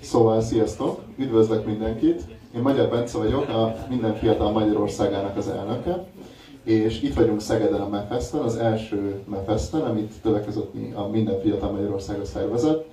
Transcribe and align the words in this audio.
Szóval 0.00 0.40
sziasztok, 0.40 1.00
üdvözlök 1.16 1.66
mindenkit! 1.66 2.22
Én 2.54 2.62
Magyar 2.62 2.88
Bence 2.88 3.18
vagyok, 3.18 3.48
a 3.48 3.76
Minden 3.88 4.14
Fiatal 4.14 4.52
Magyarországának 4.52 5.36
az 5.36 5.48
elnöke, 5.48 6.06
és 6.64 7.02
itt 7.02 7.14
vagyunk 7.14 7.40
Szegeden 7.40 7.80
a 7.80 7.88
Mefesten, 7.88 8.40
az 8.40 8.56
első 8.56 9.22
Mefesten, 9.30 9.80
amit 9.80 10.12
többek 10.22 10.46
mi 10.72 10.92
a 10.94 11.06
Minden 11.06 11.40
Fiatal 11.40 11.70
Magyarországa 11.70 12.24
szervezet, 12.24 12.84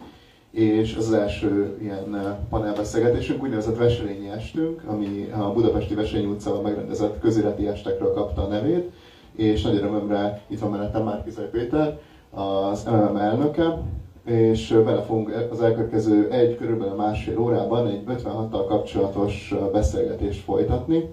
és 0.51 0.95
ez 0.95 1.05
az 1.05 1.13
első 1.13 1.77
ilyen 1.81 2.15
eh, 2.15 2.35
panelbeszélgetésünk, 2.49 3.43
úgynevezett 3.43 3.77
Veselényi 3.77 4.29
estünk, 4.29 4.83
ami 4.85 5.29
a 5.37 5.51
Budapesti 5.51 5.93
Veselényi 5.93 6.31
utcában 6.31 6.61
megrendezett 6.61 7.19
közéleti 7.19 7.67
estekről 7.67 8.13
kapta 8.13 8.43
a 8.43 8.47
nevét, 8.47 8.91
és 9.35 9.61
nagy 9.61 9.75
örömömre 9.75 10.41
itt 10.47 10.59
van 10.59 10.71
mellettem 10.71 11.03
Márkizaj 11.03 11.49
Péter, 11.49 11.99
az 12.31 12.83
MMM 12.83 13.15
elnöke, 13.15 13.81
és 14.29 14.69
vele 14.69 15.01
fogunk 15.01 15.47
az 15.51 15.61
elkövetkező 15.61 16.29
egy, 16.31 16.57
körülbelül 16.57 16.93
másfél 16.95 17.39
órában 17.39 17.87
egy 17.87 18.03
56-tal 18.07 18.65
kapcsolatos 18.67 19.53
beszélgetést 19.71 20.43
folytatni. 20.43 21.09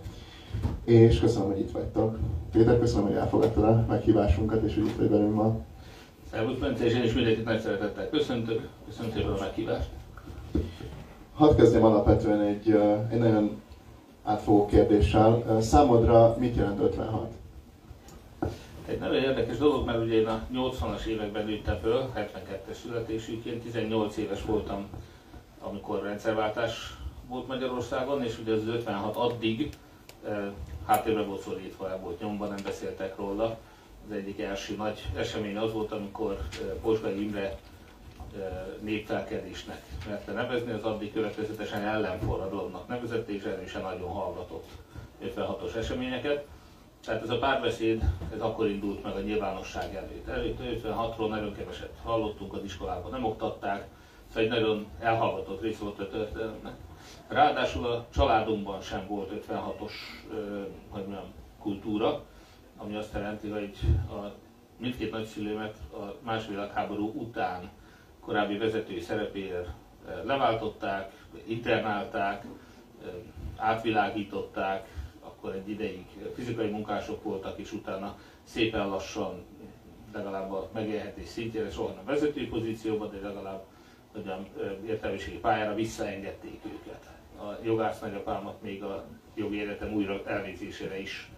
És 0.85 1.21
köszönöm, 1.21 1.49
hogy 1.49 1.59
itt 1.59 1.71
vagytok. 1.71 2.19
Péter, 2.53 2.79
köszönöm, 2.79 3.07
hogy 3.07 3.17
elfogadtad 3.17 3.65
a 3.65 3.85
meghívásunkat, 3.89 4.63
és 4.63 4.75
hogy 4.75 4.85
itt 4.85 4.97
vagy 4.97 5.11
velünk 5.11 5.35
ma. 5.35 5.57
Szervusz, 6.31 6.59
Bence, 6.59 6.85
és 6.85 6.95
én 6.95 7.03
is 7.03 7.15
mindenkit 7.15 7.45
nagy 7.45 7.61
szeretettel 7.61 8.09
köszöntök. 8.09 8.69
Köszönöm 8.87 9.11
szépen 9.13 9.31
a 9.31 9.41
meghívást. 9.41 9.89
Hadd 11.35 11.57
kezdjem 11.57 11.85
alapvetően 11.85 12.41
egy, 12.41 12.79
egy 13.11 13.19
nagyon 13.19 13.51
átfogó 14.25 14.67
kérdéssel. 14.67 15.59
Számodra 15.61 16.37
mit 16.39 16.57
jelent 16.57 16.81
56? 16.81 17.31
Egy 18.87 18.99
nagyon 18.99 19.23
érdekes 19.23 19.59
dolog, 19.59 19.87
mert 19.87 20.03
ugye 20.03 20.15
én 20.15 20.27
a 20.27 20.47
80-as 20.53 21.05
években 21.05 21.45
nőttem 21.45 21.79
föl, 21.79 22.13
72-es 22.17 22.75
születésűként, 22.83 23.63
18 23.63 24.17
éves 24.17 24.43
voltam, 24.45 24.87
amikor 25.61 26.03
rendszerváltás 26.03 26.95
volt 27.29 27.47
Magyarországon, 27.47 28.23
és 28.25 28.39
ugye 28.39 28.53
az 28.53 28.67
56 28.67 29.17
addig 29.17 29.71
e, 30.27 30.53
háttérbe 30.87 31.23
volt 31.23 31.41
szorítva, 31.41 31.91
el 31.91 31.99
volt 31.99 32.21
nyomban, 32.21 32.49
nem 32.49 32.65
beszéltek 32.65 33.17
róla. 33.17 33.59
Az 34.09 34.17
egyik 34.17 34.41
első 34.41 34.77
nagy 34.77 35.07
esemény 35.17 35.57
az 35.57 35.73
volt, 35.73 35.93
amikor 35.93 36.33
e, 36.33 36.65
Posgai 36.83 37.23
Imre 37.23 37.45
e, 37.45 37.59
népfelkelésnek 38.81 39.83
merte 40.09 40.33
nevezni, 40.33 40.73
az 40.73 40.83
addig 40.85 41.13
következetesen 41.13 41.83
ellenforradalomnak 41.83 42.89
nevezett, 42.89 43.29
és 43.29 43.43
erősen 43.43 43.83
nagyon 43.83 44.09
hallgatott 44.09 44.67
56-os 45.25 45.75
eseményeket. 45.75 46.45
Tehát 47.07 47.23
ez 47.23 47.31
a 47.31 47.39
párbeszéd, 47.39 48.03
ez 48.35 48.41
akkor 48.41 48.67
indult 48.69 49.03
meg 49.03 49.15
a 49.15 49.21
nyilvánosság 49.21 49.95
előtt. 49.95 50.29
Előtt 50.29 50.59
56-ról 50.83 51.29
nagyon 51.29 51.55
keveset 51.55 51.93
hallottunk, 52.03 52.55
az 52.55 52.65
iskolában 52.65 53.11
nem 53.11 53.25
oktatták, 53.25 53.87
szóval 54.29 54.43
egy 54.43 54.49
nagyon 54.49 54.87
elhallgatott 55.01 55.61
rész 55.61 55.79
volt 55.79 55.99
a 55.99 56.09
történetnek. 56.09 56.75
Ráadásul 57.29 57.87
a 57.87 58.07
családunkban 58.15 58.81
sem 58.81 59.07
volt 59.07 59.45
56-os 59.49 59.93
hogy 60.89 61.03
mondjam, 61.03 61.33
kultúra, 61.61 62.23
ami 62.77 62.97
azt 62.97 63.13
jelenti, 63.15 63.49
hogy 63.49 63.77
a 64.11 64.33
mindkét 64.77 65.11
nagyszülőmet 65.11 65.77
a 65.93 66.15
második 66.23 66.51
világháború 66.51 67.13
után 67.15 67.71
korábbi 68.21 68.59
vezetői 68.59 69.01
szerepéért 69.01 69.69
leváltották, 70.25 71.13
internálták, 71.47 72.45
átvilágították, 73.57 74.89
akkor 75.47 75.59
egy 75.59 75.71
ideig 75.71 76.07
fizikai 76.35 76.71
munkások 76.71 77.23
voltak, 77.23 77.59
és 77.59 77.73
utána 77.73 78.19
szépen 78.43 78.89
lassan 78.89 79.45
legalább 80.13 80.53
a 80.53 80.71
megélhetés 80.73 81.27
szintjére, 81.27 81.71
soha 81.71 81.93
nem 81.93 82.05
vezetői 82.05 82.47
pozícióban, 82.47 83.11
de 83.11 83.29
legalább 83.29 83.65
hogyan, 84.13 84.47
értelmiségi 84.87 85.39
pályára 85.39 85.75
visszaengedték 85.75 86.61
őket. 86.65 87.11
A 87.39 87.59
jogász 87.65 88.01
nagyapámat 88.01 88.63
még 88.63 88.83
a 88.83 89.05
jogi 89.35 89.57
életem 89.57 89.93
újra 89.93 90.23
elvégzésére 90.27 91.01
is 91.01 91.31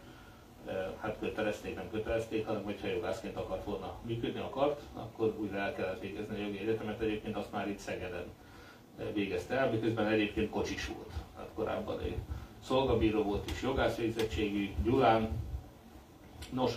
hát 1.00 1.16
kötelezték, 1.20 1.74
nem 1.74 1.90
kötelezték, 1.90 2.46
hanem 2.46 2.62
hogyha 2.62 2.88
jogászként 2.88 3.36
akart 3.36 3.64
volna 3.64 3.94
működni, 4.02 4.40
akart, 4.40 4.82
akkor 4.94 5.34
újra 5.38 5.56
el 5.56 5.74
kellett 5.74 6.00
végezni 6.00 6.34
a 6.34 6.46
jogi 6.46 6.58
egyetemet, 6.58 7.00
egyébként 7.00 7.36
azt 7.36 7.52
már 7.52 7.68
itt 7.68 7.78
Szegeden 7.78 8.24
végezte 9.12 9.54
el, 9.54 9.70
miközben 9.70 10.06
egyébként 10.06 10.50
kocsis 10.50 10.86
volt. 10.86 11.12
Hát 11.36 11.48
korábban 11.54 12.00
egy 12.00 12.16
szolgabíró 12.68 13.22
volt 13.22 13.50
és 13.50 13.62
jogászvégzettségű 13.62 14.70
Gyulán. 14.84 15.28
Nos, 16.52 16.72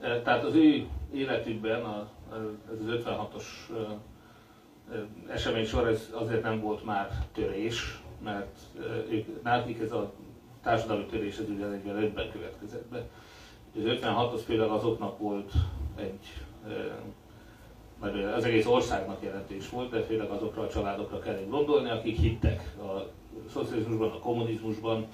e, 0.00 0.22
tehát 0.22 0.44
az 0.44 0.54
ő 0.54 0.86
életükben 1.12 2.08
ez 2.72 2.80
az 2.80 3.00
56-os 3.04 3.44
e, 3.70 3.92
e, 4.94 5.06
esemény 5.32 5.64
sor 5.64 5.88
ez 5.88 6.10
azért 6.12 6.42
nem 6.42 6.60
volt 6.60 6.84
már 6.84 7.08
törés, 7.32 8.02
mert 8.22 8.58
ők, 9.10 9.42
náluk 9.42 9.80
ez 9.80 9.92
a 9.92 10.12
társadalmi 10.62 11.04
törés 11.04 11.38
ez 11.38 11.48
ugye 11.48 11.64
45-ben 11.66 12.30
következett 12.32 12.86
be. 12.90 13.06
Az 13.76 13.84
56 13.84 14.32
az 14.32 14.44
például 14.44 14.72
azoknak 14.72 15.18
volt 15.18 15.52
egy, 15.96 16.42
az 18.36 18.44
egész 18.44 18.66
országnak 18.66 19.22
jelentés 19.22 19.68
volt, 19.68 19.90
de 19.90 20.02
főleg 20.02 20.30
azokra 20.30 20.62
a 20.62 20.68
családokra 20.68 21.18
kellett 21.18 21.50
gondolni, 21.50 21.90
akik 21.90 22.18
hittek 22.18 22.74
a 22.78 23.10
szocializmusban, 23.50 24.10
a 24.10 24.18
kommunizmusban, 24.18 25.06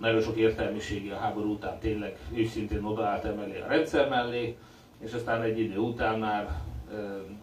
nagyon 0.00 0.20
sok 0.20 0.36
értelmiségi 0.36 1.10
a 1.10 1.16
háború 1.16 1.52
után 1.52 1.78
tényleg 1.78 2.18
őszintén 2.34 2.84
odaállt 2.84 3.24
emellé 3.24 3.60
a 3.60 3.66
rendszer 3.66 4.08
mellé, 4.08 4.56
és 4.98 5.12
aztán 5.12 5.42
egy 5.42 5.58
idő 5.58 5.78
után 5.78 6.18
már, 6.18 6.60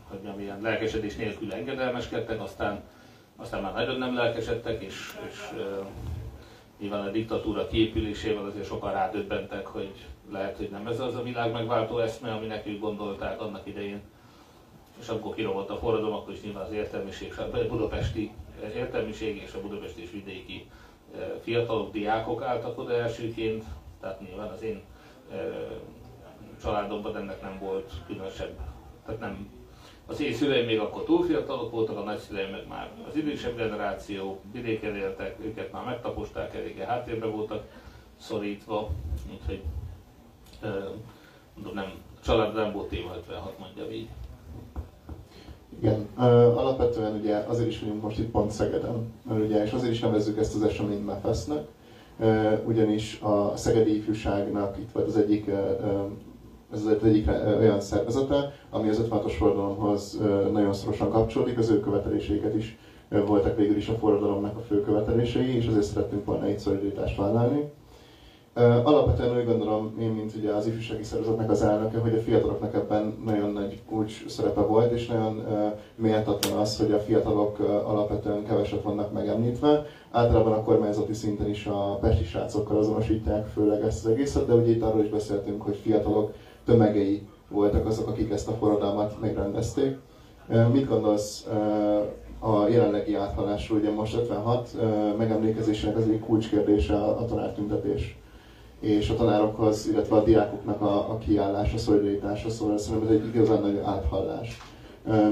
hogy 0.08 0.20
mondjam, 0.22 0.40
ilyen 0.40 0.62
lelkesedés 0.62 1.16
nélkül 1.16 1.54
engedelmeskedtek, 1.54 2.42
aztán, 2.42 2.84
aztán 3.36 3.62
már 3.62 3.74
nagyon 3.74 3.98
nem 3.98 4.16
lelkesedtek, 4.16 4.82
és, 4.84 5.18
és 5.30 5.36
nyilván 6.80 7.08
a 7.08 7.12
diktatúra 7.12 7.68
kiépülésével 7.68 8.46
azért 8.46 8.66
sokan 8.66 8.92
rádöbbentek, 8.92 9.68
hogy 9.68 9.92
lehet, 10.32 10.58
hogy 10.58 10.70
nem 10.70 10.88
ez 10.88 11.00
az 11.00 11.16
a 11.16 11.24
világ 11.24 11.52
megváltó 11.52 12.00
eszme, 12.00 12.32
aminek 12.34 12.68
ők 12.68 12.80
gondolták 12.80 13.42
annak 13.42 13.68
idején. 13.68 14.02
És 15.00 15.08
amikor 15.08 15.36
kiromott 15.36 15.70
a 15.70 15.78
forradalom, 15.78 16.16
akkor 16.16 16.34
is 16.34 16.42
nyilván 16.42 16.66
az 16.66 16.72
értelmiség, 16.72 17.34
a 17.38 17.68
budapesti 17.68 18.32
értelmiség 18.76 19.42
és 19.42 19.54
a 19.54 19.62
budapesti 19.62 20.02
és 20.02 20.12
vidéki 20.12 20.68
fiatalok, 21.42 21.92
diákok 21.92 22.42
álltak 22.42 22.78
oda 22.78 22.94
elsőként, 22.94 23.64
tehát 24.02 24.20
nyilván 24.20 24.50
az 24.50 24.62
én 24.62 24.82
családomban 26.62 27.18
ennek 27.18 27.42
nem 27.42 27.58
volt 27.60 27.92
különösebb, 28.06 28.58
tehát 29.06 29.20
nem, 29.20 29.50
az 30.06 30.22
én 30.22 30.34
szüleim 30.34 30.66
még 30.66 30.80
akkor 30.80 31.04
túl 31.04 31.26
fiatalok 31.26 31.72
voltak, 31.72 31.98
a 31.98 32.02
nagyszüleim 32.02 32.50
meg 32.52 32.68
már 32.68 32.92
az 33.10 33.16
idősebb 33.16 33.56
generáció, 33.56 34.42
vidéken 34.52 34.96
éltek, 34.96 35.38
őket 35.46 35.72
már 35.72 35.86
megtaposták, 35.86 36.56
eléggé 36.56 36.84
háttérbe 36.84 37.26
voltak 37.26 37.64
szorítva, 38.20 38.90
úgyhogy 39.32 39.62
mondom, 41.54 41.74
nem, 41.74 41.92
család 42.24 42.54
nem 42.54 42.72
volt 42.72 42.90
téma 42.90 43.16
56, 43.16 43.60
mondja 43.60 43.92
így. 43.92 44.10
Igen, 45.82 46.08
alapvetően 46.56 47.14
ugye 47.20 47.36
azért 47.36 47.68
is 47.68 47.80
vagyunk 47.80 48.02
most 48.02 48.20
itt 48.20 48.32
pont 48.32 48.52
Szegeden, 48.52 49.14
ugye, 49.44 49.64
és 49.64 49.72
azért 49.72 49.92
is 49.92 50.00
nevezzük 50.00 50.38
ezt 50.38 50.56
az 50.56 50.64
eseményt 50.64 51.06
Mefesznek, 51.06 51.68
ugyanis 52.66 53.22
a 53.22 53.52
Szegedi 53.56 53.96
Ifjúságnak 53.96 54.78
itt 54.78 54.92
volt 54.92 55.08
az 55.08 55.18
egyik, 55.18 55.48
ez 56.74 56.86
az 56.86 57.04
egyik 57.04 57.28
olyan 57.60 57.80
szervezete, 57.80 58.54
ami 58.70 58.90
az 58.90 59.02
56-os 59.10 59.34
forradalomhoz 59.38 60.20
nagyon 60.52 60.74
szorosan 60.74 61.10
kapcsolódik, 61.10 61.58
az 61.58 61.70
ő 61.70 61.80
követeléseiket 61.80 62.56
is 62.56 62.78
voltak 63.10 63.58
végül 63.58 63.76
is 63.76 63.88
a 63.88 63.94
forradalomnak 63.94 64.58
a 64.58 64.62
fő 64.62 64.82
követelései, 64.82 65.56
és 65.56 65.68
azért 65.68 65.86
szerettünk 65.86 66.26
volna 66.26 66.46
egy 66.46 66.60
szolidaritást 66.60 67.18
vállalni. 67.18 67.72
Alapvetően 68.84 69.38
úgy 69.38 69.46
gondolom, 69.46 69.96
én, 70.00 70.12
mint 70.12 70.36
ugye 70.36 70.52
az 70.52 70.68
ifjúsági 70.68 71.04
szervezetnek 71.04 71.50
az 71.50 71.62
elnöke, 71.62 72.00
hogy 72.00 72.14
a 72.14 72.22
fiataloknak 72.22 72.74
ebben 72.74 73.18
nagyon 73.26 73.52
nagy 73.52 73.82
kulcs 73.90 74.28
szerepe 74.28 74.62
volt, 74.62 74.92
és 74.92 75.08
nagyon 75.08 75.44
méltatlan 75.96 76.58
az, 76.58 76.78
hogy 76.78 76.92
a 76.92 77.00
fiatalok 77.00 77.60
alapvetően 77.60 78.46
keveset 78.46 78.82
vannak 78.82 79.14
megemlítve. 79.14 79.86
Általában 80.12 80.54
a 80.54 80.64
kormányzati 80.64 81.14
szinten 81.14 81.50
is 81.50 81.66
a 81.66 81.98
pesti 82.02 82.24
srácokkal 82.24 82.78
azonosítják 82.78 83.48
főleg 83.48 83.82
ezt 83.82 84.06
az 84.06 84.12
egészet, 84.12 84.48
de 84.48 84.54
ugye 84.54 84.72
itt 84.72 84.84
arról 84.84 85.04
is 85.04 85.10
beszéltünk, 85.10 85.62
hogy 85.62 85.76
fiatalok 85.76 86.34
tömegei 86.66 87.28
voltak 87.50 87.86
azok, 87.86 88.08
akik 88.08 88.32
ezt 88.32 88.48
a 88.48 88.54
forradalmat 88.54 89.22
megrendezték. 89.22 89.98
Mit 90.72 90.88
gondolsz 90.88 91.48
a 92.40 92.68
jelenlegi 92.68 93.16
áthallásról? 93.16 93.80
Ugye 93.80 93.92
most 93.92 94.16
56 94.16 94.76
megemlékezésének 95.18 95.98
az 95.98 96.04
egyik 96.04 96.26
kulcskérdése 96.26 96.96
a 96.96 97.26
tanártüntetés 97.26 98.18
és 98.80 99.10
a 99.10 99.16
tanárokhoz, 99.16 99.88
illetve 99.88 100.16
a 100.16 100.24
diákoknak 100.24 100.82
a, 100.82 101.12
a 101.12 101.18
kiállása, 101.18 101.78
szolidaritása, 101.78 102.50
szóval 102.50 102.78
szerintem 102.78 103.10
ez 103.10 103.16
egy 103.16 103.28
igazán 103.28 103.62
nagy 103.62 103.78
áthallás. 103.78 104.58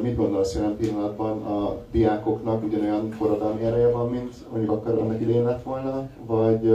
Mit 0.02 0.16
gondolsz 0.16 0.56
jelen 0.56 0.78
pillanatban 0.78 1.42
a 1.42 1.78
diákoknak 1.92 2.64
ugyanolyan 2.64 3.10
forradalmi 3.10 3.64
ereje 3.64 3.92
van, 3.92 4.10
mint 4.10 4.34
mondjuk 4.52 4.72
akkor 4.72 4.94
annak 4.94 5.22
idején 5.22 5.44
lett 5.44 5.64
volna, 5.64 6.10
vagy 6.26 6.66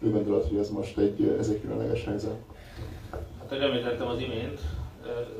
úgy 0.00 0.12
gondolod, 0.12 0.48
hogy 0.48 0.58
ez 0.58 0.70
most 0.70 0.98
egy, 0.98 1.36
ez 1.38 1.48
egy 1.48 1.60
különleges 1.60 2.04
helyzet? 2.04 2.36
Hát, 3.10 3.52
ahogy 3.52 3.62
említettem 3.62 4.06
az 4.06 4.20
imént, 4.20 4.60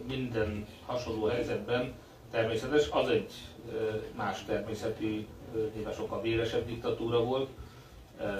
minden 0.08 0.66
hasonló 0.86 1.24
helyzetben 1.24 1.92
természetes. 2.30 2.88
Az 2.90 3.08
egy 3.08 3.32
más 4.16 4.44
természeti, 4.44 5.26
nyilván 5.74 5.92
sokkal 5.92 6.20
véresebb 6.20 6.66
diktatúra 6.66 7.24
volt 7.24 7.48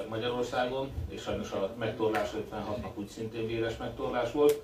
Magyarországon, 0.09 0.89
és 1.09 1.21
sajnos 1.21 1.51
a 1.51 1.75
megtorlás 1.79 2.31
56-nak 2.51 2.95
úgy 2.95 3.09
szintén 3.09 3.47
véres 3.47 3.77
megtorlás 3.77 4.33
volt. 4.33 4.63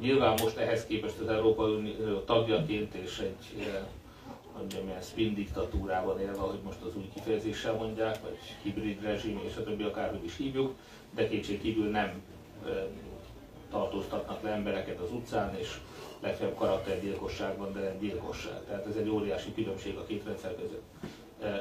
Nyilván 0.00 0.38
most 0.42 0.56
ehhez 0.56 0.86
képest 0.86 1.18
az 1.18 1.28
Európai 1.28 1.72
Unió 1.72 2.18
tagjaként 2.18 2.94
és 2.94 3.18
egy 3.18 3.66
mondjam, 4.60 4.86
ilyen 4.86 5.00
spin 5.02 5.34
diktatúrában 5.34 6.20
élve, 6.20 6.38
ahogy 6.38 6.60
most 6.64 6.82
az 6.82 6.96
új 6.96 7.08
kifejezéssel 7.14 7.72
mondják, 7.72 8.22
vagy 8.22 8.38
hibrid 8.62 9.02
rezsim, 9.02 9.40
és 9.46 9.56
a 9.56 9.62
többi 9.62 9.82
akárhogy 9.82 10.24
is 10.24 10.36
hívjuk, 10.36 10.74
de 11.14 11.28
kétség 11.28 11.60
kívül 11.60 11.90
nem 11.90 12.22
tartóztatnak 13.70 14.42
le 14.42 14.50
embereket 14.50 15.00
az 15.00 15.12
utcán, 15.12 15.56
és 15.58 15.78
legfeljebb 16.20 16.56
karaktergyilkosságban, 16.56 17.72
de 17.72 17.80
nem 17.80 17.98
gyilkosság. 18.00 18.64
Tehát 18.66 18.86
ez 18.86 18.96
egy 18.96 19.08
óriási 19.08 19.54
különbség 19.54 19.96
a 19.96 20.04
két 20.04 20.24
rendszer 20.24 20.54
között. 20.54 20.84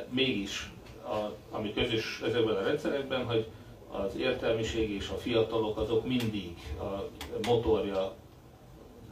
Mégis, 0.10 0.72
a, 1.10 1.36
ami 1.52 1.74
közös 1.74 2.22
ezekben 2.26 2.56
a 2.56 2.62
rendszerekben, 2.64 3.26
hogy 3.26 3.48
az 3.92 4.16
értelmiség 4.16 4.90
és 4.90 5.10
a 5.10 5.18
fiatalok 5.18 5.78
azok 5.78 6.06
mindig 6.08 6.58
a 6.80 7.04
motorja 7.48 8.14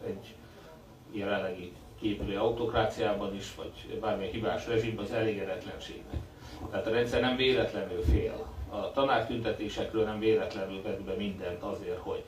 egy 0.07 0.35
jelenlegi 1.11 1.71
képülő 1.99 2.37
autokráciában 2.37 3.35
is, 3.35 3.55
vagy 3.55 3.99
bármilyen 3.99 4.31
hibás 4.31 4.67
rezsimben 4.67 5.05
az 5.05 5.11
elégedetlenségnek. 5.11 6.21
Tehát 6.69 6.87
a 6.87 6.91
rendszer 6.91 7.21
nem 7.21 7.35
véletlenül 7.35 8.03
fél. 8.03 8.45
A 8.69 8.91
tanártüntetésekről 8.91 10.03
nem 10.03 10.19
véletlenül 10.19 10.81
vett 10.81 11.01
be 11.01 11.13
mindent 11.13 11.63
azért, 11.63 11.99
hogy 11.99 12.23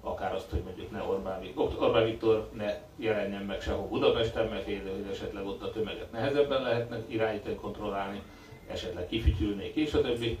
akár 0.00 0.34
azt, 0.34 0.50
hogy 0.50 0.62
mondjuk 0.62 0.90
ne 0.90 1.02
Orbán 1.02 1.42
Orbán 1.78 2.04
Viktor 2.04 2.48
ne 2.52 2.80
jelenjen 2.96 3.42
meg 3.42 3.60
sehol 3.60 3.88
Budapesten, 3.88 4.48
mert 4.48 4.64
félő, 4.64 4.90
hogy 4.90 5.12
esetleg 5.12 5.46
ott 5.46 5.62
a 5.62 5.70
tömeget 5.70 6.12
nehezebben 6.12 6.62
lehetne 6.62 6.98
irányítani, 7.06 7.54
kontrollálni, 7.54 8.22
esetleg 8.70 9.06
kifütyülnék 9.06 9.74
és 9.74 9.94
a 9.94 10.00
többi, 10.00 10.38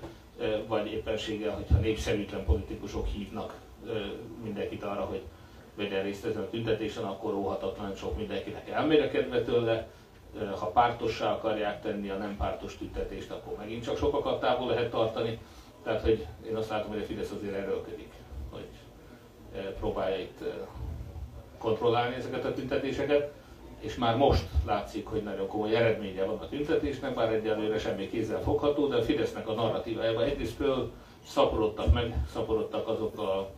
vagy 0.66 0.86
éppenséggel, 0.92 1.54
hogyha 1.54 1.78
népszerűtlen 1.78 2.44
politikusok 2.44 3.06
hívnak 3.06 3.54
mindenkit 4.42 4.82
arra, 4.82 5.00
hogy 5.00 5.22
vegyen 5.74 6.02
részt 6.02 6.24
ezen 6.24 6.42
a 6.42 6.50
tüntetésen, 6.50 7.04
akkor 7.04 7.34
óhatatlan 7.34 7.94
sok 7.94 8.16
mindenkinek 8.16 8.68
elmére 8.68 9.08
kedve 9.08 9.42
tőle, 9.42 9.88
ha 10.58 10.66
pártossá 10.66 11.32
akarják 11.32 11.82
tenni 11.82 12.08
a 12.08 12.16
nem 12.16 12.36
pártos 12.36 12.76
tüntetést, 12.76 13.30
akkor 13.30 13.56
megint 13.56 13.84
csak 13.84 13.96
sokakat 13.96 14.40
távol 14.40 14.68
lehet 14.68 14.90
tartani. 14.90 15.38
Tehát, 15.82 16.02
hogy 16.02 16.26
én 16.48 16.56
azt 16.56 16.70
látom, 16.70 16.90
hogy 16.90 17.00
a 17.00 17.04
Fidesz 17.04 17.30
azért 17.30 17.54
erőlködik, 17.54 18.12
hogy 18.50 18.66
próbálja 19.78 20.18
itt 20.18 20.38
kontrollálni 21.58 22.14
ezeket 22.14 22.44
a 22.44 22.52
tüntetéseket, 22.54 23.32
és 23.78 23.96
már 23.96 24.16
most 24.16 24.44
látszik, 24.66 25.06
hogy 25.06 25.22
nagyon 25.22 25.46
komoly 25.46 25.76
eredménye 25.76 26.24
van 26.24 26.38
a 26.38 26.48
tüntetésnek, 26.48 27.14
bár 27.14 27.32
egyelőre 27.32 27.78
semmi 27.78 28.08
kézzel 28.08 28.42
fogható, 28.42 28.86
de 28.86 28.96
a 28.96 29.02
Fidesznek 29.02 29.48
a 29.48 29.52
narratívájában 29.52 30.24
egyrészt 30.24 30.56
föl 30.56 30.92
szaporodtak 31.24 31.92
meg, 31.92 32.14
szaporodtak 32.32 32.88
azok 32.88 33.18
a 33.18 33.50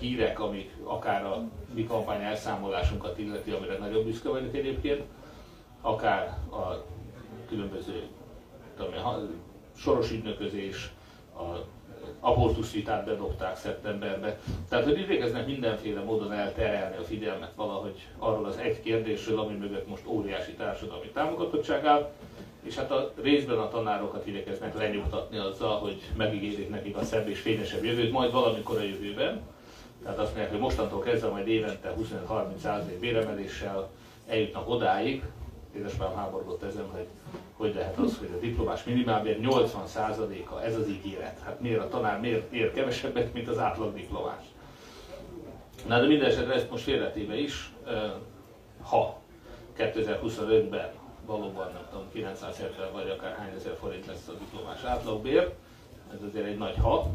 hírek, 0.00 0.40
amik 0.40 0.76
akár 0.84 1.24
a 1.24 1.42
mi 1.74 1.84
kampány 1.84 2.22
elszámolásunkat 2.22 3.18
illeti, 3.18 3.50
amire 3.50 3.78
nagyon 3.78 4.04
büszke 4.04 4.28
vagyok 4.28 4.54
egyébként, 4.54 5.02
akár 5.80 6.38
a 6.50 6.84
különböző 7.48 8.02
tudom, 8.76 8.92
soros 9.76 10.10
ügynöközés, 10.10 10.92
a 11.36 11.42
abortuszvitát 12.20 13.04
bedobták 13.04 13.56
szeptemberbe. 13.56 14.38
Tehát, 14.68 14.84
hogy 14.84 14.98
igyekeznek 14.98 15.46
mindenféle 15.46 16.00
módon 16.00 16.32
elterelni 16.32 16.96
a 16.96 17.02
figyelmet 17.02 17.52
valahogy 17.56 18.06
arról 18.18 18.44
az 18.44 18.56
egy 18.56 18.82
kérdésről, 18.82 19.38
ami 19.38 19.54
mögött 19.54 19.88
most 19.88 20.06
óriási 20.06 20.52
társadalmi 20.52 21.10
támogatottság 21.12 21.84
áll, 21.84 22.12
és 22.62 22.74
hát 22.76 22.90
a 22.90 23.12
részben 23.22 23.58
a 23.58 23.68
tanárokat 23.68 24.26
igyekeznek 24.26 24.78
lenyugtatni 24.78 25.38
azzal, 25.38 25.78
hogy 25.78 26.02
megígérik 26.16 26.70
nekik 26.70 26.96
a 26.96 27.04
szebb 27.04 27.28
és 27.28 27.40
fényesebb 27.40 27.84
jövőt, 27.84 28.12
majd 28.12 28.32
valamikor 28.32 28.76
a 28.76 28.82
jövőben. 28.82 29.40
Tehát 30.02 30.18
azt 30.18 30.28
mondják, 30.28 30.50
hogy 30.50 30.60
mostantól 30.60 31.00
kezdve 31.00 31.28
majd 31.28 31.48
évente 31.48 31.94
25-30 32.28 32.80
béremeléssel 33.00 33.88
eljutnak 34.26 34.68
odáig, 34.68 35.22
édesapám 35.76 36.16
háborgott 36.16 36.62
ezen, 36.62 36.86
hogy 36.92 37.06
hogy 37.56 37.74
lehet 37.74 37.96
az, 37.96 38.18
hogy 38.18 38.30
a 38.34 38.38
diplomás 38.38 38.84
minimálbér 38.84 39.38
80%-a, 39.42 40.62
ez 40.62 40.76
az 40.76 40.88
ígéret. 40.88 41.40
Hát 41.44 41.60
miért 41.60 41.80
a 41.80 41.88
tanár 41.88 42.20
miért 42.20 42.52
ér 42.52 42.72
kevesebbet, 42.72 43.32
mint 43.32 43.48
az 43.48 43.58
átlag 43.58 43.94
diplomás? 43.94 44.42
Na 45.86 46.00
de 46.00 46.06
minden 46.06 46.30
esetre 46.30 46.54
ezt 46.54 46.70
most 46.70 46.82
félretéve 46.82 47.38
is, 47.38 47.72
ha 48.82 49.18
2025-ben 49.78 50.90
valóban 51.26 51.70
nem 51.72 51.86
tudom, 51.90 52.10
970 52.12 52.92
vagy 52.92 53.10
akár 53.10 53.36
hány 53.36 53.54
ezer 53.56 53.76
forint 53.80 54.06
lesz 54.06 54.28
a 54.28 54.32
diplomás 54.32 54.82
átlagbér, 54.84 55.52
ez 56.14 56.22
azért 56.28 56.46
egy 56.46 56.58
nagy 56.58 56.76
ha, 56.76 57.10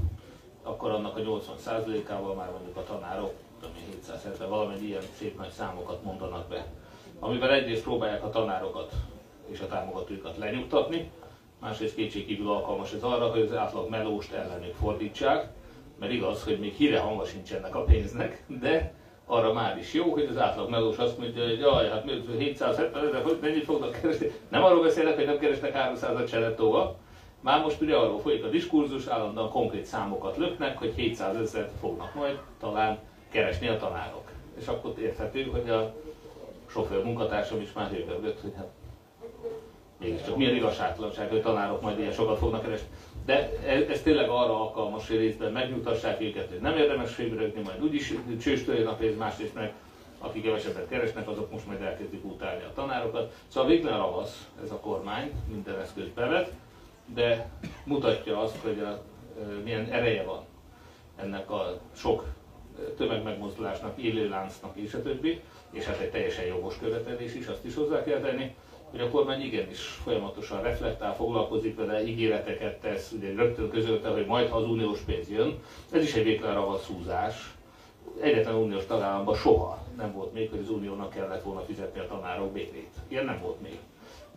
akkor 0.64 0.92
annak 0.92 1.18
a 1.18 1.20
80%-ával 1.20 2.36
már 2.36 2.52
mondjuk 2.52 2.78
a 2.78 2.84
tanárok, 2.84 3.34
tudom 3.60 3.76
770, 3.76 4.50
valamennyi 4.50 4.86
ilyen 4.86 5.02
szép 5.18 5.38
nagy 5.38 5.52
számokat 5.52 6.04
mondanak 6.04 6.48
be 6.48 6.66
amivel 7.22 7.54
egyrészt 7.54 7.84
próbálják 7.84 8.24
a 8.24 8.30
tanárokat 8.30 8.92
és 9.52 9.60
a 9.60 9.68
támogatóikat 9.68 10.38
lenyugtatni, 10.38 11.12
másrészt 11.60 11.96
kétségkívül 11.96 12.50
alkalmas 12.50 12.94
ez 12.94 13.04
arra, 13.04 13.28
hogy 13.28 13.42
az 13.42 13.56
átlag 13.56 13.90
melóst 13.90 14.34
ellenük 14.34 14.74
fordítsák, 14.74 15.48
mert 16.00 16.12
igaz, 16.12 16.44
hogy 16.44 16.60
még 16.60 16.74
híre 16.74 17.00
hanga 17.00 17.26
sincs 17.26 17.54
ennek 17.54 17.76
a 17.76 17.84
pénznek, 17.84 18.44
de 18.48 18.94
arra 19.26 19.54
már 19.54 19.78
is 19.78 19.94
jó, 19.94 20.12
hogy 20.12 20.28
az 20.30 20.38
átlag 20.38 20.70
melós 20.70 20.98
azt 20.98 21.18
mondja, 21.18 21.48
hogy 21.48 21.60
jaj, 21.60 21.90
hát 21.90 22.10
770 22.38 23.08
ezer, 23.08 23.24
hogy 23.24 23.38
mennyit 23.42 23.64
fognak 23.64 24.02
keresni. 24.02 24.32
Nem 24.50 24.64
arról 24.64 24.84
beszélek, 24.84 25.16
hogy 25.16 25.26
nem 25.26 25.40
keresnek 25.40 25.76
300-at 25.76 26.30
cselettóval, 26.30 26.98
már 27.42 27.62
most 27.64 27.82
ugye 27.82 27.96
arról 27.96 28.20
folyik 28.20 28.44
a 28.44 28.48
diskurzus, 28.48 29.08
állandóan 29.08 29.50
konkrét 29.50 29.86
számokat 29.86 30.38
löknek, 30.38 30.78
hogy 30.78 30.94
700 30.96 31.36
ezeret 31.36 31.72
fognak 31.80 32.14
majd 32.14 32.40
talán 32.60 33.00
keresni 33.30 33.68
a 33.68 33.78
tanárok. 33.78 34.32
És 34.60 34.68
akkor 34.68 34.94
érthető, 35.00 35.44
hogy 35.44 35.70
a 35.70 35.94
sofőr 36.72 37.04
munkatársam 37.04 37.62
is 37.62 37.74
már 37.74 37.90
hőbörgött, 37.90 38.42
hogy 38.42 38.54
hát 38.56 38.70
mégiscsak 40.00 40.38
milyen 40.38 40.56
igazságtalanság, 40.56 41.30
hogy 41.30 41.42
tanárok 41.42 41.82
majd 41.82 42.00
ilyen 42.00 42.12
sokat 42.12 42.38
fognak 42.38 42.62
keresni. 42.62 42.88
De 43.26 43.50
ez, 43.66 43.90
ez 43.90 44.02
tényleg 44.02 44.30
arra 44.30 44.62
alkalmas, 44.62 45.08
hogy 45.08 45.18
részben 45.18 45.52
megnyugtassák 45.52 46.22
őket, 46.22 46.50
hogy 46.50 46.60
nem 46.60 46.78
érdemes 46.78 47.16
hőbörögni, 47.16 47.62
majd 47.62 47.84
úgyis 47.84 48.14
csőstől 48.42 48.76
jön 48.76 48.88
a 48.88 48.96
pénz, 48.96 49.18
másrészt 49.18 49.54
meg 49.54 49.74
akik 50.22 50.44
kevesebbet 50.44 50.88
keresnek, 50.88 51.28
azok 51.28 51.52
most 51.52 51.68
majd 51.68 51.82
elkezdik 51.82 52.26
utálni 52.26 52.64
a 52.64 52.74
tanárokat. 52.74 53.34
Szóval 53.48 53.70
véglen 53.70 53.98
ravasz 53.98 54.48
ez 54.64 54.72
a 54.72 54.80
kormány, 54.80 55.32
minden 55.52 55.80
eszköz 55.80 56.08
bevet, 56.16 56.52
de 57.06 57.50
mutatja 57.84 58.40
azt, 58.40 58.58
hogy 58.58 58.80
a, 58.80 59.02
milyen 59.64 59.86
ereje 59.92 60.24
van 60.24 60.44
ennek 61.16 61.52
a 61.52 61.80
sok 61.96 62.26
tömegmegmozdulásnak, 62.98 64.02
élőláncnak 64.02 64.78
és 64.78 64.94
a 64.94 65.02
többi 65.02 65.42
és 65.72 65.86
hát 65.86 66.00
egy 66.00 66.10
teljesen 66.10 66.46
jogos 66.46 66.78
követelés 66.78 67.36
is, 67.36 67.48
azt 67.48 67.66
is 67.66 67.76
hozzá 67.76 68.04
kell 68.04 68.20
tenni, 68.20 68.56
hogy 68.92 69.00
a 69.00 69.10
kormány 69.10 69.42
igenis 69.42 69.80
folyamatosan 69.80 70.62
reflektál, 70.62 71.16
foglalkozik 71.16 71.78
vele, 71.78 72.08
ígéreteket 72.08 72.80
tesz, 72.80 73.12
ugye 73.12 73.34
rögtön 73.36 73.70
közölte, 73.70 74.10
hogy 74.10 74.26
majd 74.26 74.50
ha 74.50 74.58
az 74.58 74.70
uniós 74.70 75.00
pénz 75.00 75.30
jön, 75.30 75.60
ez 75.92 76.04
is 76.04 76.14
egy 76.14 76.24
végtelen 76.24 76.56
ravasz 76.56 76.86
húzás. 76.86 77.54
Egyetlen 78.22 78.56
uniós 78.56 78.86
tagállamban 78.86 79.36
soha 79.36 79.86
nem 79.98 80.14
volt 80.14 80.34
még, 80.34 80.50
hogy 80.50 80.60
az 80.60 80.70
uniónak 80.70 81.10
kellett 81.10 81.44
volna 81.44 81.62
fizetni 81.62 82.00
a 82.00 82.08
tanárok 82.08 82.52
bérét. 82.52 82.94
Ilyen 83.08 83.26
nem 83.26 83.40
volt 83.42 83.62
még. 83.62 83.78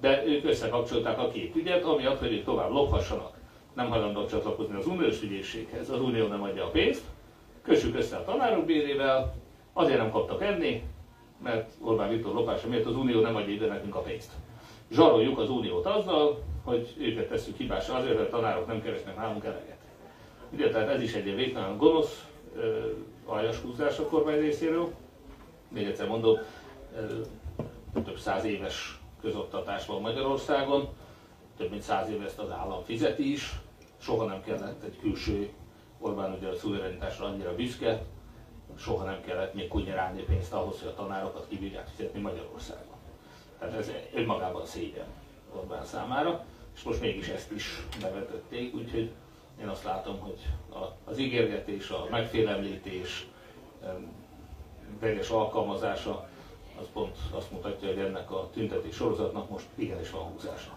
De 0.00 0.26
ők 0.26 0.44
összekapcsolták 0.44 1.18
a 1.18 1.28
két 1.28 1.56
ügyet, 1.56 1.84
ami 1.84 2.04
hogy 2.04 2.32
ők 2.32 2.44
tovább 2.44 2.70
lophassanak. 2.70 3.36
Nem 3.74 3.88
hajlandók 3.88 4.30
csatlakozni 4.30 4.76
az 4.76 4.86
uniós 4.86 5.22
ügyészséghez, 5.22 5.90
az 5.90 6.00
unió 6.00 6.26
nem 6.26 6.42
adja 6.42 6.64
a 6.64 6.70
pénzt, 6.70 7.02
kössük 7.62 7.96
össze 7.96 8.16
a 8.16 8.24
tanárok 8.24 8.64
bérével, 8.64 9.34
azért 9.72 9.98
nem 9.98 10.10
kaptak 10.10 10.42
enni, 10.42 10.82
mert 11.42 11.72
Orbán 11.80 12.08
Viktor 12.08 12.34
lopása 12.34 12.68
miatt 12.68 12.86
az 12.86 12.96
Unió 12.96 13.20
nem 13.20 13.36
adja 13.36 13.54
ide 13.54 13.66
nekünk 13.66 13.94
a 13.94 14.00
pénzt. 14.00 14.32
Zsaroljuk 14.90 15.38
az 15.38 15.50
Uniót 15.50 15.86
azzal, 15.86 16.42
hogy 16.64 16.94
őket 16.98 17.28
tesszük 17.28 17.56
hibásra 17.56 17.94
azért, 17.94 18.16
hogy 18.16 18.26
a 18.26 18.30
tanárok 18.30 18.66
nem 18.66 18.82
keresnek 18.82 19.16
nálunk 19.16 19.44
eleget. 19.44 19.78
Ugye, 20.52 20.70
tehát 20.70 20.88
ez 20.88 21.02
is 21.02 21.14
egy 21.14 21.34
végtelen 21.34 21.76
gonosz 21.76 22.26
aljas 23.26 23.60
húzás 23.60 23.98
a 23.98 24.06
kormány 24.06 24.40
részéről. 24.40 24.92
Még 25.68 25.86
egyszer 25.86 26.08
mondom, 26.08 26.38
több 28.04 28.18
száz 28.18 28.44
éves 28.44 29.00
közoktatás 29.20 29.86
van 29.86 30.00
Magyarországon, 30.00 30.88
több 31.56 31.70
mint 31.70 31.82
száz 31.82 32.10
éve 32.10 32.24
ezt 32.24 32.38
az 32.38 32.50
állam 32.50 32.82
fizeti 32.82 33.32
is, 33.32 33.52
soha 33.98 34.24
nem 34.24 34.42
kellett 34.42 34.82
egy 34.82 34.98
külső 35.00 35.50
Orbán 35.98 36.32
ugye 36.32 36.48
a 36.48 36.54
szuverenitásra 36.54 37.26
annyira 37.26 37.54
büszke, 37.54 38.02
soha 38.76 39.04
nem 39.04 39.20
kellett 39.20 39.54
még 39.54 39.68
kunyerálni 39.68 40.22
pénzt 40.22 40.52
ahhoz, 40.52 40.80
hogy 40.80 40.88
a 40.88 40.94
tanárokat 40.94 41.46
kibírják 41.48 41.86
fizetni 41.86 42.20
Magyarországon. 42.20 42.94
Tehát 43.58 43.74
ez 43.74 43.90
önmagában 44.14 44.66
szégyen 44.66 45.06
Orbán 45.56 45.84
számára, 45.84 46.44
és 46.74 46.82
most 46.82 47.00
mégis 47.00 47.28
ezt 47.28 47.50
is 47.52 47.86
bevetették, 48.00 48.74
úgyhogy 48.74 49.10
én 49.60 49.68
azt 49.68 49.84
látom, 49.84 50.18
hogy 50.18 50.38
az 51.04 51.18
ígérgetés, 51.18 51.90
a 51.90 52.06
megfélemlítés, 52.10 53.28
vegyes 55.00 55.28
alkalmazása 55.28 56.28
az 56.80 56.86
pont 56.92 57.16
azt 57.30 57.50
mutatja, 57.52 57.88
hogy 57.88 57.98
ennek 57.98 58.30
a 58.30 58.48
tüntetés 58.52 58.94
sorozatnak 58.94 59.50
most 59.50 59.66
igenis 59.74 60.10
van 60.10 60.22
húzása. 60.22 60.70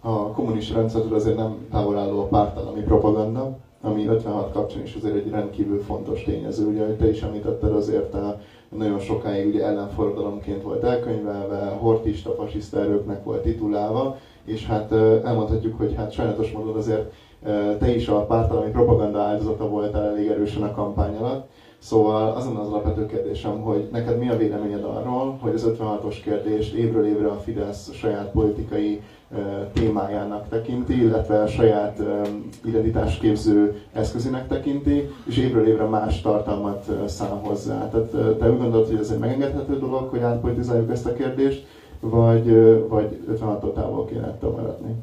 A 0.00 0.32
kommunista 0.32 0.74
rendszertől 0.74 1.14
azért 1.14 1.36
nem 1.36 1.68
távolálló 1.70 2.20
a 2.22 2.26
pártállami 2.26 2.82
propaganda, 2.82 3.56
ami 3.82 4.06
56 4.06 4.52
kapcsán 4.52 4.82
is 4.82 4.94
azért 4.94 5.14
egy 5.14 5.30
rendkívül 5.30 5.82
fontos 5.82 6.22
tényező. 6.22 6.66
Ugye, 6.66 6.84
hogy 6.84 6.96
te 6.96 7.08
is 7.08 7.22
említetted, 7.22 7.72
azért 7.72 8.14
a, 8.14 8.40
nagyon 8.68 8.98
sokáig 8.98 9.46
ugye 9.46 9.64
ellenforradalomként 9.64 10.62
volt 10.62 10.84
elkönyvelve, 10.84 11.76
hortista, 11.80 12.34
fasiszta 12.34 12.80
erőknek 12.80 13.24
volt 13.24 13.42
titulálva, 13.42 14.16
és 14.44 14.66
hát 14.66 14.92
elmondhatjuk, 15.24 15.78
hogy 15.78 15.94
hát 15.94 16.12
sajnálatos 16.12 16.50
módon 16.50 16.76
azért 16.76 17.12
te 17.78 17.94
is 17.94 18.08
a 18.08 18.24
pártalami 18.26 18.70
propaganda 18.70 19.20
áldozata 19.20 19.68
voltál 19.68 20.04
elég 20.04 20.28
erősen 20.28 20.62
a 20.62 20.74
kampány 20.74 21.16
alatt. 21.16 21.50
Szóval 21.82 22.32
azon 22.32 22.56
az 22.56 22.68
alapvető 22.68 23.06
kérdésem, 23.06 23.60
hogy 23.60 23.88
neked 23.92 24.18
mi 24.18 24.28
a 24.28 24.36
véleményed 24.36 24.84
arról, 24.84 25.38
hogy 25.40 25.54
az 25.54 25.66
56-os 25.68 26.16
kérdést 26.22 26.74
évről 26.74 27.06
évre 27.06 27.28
a 27.28 27.38
Fidesz 27.38 27.92
saját 27.92 28.30
politikai 28.30 29.02
témájának 29.72 30.48
tekinti, 30.48 31.02
illetve 31.02 31.42
a 31.42 31.46
saját 31.46 32.02
identitásképző 32.64 33.82
eszközének 33.92 34.48
tekinti, 34.48 35.10
és 35.24 35.36
évről 35.36 35.66
évre 35.66 35.84
más 35.84 36.20
tartalmat 36.20 37.08
szán 37.08 37.38
hozzá. 37.38 37.88
Tehát 37.88 38.38
te 38.38 38.50
úgy 38.50 38.58
gondolod, 38.58 38.86
hogy 38.86 38.98
ez 38.98 39.10
egy 39.10 39.18
megengedhető 39.18 39.78
dolog, 39.78 40.08
hogy 40.08 40.20
átpolitizáljuk 40.20 40.90
ezt 40.90 41.06
a 41.06 41.12
kérdést, 41.12 41.66
vagy, 42.00 42.52
vagy 42.88 43.18
56-tól 43.30 43.72
távol 43.74 44.04
kéne 44.04 44.26
ettől 44.26 44.50
maradni? 44.50 44.94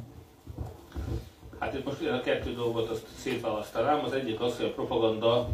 Hát 1.59 1.73
itt 1.73 1.85
most 1.85 2.09
a 2.09 2.21
kettő 2.21 2.53
dolgot 2.53 2.89
azt 2.89 3.05
szétválasztanám. 3.17 4.03
Az 4.05 4.11
egyik 4.11 4.41
az, 4.41 4.57
hogy 4.57 4.65
a 4.65 4.73
propaganda 4.73 5.47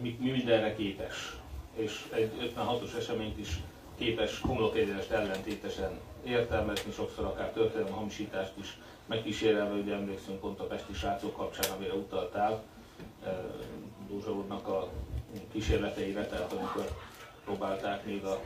mi, 0.00 0.16
mi 0.20 0.30
mindenre 0.30 0.74
képes. 0.74 1.36
És 1.74 2.08
egy 2.14 2.52
56-os 2.56 2.94
eseményt 2.96 3.38
is 3.38 3.60
képes 3.98 4.40
homlok 4.40 4.76
egyenest 4.76 5.10
ellentétesen 5.10 6.00
értelmezni, 6.24 6.92
sokszor 6.92 7.24
akár 7.24 7.50
történelmi 7.52 7.90
hamisítást 7.90 8.52
is 8.60 8.78
megkísérelve, 9.06 9.74
ugye 9.74 9.94
emlékszünk 9.94 10.40
pont 10.40 10.60
a 10.60 10.64
Pesti 10.64 10.92
srácok 10.92 11.36
kapcsán, 11.36 11.76
amire 11.76 11.92
utaltál, 11.92 12.62
Dózsa 14.08 14.32
úrnak 14.32 14.68
a 14.68 14.88
kísérleteire, 15.52 16.26
tehát 16.26 16.52
amikor 16.52 16.90
próbálták 17.44 18.04
még 18.04 18.24
a 18.24 18.40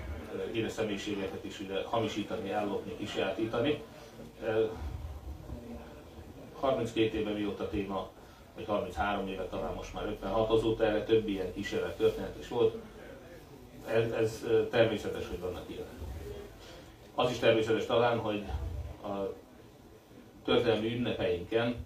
híres 0.53 0.73
személyiségeket 0.73 1.45
is 1.45 1.61
ugye 1.61 1.83
hamisítani, 1.85 2.51
ellopni, 2.51 2.97
kisjátítani. 2.97 3.83
32 6.61 7.19
éve 7.19 7.31
mióta 7.31 7.69
téma, 7.69 8.09
vagy 8.55 8.67
33 8.67 9.29
éve 9.29 9.45
talán 9.45 9.75
most 9.75 9.95
már 9.95 10.07
56, 10.07 10.51
azóta 10.51 10.85
erre 10.85 11.05
több 11.05 11.29
ilyen 11.29 11.53
kísérlet 11.53 11.97
történet 11.97 12.37
is 12.39 12.49
volt. 12.49 12.75
Ez, 13.87 14.11
ez 14.11 14.45
természetes, 14.71 15.29
hogy 15.29 15.41
vannak 15.41 15.65
ilyen. 15.67 15.87
Az 17.15 17.31
is 17.31 17.39
természetes 17.39 17.87
talán, 17.87 18.19
hogy 18.19 18.45
a 19.03 19.35
történelmi 20.45 20.95
ünnepeinken 20.95 21.77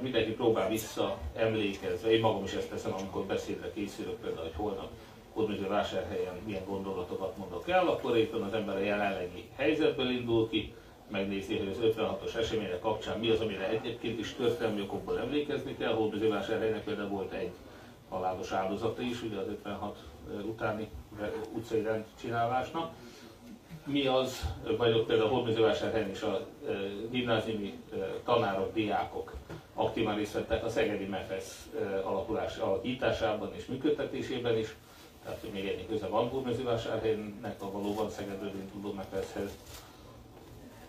mindenki 0.00 0.32
próbál 0.32 0.68
vissza 0.68 1.18
emlékezve, 1.34 2.10
én 2.10 2.20
magam 2.20 2.44
is 2.44 2.52
ezt 2.52 2.70
teszem, 2.70 2.92
amikor 2.92 3.24
beszédre 3.24 3.72
készülök, 3.72 4.20
például, 4.20 4.42
hogy 4.42 4.54
holnap 4.56 4.90
Hódműző 5.32 5.68
vásárhelyen 5.68 6.34
milyen 6.44 6.64
gondolatokat 6.66 7.36
mondok 7.36 7.68
el, 7.68 7.86
akkor 7.86 8.16
éppen 8.16 8.42
az 8.42 8.54
ember 8.54 8.76
a 8.76 8.78
jelenlegi 8.78 9.48
helyzetből 9.56 10.10
indul 10.10 10.48
ki, 10.48 10.74
megnézi, 11.10 11.58
hogy 11.58 11.68
az 11.68 11.94
56-os 11.96 12.34
események 12.34 12.80
kapcsán 12.80 13.18
mi 13.18 13.30
az, 13.30 13.40
amire 13.40 13.68
egyébként 13.68 14.18
is 14.18 14.34
történelmi 14.34 14.80
okokból 14.80 15.18
emlékezni 15.18 15.76
kell. 15.76 15.92
Hódműző 15.92 16.28
vásárhelynek 16.28 16.84
például 16.84 17.08
volt 17.08 17.32
egy 17.32 17.50
halálos 18.08 18.52
áldozata 18.52 19.02
is, 19.02 19.22
ugye 19.22 19.36
az 19.36 19.46
56 19.48 19.98
utáni 20.44 20.88
utcai 21.52 21.82
rendcsinálásnak. 21.82 22.92
Mi 23.84 24.06
az, 24.06 24.44
vagy 24.76 24.92
ott 24.92 25.06
például 25.06 25.28
Hódműzővásárhelyen 25.28 26.10
is 26.10 26.22
a 26.22 26.46
gimnáziumi 27.10 27.78
tanárok, 28.24 28.72
diákok 28.72 29.32
aktívan 29.74 30.14
részt 30.14 30.32
vettek 30.32 30.64
a 30.64 30.68
Szegedi 30.68 31.04
MEFESZ 31.04 31.68
alakulás 32.04 32.56
alakításában 32.56 33.54
és 33.54 33.66
működtetésében 33.66 34.58
is, 34.58 34.76
tehát 35.24 35.40
hogy 35.40 35.50
még 35.50 35.66
ennyi 35.66 35.86
köze 35.86 36.06
van 36.06 36.28
Hódműzővásárhelynek 36.28 37.62
a 37.62 37.70
valóban 37.70 38.10
Szegedről 38.10 38.52
induló 38.54 38.92
MEFESZ-hez. 38.94 39.50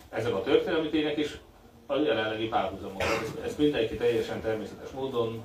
Ezek 0.10 0.34
a 0.34 0.42
történelmi 0.42 0.90
tények 0.90 1.18
is 1.18 1.40
a 1.86 1.96
jelenlegi 1.96 2.48
párhuzamok. 2.48 3.02
Ezt 3.44 3.58
mindenki 3.58 3.96
teljesen 3.96 4.42
természetes 4.42 4.90
módon 4.90 5.44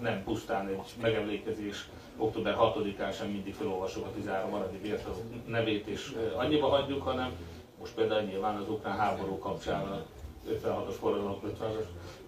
nem 0.00 0.22
pusztán 0.24 0.68
egy 0.68 0.80
megemlékezés, 1.00 1.88
október 2.16 2.56
6-án 2.58 3.16
sem 3.16 3.28
mindig 3.28 3.54
felolvasok 3.54 4.06
a 4.06 4.10
13 4.14 4.50
maradi 4.50 4.76
vértazó 4.76 5.20
nevét 5.46 5.86
és 5.86 6.16
annyiba 6.36 6.68
hagyjuk, 6.68 7.02
hanem 7.02 7.32
most 7.78 7.94
például 7.94 8.22
nyilván 8.22 8.56
az 8.56 8.68
ukrán 8.68 8.96
háború 8.96 9.38
kapcsán 9.38 9.86
a 9.86 10.02
56-os 10.50 10.94
forradalom, 11.00 11.40
56-os 11.60 11.84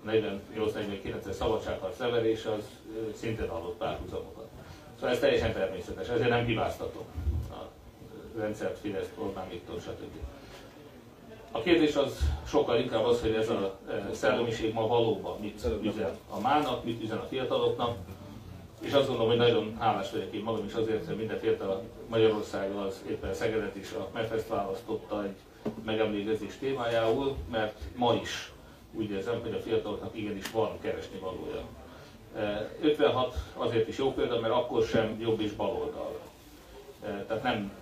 48-49-es 0.07 1.33
szabadságharc 1.33 1.99
leverése 1.99 2.53
az 2.53 2.65
szintén 3.15 3.49
adott 3.49 3.77
párhuzamokat. 3.77 4.49
Szóval 4.95 5.11
ez 5.11 5.19
teljesen 5.19 5.53
természetes, 5.53 6.09
ezért 6.09 6.29
nem 6.29 6.45
hibáztatom 6.45 7.05
a 7.51 7.57
rendszert, 8.39 8.79
Fidesz, 8.79 9.13
Orbán 9.19 9.49
Viktor, 9.49 9.81
stb. 9.81 10.13
A 11.51 11.61
kérdés 11.63 11.97
az 11.97 12.19
sokkal 12.47 12.79
inkább 12.79 13.05
az, 13.05 13.21
hogy 13.21 13.35
ez 13.35 13.49
a 13.49 13.79
e, 13.89 14.15
szellemiség 14.15 14.73
ma 14.73 14.87
valóban 14.87 15.41
mit 15.41 15.67
üzen 15.83 16.11
a 16.31 16.41
mának, 16.41 16.85
mit 16.85 17.03
üzen 17.03 17.19
a 17.19 17.27
fiataloknak, 17.29 17.97
és 18.81 18.93
azt 18.93 19.07
gondolom, 19.07 19.29
hogy 19.29 19.39
nagyon 19.39 19.77
hálás 19.79 20.11
vagyok 20.11 20.33
én 20.33 20.43
magam 20.43 20.65
is 20.67 20.73
azért, 20.73 21.07
hogy 21.07 21.17
minden 21.17 21.39
fiatal 21.39 21.83
Magyarországon 22.09 22.83
az 22.83 23.03
éppen 23.09 23.35
Szegedet 23.35 23.77
is 23.77 23.93
a 23.93 24.09
mefes 24.15 24.43
választotta 24.49 25.25
egy 25.25 25.37
megemlékezés 25.85 26.59
témájául, 26.59 27.37
mert 27.51 27.79
ma 27.97 28.15
is 28.15 28.53
úgy 28.93 29.11
érzem, 29.11 29.41
hogy 29.43 29.55
a 29.55 29.61
fiataloknak 29.61 30.17
igenis 30.17 30.51
van 30.51 30.81
keresni 30.81 31.19
valója. 31.19 31.63
56 32.81 33.35
e, 33.35 33.39
azért 33.63 33.89
is 33.89 33.99
jó 33.99 34.13
példa, 34.13 34.41
mert 34.41 34.55
akkor 34.55 34.85
sem 34.85 35.17
jobb 35.21 35.41
és 35.41 35.53
baloldal. 35.53 36.21
E, 37.05 37.25
tehát 37.29 37.43
nem 37.43 37.73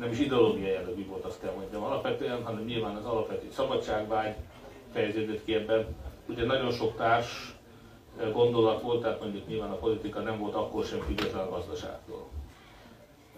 nem 0.00 0.10
is 0.10 0.18
ideológiai 0.18 0.72
jellegű 0.72 1.06
volt, 1.06 1.24
azt 1.24 1.40
kell 1.40 1.52
mondjam 1.52 1.82
alapvetően, 1.82 2.44
hanem 2.44 2.64
nyilván 2.64 2.96
az 2.96 3.04
alapvető 3.04 3.50
szabadságvágy 3.50 4.34
fejeződött 4.92 5.44
ki 5.44 5.54
ebben. 5.54 5.96
Ugye 6.28 6.44
nagyon 6.44 6.70
sok 6.70 6.96
társ 6.96 7.54
eh, 8.18 8.32
gondolat 8.32 8.82
volt, 8.82 9.02
tehát 9.02 9.20
mondjuk 9.20 9.46
nyilván 9.46 9.70
a 9.70 9.76
politika 9.76 10.20
nem 10.20 10.38
volt 10.38 10.54
akkor 10.54 10.84
sem 10.84 11.00
független 11.00 11.46
a 11.46 11.50
gazdaságtól. 11.50 12.28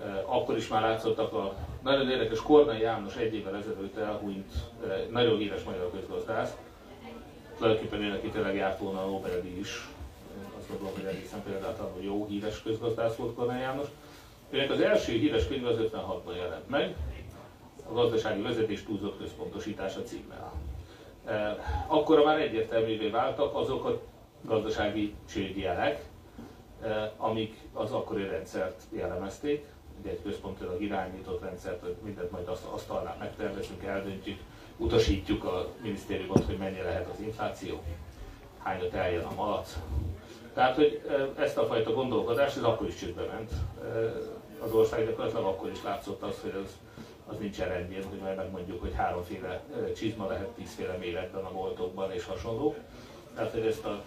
Eh, 0.00 0.34
akkor 0.36 0.56
is 0.56 0.68
már 0.68 0.82
látszottak 0.82 1.32
a 1.32 1.54
nagyon 1.82 2.10
érdekes 2.10 2.42
Kornai 2.42 2.80
János 2.80 3.16
egy 3.16 3.34
évvel 3.34 3.56
ezelőtt 3.56 3.96
elhunyt 3.96 4.52
eh, 4.88 5.04
nagyon 5.10 5.38
híres 5.38 5.62
magyar 5.62 5.90
közgazdász, 5.90 6.56
tulajdonképpen 7.56 8.02
ő 8.02 8.08
neki 8.08 8.28
tényleg 8.28 8.54
járt 8.54 8.78
volna 8.78 9.02
a 9.02 9.06
nobel 9.06 9.44
is, 9.58 9.88
azt 10.58 10.68
gondolom, 10.68 10.94
hogy 10.94 11.04
egészen 11.04 11.42
például 11.42 11.90
jó 12.00 12.26
híres 12.26 12.62
közgazdász 12.62 13.16
volt 13.16 13.34
Kornai 13.34 13.60
János, 13.60 13.86
Őnek 14.52 14.70
az 14.70 14.80
első 14.80 15.12
híres 15.12 15.46
könyv 15.46 15.66
az 15.66 15.76
56-ban 15.78 16.36
jelent 16.36 16.68
meg, 16.68 16.94
a 17.90 17.92
gazdasági 17.92 18.42
vezetés 18.42 18.84
túlzott 18.84 19.18
központosítása 19.18 20.02
címmel. 20.02 20.52
E, 21.26 21.58
Akkor 21.86 22.24
már 22.24 22.40
egyértelművé 22.40 23.08
váltak 23.08 23.54
azok 23.56 23.84
a 23.84 24.00
gazdasági 24.42 25.14
csődjelek, 25.32 26.04
e, 26.82 27.12
amik 27.16 27.56
az 27.72 27.92
akkori 27.92 28.24
rendszert 28.26 28.82
jellemezték, 28.90 29.64
ugye 30.00 30.10
egy 30.10 30.22
központilag 30.22 30.82
irányított 30.82 31.42
rendszert, 31.42 31.80
hogy 31.80 31.96
mindent 32.04 32.30
majd 32.30 32.48
azt 32.48 32.64
asztalnál 32.64 33.16
megtervezünk, 33.18 33.84
eldöntjük, 33.84 34.38
utasítjuk 34.76 35.44
a 35.44 35.68
minisztériumot, 35.82 36.44
hogy 36.44 36.56
mennyi 36.56 36.80
lehet 36.82 37.08
az 37.12 37.20
infláció, 37.20 37.82
hányat 38.62 38.94
eljön 38.94 39.24
a 39.24 39.34
malac. 39.34 39.76
Tehát, 40.54 40.74
hogy 40.74 41.02
e, 41.36 41.42
ezt 41.42 41.58
a 41.58 41.66
fajta 41.66 41.92
gondolkodást, 41.92 42.56
ez 42.56 42.62
akkor 42.62 42.86
is 42.86 42.94
csődbe 42.94 43.22
ment 43.26 43.50
az 44.64 44.72
ország 44.72 45.06
gyakorlatilag 45.06 45.44
akkor 45.44 45.70
is 45.70 45.82
látszott 45.82 46.22
az, 46.22 46.40
hogy 46.40 46.62
az, 46.64 46.76
az 47.26 47.36
nincsen 47.38 47.68
rendjén, 47.68 48.04
hogy 48.08 48.18
majd 48.18 48.36
megmondjuk, 48.36 48.80
hogy 48.80 48.94
háromféle 48.94 49.62
csizma 49.96 50.26
lehet 50.26 50.48
tízféle 50.48 50.96
méretben 50.96 51.44
a 51.44 51.52
boltokban 51.52 52.12
és 52.12 52.24
hasonló. 52.24 52.74
Tehát, 53.34 53.52
hogy 53.52 53.66
ezt 53.66 53.84
a 53.84 54.02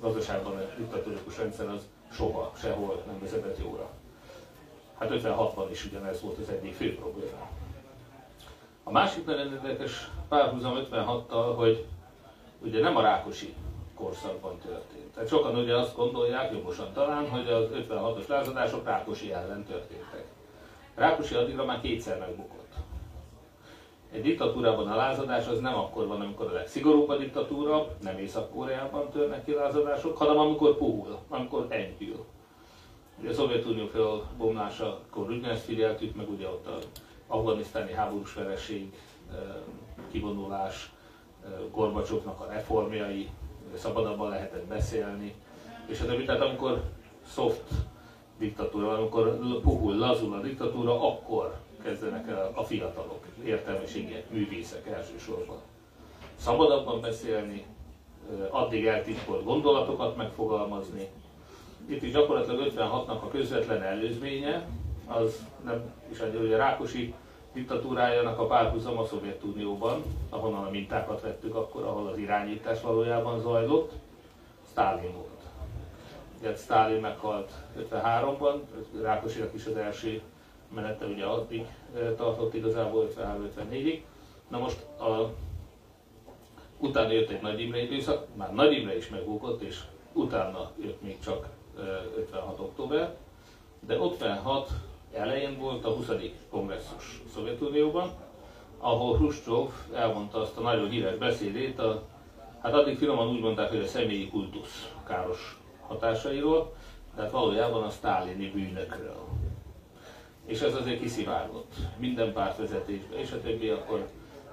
gazdaságban 0.00 0.56
a 0.56 0.64
diktatórikus 0.76 1.38
rendszer 1.38 1.68
az 1.68 1.82
soha, 2.12 2.52
sehol 2.56 3.02
nem 3.06 3.20
vezetett 3.20 3.58
jóra. 3.58 3.90
Hát 4.98 5.10
56-ban 5.12 5.66
is 5.70 5.84
ugyanez 5.84 6.20
volt 6.20 6.38
az 6.38 6.48
egyik 6.48 6.74
fő 6.74 6.96
probléma. 6.96 7.48
A 8.84 8.90
másik 8.90 9.24
nagyon 9.26 9.52
érdekes 9.52 10.10
párhuzam 10.28 10.86
56-tal, 10.90 11.52
hogy 11.56 11.86
ugye 12.58 12.80
nem 12.80 12.96
a 12.96 13.02
Rákosi 13.02 13.54
korszakban 13.94 14.58
történt. 14.58 15.01
Tehát 15.14 15.28
sokan 15.28 15.56
ugye 15.56 15.76
azt 15.76 15.96
gondolják, 15.96 16.52
jogosan 16.52 16.92
talán, 16.92 17.28
hogy 17.28 17.48
az 17.48 17.68
56-os 17.72 18.28
lázadások 18.28 18.84
Rákosi 18.84 19.32
ellen 19.32 19.64
történtek. 19.64 20.24
Rákosi 20.94 21.34
addigra 21.34 21.64
már 21.64 21.80
kétszer 21.80 22.18
megbukott. 22.18 22.72
Egy 24.12 24.22
diktatúrában 24.22 24.88
a 24.88 24.96
lázadás 24.96 25.46
az 25.46 25.60
nem 25.60 25.74
akkor 25.74 26.06
van, 26.06 26.20
amikor 26.20 26.46
a 26.46 26.52
legszigorúbb 26.52 27.08
a 27.08 27.16
diktatúra, 27.16 27.86
nem 28.02 28.18
Észak-Koreában 28.18 29.10
törnek 29.10 29.44
ki 29.44 29.52
lázadások, 29.52 30.16
hanem 30.16 30.38
amikor 30.38 30.76
puhul, 30.76 31.18
amikor 31.28 31.66
enyhül. 31.68 32.24
Ugye 33.20 33.30
a 33.30 33.32
Szovjetunió 33.32 33.86
felbomlása, 33.86 35.00
akkor 35.08 35.30
ugyanezt 35.30 35.64
figyeltük, 35.64 36.16
meg 36.16 36.30
ugye 36.30 36.46
ott 36.46 36.66
a 36.66 36.78
afganisztáni 37.26 37.92
háborús 37.92 38.34
vereség, 38.34 38.92
kivonulás, 40.10 40.92
Gorbacsovnak 41.70 42.40
a 42.40 42.46
reformjai, 42.46 43.30
szabadabban 43.78 44.28
lehetett 44.30 44.64
beszélni, 44.64 45.34
és 45.86 46.00
a 46.00 46.04
többi. 46.04 46.24
Tehát 46.24 46.40
amikor 46.40 46.82
soft 47.26 47.62
diktatúra, 48.38 48.92
amikor 48.92 49.38
puhul, 49.62 49.96
lazul 49.96 50.34
a 50.34 50.40
diktatúra, 50.40 51.08
akkor 51.08 51.54
kezdenek 51.82 52.28
el 52.28 52.52
a 52.54 52.64
fiatalok, 52.64 53.26
értelmiségiek, 53.44 54.30
művészek 54.30 54.86
elsősorban. 54.86 55.56
Szabadabban 56.36 57.00
beszélni, 57.00 57.64
addig 58.50 58.86
eltitkolt 58.86 59.44
gondolatokat 59.44 60.16
megfogalmazni. 60.16 61.08
Itt 61.86 62.02
is 62.02 62.12
gyakorlatilag 62.12 62.72
56-nak 62.76 63.20
a 63.22 63.28
közvetlen 63.28 63.82
előzménye, 63.82 64.68
az 65.06 65.46
nem 65.64 65.92
hogy 66.38 66.52
a 66.52 66.56
Rákosi 66.56 67.14
diktatúrájának 67.52 68.38
a 68.38 68.46
párhuzam 68.46 68.98
a 68.98 69.04
Szovjetunióban, 69.04 70.02
ahonnan 70.28 70.64
a 70.64 70.70
mintákat 70.70 71.20
vettük 71.20 71.54
akkor, 71.54 71.82
ahol 71.82 72.08
az 72.08 72.18
irányítás 72.18 72.80
valójában 72.80 73.40
zajlott, 73.40 73.92
Sztálin 74.70 75.12
volt. 75.12 75.42
Ugye 76.38 76.56
Sztálin 76.56 77.00
meghalt 77.00 77.52
53-ban, 77.78 78.60
Rákosinak 79.02 79.54
is 79.54 79.66
az 79.66 79.76
első 79.76 80.22
menete 80.74 81.06
ugye 81.06 81.24
addig 81.24 81.66
tartott 82.16 82.54
igazából 82.54 83.08
53-54-ig. 83.16 84.00
Na 84.48 84.58
most 84.58 84.82
a, 85.00 85.32
utána 86.78 87.12
jött 87.12 87.30
egy 87.30 87.42
Nagy 87.42 87.60
Imre 87.60 87.82
időszak, 87.82 88.26
már 88.36 88.54
Nagy 88.54 88.72
Imre 88.72 88.96
is 88.96 89.08
megbukott, 89.08 89.62
és 89.62 89.80
utána 90.12 90.70
jött 90.80 91.02
még 91.02 91.18
csak 91.20 91.48
56. 92.16 92.58
október, 92.58 93.16
de 93.86 93.94
56 93.94 94.70
elején 95.12 95.58
volt 95.58 95.84
a 95.84 95.90
20. 95.90 96.10
kongresszus 96.50 97.22
Szovjetunióban, 97.34 98.10
ahol 98.78 99.16
Hruscsov 99.16 99.70
elmondta 99.94 100.40
azt 100.40 100.56
a 100.56 100.60
nagyon 100.60 100.90
híres 100.90 101.16
beszédét, 101.16 101.78
a, 101.78 102.02
hát 102.62 102.74
addig 102.74 102.98
finoman 102.98 103.28
úgy 103.28 103.40
mondták, 103.40 103.68
hogy 103.68 103.80
a 103.80 103.86
személyi 103.86 104.28
kultusz 104.28 104.92
káros 105.06 105.60
hatásairól, 105.86 106.74
tehát 107.16 107.30
valójában 107.30 107.82
a 107.82 107.90
sztálini 107.90 108.50
bűnökről. 108.50 109.24
És 110.46 110.60
ez 110.60 110.74
azért 110.74 111.00
kiszivárgott 111.00 111.74
minden 111.98 112.32
pártvezetésbe, 112.32 113.18
és 113.18 113.32
a 113.32 113.40
többi 113.40 113.68
akkor 113.68 114.08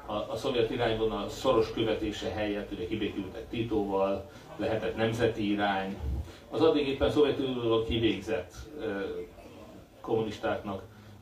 a, 0.05 0.13
a 0.13 0.35
szovjet 0.35 0.71
a 1.11 1.29
szoros 1.29 1.73
követése 1.73 2.29
helyett 2.29 2.71
ugye 2.71 2.87
kibékültek 2.87 3.49
Titóval, 3.49 4.29
lehetett 4.55 4.95
nemzeti 4.95 5.51
irány. 5.51 5.97
Az 6.49 6.61
addig 6.61 6.87
éppen 6.87 7.11
Szovjetunióban 7.11 7.85
kivégzett 7.85 8.53
kommunistáknak 10.09 10.81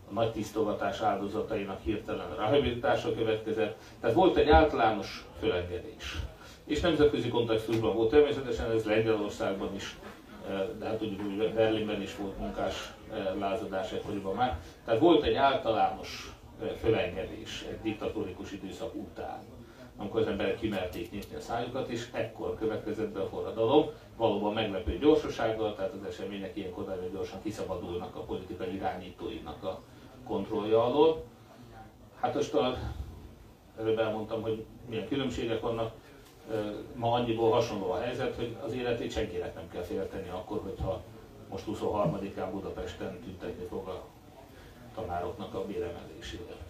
a 0.10 0.14
nagy 0.14 0.32
tisztogatás 0.32 1.02
áldozatainak 1.02 1.82
hirtelen 1.84 2.36
rehabilitása 2.38 3.16
következett. 3.16 3.78
Tehát 4.00 4.16
volt 4.16 4.38
egy 4.38 4.50
általános 4.50 5.26
fölengedés. 5.40 6.16
És 6.66 6.80
nemzetközi 6.80 7.30
kontextusban 7.30 7.96
volt 7.96 8.10
természetesen, 8.10 8.72
ez 8.72 8.86
Lengyelországban 8.86 9.76
is, 9.76 9.98
eh, 10.50 10.62
de 10.80 10.86
hát 10.86 10.98
tudjuk, 10.98 11.22
hogy 11.22 11.54
Berlinben 11.54 12.02
is 12.02 12.16
volt 12.16 12.38
munkás 12.38 12.94
eh, 13.12 13.36
lázadás 13.40 13.92
ekkoriban 13.92 14.36
már. 14.36 14.60
Tehát 14.86 15.00
volt 15.00 15.24
egy 15.24 15.36
általános 15.36 16.34
eh, 16.62 16.68
fölengedés 16.68 17.66
egy 17.70 17.82
diktatórikus 17.82 18.52
időszak 18.52 18.96
után 18.96 19.40
amikor 20.00 20.22
az 20.22 20.28
emberek 20.28 20.60
kimerték 20.60 21.12
nyitni 21.12 21.36
a 21.36 21.40
szájukat, 21.40 21.90
és 21.90 22.08
ekkor 22.12 22.56
következett 22.56 23.10
be 23.10 23.20
a 23.20 23.28
forradalom, 23.28 23.90
valóban 24.18 24.54
meglepő 24.54 24.98
gyorsasággal, 24.98 25.76
tehát 25.76 25.94
az 25.94 26.08
események 26.08 26.56
ilyenkor 26.56 26.86
nagyon 26.86 27.12
gyorsan 27.12 27.42
kiszabadulnak 27.42 28.16
a 28.16 28.20
politikai 28.24 28.74
irányítóinak 28.74 29.64
a 29.64 29.82
kontrollja 30.28 30.86
alól. 30.86 31.24
Hát 32.20 32.34
most 32.34 32.54
a, 32.54 32.78
előbb 33.80 34.00
elmondtam, 34.00 34.42
hogy 34.42 34.66
milyen 34.90 35.08
különbségek 35.08 35.62
vannak, 35.62 35.94
ma 36.96 37.12
annyiból 37.12 37.52
hasonló 37.52 37.92
a 37.92 38.00
helyzet, 38.00 38.36
hogy 38.36 38.56
az 38.66 38.74
életét 38.74 39.12
senkinek 39.12 39.56
nem 39.56 39.70
kell 39.70 39.82
félteni 39.82 40.30
akkor, 40.30 40.62
hogyha 40.64 41.02
most 41.50 41.64
23-án 41.68 42.48
Budapesten 42.52 43.20
tüntetni 43.20 43.66
fog 43.66 43.88
a 43.88 44.04
tanároknak 44.96 45.54
a 45.54 45.66
béremelésével. 45.66 46.67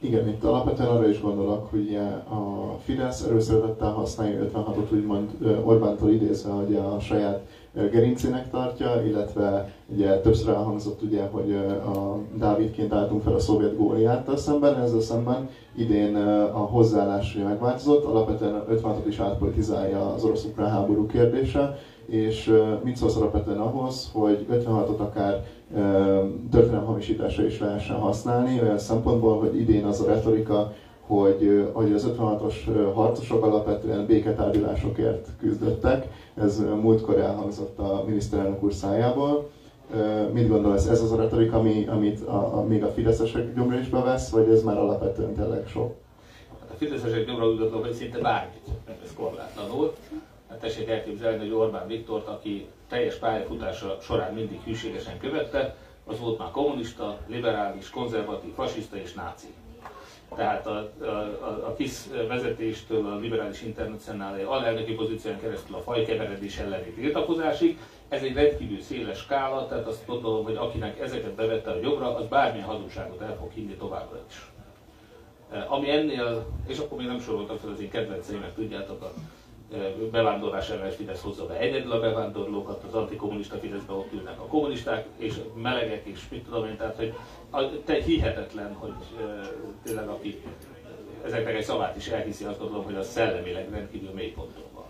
Igen, 0.00 0.28
itt 0.28 0.44
alapvetően 0.44 0.88
arra 0.88 1.08
is 1.08 1.20
gondolok, 1.20 1.70
hogy 1.70 1.98
a 2.28 2.78
Fidesz 2.84 3.22
erőszeretettel 3.22 3.90
használja 3.90 4.48
56-ot 4.52 4.92
úgymond 4.92 5.30
Orbántól 5.64 6.10
idézve, 6.10 6.50
hogy 6.50 6.74
a 6.74 7.00
saját 7.00 7.46
gerincének 7.72 8.50
tartja, 8.50 9.02
illetve 9.06 9.72
ugye 9.86 10.20
többször 10.20 10.48
elhangzott 10.48 11.02
ugye, 11.02 11.22
hogy 11.30 11.52
a 11.86 12.18
Dávidként 12.36 12.92
álltunk 12.92 13.22
fel 13.22 13.34
a 13.34 13.38
szovjet 13.38 13.76
góliáttal 13.76 14.36
szemben, 14.36 14.80
ezzel 14.80 15.00
szemben 15.00 15.48
idén 15.76 16.16
a 16.52 16.58
hozzáállás 16.58 17.34
megváltozott, 17.34 18.04
alapvetően 18.04 18.64
56-ot 18.70 19.06
is 19.06 19.18
átpolitizálja 19.18 20.12
az 20.14 20.24
orosz-ukrán 20.24 20.70
háború 20.70 21.06
kérdése, 21.06 21.78
és 22.06 22.52
mit 22.82 22.96
szólsz 22.96 23.16
alapvetően 23.16 23.58
ahhoz, 23.58 24.10
hogy 24.12 24.46
56-ot 24.52 24.98
akár 24.98 25.44
történelemhamisításra 26.50 27.46
is 27.46 27.58
lehessen 27.58 27.96
használni, 27.96 28.60
olyan 28.60 28.78
szempontból, 28.78 29.38
hogy 29.38 29.60
idén 29.60 29.84
az 29.84 30.00
a 30.00 30.06
retorika, 30.06 30.72
hogy, 31.00 31.70
hogy 31.72 31.92
az 31.92 32.10
56-os 32.18 32.54
harcosok 32.94 33.44
alapvetően 33.44 34.06
béketárgyalásokért 34.06 35.28
küzdöttek, 35.38 36.06
ez 36.34 36.58
múltkor 36.58 37.18
elhangzott 37.18 37.78
a 37.78 38.04
miniszterelnök 38.06 38.62
úr 38.62 38.72
szájából. 38.72 39.50
Mit 40.32 40.48
gondolsz, 40.48 40.86
ez 40.86 41.02
az 41.02 41.12
a 41.12 41.16
retorika, 41.16 41.58
ami, 41.58 41.86
amit 41.86 42.20
a, 42.20 42.58
a, 42.58 42.62
még 42.62 42.84
a 42.84 42.88
fideszesek 42.88 43.54
gyomra 43.54 43.78
is 43.78 43.88
bevesz, 43.88 44.30
vagy 44.30 44.48
ez 44.48 44.62
már 44.62 44.78
alapvetően 44.78 45.34
tényleg 45.34 45.66
sok? 45.68 45.94
Hát 46.60 46.70
a 46.70 46.74
fideszesek 46.76 47.26
gyomra 47.26 47.48
úgy 47.48 47.70
hogy 47.72 47.92
szinte 47.92 48.18
bármit, 48.18 48.62
ez 49.04 49.14
korlátlanul. 49.16 49.92
Hát 50.48 50.60
tessék 50.60 50.88
elképzelni, 50.88 51.38
hogy 51.38 51.52
Orbán 51.52 51.86
Viktort, 51.86 52.26
aki 52.26 52.66
teljes 52.88 53.14
pályafutása 53.14 53.98
során 54.00 54.34
mindig 54.34 54.60
hűségesen 54.64 55.18
követte, 55.18 55.76
az 56.06 56.20
volt 56.20 56.38
már 56.38 56.50
kommunista, 56.50 57.18
liberális, 57.26 57.90
konzervatív, 57.90 58.54
fasiszta 58.54 58.96
és 58.96 59.12
náci. 59.12 59.54
Tehát 60.36 60.66
a, 60.66 60.90
a, 61.00 61.06
a, 61.66 61.74
KISZ 61.76 62.10
vezetéstől 62.28 63.06
a 63.06 63.16
liberális 63.16 63.62
internacionálé 63.62 64.42
alelnöki 64.42 64.94
pozíción 64.94 65.40
keresztül 65.40 65.74
a 65.74 65.80
fajkeveredés 65.80 66.58
elleni 66.58 66.90
tiltakozásig, 66.90 67.78
ez 68.08 68.22
egy 68.22 68.34
rendkívül 68.34 68.80
széles 68.80 69.18
skála, 69.18 69.66
tehát 69.66 69.86
azt 69.86 70.06
gondolom, 70.06 70.44
hogy 70.44 70.56
akinek 70.56 71.00
ezeket 71.00 71.34
bevette 71.34 71.70
a 71.70 71.80
jobbra, 71.80 72.16
az 72.16 72.26
bármilyen 72.26 72.66
hazugságot 72.66 73.20
el 73.20 73.36
fog 73.36 73.50
hinni 73.52 73.74
továbbra 73.74 74.20
is. 74.28 74.50
Ami 75.68 75.90
ennél, 75.90 76.46
és 76.66 76.78
akkor 76.78 76.98
még 76.98 77.06
nem 77.06 77.20
soroltam 77.20 77.56
fel 77.56 77.70
az 77.70 77.80
én 77.80 77.90
kedvenceimet, 77.90 78.54
tudjátok, 78.54 79.02
a 79.02 79.12
bevándorlás 80.10 80.70
ellenes 80.70 80.94
Fidesz 80.94 81.22
hozza 81.22 81.46
be 81.46 81.58
egyedül 81.58 81.92
a 81.92 82.00
bevándorlókat, 82.00 82.84
az 82.84 82.94
antikommunista 82.94 83.56
Fideszbe 83.56 83.92
ott 83.92 84.12
ülnek 84.12 84.40
a 84.40 84.46
kommunisták, 84.46 85.06
és 85.16 85.34
melegek, 85.54 86.06
és 86.06 86.28
mit 86.30 86.44
tudom 86.44 86.66
én, 86.66 86.76
tehát 86.76 86.96
hogy 86.96 87.14
te 87.84 88.02
hihetetlen, 88.02 88.74
hogy 88.74 88.92
tényleg 89.82 90.08
aki 90.08 90.42
ezeknek 91.24 91.54
egy 91.54 91.62
szavát 91.62 91.96
is 91.96 92.08
elhiszi, 92.08 92.44
azt 92.44 92.58
gondolom, 92.58 92.84
hogy 92.84 92.94
a 92.94 93.02
szellemileg 93.02 93.70
rendkívül 93.70 94.10
mély 94.10 94.30
ponton 94.30 94.62
van. 94.74 94.84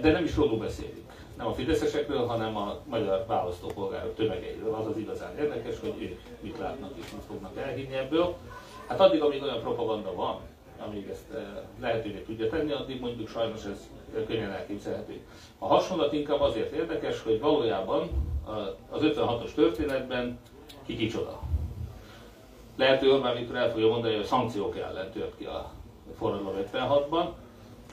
De 0.00 0.12
nem 0.12 0.24
is 0.24 0.36
róluk 0.36 0.60
beszélünk. 0.60 1.04
Nem 1.36 1.46
a 1.46 1.54
fideszesekről, 1.54 2.26
hanem 2.26 2.56
a 2.56 2.80
magyar 2.84 3.24
választópolgárok 3.26 4.14
tömegeiről. 4.14 4.74
Az 4.74 4.86
az 4.86 4.96
igazán 4.96 5.38
érdekes, 5.38 5.80
hogy 5.80 6.02
ők 6.02 6.20
mit 6.40 6.58
látnak 6.58 6.90
és 6.96 7.10
mit 7.12 7.22
fognak 7.26 7.56
elhinni 7.56 7.94
ebből. 7.94 8.36
Hát 8.86 9.00
addig, 9.00 9.22
amíg 9.22 9.42
olyan 9.42 9.60
propaganda 9.60 10.14
van, 10.14 10.40
amíg 10.86 11.08
ezt 11.08 11.32
eh, 11.34 11.40
lehetővé 11.80 12.18
tudja 12.18 12.48
tenni, 12.48 12.72
addig 12.72 13.00
mondjuk 13.00 13.28
sajnos 13.28 13.64
ez 13.64 13.88
könnyen 14.26 14.50
elképzelhető. 14.50 15.20
A 15.58 15.66
hasonlat 15.66 16.12
inkább 16.12 16.40
azért 16.40 16.72
érdekes, 16.72 17.22
hogy 17.22 17.40
valójában 17.40 18.10
az 18.90 19.00
56-os 19.02 19.52
történetben 19.54 20.38
ki 20.86 20.96
kicsoda. 20.96 21.40
Lehet, 22.76 22.98
hogy 22.98 23.08
Orbán 23.08 23.36
Viktor 23.36 23.56
el 23.56 23.70
fogja 23.70 23.88
mondani, 23.88 24.14
hogy 24.14 24.22
a 24.22 24.26
szankciók 24.26 24.76
ellen 24.76 25.10
tört 25.10 25.36
ki 25.36 25.44
a 25.44 25.70
forradalom 26.18 26.54
56-ban, 26.72 27.26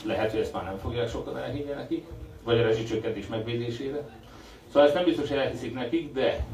lehet, 0.05 0.31
hogy 0.31 0.39
ezt 0.39 0.53
már 0.53 0.63
nem 0.63 0.77
fogják 0.77 1.09
sokan 1.09 1.37
elhinni 1.37 1.71
nekik, 1.71 2.05
vagy 2.43 2.59
a 2.59 2.63
rezsicsökkentés 2.63 3.27
megvédésére. 3.27 4.09
Szóval 4.67 4.83
ezt 4.83 4.93
nem 4.93 5.03
biztos, 5.03 5.27
hogy 5.29 5.37
elhiszik 5.37 5.73
nekik, 5.73 6.13
de 6.13 6.45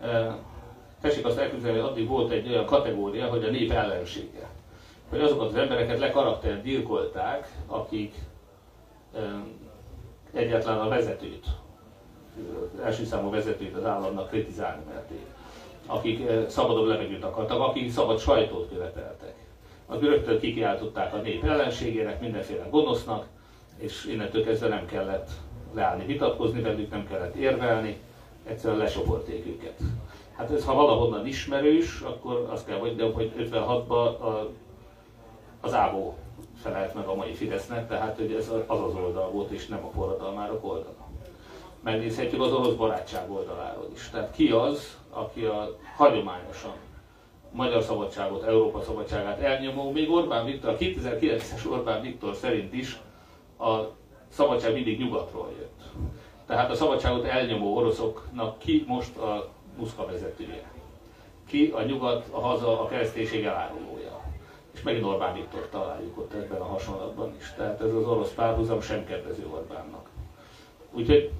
e, 0.00 0.38
tessék 1.00 1.26
azt 1.26 1.38
elképzelni, 1.38 1.78
hogy 1.78 1.88
addig 1.90 2.08
volt 2.08 2.30
egy 2.30 2.48
olyan 2.48 2.66
kategória, 2.66 3.26
hogy 3.26 3.44
a 3.44 3.50
nép 3.50 3.70
ellensége 3.70 4.48
hogy 5.08 5.20
azokat 5.20 5.48
az 5.48 5.54
embereket 5.54 5.98
lekarakter 5.98 6.62
gyilkolták, 6.62 7.48
akik 7.66 8.14
egyáltalán 10.32 10.80
a 10.80 10.88
vezetőt, 10.88 11.46
első 12.84 13.04
számú 13.04 13.30
vezetőt 13.30 13.76
az 13.76 13.84
államnak 13.84 14.28
kritizálni 14.28 14.82
merték, 14.88 15.26
akik 15.86 16.28
szabadabb 16.48 16.86
levegőt 16.86 17.24
akartak, 17.24 17.60
akik 17.60 17.90
szabad 17.90 18.18
sajtót 18.18 18.68
követeltek. 18.68 19.34
Az 19.86 20.00
rögtön 20.00 20.40
kikiáltották 20.40 21.14
a 21.14 21.16
nép 21.16 21.44
ellenségének, 21.44 22.20
mindenféle 22.20 22.66
gonosznak, 22.70 23.26
és 23.76 24.04
innentől 24.04 24.44
kezdve 24.44 24.68
nem 24.68 24.86
kellett 24.86 25.30
leállni, 25.74 26.06
vitatkozni 26.06 26.60
velük, 26.60 26.90
nem 26.90 27.06
kellett 27.06 27.34
érvelni, 27.34 27.96
egyszerűen 28.44 28.78
lesoporték 28.78 29.46
őket. 29.46 29.80
Hát 30.36 30.50
ez 30.50 30.64
ha 30.64 30.74
valahonnan 30.74 31.26
ismerős, 31.26 32.00
akkor 32.00 32.48
azt 32.50 32.66
kell 32.66 32.78
mondjam, 32.78 33.12
hogy 33.12 33.32
56-ban 33.38 34.14
az 35.66 35.74
Ábó 35.74 36.14
felelt 36.62 36.94
meg 36.94 37.06
a 37.06 37.14
mai 37.14 37.32
Fidesznek, 37.32 37.88
tehát 37.88 38.16
hogy 38.16 38.32
ez 38.32 38.50
az 38.66 38.80
az 38.80 38.94
oldal 38.94 39.30
volt, 39.30 39.50
és 39.50 39.66
nem 39.66 39.84
a 39.84 39.90
forradalmárok 39.90 40.64
oldala. 40.64 41.06
Megnézhetjük 41.82 42.40
az 42.42 42.52
orosz 42.52 42.74
barátság 42.74 43.30
oldaláról 43.30 43.88
is. 43.94 44.10
Tehát 44.10 44.34
ki 44.34 44.50
az, 44.50 44.96
aki 45.10 45.44
a 45.44 45.76
hagyományosan 45.96 46.72
magyar 47.52 47.82
szabadságot, 47.82 48.42
Európa 48.42 48.82
szabadságát 48.82 49.40
elnyomó, 49.40 49.90
még 49.90 50.10
Orbán 50.10 50.44
Viktor, 50.44 50.70
a 50.70 50.76
2009-es 50.76 51.70
Orbán 51.70 52.00
Viktor 52.02 52.34
szerint 52.34 52.72
is 52.72 53.00
a 53.58 53.80
szabadság 54.28 54.72
mindig 54.72 54.98
nyugatról 54.98 55.50
jött. 55.58 55.80
Tehát 56.46 56.70
a 56.70 56.74
szabadságot 56.74 57.24
elnyomó 57.24 57.76
oroszoknak 57.76 58.58
ki 58.58 58.84
most 58.86 59.16
a 59.16 59.48
Muszka 59.78 60.06
vezetője? 60.06 60.70
Ki 61.46 61.72
a 61.74 61.82
nyugat, 61.82 62.26
a 62.30 62.40
haza, 62.40 62.80
a 62.80 62.86
kereszténység 62.86 63.44
elárulója? 63.44 64.15
Megint 64.86 65.04
Orbán 65.04 65.34
Viktor 65.34 65.68
találjuk 65.70 66.18
ott 66.18 66.32
ebben 66.32 66.60
a 66.60 66.64
hasonlatban 66.64 67.34
is. 67.38 67.52
Tehát 67.56 67.80
ez 67.80 67.94
az 67.94 68.06
orosz 68.06 68.32
párhuzam 68.32 68.80
sem 68.80 69.04
kedvező 69.04 69.46
Orbánnak. 69.52 70.08
Úgyhogy 70.92 71.30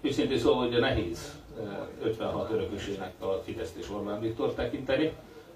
őszintén 0.00 0.38
szóval, 0.38 0.68
hogy 0.68 0.80
nehéz 0.80 1.40
56 2.02 2.48
eh, 2.50 2.54
örökösének 2.56 3.12
a 3.18 3.42
Fidesz 3.44 3.74
és 3.78 3.90
Orbán 3.90 4.20
Viktor 4.20 4.52
tekinteni. 4.54 5.12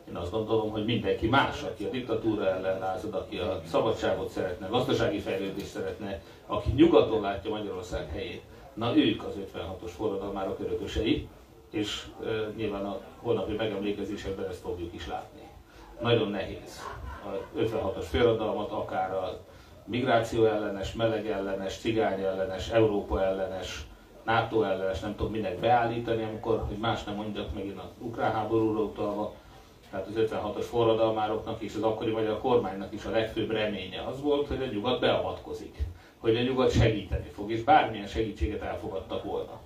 Én 0.08 0.16
azt 0.16 0.30
gondolom, 0.30 0.70
hogy 0.70 0.84
mindenki 0.84 1.28
más, 1.28 1.62
aki 1.62 1.84
a 1.84 1.90
diktatúra 1.90 2.48
ellen 2.48 2.78
lázad, 2.78 3.14
aki 3.14 3.38
a 3.38 3.60
szabadságot 3.66 4.28
szeretne, 4.28 4.66
gazdasági 4.68 5.18
fejlődést 5.18 5.66
szeretne, 5.70 6.22
aki 6.46 6.70
nyugaton 6.70 7.20
látja 7.20 7.50
Magyarország 7.50 8.08
helyét, 8.10 8.42
na 8.74 8.96
ők 8.96 9.22
az 9.22 9.34
56-os 9.54 9.90
forradalmárok 9.96 10.60
örökösei, 10.60 11.28
és 11.70 12.06
e, 12.24 12.26
nyilván 12.56 12.84
a 12.84 13.00
holnapi 13.20 13.52
megemlékezésekben 13.52 14.48
ezt 14.48 14.60
fogjuk 14.60 14.94
is 14.94 15.06
látni. 15.06 15.46
Nagyon 16.00 16.28
nehéz 16.30 16.80
a 17.24 17.58
56-os 17.58 18.04
forradalmat 18.04 18.70
akár 18.70 19.14
a 19.14 19.40
migráció 19.84 20.44
ellenes, 20.44 20.92
meleg 20.92 21.26
ellenes, 21.26 21.76
cigány 21.78 22.22
ellenes, 22.22 22.68
Európa 22.68 23.22
ellenes, 23.22 23.86
NATO 24.24 24.62
ellenes, 24.62 25.00
nem 25.00 25.16
tudom 25.16 25.32
minek 25.32 25.58
beállítani, 25.58 26.22
amikor, 26.22 26.64
hogy 26.68 26.76
más 26.76 27.04
nem 27.04 27.14
mondjak 27.14 27.54
megint 27.54 27.78
az 27.78 27.90
ukrán 27.98 28.32
háborúra 28.32 28.80
utalva, 28.80 29.34
tehát 29.90 30.06
az 30.06 30.14
56-os 30.16 30.64
forradalmároknak 30.64 31.60
és 31.60 31.74
az 31.74 31.82
akkori 31.82 32.10
magyar 32.10 32.40
kormánynak 32.40 32.92
is 32.92 33.04
a 33.04 33.10
legfőbb 33.10 33.50
reménye 33.50 34.02
az 34.02 34.22
volt, 34.22 34.46
hogy 34.46 34.62
a 34.62 34.72
nyugat 34.72 35.00
beavatkozik, 35.00 35.76
hogy 36.18 36.36
a 36.36 36.42
nyugat 36.42 36.70
segíteni 36.70 37.28
fog, 37.28 37.50
és 37.50 37.62
bármilyen 37.62 38.06
segítséget 38.06 38.62
elfogadtak 38.62 39.24
volna. 39.24 39.60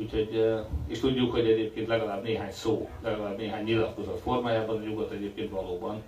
Úgyhogy, 0.00 0.60
és 0.86 1.00
tudjuk, 1.00 1.32
hogy 1.32 1.50
egyébként 1.50 1.86
legalább 1.86 2.22
néhány 2.22 2.50
szó, 2.50 2.88
legalább 3.02 3.36
néhány 3.36 3.64
nyilatkozat 3.64 4.18
formájában 4.18 4.76
a 4.76 4.80
nyugat 4.80 5.10
egyébként 5.10 5.50
valóban 5.50 6.02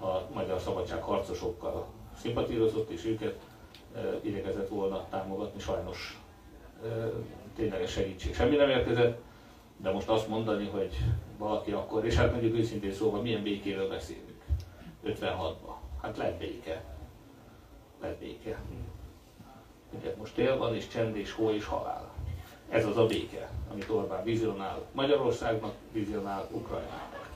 a 0.00 0.18
magyar 0.34 0.60
szabadság 0.60 1.02
harcosokkal 1.02 1.86
szimpatírozott, 2.16 2.90
és 2.90 3.04
őket 3.04 3.38
igyekezett 4.20 4.68
volna 4.68 5.06
támogatni. 5.10 5.60
Sajnos 5.60 6.20
tényleges 7.56 7.90
segítség 7.90 8.34
semmi 8.34 8.56
nem 8.56 8.68
érkezett, 8.68 9.22
de 9.76 9.92
most 9.92 10.08
azt 10.08 10.28
mondani, 10.28 10.66
hogy 10.66 10.96
valaki 11.38 11.70
akkor, 11.70 12.04
és 12.04 12.14
hát 12.14 12.32
mondjuk 12.32 12.56
őszintén 12.56 12.92
szóval 12.92 13.22
milyen 13.22 13.42
békéről 13.42 13.88
beszélünk 13.88 14.44
56-ban. 15.04 15.74
Hát 16.02 16.16
lett 16.16 16.38
béke. 16.38 16.84
Lett 18.00 18.18
béke. 18.18 18.58
Ugye 19.98 20.14
most 20.18 20.34
tél 20.34 20.58
van, 20.58 20.74
és 20.74 20.88
csend, 20.88 21.16
és 21.16 21.32
hó, 21.32 21.50
és 21.50 21.64
halál. 21.64 22.11
Ez 22.72 22.86
az 22.86 22.96
a 22.96 23.06
béke, 23.06 23.50
amit 23.70 23.88
Orbán 23.88 24.24
vizionál 24.24 24.82
Magyarországnak, 24.92 25.74
vizionál 25.92 26.48
Ukrajnának. 26.50 27.30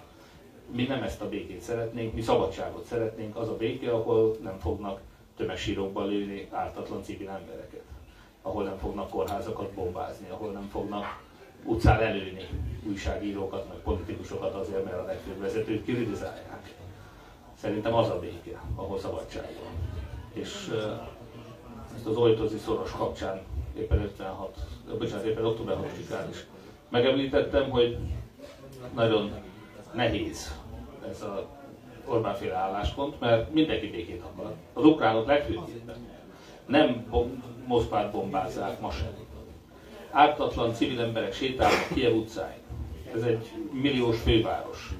Mi 0.70 0.86
nem 0.86 1.02
ezt 1.02 1.20
a 1.20 1.28
békét 1.28 1.60
szeretnénk, 1.60 2.14
mi 2.14 2.20
szabadságot 2.20 2.84
szeretnénk, 2.84 3.36
az 3.36 3.48
a 3.48 3.56
béke, 3.56 3.92
ahol 3.92 4.36
nem 4.42 4.58
fognak 4.58 5.00
tömegsírokba 5.36 6.04
lőni 6.04 6.48
ártatlan 6.50 7.02
civil 7.02 7.28
embereket, 7.28 7.82
ahol 8.42 8.64
nem 8.64 8.76
fognak 8.76 9.10
kórházakat 9.10 9.70
bombázni, 9.70 10.28
ahol 10.28 10.52
nem 10.52 10.68
fognak 10.70 11.22
utcán 11.64 12.00
előni 12.00 12.48
újságírókat, 12.86 13.68
meg 13.68 13.76
politikusokat 13.76 14.54
azért, 14.54 14.84
mert 14.84 14.98
a 14.98 15.04
legfőbb 15.04 15.40
vezetőt 15.40 15.84
kritizálják. 15.84 16.74
Szerintem 17.60 17.94
az 17.94 18.08
a 18.08 18.18
béke, 18.18 18.62
ahol 18.74 18.98
szabadság 18.98 19.50
van. 19.62 19.72
És 20.32 20.70
ezt 21.94 22.06
az 22.06 22.16
oltozi 22.16 22.58
szoros 22.58 22.90
kapcsán 22.90 23.40
éppen 23.74 24.02
56, 24.02 24.58
bocsánat, 24.98 25.24
éppen 25.24 25.44
október 25.44 25.76
6-án 25.76 26.26
is 26.30 26.46
megemlítettem, 26.88 27.70
hogy 27.70 27.96
nagyon 28.94 29.30
nehéz 29.92 30.54
ez 31.08 31.22
a 31.22 31.46
Orbán 32.04 32.34
féle 32.34 32.54
álláspont, 32.54 33.20
mert 33.20 33.52
mindenki 33.52 33.90
békét 33.90 34.22
akar. 34.22 34.54
Az 34.72 34.84
ukránok 34.84 35.26
legfőképpen. 35.26 35.96
Nem 36.66 37.06
Moszkvát 37.66 38.12
bombázzák 38.12 38.80
ma 38.80 38.90
sem 38.90 39.26
ártatlan 40.16 40.74
civil 40.74 41.00
emberek 41.00 41.32
sétálnak 41.32 41.88
Kiev 41.94 42.14
utcáin. 42.14 42.60
Ez 43.14 43.22
egy 43.22 43.50
milliós 43.70 44.20
főváros. 44.20 44.90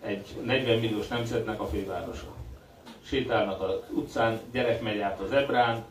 Egy 0.00 0.26
40 0.44 0.78
milliós 0.78 1.08
nemzetnek 1.08 1.60
a 1.60 1.66
fővárosa. 1.66 2.26
Sétálnak 3.04 3.60
az 3.60 3.74
utcán, 3.90 4.40
gyerek 4.52 4.82
megy 4.82 4.98
át 4.98 5.20
az 5.20 5.32
ebrán, 5.32 5.84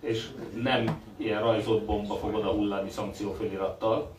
és 0.00 0.28
nem 0.62 1.02
ilyen 1.16 1.40
rajzott 1.40 1.84
bomba 1.84 2.14
fog 2.14 2.34
oda 2.34 2.48
hullani 2.48 2.90
szankciófelirattal, 2.90 4.10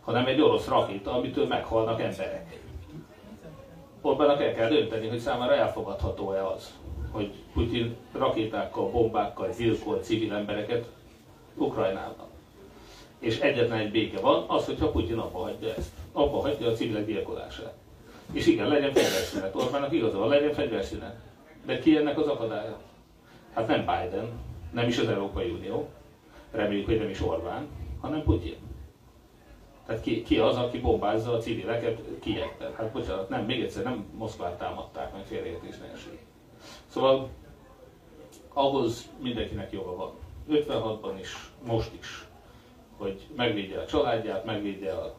hanem 0.00 0.26
egy 0.26 0.40
orosz 0.40 0.66
rakéta, 0.66 1.12
amitől 1.12 1.46
meghalnak 1.46 2.00
emberek. 2.00 2.60
Orbának 4.00 4.42
el 4.42 4.54
kell 4.54 4.68
dönteni, 4.68 5.08
hogy 5.08 5.18
számára 5.18 5.54
elfogadható-e 5.54 6.46
az, 6.46 6.74
hogy 7.10 7.32
Putin 7.52 7.96
rakétákkal, 8.12 8.90
bombákkal 8.90 9.48
gyilkol 9.58 9.98
civil 9.98 10.32
embereket 10.32 10.86
Ukrajnában 11.56 12.32
és 13.24 13.38
egyetlen 13.38 13.78
egy 13.78 13.90
béke 13.90 14.20
van, 14.20 14.44
az, 14.46 14.64
hogyha 14.64 14.90
Putyin 14.90 15.18
abba 15.18 15.38
hagyja 15.38 15.74
ezt. 15.76 15.90
Abba 16.12 16.40
hagyja 16.40 16.68
a 16.68 16.72
civilek 16.72 17.06
gyilkolását. 17.06 17.72
És 18.32 18.46
igen, 18.46 18.68
legyen 18.68 18.92
fegyverszünet. 18.92 19.54
Orbánnak 19.54 19.92
igaza 19.92 20.18
van, 20.18 20.28
legyen 20.28 20.52
fegyverszünet. 20.52 21.16
De 21.66 21.78
ki 21.78 21.96
ennek 21.96 22.18
az 22.18 22.26
akadálya? 22.26 22.78
Hát 23.54 23.66
nem 23.66 23.78
Biden, 23.78 24.28
nem 24.74 24.88
is 24.88 24.98
az 24.98 25.08
Európai 25.08 25.50
Unió, 25.50 25.88
reméljük, 26.50 26.86
hogy 26.86 26.98
nem 26.98 27.08
is 27.08 27.20
Orbán, 27.20 27.68
hanem 28.00 28.22
Putyin. 28.22 28.56
Tehát 29.86 30.02
ki, 30.02 30.22
ki 30.22 30.38
az, 30.38 30.56
aki 30.56 30.78
bombázza 30.78 31.32
a 31.32 31.38
civileket 31.38 32.00
Kievben? 32.20 32.74
Hát 32.76 32.92
bocsánat, 32.92 33.28
nem, 33.28 33.44
még 33.44 33.62
egyszer 33.62 33.84
nem 33.84 34.06
Moszkvát 34.16 34.58
támadták 34.58 35.12
meg 35.12 35.24
félreértés 35.24 35.78
ne 35.78 35.86
Szóval 36.86 37.28
ahhoz 38.52 39.10
mindenkinek 39.20 39.72
joga 39.72 39.96
van. 39.96 40.12
56-ban 40.50 41.16
is, 41.20 41.50
most 41.66 41.90
is 41.98 42.26
hogy 42.96 43.26
megvédje 43.36 43.80
a 43.80 43.86
családját, 43.86 44.44
megvédje 44.44 44.92
a 44.92 45.14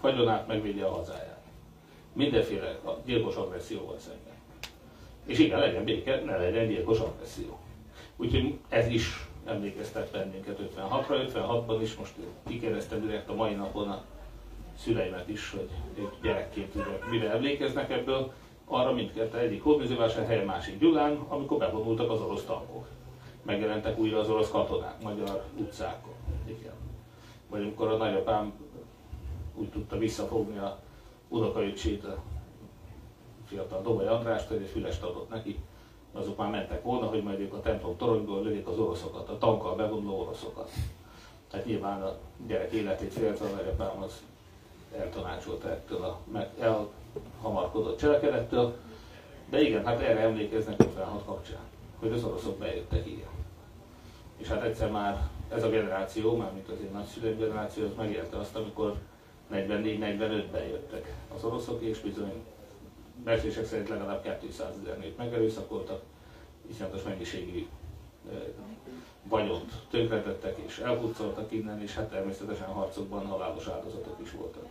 vagyonát, 0.00 0.46
megvédje 0.46 0.86
a 0.86 0.92
hazáját. 0.92 1.44
Mindenféle 2.12 2.78
gyilkos 3.04 3.36
agresszióval 3.36 3.98
szemben. 3.98 4.34
És 5.24 5.38
igen, 5.38 5.58
legyen 5.58 5.84
béke, 5.84 6.20
ne 6.24 6.36
legyen 6.36 6.66
gyilkos 6.68 6.98
agresszió. 6.98 7.58
Úgyhogy 8.16 8.58
ez 8.68 8.88
is 8.88 9.28
emlékeztet 9.44 10.12
bennünket 10.12 10.60
56-ra, 10.76 11.30
56-ban 11.34 11.78
is 11.82 11.94
most 11.94 12.12
kikérdeztem 12.46 13.00
direkt 13.00 13.28
a 13.28 13.34
mai 13.34 13.54
napon 13.54 13.88
a 13.88 14.04
szüleimet 14.76 15.28
is, 15.28 15.50
hogy 15.50 15.68
ők 15.98 16.22
gyerekként 16.22 16.74
ugye, 16.74 16.98
mire 17.10 17.30
emlékeznek 17.30 17.90
ebből, 17.90 18.32
arra 18.64 18.92
mindkettő 18.92 19.38
egyik 19.38 19.62
helyen, 20.26 20.46
másik 20.46 20.78
Gyulán, 20.78 21.16
amikor 21.28 21.58
bevonultak 21.58 22.10
az 22.10 22.20
orosz 22.20 22.44
tankok. 22.44 22.86
Megjelentek 23.42 23.98
újra 23.98 24.18
az 24.18 24.28
orosz 24.28 24.50
katonák 24.50 25.02
magyar 25.02 25.44
utcákon. 25.56 26.14
Igen 26.46 26.74
vagy 27.48 27.62
amikor 27.62 27.88
a 27.88 27.96
nagyapám 27.96 28.52
úgy 29.54 29.68
tudta 29.68 29.98
visszafogni 29.98 30.58
a 30.58 30.78
unokaöcsét, 31.28 32.04
a 32.04 32.22
fiatal 33.44 33.82
Dobaj 33.82 34.06
Andrást, 34.06 34.48
hogy 34.48 34.56
egy 34.56 34.68
fülest 34.68 35.02
adott 35.02 35.28
neki, 35.28 35.58
azok 36.16 36.36
már 36.36 36.50
mentek 36.50 36.82
volna, 36.82 37.06
hogy 37.06 37.22
majd 37.22 37.40
ők 37.40 37.52
a 37.52 37.60
templom 37.60 37.96
toronyból 37.96 38.42
lövik 38.42 38.66
az 38.66 38.78
oroszokat, 38.78 39.28
a 39.28 39.38
tankkal 39.38 39.74
bevonuló 39.74 40.20
oroszokat. 40.20 40.70
Tehát 41.50 41.66
nyilván 41.66 42.02
a 42.02 42.16
gyerek 42.46 42.72
életét 42.72 43.12
féltve 43.12 43.46
a 43.46 43.56
nagyapám 43.56 44.02
az 44.02 44.22
eltanácsolta 44.98 45.70
ettől 45.70 46.02
a 46.02 46.18
meg 46.32 46.48
elhamarkodott 46.58 47.98
cselekedettől, 47.98 48.76
de 49.50 49.60
igen, 49.60 49.84
hát 49.84 50.00
erre 50.00 50.20
emlékeznek 50.20 50.80
56 50.80 51.24
kapcsán, 51.24 51.60
hogy 51.98 52.12
az 52.12 52.24
oroszok 52.24 52.58
bejöttek 52.58 53.06
igen. 53.06 53.28
És 54.36 54.48
hát 54.48 54.62
egyszer 54.62 54.90
már 54.90 55.28
ez 55.48 55.62
a 55.62 55.68
generáció, 55.68 56.36
mármint 56.36 56.68
az 56.68 56.80
én 56.80 56.90
nagyszüleim 56.92 57.38
generáció, 57.38 57.84
az 57.84 57.94
megélte 57.96 58.36
azt, 58.36 58.56
amikor 58.56 58.94
44-45-ben 59.52 60.64
jöttek 60.64 61.14
az 61.36 61.44
oroszok, 61.44 61.82
és 61.82 62.00
bizony 62.00 62.44
becslések 63.24 63.64
szerint 63.64 63.88
legalább 63.88 64.38
200 64.40 64.68
ezer 64.82 64.98
nőt 64.98 65.16
megerőszakoltak, 65.16 66.02
iszonyatos 66.70 67.02
mennyiségű 67.02 67.66
vagyont 69.28 69.72
tönkretettek 69.90 70.56
és 70.66 70.78
elpucoltak 70.78 71.52
innen, 71.52 71.82
és 71.82 71.94
hát 71.94 72.10
természetesen 72.10 72.66
harcokban 72.66 73.26
halálos 73.26 73.66
áldozatok 73.68 74.16
is 74.22 74.32
voltak. 74.32 74.64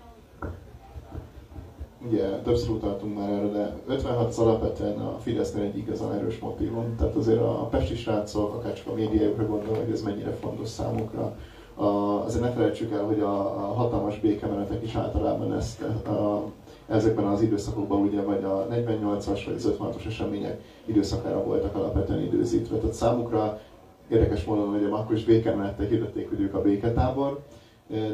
Ugye 2.08 2.30
többször 2.30 2.70
utaltunk 2.70 3.18
már 3.18 3.30
erre, 3.30 3.48
de 3.48 3.76
56 3.88 4.28
az 4.28 4.40
alapvetően 4.40 5.00
a 5.00 5.20
Fidesznél 5.20 5.64
egy 5.64 5.78
igazán 5.78 6.14
erős 6.14 6.40
motivum. 6.40 6.96
Tehát 6.98 7.16
azért 7.16 7.40
a 7.40 7.68
pesti 7.68 7.96
srácok, 7.96 8.54
akár 8.54 8.74
csak 8.74 8.88
a 8.88 8.94
médiájukra 8.94 9.48
gondol, 9.48 9.76
hogy 9.76 9.92
ez 9.92 10.02
mennyire 10.02 10.32
fontos 10.32 10.68
számukra. 10.68 11.38
A, 11.76 11.86
azért 12.24 12.44
ne 12.44 12.52
felejtsük 12.52 12.92
el, 12.92 13.04
hogy 13.04 13.20
a, 13.20 13.40
a 13.70 13.74
hatalmas 13.74 14.20
békemenetek 14.20 14.84
is 14.84 14.96
általában 14.96 15.54
ezt 15.54 15.82
a, 16.08 16.52
ezekben 16.88 17.26
az 17.26 17.42
időszakokban 17.42 18.02
ugye 18.02 18.22
vagy 18.22 18.44
a 18.44 18.68
48-as 18.72 19.42
vagy 19.46 19.56
az 19.56 19.72
56-os 19.80 20.06
események 20.06 20.62
időszakára 20.86 21.44
voltak 21.44 21.76
alapvetően 21.76 22.22
időzítve. 22.22 22.78
Tehát 22.78 22.96
számukra 22.96 23.60
érdekes 24.08 24.44
módon, 24.44 24.72
hogy 24.72 24.88
akkor 24.92 25.16
is 25.16 25.24
békemenettek 25.24 25.90
hirdették, 25.90 26.30
hogy 26.30 26.42
ők 26.42 26.54
a 26.54 26.62
béketábor. 26.62 27.44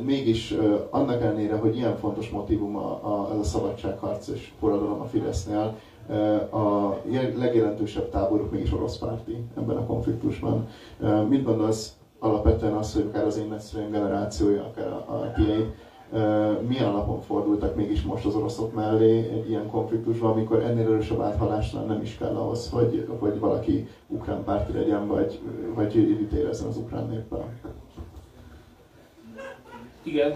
Mégis 0.03 0.55
annak 0.89 1.21
ellenére, 1.21 1.55
hogy 1.55 1.75
ilyen 1.75 1.97
fontos 1.97 2.29
motivum 2.29 2.75
a, 2.75 2.91
a, 2.91 3.29
ez 3.33 3.39
a 3.39 3.43
szabadságharc 3.43 4.27
és 4.27 4.51
forradalom 4.59 5.01
a 5.01 5.05
Fidesznél, 5.05 5.75
a 6.51 6.95
legjelentősebb 7.37 8.09
táboruk 8.09 8.51
mégis 8.51 8.73
orosz 8.73 8.97
párti 8.97 9.37
ebben 9.57 9.77
a 9.77 9.85
konfliktusban. 9.85 10.67
Mit 11.29 11.43
gondolsz 11.43 11.95
alapvetően 12.19 12.73
az, 12.73 12.93
hogy 12.93 13.05
akár 13.09 13.25
az 13.25 13.37
én 13.37 13.47
nagyszüleim 13.47 13.91
generációja, 13.91 14.63
akár 14.63 14.87
a, 14.87 15.05
a 15.13 15.31
tiéd, 15.35 15.73
milyen 16.67 16.85
alapon 16.85 17.21
fordultak 17.21 17.75
mégis 17.75 18.01
most 18.01 18.25
az 18.25 18.35
oroszok 18.35 18.73
mellé 18.73 19.17
egy 19.17 19.49
ilyen 19.49 19.67
konfliktusban, 19.67 20.31
amikor 20.31 20.63
ennél 20.63 20.85
erősebb 20.85 21.21
áthalásnál 21.21 21.85
nem 21.85 22.01
is 22.01 22.17
kell 22.17 22.35
ahhoz, 22.35 22.69
hogy, 22.69 23.07
hogy 23.19 23.39
valaki 23.39 23.87
ukrán 24.07 24.43
párti 24.43 24.73
legyen, 24.73 25.07
vagy, 25.07 25.39
vagy 25.73 25.95
időt 25.95 26.31
érezzen 26.31 26.67
az 26.67 26.77
ukrán 26.77 27.07
néppel. 27.07 27.53
Igen, 30.03 30.35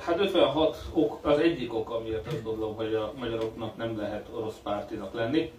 hát 0.00 0.20
56 0.20 0.76
ok, 0.92 1.18
az 1.22 1.38
egyik 1.38 1.74
ok, 1.74 1.90
amiért 1.90 2.26
azt 2.26 2.42
gondolom, 2.42 2.74
hogy 2.76 2.94
a 2.94 3.12
magyaroknak 3.18 3.76
nem 3.76 3.98
lehet 3.98 4.28
orosz 4.36 4.58
pártinak 4.62 5.14
lenni, 5.14 5.52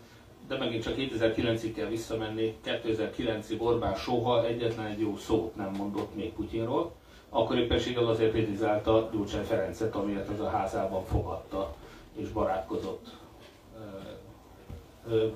de 0.48 0.58
megint 0.58 0.84
csak 0.84 0.94
2009-ig 0.98 1.72
kell 1.76 1.88
visszamenni, 1.88 2.58
2009-ig 2.66 3.60
Orbán 3.60 3.96
soha 3.96 4.46
egyetlen 4.46 4.86
egy 4.86 5.00
jó 5.00 5.16
szót 5.16 5.56
nem 5.56 5.72
mondott 5.78 6.16
még 6.16 6.34
Putyinról, 6.34 6.92
akkor 7.30 7.58
éppenséggel 7.58 8.08
azért 8.08 8.32
kritizálta 8.32 9.10
Gyurcsány 9.12 9.44
Ferencet, 9.44 9.96
amiért 9.96 10.30
az 10.30 10.40
a 10.40 10.50
házában 10.50 11.04
fogadta 11.04 11.76
és 12.16 12.30
barátkozott 12.30 13.18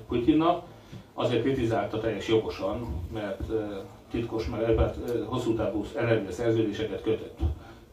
Putyinnal. 0.08 0.64
Azért 1.14 1.42
kritizálta 1.42 2.00
teljes 2.00 2.28
jogosan, 2.28 3.06
mert 3.12 3.50
titkos, 4.10 4.46
mert 4.46 4.96
hosszú 5.26 5.54
távú 5.54 5.84
energiaszerződéseket 5.96 7.02
kötött 7.02 7.38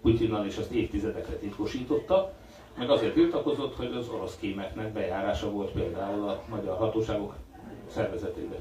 Putyinnal, 0.01 0.45
és 0.45 0.57
azt 0.57 0.71
évtizedekre 0.71 1.35
titkosította, 1.35 2.33
meg 2.77 2.89
azért 2.89 3.13
tiltakozott, 3.13 3.75
hogy 3.75 3.93
az 3.93 4.07
orosz 4.07 4.37
kémeknek 4.37 4.93
bejárása 4.93 5.51
volt 5.51 5.71
például 5.71 6.29
a 6.29 6.41
magyar 6.49 6.77
hatóságok 6.77 7.33
szervezetébe. 7.87 8.55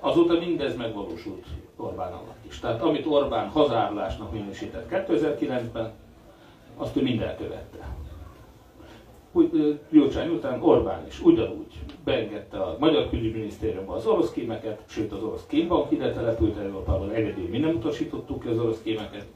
Azóta 0.00 0.38
mindez 0.38 0.76
megvalósult 0.76 1.44
Orbán 1.76 2.12
alatt 2.12 2.44
is. 2.46 2.58
Tehát 2.60 2.82
amit 2.82 3.06
Orbán 3.06 3.48
hazárlásnak 3.48 4.32
minősített 4.32 4.86
2009-ben, 4.90 5.92
azt 6.76 6.96
ő 6.96 7.02
mind 7.02 7.20
elkövette. 7.22 7.94
Gyurcsány 9.90 10.28
után 10.28 10.62
Orbán 10.62 11.06
is 11.06 11.20
ugyanúgy 11.22 11.78
beengedte 12.04 12.56
a 12.56 12.76
Magyar 12.78 13.08
Külügyminisztériumba 13.08 13.94
az 13.94 14.06
orosz 14.06 14.32
kémeket, 14.32 14.82
sőt 14.86 15.12
az 15.12 15.22
orosz 15.22 15.46
kémbank 15.46 15.90
ide 15.90 16.12
települt 16.12 16.58
Európában, 16.58 17.10
egyedül 17.10 17.48
mi 17.48 17.58
nem 17.58 17.74
utasítottuk 17.74 18.42
ki 18.42 18.48
az 18.48 18.58
orosz 18.58 18.80
kémeket. 18.82 19.26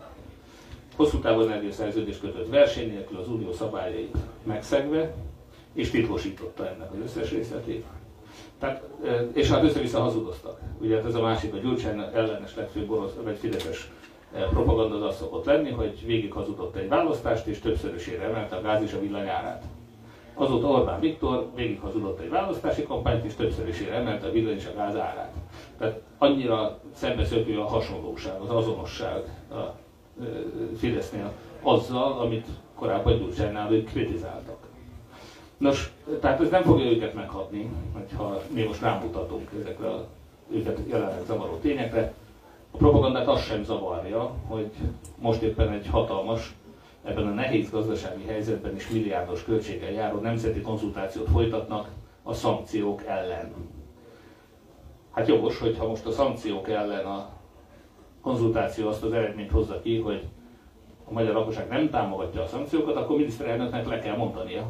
Hosszú 0.96 1.18
távon 1.18 1.50
energiaszerződést 1.50 2.20
kötött 2.20 2.48
verseny 2.48 2.88
nélkül 2.88 3.18
az 3.18 3.28
unió 3.28 3.52
szabályait 3.52 4.16
megszegve, 4.42 5.14
és 5.72 5.90
titkosította 5.90 6.68
ennek 6.68 6.90
az 6.92 6.98
összes 7.04 7.30
részletét. 7.30 7.84
Tehát, 8.58 8.82
és 9.32 9.50
hát 9.50 9.62
össze-vissza 9.62 10.00
hazudoztak. 10.00 10.60
Ugye 10.80 10.96
hát 10.96 11.04
ez 11.04 11.14
a 11.14 11.22
másik, 11.22 11.54
a 11.54 11.58
Gyurcsány 11.58 12.00
ellenes 12.14 12.56
legfőbb 12.56 12.90
orosz, 12.90 13.12
vagy 13.22 13.36
fideszes 13.36 13.90
propaganda 14.50 15.06
az 15.06 15.16
szokott 15.16 15.44
lenni, 15.44 15.70
hogy 15.70 16.06
végig 16.06 16.32
hazudott 16.32 16.76
egy 16.76 16.88
választást, 16.88 17.46
és 17.46 17.58
többszörösére 17.58 18.22
emelte 18.22 18.56
a 18.56 18.62
gáz 18.62 18.82
és 18.82 18.92
a 18.92 19.00
villanyárát. 19.00 19.64
Azóta 20.34 20.66
Orbán 20.66 21.00
Viktor 21.00 21.50
végig 21.54 21.80
hazudott 21.80 22.20
egy 22.20 22.30
választási 22.30 22.82
kampányt, 22.82 23.24
és 23.24 23.34
többszörösére 23.34 23.92
emelte 23.92 24.26
a 24.26 24.30
villany 24.30 24.56
és 24.56 24.66
a 24.66 24.76
gáz 24.76 24.96
árát. 24.96 25.34
Tehát 25.78 26.00
annyira 26.18 26.78
szembeszökő 26.94 27.60
a 27.60 27.66
hasonlóság, 27.66 28.40
az 28.40 28.50
azonosság 28.50 29.22
a 29.50 29.76
Fidesznél 30.76 31.32
azzal, 31.62 32.20
amit 32.20 32.46
korábban 32.74 33.18
Gyurcsánynál 33.18 33.72
ők 33.72 33.88
kritizáltak. 33.90 34.67
Nos, 35.58 35.92
tehát 36.20 36.40
ez 36.40 36.50
nem 36.50 36.62
fogja 36.62 36.90
őket 36.90 37.14
meghatni, 37.14 37.70
hogyha 37.92 38.42
mi 38.54 38.62
most 38.62 38.80
rámutatunk 38.80 39.50
ezekre 39.60 39.88
a 39.88 40.06
őket 40.50 40.78
jelenleg 40.88 41.24
zavaró 41.26 41.56
tényekre. 41.56 42.14
A 42.70 42.76
propagandát 42.76 43.26
azt 43.26 43.44
sem 43.44 43.64
zavarja, 43.64 44.34
hogy 44.46 44.70
most 45.18 45.42
éppen 45.42 45.72
egy 45.72 45.86
hatalmas, 45.86 46.54
ebben 47.04 47.26
a 47.26 47.30
nehéz 47.30 47.70
gazdasági 47.70 48.24
helyzetben 48.26 48.76
is 48.76 48.88
milliárdos 48.88 49.44
költséggel 49.44 49.90
járó 49.90 50.18
nemzeti 50.20 50.60
konzultációt 50.60 51.28
folytatnak 51.28 51.88
a 52.22 52.32
szankciók 52.32 53.02
ellen. 53.06 53.52
Hát 55.10 55.28
jogos, 55.28 55.58
hogyha 55.58 55.86
most 55.88 56.06
a 56.06 56.10
szankciók 56.10 56.68
ellen 56.68 57.06
a 57.06 57.28
konzultáció 58.20 58.88
azt 58.88 59.02
az 59.02 59.12
eredményt 59.12 59.50
hozza 59.50 59.80
ki, 59.80 59.98
hogy 59.98 60.26
a 61.08 61.12
magyar 61.12 61.34
lakosság 61.34 61.68
nem 61.68 61.90
támogatja 61.90 62.42
a 62.42 62.46
szankciókat, 62.46 62.96
akkor 62.96 63.16
miniszterelnöknek 63.16 63.88
le 63.88 63.98
kell 63.98 64.16
mondania, 64.16 64.66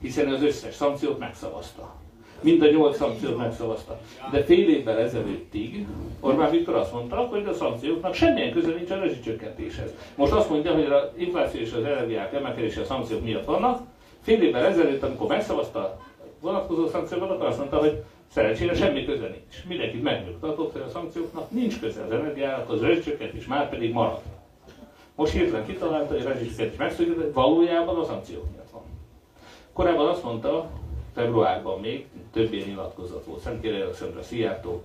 hiszen 0.00 0.28
az 0.28 0.42
összes 0.42 0.74
szankciót 0.74 1.18
megszavazta. 1.18 1.94
Mind 2.40 2.62
a 2.62 2.70
nyolc 2.70 2.96
szankciót 2.96 3.36
megszavazta. 3.36 4.00
De 4.30 4.42
fél 4.44 4.68
évvel 4.68 4.98
ezelőttig 4.98 5.86
Orbán 6.20 6.50
Viktor 6.50 6.74
azt 6.74 6.92
mondta, 6.92 7.16
hogy 7.16 7.46
a 7.46 7.54
szankcióknak 7.54 8.14
semmilyen 8.14 8.52
köze 8.52 8.68
nincs 8.68 8.90
a 8.90 8.98
rezsicsökkentéshez. 8.98 9.94
Most 10.14 10.32
azt 10.32 10.50
mondja, 10.50 10.74
hogy 10.74 10.84
az 10.84 11.02
infláció 11.16 11.60
és 11.60 11.72
az 11.72 11.84
energiák 11.84 12.32
emelkedése 12.32 12.80
a 12.80 12.84
szankciók 12.84 13.24
miatt 13.24 13.44
vannak. 13.44 13.80
Fél 14.20 14.42
évvel 14.42 14.64
ezelőtt, 14.64 15.02
amikor 15.02 15.26
megszavazta 15.26 15.78
a 15.78 16.00
vonatkozó 16.40 16.88
szankciókat, 16.88 17.30
akkor 17.30 17.46
azt 17.46 17.58
mondta, 17.58 17.78
hogy 17.78 18.02
szerencsére 18.32 18.74
semmi 18.74 19.04
köze 19.04 19.26
nincs. 19.26 19.66
Mindenkit 19.68 20.02
megnyugtatott, 20.02 20.72
hogy 20.72 20.82
a 20.86 20.90
szankcióknak 20.90 21.50
nincs 21.50 21.80
köze 21.80 22.04
az 22.04 22.10
energiának, 22.12 22.70
az 22.70 22.80
rezsicsökkentés 22.80 23.46
már 23.46 23.68
pedig 23.68 23.92
marad. 23.92 24.20
Most 25.14 25.32
hirtelen 25.32 25.66
kitalálta, 25.66 26.14
hogy 26.14 26.26
a 26.26 26.28
rezsicsökkentés 26.28 26.78
megszűnik, 26.78 27.32
valójában 27.32 27.98
a 27.98 28.04
szankciók. 28.04 28.59
Korábban 29.72 30.08
azt 30.08 30.22
mondta, 30.22 30.70
februárban 31.14 31.80
még, 31.80 32.06
több 32.32 32.52
ilyen 32.52 32.68
nyilatkozat 32.68 33.24
volt, 33.24 33.40
Szent 33.40 33.60
Király 33.60 33.82
Alexandra 33.82 34.22
Szijjártó, 34.22 34.82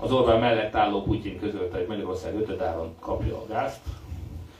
az 0.00 0.12
Orbán 0.12 0.40
mellett 0.40 0.74
álló 0.74 1.02
Putyin 1.02 1.38
közölte, 1.38 1.76
hogy 1.76 1.86
Magyarország 1.86 2.34
ötödáron 2.34 2.94
kapja 2.98 3.36
a 3.36 3.46
gázt. 3.48 3.80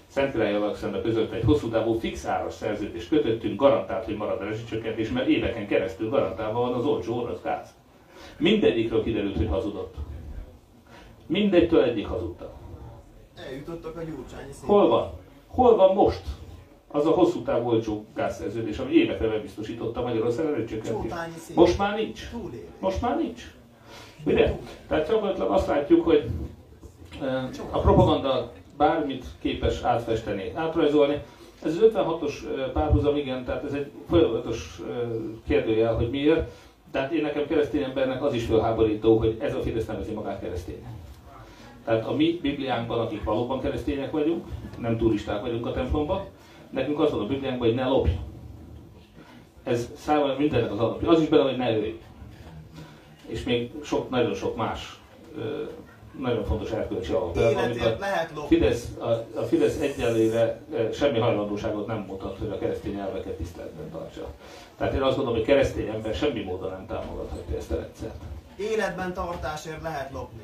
Szent 0.06 0.32
Király 0.32 0.54
Alexandra 0.54 1.02
közölte, 1.02 1.36
egy 1.36 1.44
hosszú 1.44 1.68
távú 1.68 1.98
fix 1.98 2.26
áras 2.26 2.54
szerződést 2.54 3.08
kötöttünk, 3.08 3.60
garantált, 3.60 4.04
hogy 4.04 4.16
marad 4.16 4.40
a 4.40 4.44
rezsicsökkentés, 4.44 5.10
mert 5.10 5.26
éveken 5.26 5.66
keresztül 5.66 6.08
garantálva 6.08 6.60
van 6.60 6.72
az 6.72 6.84
olcsó 6.84 7.18
orosz 7.18 7.42
gáz. 7.42 7.74
Mindegyikről 8.38 9.02
kiderült, 9.02 9.36
hogy 9.36 9.48
hazudott. 9.48 9.94
Mindegytől 11.26 11.82
egyik 11.82 12.06
hazudta. 12.06 12.52
Eljutottak 13.48 13.96
a 13.96 14.02
gyurcsányi 14.02 14.52
szint. 14.52 14.66
Hol 14.66 14.88
van? 14.88 15.10
Hol 15.46 15.76
van 15.76 15.94
most? 15.94 16.22
Az 16.92 17.06
a 17.06 17.10
hosszú 17.10 17.42
távú 17.42 17.68
olcsó 17.68 18.04
gázszerződés, 18.14 18.78
ami 18.78 18.92
évekre 18.92 19.28
bebiztosította 19.28 20.02
Magyarország 20.02 20.46
erőcsökkentést. 20.46 21.14
Most 21.54 21.78
már 21.78 21.96
nincs. 21.96 22.30
Most 22.78 23.00
már 23.00 23.16
nincs. 23.16 23.42
Ugye? 24.24 24.58
Tehát 24.88 25.08
gyakorlatilag 25.08 25.50
azt 25.50 25.66
látjuk, 25.66 26.04
hogy 26.04 26.30
a 27.70 27.78
propaganda 27.78 28.52
bármit 28.76 29.24
képes 29.38 29.82
átfesteni, 29.82 30.52
átrajzolni. 30.54 31.22
Ez 31.64 31.76
az 31.76 31.90
56-os 31.94 32.32
párhuzam, 32.72 33.16
igen, 33.16 33.44
tehát 33.44 33.64
ez 33.64 33.72
egy 33.72 33.90
folyamatos 34.08 34.80
kérdőjel, 35.46 35.94
hogy 35.94 36.10
miért. 36.10 36.50
Tehát 36.90 37.12
én 37.12 37.22
nekem 37.22 37.46
keresztény 37.46 37.82
embernek 37.82 38.22
az 38.22 38.34
is 38.34 38.44
fölháborító, 38.44 39.18
hogy 39.18 39.36
ez 39.40 39.54
a 39.54 39.60
Fidesz 39.60 39.86
nevezi 39.86 40.12
magát 40.12 40.40
keresztény. 40.40 40.84
Tehát 41.84 42.06
a 42.06 42.12
mi 42.12 42.38
Bibliánkban, 42.42 42.98
akik 42.98 43.24
valóban 43.24 43.60
keresztények 43.60 44.10
vagyunk, 44.10 44.44
nem 44.78 44.98
turisták 44.98 45.40
vagyunk 45.40 45.66
a 45.66 45.72
templomban, 45.72 46.24
nekünk 46.70 47.00
az 47.00 47.10
van 47.10 47.20
a 47.20 47.26
Bibliánkban, 47.26 47.66
hogy 47.66 47.76
ne 47.76 47.86
lopj. 47.86 48.10
Ez 49.62 49.90
számomra 49.96 50.36
mindennek 50.38 50.72
az 50.72 50.78
alapja. 50.78 51.08
Az 51.08 51.20
is 51.20 51.28
benne, 51.28 51.42
hogy 51.42 51.56
ne 51.56 51.76
ölj. 51.76 52.00
És 53.26 53.42
még 53.42 53.70
sok, 53.82 54.10
nagyon 54.10 54.34
sok 54.34 54.56
más 54.56 55.00
nagyon 56.18 56.44
fontos 56.44 56.70
erkölcsi 56.70 57.12
alap. 57.12 57.36
Amit 57.36 57.84
a 58.34 58.46
Fidesz, 58.46 58.88
a, 58.98 59.08
a 59.38 59.42
Fidesz 59.48 59.80
egyelőre 59.80 60.60
semmi 60.92 61.18
hajlandóságot 61.18 61.86
nem 61.86 62.04
mutat, 62.08 62.38
hogy 62.38 62.50
a 62.50 62.58
keresztény 62.58 62.98
elveket 62.98 63.32
tiszteletben 63.32 63.90
tartsa. 63.90 64.26
Tehát 64.76 64.94
én 64.94 65.02
azt 65.02 65.16
gondolom, 65.16 65.38
hogy 65.38 65.48
keresztény 65.48 65.88
ember 65.88 66.14
semmi 66.14 66.42
módon 66.42 66.70
nem 66.70 66.86
támogathatja 66.86 67.56
ezt 67.56 67.70
a 67.70 67.74
rendszert. 67.74 68.20
életben 68.56 69.12
tartásért 69.14 69.82
lehet 69.82 70.12
lopni. 70.12 70.40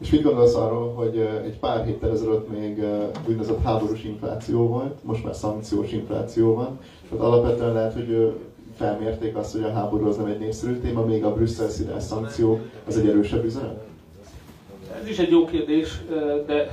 És 0.00 0.10
mit 0.10 0.22
gondolsz 0.22 0.54
arról, 0.54 0.92
hogy 0.92 1.18
egy 1.18 1.58
pár 1.58 1.84
héttel 1.84 2.10
ezelőtt 2.10 2.58
még 2.58 2.84
úgynevezett 3.26 3.62
háborús 3.62 4.04
infláció 4.04 4.66
volt, 4.66 5.04
most 5.04 5.24
már 5.24 5.34
szankciós 5.34 5.92
infláció 5.92 6.54
van, 6.54 6.78
ott 7.12 7.20
alapvetően 7.20 7.72
lehet, 7.72 7.92
hogy 7.92 8.34
felmérték 8.76 9.36
azt, 9.36 9.52
hogy 9.52 9.62
a 9.62 9.72
háború 9.72 10.08
az 10.08 10.16
nem 10.16 10.26
egy 10.26 10.38
népszerű 10.38 10.78
téma, 10.78 11.04
még 11.04 11.24
a 11.24 11.34
brüsszel 11.34 11.68
színes 11.68 12.02
szankció 12.02 12.60
az 12.86 12.98
egy 12.98 13.08
erősebb 13.08 13.44
üzenet? 13.44 13.84
Ez 15.00 15.08
is 15.08 15.18
egy 15.18 15.30
jó 15.30 15.44
kérdés, 15.44 16.00
de 16.46 16.70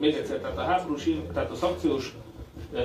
még 0.00 0.14
egyszer, 0.14 0.38
tehát 0.38 0.58
a 0.58 0.60
háborús, 0.60 1.10
tehát 1.32 1.50
a 1.50 1.54
szankciós 1.54 2.16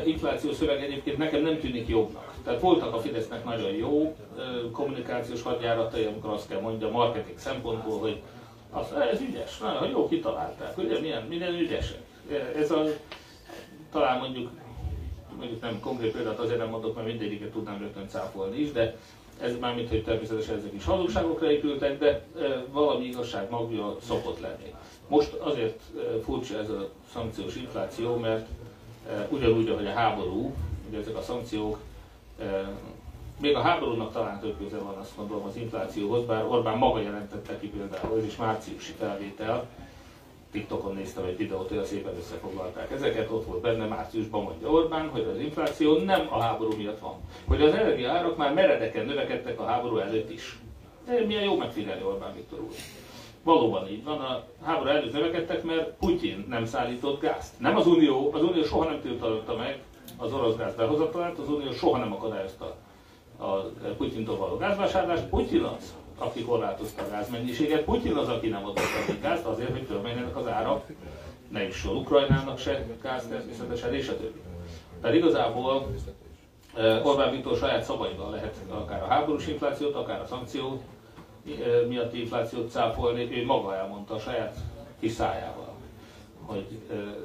infláció 0.06 0.52
szöveg 0.52 0.84
egyébként 0.84 1.18
nekem 1.18 1.42
nem 1.42 1.60
tűnik 1.60 1.88
jobbnak. 1.88 2.34
Tehát 2.44 2.62
voltak 2.62 2.94
a 2.94 3.00
Fidesznek 3.00 3.46
nagyon 3.46 3.72
jó 3.72 4.16
kommunikációs 4.72 5.42
hadjáratai, 5.42 6.04
amikor 6.04 6.30
azt 6.30 6.48
kell 6.48 6.62
mondja 6.62 6.90
marketing 6.90 7.38
szempontból, 7.38 8.00
hogy 8.00 8.22
az, 8.76 8.94
ez 9.12 9.22
ügyes, 9.22 9.58
nagyon 9.58 9.90
jó 9.90 10.08
kitalálták, 10.08 10.78
ugye 10.78 11.00
milyen, 11.00 11.24
milyen 11.24 11.54
ügyesek. 11.54 12.02
Ez 12.56 12.72
a, 12.72 12.84
talán 13.92 14.20
mondjuk, 14.20 14.50
mondjuk 15.38 15.62
nem 15.62 15.80
konkrét 15.80 16.12
példát 16.12 16.40
azért 16.40 16.58
nem 16.58 16.70
mondok, 16.70 16.96
mert 16.96 17.08
mindegyiket 17.08 17.52
tudnám 17.52 17.80
rögtön 17.80 18.08
cáfolni 18.08 18.58
is, 18.58 18.72
de 18.72 18.98
ez 19.42 19.60
már 19.60 19.76
mint 19.76 19.90
hogy 19.90 20.04
természetesen 20.04 20.58
ezek 20.58 20.74
is 20.74 20.86
hazugságokra 20.86 21.52
épültek, 21.52 22.00
de 22.00 22.26
valami 22.72 23.06
igazság 23.06 23.50
magja 23.50 23.96
szokott 24.02 24.40
lenni. 24.40 24.74
Most 25.08 25.34
azért 25.34 25.80
furcsa 26.24 26.58
ez 26.60 26.70
a 26.70 26.90
szankciós 27.14 27.56
infláció, 27.56 28.16
mert 28.16 28.48
ugyanúgy, 29.30 29.70
ahogy 29.70 29.86
a 29.86 29.94
háború, 29.94 30.54
ugye 30.90 31.00
ezek 31.00 31.18
a 31.18 31.22
szankciók, 31.22 31.80
még 33.40 33.56
a 33.56 33.62
háborúnak 33.62 34.12
talán 34.12 34.40
több 34.40 34.58
köze 34.58 34.78
van, 34.78 34.98
azt 34.98 35.16
gondolom, 35.18 35.46
az 35.46 35.56
inflációhoz, 35.56 36.26
bár 36.26 36.46
Orbán 36.46 36.78
maga 36.78 37.00
jelentette 37.00 37.60
ki 37.60 37.68
például, 37.68 38.24
is 38.24 38.36
márciusi 38.36 38.92
felvétel, 38.92 39.68
TikTokon 40.52 40.96
néztem 40.96 41.24
egy 41.24 41.38
videót, 41.38 41.72
olyan 41.72 41.86
szépen 41.86 42.16
összefoglalták 42.18 42.92
ezeket, 42.92 43.32
ott 43.32 43.46
volt 43.46 43.62
benne 43.62 43.86
márciusban 43.86 44.44
mondja 44.44 44.70
Orbán, 44.70 45.10
hogy 45.10 45.28
az 45.34 45.40
infláció 45.40 45.98
nem 45.98 46.28
a 46.30 46.42
háború 46.42 46.76
miatt 46.78 47.00
van. 47.00 47.16
Hogy 47.48 47.62
az 47.62 47.74
energiaárak 47.74 48.38
már 48.38 48.54
meredeken 48.54 49.06
növekedtek 49.06 49.60
a 49.60 49.66
háború 49.66 49.98
előtt 49.98 50.30
is. 50.30 50.60
Milyen 51.28 51.44
jó 51.44 51.58
megfigyelni 51.58 52.04
Orbán 52.04 52.34
Viktor 52.34 52.60
úr. 52.60 52.74
Valóban 53.44 53.88
így 53.90 54.04
van, 54.04 54.20
a 54.20 54.44
háború 54.64 54.90
előtt 54.90 55.14
növekedtek, 55.14 55.64
mert 55.64 55.94
Putyin 55.98 56.46
nem 56.50 56.66
szállított 56.66 57.22
gázt. 57.22 57.60
Nem 57.60 57.76
az 57.76 57.88
Unió, 57.88 58.32
az 58.34 58.44
Unió 58.44 58.64
soha 58.64 58.86
nem 58.86 59.02
tiltotta 59.02 59.56
meg 59.56 59.80
az 60.18 60.34
orosz 60.34 60.56
gáz 60.56 60.76
behozatalát, 60.76 61.38
az 61.38 61.50
Unió 61.50 61.72
soha 61.72 61.98
nem 61.98 62.14
akadályozta 62.14 62.76
a 63.38 63.54
Putyintól 63.98 64.38
való 64.38 64.58
gázvásárlást. 64.58 65.24
Putyin 65.24 65.62
az, 65.62 65.94
aki 66.18 66.44
korlátozta 66.44 67.04
a 67.04 67.10
gázmennyiséget, 67.10 67.84
Putyin 67.84 68.16
az, 68.16 68.28
aki 68.30 68.48
nem 68.48 68.64
adott 68.64 68.78
a 69.08 69.14
gázt 69.22 69.46
azért, 69.46 69.72
hogy 69.72 69.86
törvényenek 69.86 70.38
az 70.38 70.48
árak, 70.48 70.86
ne 71.48 71.68
is 71.68 71.76
sor 71.76 71.96
Ukrajnának 71.96 72.58
se 72.58 72.86
gáz 73.02 73.28
természetesen, 73.28 73.94
és 73.94 74.08
a 74.08 74.18
többi. 74.18 74.42
Tehát 75.02 75.16
igazából 75.16 75.88
Orbán 77.04 77.32
Viktor 77.32 77.58
saját 77.58 77.84
szavaival 77.84 78.32
lehet 78.32 78.56
akár 78.70 79.04
a 79.04 79.08
háborús 79.08 79.48
inflációt, 79.48 79.96
akár 79.96 80.22
a 80.22 80.26
szankció 80.26 80.82
miatti 81.88 82.20
inflációt 82.20 82.72
cáfolni, 82.72 83.42
ő 83.42 83.46
maga 83.46 83.76
elmondta 83.76 84.14
a 84.14 84.20
saját 84.20 84.58
kis 85.00 85.12
szájával, 85.12 85.74
hogy 86.46 86.66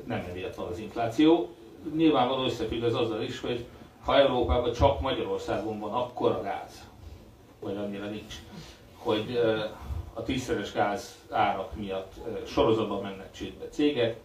nem 0.04 0.26
emiatt 0.30 0.54
van 0.54 0.66
az 0.66 0.78
infláció. 0.78 1.48
Nyilvánvaló 1.96 2.44
összefügg 2.44 2.82
az 2.82 2.94
azzal 2.94 3.22
is, 3.22 3.40
hogy 3.40 3.64
ha 4.10 4.16
Európában 4.18 4.72
csak 4.72 5.00
Magyarországon 5.00 5.78
van 5.78 5.92
akkor 5.92 6.30
a 6.30 6.42
gáz, 6.42 6.88
vagy 7.60 7.76
annyira 7.76 8.06
nincs, 8.06 8.34
hogy 8.96 9.36
a 10.14 10.22
tízszeres 10.22 10.72
gáz 10.72 11.18
árak 11.30 11.74
miatt 11.76 12.12
sorozatban 12.46 13.02
mennek 13.02 13.32
csődbe 13.32 13.68
cégek, 13.68 14.20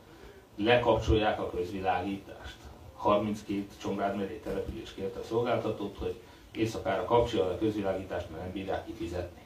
lekapcsolják 0.56 1.40
a 1.40 1.50
közvilágítást. 1.50 2.56
32 2.96 3.66
Csongrád 3.82 4.16
megyei 4.18 4.40
település 4.40 4.94
kérte 4.94 5.20
a 5.20 5.24
szolgáltatót, 5.24 5.98
hogy 5.98 6.16
éjszakára 6.52 7.06
kapcsolja 7.06 7.46
a 7.46 7.58
közvilágítást, 7.58 8.30
mert 8.30 8.44
nem 8.44 8.52
bírják 8.52 8.86
kifizetni. 8.86 9.42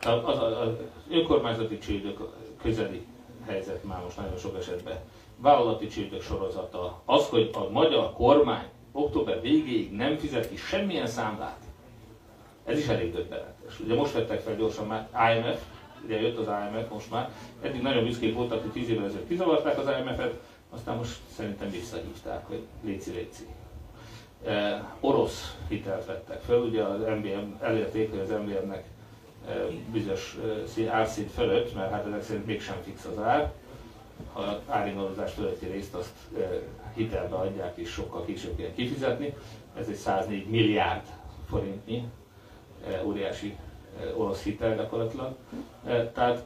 Az, 0.00 0.18
az, 0.24 0.38
az 0.38 0.68
önkormányzati 1.10 1.78
csődök 1.78 2.28
közeli 2.62 3.06
helyzet 3.46 3.84
már 3.84 4.02
most 4.02 4.16
nagyon 4.16 4.36
sok 4.36 4.56
esetben. 4.56 4.98
Vállalati 5.36 5.86
csődök 5.86 6.22
sorozata. 6.22 7.00
Az, 7.04 7.28
hogy 7.28 7.50
a 7.54 7.70
magyar 7.70 8.12
kormány 8.12 8.66
október 8.96 9.40
végéig 9.40 9.92
nem 9.92 10.16
fizet 10.16 10.48
ki 10.48 10.56
semmilyen 10.56 11.06
számlát, 11.06 11.58
ez 12.64 12.78
is 12.78 12.86
elég 12.86 13.12
döbbenetes. 13.12 13.80
Ugye 13.80 13.94
most 13.94 14.12
vettek 14.12 14.40
fel 14.40 14.56
gyorsan 14.56 14.86
már 14.86 15.08
IMF, 15.36 15.60
ugye 16.04 16.20
jött 16.20 16.38
az 16.38 16.46
IMF 16.46 16.88
most 16.90 17.10
már, 17.10 17.30
eddig 17.62 17.82
nagyon 17.82 18.04
büszkék 18.04 18.34
voltak, 18.34 18.62
hogy 18.62 18.70
10 18.70 18.88
évvel 18.88 19.04
ezelőtt 19.04 19.28
kizavarták 19.28 19.78
az 19.78 19.86
IMF-et, 19.86 20.40
aztán 20.70 20.96
most 20.96 21.18
szerintem 21.36 21.70
visszahívták, 21.70 22.46
hogy 22.46 22.62
léci 22.84 23.10
léci. 23.10 23.46
E, 24.46 24.84
orosz 25.00 25.56
hitelt 25.68 26.06
vettek 26.06 26.40
fel, 26.40 26.58
ugye 26.58 26.82
az 26.82 27.00
MBM 27.00 27.54
elérték, 27.60 28.10
hogy 28.10 28.18
az 28.18 28.28
MBM-nek 28.28 28.84
bizonyos 29.92 30.38
árszint 30.88 31.30
fölött, 31.30 31.74
mert 31.74 31.90
hát 31.90 32.06
ezek 32.06 32.22
szerint 32.22 32.46
mégsem 32.46 32.76
fix 32.84 33.04
az 33.04 33.18
ár. 33.18 33.52
Ha 34.32 34.60
áringadozás 34.68 35.32
fölötti 35.32 35.66
részt 35.66 35.94
azt 35.94 36.12
hitelbe 36.94 37.36
adják 37.36 37.76
és 37.76 37.88
sokkal 37.88 38.24
később 38.24 38.56
kell 38.56 38.72
kifizetni. 38.74 39.34
Ez 39.78 39.88
egy 39.88 39.94
104 39.94 40.46
milliárd 40.48 41.06
forintnyi 41.48 42.04
óriási 43.04 43.56
orosz 44.16 44.42
hitel 44.42 44.76
gyakorlatilag. 44.76 45.34
Tehát 46.12 46.44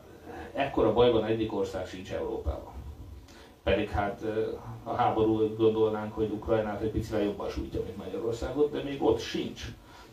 ekkora 0.53 0.93
bajban 0.93 1.25
egyik 1.25 1.53
ország 1.55 1.87
sincs 1.87 2.13
Európában. 2.13 2.73
Pedig 3.63 3.89
hát 3.91 4.23
a 4.85 4.95
háború 4.95 5.55
gondolnánk, 5.57 6.15
hogy 6.15 6.31
Ukrajnát 6.31 6.81
egy 6.81 6.91
picivel 6.91 7.23
jobban 7.23 7.49
sújtja, 7.49 7.81
mint 7.85 7.97
Magyarországot, 7.97 8.71
de 8.73 8.83
még 8.83 9.03
ott 9.03 9.19
sincs 9.21 9.65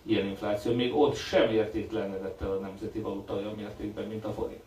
ilyen 0.05 0.25
infláció, 0.25 0.73
még 0.73 0.95
ott 0.95 1.15
sem 1.15 1.49
értéklenedett 1.49 2.41
el 2.41 2.51
a 2.51 2.59
nemzeti 2.59 2.99
valuta 2.99 3.33
olyan 3.33 3.53
mértékben, 3.55 4.05
mint 4.07 4.25
a 4.25 4.31
forint. 4.33 4.63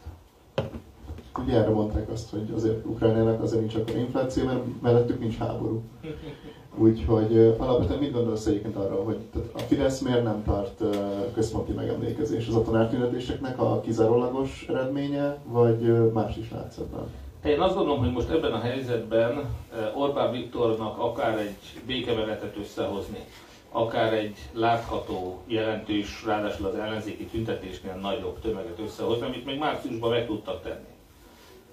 Ugye 1.42 1.56
erre 1.56 1.70
mondták 1.70 2.10
azt, 2.10 2.30
hogy 2.30 2.52
azért 2.54 2.86
Ukrajnának 2.86 3.42
azért 3.42 3.60
nincs 3.60 3.74
akkor 3.74 3.96
infláció, 3.96 4.44
mert 4.44 4.62
mellettük 4.82 5.20
nincs 5.20 5.36
háború. 5.36 5.82
Úgyhogy 6.76 7.54
alapvetően 7.58 7.98
mit 7.98 8.12
gondolsz 8.12 8.46
egyébként 8.46 8.76
arról, 8.76 9.04
hogy 9.04 9.18
a 9.54 9.58
Fidesz 9.58 10.00
miért 10.00 10.22
nem 10.22 10.42
tart 10.44 10.82
központi 11.34 11.72
megemlékezés? 11.72 12.48
Az 12.48 12.54
a 12.54 12.62
tanártűnetéseknek 12.62 13.60
a 13.60 13.80
kizárólagos 13.80 14.66
eredménye, 14.68 15.36
vagy 15.44 16.12
más 16.12 16.36
is 16.36 16.50
látszott? 16.50 16.94
Én 17.44 17.60
azt 17.60 17.74
gondolom, 17.74 17.98
hogy 17.98 18.12
most 18.12 18.30
ebben 18.30 18.52
a 18.52 18.58
helyzetben 18.58 19.44
Orbán 19.96 20.32
Viktornak 20.32 20.98
akár 20.98 21.38
egy 21.38 21.82
békemenetet 21.86 22.56
összehozni, 22.60 23.24
akár 23.72 24.12
egy 24.12 24.36
látható, 24.52 25.38
jelentős, 25.46 26.24
ráadásul 26.26 26.66
az 26.66 26.74
ellenzéki 26.74 27.24
tüntetésnél 27.24 27.98
nagyobb 28.02 28.40
tömeget 28.40 28.78
összehozni, 28.84 29.26
amit 29.26 29.44
még 29.44 29.58
márciusban 29.58 30.10
meg 30.10 30.26
tudtak 30.26 30.62
tenni. 30.62 30.96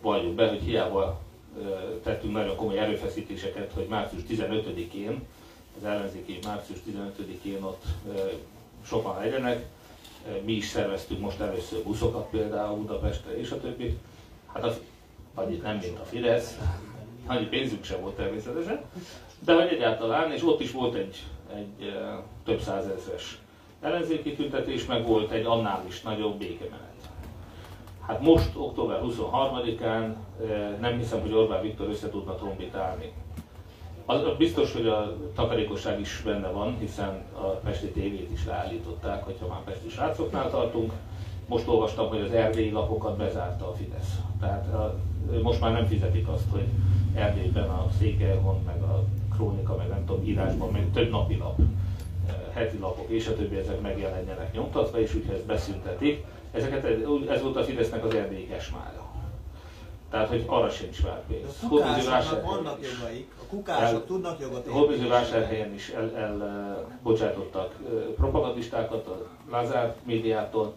Valljuk 0.05 0.33
be, 0.33 0.47
hogy 0.47 0.61
hiába 0.61 1.19
tettünk 2.03 2.33
nagyon 2.33 2.55
komoly 2.55 2.77
erőfeszítéseket, 2.77 3.71
hogy 3.73 3.87
március 3.87 4.21
15-én, 4.29 5.23
az 5.77 5.85
ellenzéki 5.85 6.39
március 6.43 6.79
15-én 6.89 7.63
ott 7.63 7.83
sokan 8.85 9.19
legyenek. 9.19 9.65
Mi 10.43 10.51
is 10.51 10.67
szerveztünk 10.67 11.19
most 11.19 11.39
először 11.39 11.83
buszokat 11.83 12.29
például 12.29 12.77
Budapestre 12.77 13.37
és 13.37 13.51
a 13.51 13.59
többi. 13.59 13.97
Hát 14.53 14.63
az, 14.63 14.79
annyit 15.33 15.63
nem, 15.63 15.77
mint 15.77 15.99
a 15.99 16.03
Fidesz, 16.03 16.57
annyi 17.25 17.45
pénzünk 17.45 17.83
sem 17.83 18.01
volt 18.01 18.15
természetesen, 18.15 18.81
de 19.39 19.53
hogy 19.53 19.67
egyáltalán, 19.67 20.31
és 20.31 20.43
ott 20.43 20.59
is 20.59 20.71
volt 20.71 20.95
egy 20.95 21.23
egy 21.55 21.93
több 22.43 22.61
százezres 22.61 23.39
ellenzéki 23.81 24.33
tüntetés, 24.33 24.85
meg 24.85 25.05
volt 25.05 25.31
egy 25.31 25.45
annál 25.45 25.83
is 25.87 26.01
nagyobb 26.01 26.37
békemenet. 26.37 26.93
Hát 28.07 28.21
most, 28.21 28.49
október 28.55 29.01
23-án 29.03 30.13
nem 30.79 30.97
hiszem, 30.97 31.21
hogy 31.21 31.33
Orbán 31.33 31.61
Viktor 31.61 31.89
össze 31.89 32.09
tudna 32.09 32.35
trombitálni. 32.35 33.11
Az, 34.05 34.21
biztos, 34.37 34.73
hogy 34.73 34.87
a 34.87 35.17
takarékosság 35.35 35.99
is 35.99 36.21
benne 36.25 36.47
van, 36.47 36.77
hiszen 36.79 37.23
a 37.33 37.45
Pesti 37.45 37.87
tévét 37.87 38.31
is 38.31 38.45
leállították, 38.45 39.23
hogyha 39.23 39.47
már 39.47 39.63
Pesti 39.63 39.89
srácoknál 39.89 40.49
tartunk. 40.49 40.91
Most 41.47 41.67
olvastam, 41.67 42.07
hogy 42.07 42.21
az 42.21 42.31
erdélyi 42.31 42.71
lapokat 42.71 43.17
bezárta 43.17 43.67
a 43.67 43.73
Fidesz. 43.73 44.19
Tehát 44.39 44.73
a, 44.73 44.95
most 45.41 45.59
már 45.59 45.71
nem 45.71 45.85
fizetik 45.85 46.27
azt, 46.27 46.49
hogy 46.51 46.65
Erdélyben 47.15 47.69
a 47.69 47.87
Székelyhon, 47.97 48.63
meg 48.65 48.81
a 48.81 49.03
krónika, 49.35 49.75
meg 49.75 49.87
nem 49.87 50.05
tudom, 50.05 50.23
írásban, 50.23 50.71
meg 50.71 50.91
több 50.93 51.09
napi 51.09 51.37
lap, 51.37 51.59
eh, 51.59 52.35
heti 52.53 52.77
lapok 52.77 53.09
és 53.09 53.27
a 53.27 53.35
többi 53.35 53.55
ezek 53.55 53.81
megjelenjenek 53.81 54.53
nyomtatva, 54.53 54.99
és 54.99 55.15
úgyhogy 55.15 55.35
ezt 55.35 55.45
beszüntetik. 55.45 56.25
Ezeket, 56.55 56.85
ez 57.29 57.41
volt 57.41 57.55
a 57.55 57.63
Fidesznek 57.63 58.05
az 58.05 58.15
erdélyi 58.15 58.47
kesmája. 58.47 59.05
Tehát, 60.09 60.27
hogy 60.27 60.43
arra 60.47 60.69
sincs 60.69 61.03
már 61.03 61.21
pénz. 61.27 61.59
A 61.63 61.67
kukásoknak 61.67 62.45
vannak 62.45 62.79
jogaik, 62.81 63.31
a 63.41 63.45
kukások 63.49 63.99
el, 63.99 64.05
tudnak 64.05 64.39
jogot 64.39 64.67
Hódműző 64.67 65.07
vásárhelyen 65.07 65.73
is 65.73 65.93
elbocsátottak 66.15 67.73
el, 67.85 67.91
el, 67.91 68.01
eh, 68.01 68.07
propagandistákat 68.15 69.07
a 69.07 69.27
Lázár 69.51 69.95
médiától, 70.03 70.73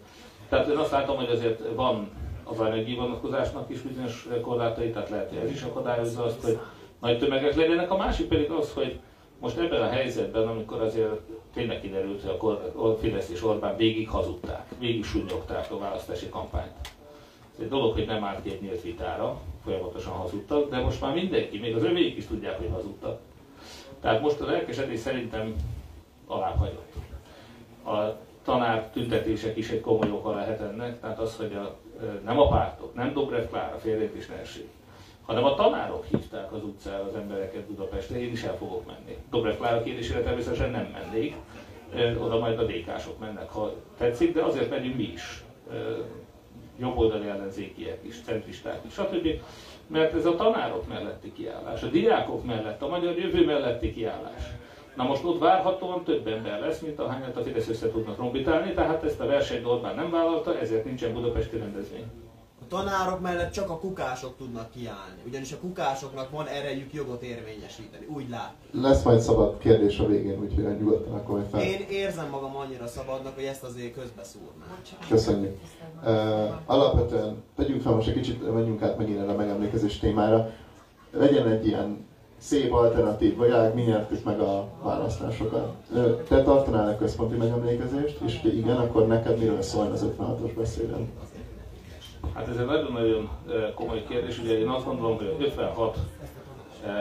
Tehát 0.48 0.68
én 0.68 0.76
azt 0.76 0.90
látom, 0.90 1.16
hogy 1.16 1.30
azért 1.30 1.74
van 1.74 2.10
az 2.44 2.58
anyagi 2.58 2.94
vonatkozásnak 2.94 3.70
is 3.70 3.80
bizonyos 3.80 4.28
korlátai, 4.42 4.90
tehát 4.90 5.08
lehet, 5.08 5.28
hogy 5.28 5.38
ez 5.38 5.50
is 5.50 5.62
akadályozza 5.62 6.24
azt, 6.24 6.44
hogy 6.44 6.58
nagy 7.00 7.18
tömegek 7.18 7.54
legyenek. 7.54 7.90
A 7.90 7.96
másik 7.96 8.28
pedig 8.28 8.50
az, 8.50 8.72
hogy 8.72 8.98
most 9.40 9.58
ebben 9.58 9.82
a 9.82 9.88
helyzetben, 9.88 10.46
amikor 10.46 10.80
azért 10.80 11.20
tényleg 11.58 11.80
kiderült, 11.80 12.22
hogy 12.22 12.70
a 12.76 12.94
Fidesz 12.94 13.28
és 13.28 13.44
Orbán 13.44 13.76
végig 13.76 14.08
hazudták, 14.08 14.66
végig 14.78 15.04
sunyogták 15.04 15.70
a 15.70 15.78
választási 15.78 16.28
kampányt. 16.28 16.76
Ez 17.56 17.62
egy 17.62 17.68
dolog, 17.68 17.92
hogy 17.92 18.06
nem 18.06 18.24
állt 18.24 18.46
egy 18.46 18.60
nyílt 18.60 18.82
vitára, 18.82 19.40
folyamatosan 19.64 20.12
hazudtak, 20.12 20.70
de 20.70 20.78
most 20.78 21.00
már 21.00 21.14
mindenki, 21.14 21.58
még 21.58 21.74
az 21.74 21.82
övék 21.82 22.16
is 22.16 22.26
tudják, 22.26 22.58
hogy 22.58 22.70
hazudtak. 22.72 23.20
Tehát 24.00 24.20
most 24.20 24.40
a 24.40 24.46
lelkesedés 24.46 25.00
szerintem 25.00 25.54
alábbhagyott. 26.26 26.92
A 27.84 28.16
tanár 28.44 28.90
tüntetések 28.90 29.56
is 29.56 29.70
egy 29.70 29.80
komoly 29.80 30.10
oka 30.10 30.30
lehet 30.30 30.60
ennek, 30.60 31.00
tehát 31.00 31.18
az, 31.18 31.36
hogy 31.36 31.54
a, 31.54 31.76
nem 32.24 32.40
a 32.40 32.48
pártok, 32.48 32.94
nem 32.94 33.12
Dobrev 33.12 33.48
Klára, 33.48 33.78
félrét 33.78 34.16
is 34.16 34.26
ne 34.26 34.34
essék, 34.34 34.68
hanem 35.28 35.44
a 35.44 35.54
tanárok 35.54 36.04
hívták 36.04 36.52
az 36.52 36.62
utcára 36.62 37.04
az 37.04 37.14
embereket 37.14 37.66
Budapestre, 37.66 38.20
én 38.20 38.32
is 38.32 38.42
el 38.42 38.56
fogok 38.56 38.86
menni. 38.86 39.16
Dobrev 39.30 39.56
Klára 39.56 39.82
kérdésére 39.82 40.22
természetesen 40.22 40.70
nem 40.70 40.88
mennék, 40.92 41.36
oda 42.18 42.38
majd 42.38 42.58
a 42.58 42.64
DK-sok 42.64 43.18
mennek, 43.18 43.50
ha 43.50 43.72
tetszik, 43.98 44.34
de 44.34 44.42
azért 44.42 44.70
megyünk 44.70 44.96
mi 44.96 45.02
is. 45.02 45.44
Jobboldali 46.78 47.28
ellenzékiek 47.28 47.98
is, 48.02 48.20
centristák 48.24 48.80
is, 48.86 48.92
stb. 48.92 49.28
Mert 49.86 50.14
ez 50.14 50.26
a 50.26 50.34
tanárok 50.34 50.88
melletti 50.88 51.32
kiállás, 51.32 51.82
a 51.82 51.86
diákok 51.86 52.44
mellett, 52.44 52.82
a 52.82 52.88
magyar 52.88 53.18
jövő 53.18 53.44
melletti 53.44 53.92
kiállás. 53.92 54.42
Na 54.94 55.04
most 55.04 55.24
ott 55.24 55.38
várhatóan 55.38 56.04
több 56.04 56.26
ember 56.26 56.60
lesz, 56.60 56.80
mint 56.80 56.98
ahányat 56.98 57.36
a 57.36 57.42
Fidesz 57.42 57.68
össze 57.68 57.90
tudnak 57.90 58.16
rombitálni, 58.16 58.72
tehát 58.72 59.04
ezt 59.04 59.20
a 59.20 59.26
versenyt 59.26 59.66
Orbán 59.66 59.94
nem 59.94 60.10
vállalta, 60.10 60.58
ezért 60.58 60.84
nincsen 60.84 61.12
budapesti 61.12 61.58
rendezvény 61.58 62.04
tanárok 62.68 63.20
mellett 63.20 63.52
csak 63.52 63.70
a 63.70 63.78
kukások 63.78 64.36
tudnak 64.36 64.70
kiállni, 64.70 65.20
ugyanis 65.26 65.52
a 65.52 65.58
kukásoknak 65.58 66.30
van 66.30 66.46
erejük 66.46 66.92
jogot 66.92 67.22
érvényesíteni, 67.22 68.06
úgy 68.14 68.28
lát. 68.28 68.54
Lesz 68.72 69.02
majd 69.02 69.20
szabad 69.20 69.58
kérdés 69.58 69.98
a 69.98 70.06
végén, 70.06 70.40
úgyhogy 70.40 70.78
nyugodtan 70.78 71.14
akkor 71.14 71.34
majd 71.34 71.50
fel. 71.50 71.60
Én 71.60 71.86
érzem 71.90 72.28
magam 72.28 72.56
annyira 72.56 72.86
szabadnak, 72.86 73.34
hogy 73.34 73.44
ezt 73.44 73.62
azért 73.62 73.94
közbeszúrnám. 73.94 74.78
Köszönjük. 75.08 75.56
Uh, 76.04 76.10
alapvetően 76.66 77.42
tegyünk 77.56 77.82
fel 77.82 77.92
most 77.92 78.08
egy 78.08 78.14
kicsit, 78.14 78.52
menjünk 78.54 78.82
át 78.82 78.98
megint 78.98 79.18
erre 79.18 79.32
a 79.32 79.36
megemlékezés 79.36 79.98
témára. 79.98 80.50
Legyen 81.12 81.48
egy 81.48 81.66
ilyen 81.66 82.06
szép 82.38 82.72
alternatív 82.72 83.38
világ, 83.40 83.74
mi 83.74 83.82
nyertük 83.82 84.24
meg 84.24 84.40
a 84.40 84.68
választásokat. 84.82 85.72
Te 86.28 86.42
tartanál-e 86.42 86.96
központi 86.96 87.36
megemlékezést, 87.36 88.20
és 88.26 88.40
ha 88.42 88.48
igen, 88.48 88.76
akkor 88.76 89.06
neked 89.06 89.38
miről 89.38 89.62
szólna 89.62 89.92
az 89.92 90.06
56-os 90.18 90.52
beszéden? 90.56 91.08
Hát 92.34 92.48
ez 92.48 92.56
egy 92.56 92.66
nagyon-nagyon 92.66 93.28
komoly 93.74 94.04
kérdés, 94.08 94.38
ugye 94.38 94.58
én 94.58 94.68
azt 94.68 94.84
gondolom, 94.84 95.16
hogy 95.16 95.36
56, 95.38 95.98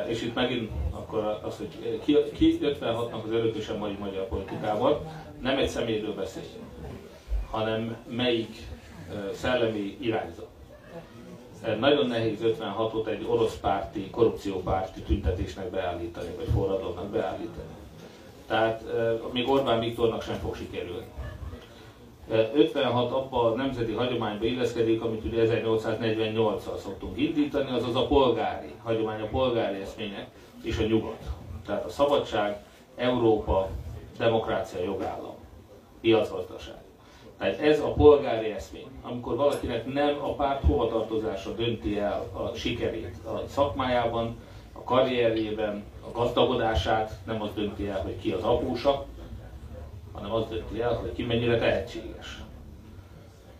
és 0.08 0.22
itt 0.22 0.34
megint 0.36 0.72
akkor 0.92 1.40
az, 1.44 1.58
hogy 1.58 2.00
ki, 2.04 2.18
ki 2.34 2.60
56-nak 2.62 3.24
az 3.24 3.32
örököse 3.32 3.74
mai 3.74 3.96
magyar 4.00 4.28
politikával, 4.28 5.02
nem 5.42 5.58
egy 5.58 5.70
személyről 5.70 6.14
beszéljünk, 6.14 6.64
hanem 7.52 7.98
melyik 8.10 8.68
szellemi 9.34 9.98
irányzat. 10.00 10.48
Nagyon 11.80 12.08
nehéz 12.08 12.40
56-ot 12.44 13.08
egy 13.08 13.26
orosz 13.30 13.58
párti, 13.58 14.10
korrupciópárti 14.10 15.02
tüntetésnek 15.02 15.70
beállítani, 15.70 16.30
vagy 16.36 16.48
forradalomnak 16.54 17.10
beállítani. 17.10 17.68
Tehát 18.48 18.84
még 19.32 19.50
Orbán 19.50 19.80
Viktornak 19.80 20.22
sem 20.22 20.36
fog 20.36 20.56
sikerülni. 20.56 21.06
56 22.30 23.12
abba 23.12 23.52
a 23.52 23.56
nemzeti 23.56 23.92
hagyományba 23.92 24.46
illeszkedik, 24.46 25.02
amit 25.02 25.26
ugye 25.26 25.62
1848-al 25.64 26.78
szoktunk 26.78 27.18
indítani, 27.18 27.72
azaz 27.72 27.96
a 27.96 28.08
polgári 28.08 28.74
hagyomány, 28.84 29.22
a 29.22 29.26
polgári 29.26 29.82
eszmények 29.82 30.28
és 30.64 30.78
a 30.78 30.84
nyugat. 30.84 31.22
Tehát 31.66 31.86
a 31.86 31.90
szabadság, 31.90 32.64
Európa, 32.96 33.70
demokrácia, 34.18 34.84
jogállam, 34.84 35.36
piacgazdaság. 36.02 36.76
Tehát 37.38 37.60
ez 37.60 37.80
a 37.80 37.94
polgári 37.94 38.50
eszmény, 38.50 38.88
amikor 39.02 39.36
valakinek 39.36 39.94
nem 39.94 40.18
a 40.22 40.34
párt 40.34 40.64
hovatartozása 40.64 41.52
dönti 41.54 41.98
el 41.98 42.26
a 42.34 42.56
sikerét 42.56 43.16
a 43.26 43.48
szakmájában, 43.48 44.36
a 44.74 44.84
karrierjében, 44.84 45.84
a 46.08 46.18
gazdagodását, 46.18 47.20
nem 47.26 47.42
az 47.42 47.50
dönti 47.56 47.88
el, 47.88 48.02
hogy 48.02 48.20
ki 48.20 48.32
az 48.32 48.44
apósa, 48.44 49.06
hanem 50.18 50.32
az 50.34 50.50
dönti 50.50 50.82
el, 50.82 50.94
hogy 50.94 51.12
ki 51.14 51.24
mennyire 51.24 51.58
tehetséges. 51.58 52.42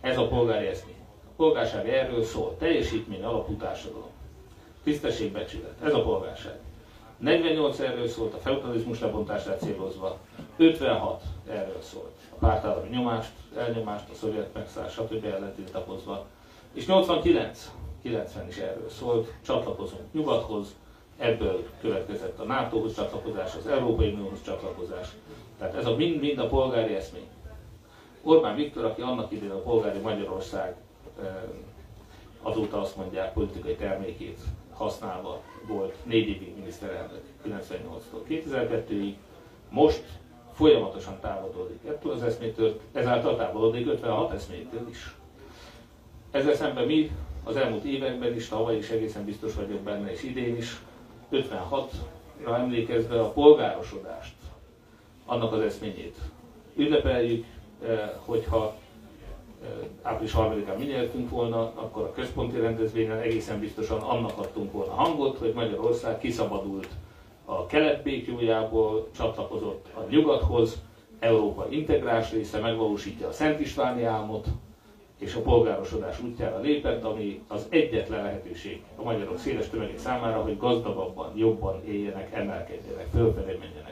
Ez 0.00 0.18
a 0.18 0.26
polgári 0.28 0.66
eszmény. 0.66 0.96
A 1.24 1.32
polgárság 1.36 1.88
erről 1.88 2.22
szól. 2.24 2.56
Teljesítmény 2.58 3.22
alapú 3.22 3.56
társadalom. 3.56 4.10
Tisztességbecsület. 4.82 5.74
Ez 5.84 5.92
a 5.94 6.02
polgárság. 6.02 6.58
48 7.18 7.78
erről 7.78 8.08
szólt, 8.08 8.34
a 8.34 8.38
feudalizmus 8.38 9.00
lebontását 9.00 9.60
célozva. 9.60 10.18
56 10.56 11.22
erről 11.48 11.80
szólt. 11.82 12.12
A 12.30 12.34
pártállami 12.38 12.88
nyomást, 12.88 13.32
elnyomást, 13.56 14.08
a 14.10 14.14
szovjet 14.14 14.54
megszállás, 14.54 14.92
stb. 14.92 15.24
ellen 15.24 15.54
tiltakozva. 15.54 16.26
És 16.72 16.86
89, 16.86 17.70
90 18.02 18.48
is 18.48 18.56
erről 18.56 18.88
szólt, 18.88 19.32
csatlakozunk 19.46 20.12
nyugathoz, 20.12 20.74
ebből 21.18 21.66
következett 21.80 22.38
a 22.38 22.44
NATO-hoz 22.44 22.94
csatlakozás, 22.94 23.54
az 23.54 23.66
Európai 23.66 24.12
Unióhoz 24.12 24.42
csatlakozás, 24.44 25.08
tehát 25.58 25.74
ez 25.74 25.86
a 25.86 25.96
mind-mind 25.96 26.38
a 26.38 26.46
polgári 26.46 26.94
eszmény. 26.94 27.28
Orbán 28.22 28.56
Viktor, 28.56 28.84
aki 28.84 29.00
annak 29.00 29.32
idején 29.32 29.54
a 29.54 29.62
polgári 29.62 29.98
Magyarország 29.98 30.76
azóta 32.42 32.80
azt 32.80 32.96
mondják 32.96 33.32
politikai 33.32 33.74
termékét 33.74 34.38
használva 34.72 35.42
volt 35.66 35.94
négy 36.04 36.28
évig 36.28 36.54
miniszterelnök 36.56 37.22
98-tól 37.46 38.22
2002-ig, 38.28 39.14
most 39.70 40.02
folyamatosan 40.52 41.20
távolodik 41.20 41.78
ettől 41.88 42.12
az 42.12 42.22
eszmétől, 42.22 42.80
ezáltal 42.92 43.36
távolodik 43.36 43.86
56 43.86 44.32
eszmétől 44.32 44.88
is. 44.88 45.14
Ezzel 46.30 46.54
szemben 46.54 46.86
mi 46.86 47.10
az 47.44 47.56
elmúlt 47.56 47.84
években 47.84 48.34
is, 48.34 48.48
tavaly 48.48 48.76
is 48.76 48.90
egészen 48.90 49.24
biztos 49.24 49.54
vagyok 49.54 49.80
benne, 49.80 50.12
és 50.12 50.22
idén 50.22 50.56
is 50.56 50.80
56-ra 51.32 52.56
emlékezve 52.56 53.20
a 53.20 53.30
polgárosodást 53.30 54.37
annak 55.28 55.52
az 55.52 55.60
eszményét. 55.60 56.16
Ünnepeljük, 56.76 57.44
eh, 57.86 58.10
hogyha 58.24 58.74
eh, 59.62 59.68
április 60.02 60.32
3-án 60.36 60.78
mi 60.78 60.84
nyertünk 60.84 61.30
volna, 61.30 61.60
akkor 61.74 62.02
a 62.02 62.12
központi 62.12 62.58
rendezvényen 62.60 63.18
egészen 63.18 63.60
biztosan 63.60 64.00
annak 64.00 64.38
adtunk 64.38 64.72
volna 64.72 64.92
hangot, 64.92 65.38
hogy 65.38 65.52
Magyarország 65.54 66.18
kiszabadult 66.18 66.88
a 67.44 67.66
kelet 67.66 68.02
békjójából, 68.02 69.08
csatlakozott 69.16 69.86
a 69.94 70.00
nyugathoz, 70.10 70.82
Európa 71.18 71.66
integrás 71.70 72.32
része, 72.32 72.60
megvalósítja 72.60 73.28
a 73.28 73.32
Szent 73.32 73.60
Istváni 73.60 74.04
álmot, 74.04 74.46
és 75.18 75.34
a 75.34 75.40
polgárosodás 75.40 76.20
útjára 76.22 76.58
lépett, 76.60 77.04
ami 77.04 77.40
az 77.48 77.66
egyetlen 77.68 78.22
lehetőség 78.22 78.82
a 78.96 79.02
magyarok 79.02 79.38
széles 79.38 79.68
tömegé 79.68 79.96
számára, 79.96 80.42
hogy 80.42 80.56
gazdagabban, 80.58 81.32
jobban 81.36 81.84
éljenek, 81.86 82.34
emelkedjenek, 82.34 83.06
fölfelé 83.12 83.56
menjenek 83.60 83.87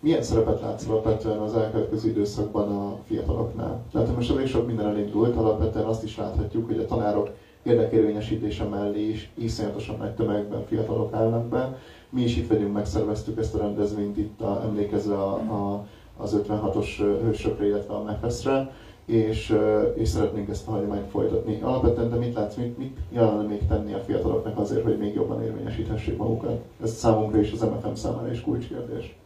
milyen 0.00 0.22
szerepet 0.22 0.60
látsz 0.60 0.88
alapvetően 0.88 1.38
az 1.38 1.54
elkövetkező 1.54 2.08
időszakban 2.08 2.68
a 2.76 2.98
fiataloknál? 3.06 3.82
Tehát 3.92 4.14
most 4.14 4.30
elég 4.30 4.46
sok 4.46 4.66
minden 4.66 4.86
elindult, 4.86 5.36
alapvetően 5.36 5.84
azt 5.84 6.04
is 6.04 6.16
láthatjuk, 6.16 6.66
hogy 6.66 6.78
a 6.78 6.86
tanárok 6.86 7.30
érdekérvényesítése 7.62 8.64
mellé 8.64 9.08
is 9.08 9.30
iszonyatosan 9.34 9.96
nagy 9.96 10.14
tömegben 10.14 10.64
fiatalok 10.66 11.12
állnak 11.12 11.44
be. 11.46 11.78
Mi 12.10 12.22
is 12.22 12.36
itt 12.36 12.48
vagyunk, 12.48 12.72
megszerveztük 12.72 13.38
ezt 13.38 13.54
a 13.54 13.58
rendezvényt 13.58 14.16
itt 14.16 14.40
a, 14.40 14.60
emlékezve 14.64 15.14
a, 15.14 15.32
a, 15.34 15.86
az 16.16 16.40
56-os 16.48 16.86
hősökre, 17.22 17.66
illetve 17.66 17.94
a 17.94 18.02
Nefeszre, 18.02 18.70
és, 19.04 19.58
és 19.94 20.08
szeretnénk 20.08 20.48
ezt 20.48 20.68
a 20.68 20.70
hagyományt 20.70 21.10
folytatni. 21.10 21.60
Alapvetően 21.62 22.10
te 22.10 22.16
mit 22.16 22.34
látsz, 22.34 22.54
mit, 22.54 22.78
mit 22.78 22.98
jelenne 23.10 23.42
még 23.42 23.66
tenni 23.66 23.92
a 23.92 23.98
fiataloknak 23.98 24.58
azért, 24.58 24.82
hogy 24.82 24.98
még 24.98 25.14
jobban 25.14 25.42
érvényesíthessék 25.42 26.16
magukat? 26.16 26.60
Ez 26.82 26.92
számunkra 26.92 27.40
és 27.40 27.52
az 27.52 27.60
MFM 27.60 27.92
számára 27.94 28.30
is 28.30 28.40
kulcskérdés. 28.40 29.16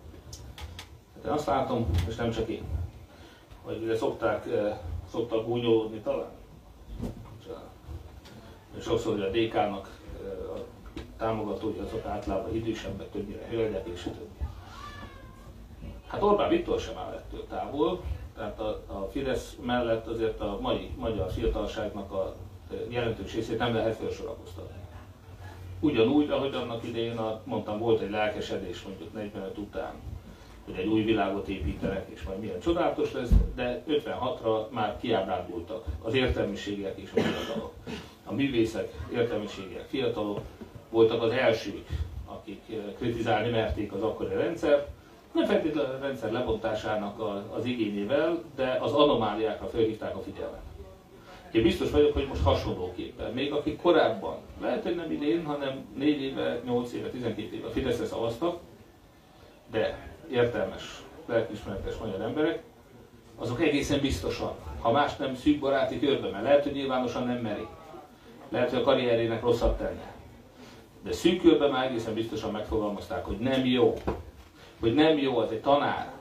Én 1.24 1.30
azt 1.30 1.46
látom, 1.46 1.90
és 2.08 2.16
nem 2.16 2.30
csak 2.30 2.48
én, 2.48 2.62
hogy 3.62 3.94
szokták, 3.96 4.46
eh, 4.46 4.78
szoktak 5.10 5.46
gúnyolódni 5.46 5.98
talán. 5.98 6.30
És 8.76 8.82
sokszor 8.84 9.12
hogy 9.12 9.22
a 9.22 9.30
DK-nak 9.30 9.98
eh, 10.22 10.52
a 10.54 10.58
támogatói 11.16 11.78
azok 11.78 12.04
általában 12.06 12.54
idősebbek, 12.54 13.10
többnyire 13.10 13.46
hölgyek 13.50 13.86
és 13.86 14.02
többi. 14.02 14.48
Hát 16.06 16.22
Orbán 16.22 16.48
Viktor 16.48 16.80
sem 16.80 16.98
áll 16.98 17.12
ettől 17.12 17.46
távol, 17.46 18.00
tehát 18.34 18.60
a, 18.60 18.68
a 18.86 19.08
Fidesz 19.10 19.56
mellett 19.62 20.06
azért 20.06 20.40
a 20.40 20.58
mai 20.60 20.90
magyar 20.96 21.30
fiatalságnak 21.30 22.12
a 22.12 22.34
eh, 22.70 22.78
jelentős 22.88 23.34
részét 23.34 23.58
nem 23.58 23.74
lehet 23.74 23.96
felsorakoztatni. 23.96 24.78
Ugyanúgy, 25.80 26.30
ahogy 26.30 26.54
annak 26.54 26.84
idején, 26.84 27.16
a, 27.16 27.40
mondtam, 27.44 27.78
volt 27.78 28.00
egy 28.00 28.10
lelkesedés 28.10 28.82
mondjuk 28.82 29.12
45 29.12 29.58
után, 29.58 29.92
hogy 30.70 30.80
egy 30.80 30.86
új 30.86 31.02
világot 31.02 31.48
építenek, 31.48 32.06
és 32.14 32.22
majd 32.22 32.38
milyen 32.38 32.60
csodálatos 32.60 33.12
lesz, 33.12 33.30
de 33.54 33.82
56-ra 33.88 34.68
már 34.70 34.96
kiábrándultak 35.00 35.84
az 36.02 36.14
értelmiségiek 36.14 36.98
és 36.98 37.10
a 37.16 37.20
fiatalok. 37.20 37.72
A 38.24 38.32
művészek, 38.32 38.92
értelmiségiek, 39.12 39.86
fiatalok 39.88 40.40
voltak 40.90 41.22
az 41.22 41.30
elsők, 41.32 41.86
akik 42.26 42.60
eh, 42.70 42.76
kritizálni 42.98 43.50
merték 43.50 43.92
az 43.92 44.02
akkori 44.02 44.34
rendszert, 44.34 44.88
nem 45.32 45.46
feltétlenül 45.46 45.94
a 45.94 45.98
rendszer 45.98 46.32
lebontásának 46.32 47.42
az 47.56 47.64
igényével, 47.64 48.42
de 48.56 48.78
az 48.80 48.92
anomáliákra 48.92 49.66
felhívták 49.66 50.16
a 50.16 50.20
figyelmet. 50.20 50.60
Én 51.52 51.62
biztos 51.62 51.90
vagyok, 51.90 52.12
hogy 52.12 52.26
most 52.26 52.42
hasonlóképpen, 52.42 53.32
még 53.32 53.52
akik 53.52 53.80
korábban, 53.80 54.36
lehet, 54.60 54.82
hogy 54.82 54.94
nem 54.94 55.10
idén, 55.10 55.44
hanem 55.44 55.84
4 55.96 56.22
éve, 56.22 56.60
8 56.64 56.92
éve, 56.92 57.08
12 57.08 57.56
éve 57.56 57.68
Fideszre 57.68 58.04
szavaztak, 58.04 58.58
de 59.70 60.09
értelmes, 60.30 61.02
lelkismeretes 61.26 61.96
magyar 61.96 62.20
emberek, 62.20 62.62
azok 63.36 63.60
egészen 63.60 64.00
biztosan, 64.00 64.52
ha 64.80 64.92
más 64.92 65.16
nem 65.16 65.34
szűk 65.34 65.58
baráti 65.58 66.00
körben, 66.00 66.30
mert 66.30 66.44
lehet, 66.44 66.62
hogy 66.62 66.72
nyilvánosan 66.72 67.26
nem 67.26 67.36
meri, 67.36 67.66
lehet, 68.48 68.70
hogy 68.70 68.78
a 68.78 68.82
karrierének 68.82 69.42
rosszat 69.42 69.78
tenne, 69.78 70.12
de 71.02 71.12
szűk 71.12 71.42
körben 71.42 71.70
már 71.70 71.86
egészen 71.86 72.14
biztosan 72.14 72.50
megfogalmazták, 72.50 73.24
hogy 73.24 73.38
nem 73.38 73.66
jó, 73.66 73.94
hogy 74.80 74.94
nem 74.94 75.18
jó 75.18 75.38
az 75.38 75.50
egy 75.50 75.60
tanár, 75.60 76.12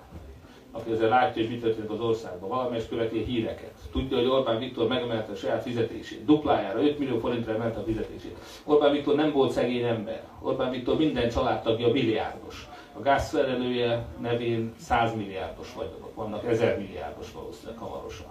aki 0.72 0.91
azért 0.91 1.10
látja, 1.10 1.41
hogy 1.41 1.51
mi 1.51 1.57
történik 1.57 1.89
az 1.89 1.99
országban, 1.99 2.49
valamelyest 2.49 2.89
követi 2.89 3.20
a 3.20 3.26
híreket. 3.26 3.74
Tudja, 3.91 4.18
hogy 4.18 4.28
Orbán 4.28 4.60
Viktor 4.60 4.88
megemelte 4.88 5.32
a 5.32 5.36
saját 5.36 5.64
fizetését, 5.64 6.26
duplájára, 6.26 6.84
5 6.84 6.99
millió 6.99 7.20
forintra 7.20 7.53
emelte 7.53 7.80
a 7.80 7.84
fizetését. 7.84 8.38
Orbán 8.64 8.91
Viktor 8.91 9.16
nem 9.16 9.32
volt 9.32 9.51
szegény 9.51 9.84
ember. 9.84 10.24
Orbán 10.41 10.72
Viktor 10.72 10.97
minden 10.97 11.30
családtagja 11.30 11.91
milliárdos. 11.91 12.68
A 12.99 13.01
gázszerelője 13.01 14.05
nevén 14.17 14.73
100 14.79 15.15
milliárdos 15.15 15.73
vagyok, 15.73 16.15
vannak 16.15 16.45
1000 16.45 16.77
milliárdos 16.77 17.31
valószínűleg 17.31 17.79
hamarosan. 17.79 18.27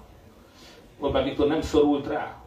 Orbán 0.99 1.25
Viktor 1.25 1.47
nem 1.47 1.61
szorult 1.61 2.07
rá 2.07 2.43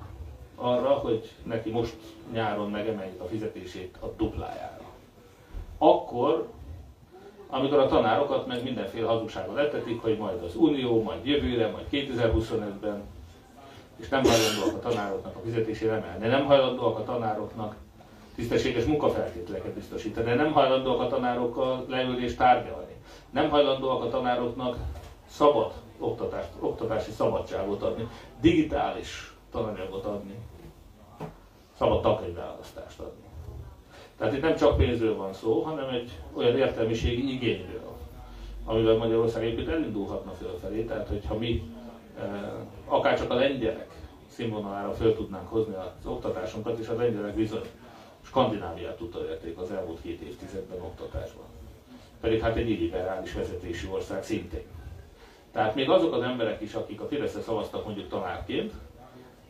arra, 0.56 0.90
hogy 0.90 1.32
neki 1.44 1.70
most 1.70 1.96
nyáron 2.32 2.70
megemeljük 2.70 3.22
a 3.22 3.26
fizetését 3.26 3.98
a 4.00 4.06
duplájára. 4.18 4.84
Akkor 5.78 6.48
amikor 7.50 7.80
a 7.80 7.88
tanárokat 7.88 8.48
meg 8.48 8.64
mindenféle 8.64 9.08
hazugságon 9.08 9.56
letetik, 9.56 10.02
hogy 10.02 10.18
majd 10.18 10.44
az 10.44 10.56
Unió, 10.56 11.04
majd 11.04 11.26
jövőre, 11.26 11.70
majd 11.72 11.86
2025-ben, 11.92 13.02
és 13.96 14.10
nem 14.10 14.24
hajlandóak 14.24 14.84
a 14.84 14.90
tanároknak 14.90 15.36
a 15.36 15.40
fizetésére 15.44 15.94
emelni, 15.94 16.28
nem 16.28 16.46
hajlandóak 16.46 17.00
a 17.00 17.04
tanároknak 17.04 17.76
tisztességes 18.42 18.86
munkafeltételeket 18.86 19.74
biztosítani, 19.74 20.34
nem 20.34 20.52
hajlandóak 20.52 21.00
a 21.00 21.08
tanárokkal 21.08 21.86
leülni 21.88 22.24
és 22.24 22.36
tárgyalni, 22.36 22.94
nem 23.30 23.50
hajlandóak 23.50 24.04
a 24.04 24.10
tanároknak 24.10 24.78
szabad 25.28 25.72
oktatást, 26.00 26.50
oktatási 26.60 27.12
szabadságot 27.12 27.82
adni, 27.82 28.08
digitális 28.42 29.34
tananyagot 29.52 30.06
adni, 30.06 30.36
szabad 31.78 32.02
tankönyvválasztást 32.02 33.00
adni. 33.00 33.24
Tehát 34.18 34.34
itt 34.34 34.42
nem 34.42 34.56
csak 34.56 34.78
pénzről 34.78 35.16
van 35.16 35.34
szó, 35.34 35.62
hanem 35.62 35.90
egy 35.90 36.12
olyan 36.34 36.58
értelmiségi 36.58 37.34
igényről, 37.34 37.98
amivel 38.66 38.96
Magyarország 38.98 39.44
egyébként 39.44 39.68
elindulhatna 39.70 40.32
fölfelé. 40.32 40.84
Tehát, 40.84 41.08
hogyha 41.08 41.38
mi 41.38 41.64
e, 42.20 42.54
akár 42.86 43.18
csak 43.18 43.32
a 43.32 43.36
lengyelek 43.36 43.90
színvonalára 44.28 44.94
föl 44.94 45.16
tudnánk 45.16 45.48
hozni 45.48 45.74
az 45.74 46.06
oktatásunkat, 46.06 46.80
és 46.80 46.88
a 46.88 46.96
lengyelek 46.96 47.36
bizony 47.36 47.66
Skandináviát 48.32 49.02
utolérték 49.02 49.58
az 49.58 49.72
elmúlt 49.72 50.02
két 50.02 50.22
évtizedben 50.22 50.82
oktatásban. 50.82 51.46
Pedig 52.22 52.42
hát 52.42 52.56
egy 52.56 52.70
illiberális 52.70 53.34
vezetésű 53.34 53.88
ország 53.90 54.24
szintén. 54.24 54.66
Tehát 55.52 55.76
még 55.76 55.90
azok 55.90 56.14
az 56.14 56.22
emberek 56.22 56.62
is, 56.62 56.74
akik 56.74 57.02
a 57.02 57.08
Fideszre 57.08 57.42
szavaztak 57.42 57.86
mondjuk 57.86 58.10
tanárként, 58.10 58.74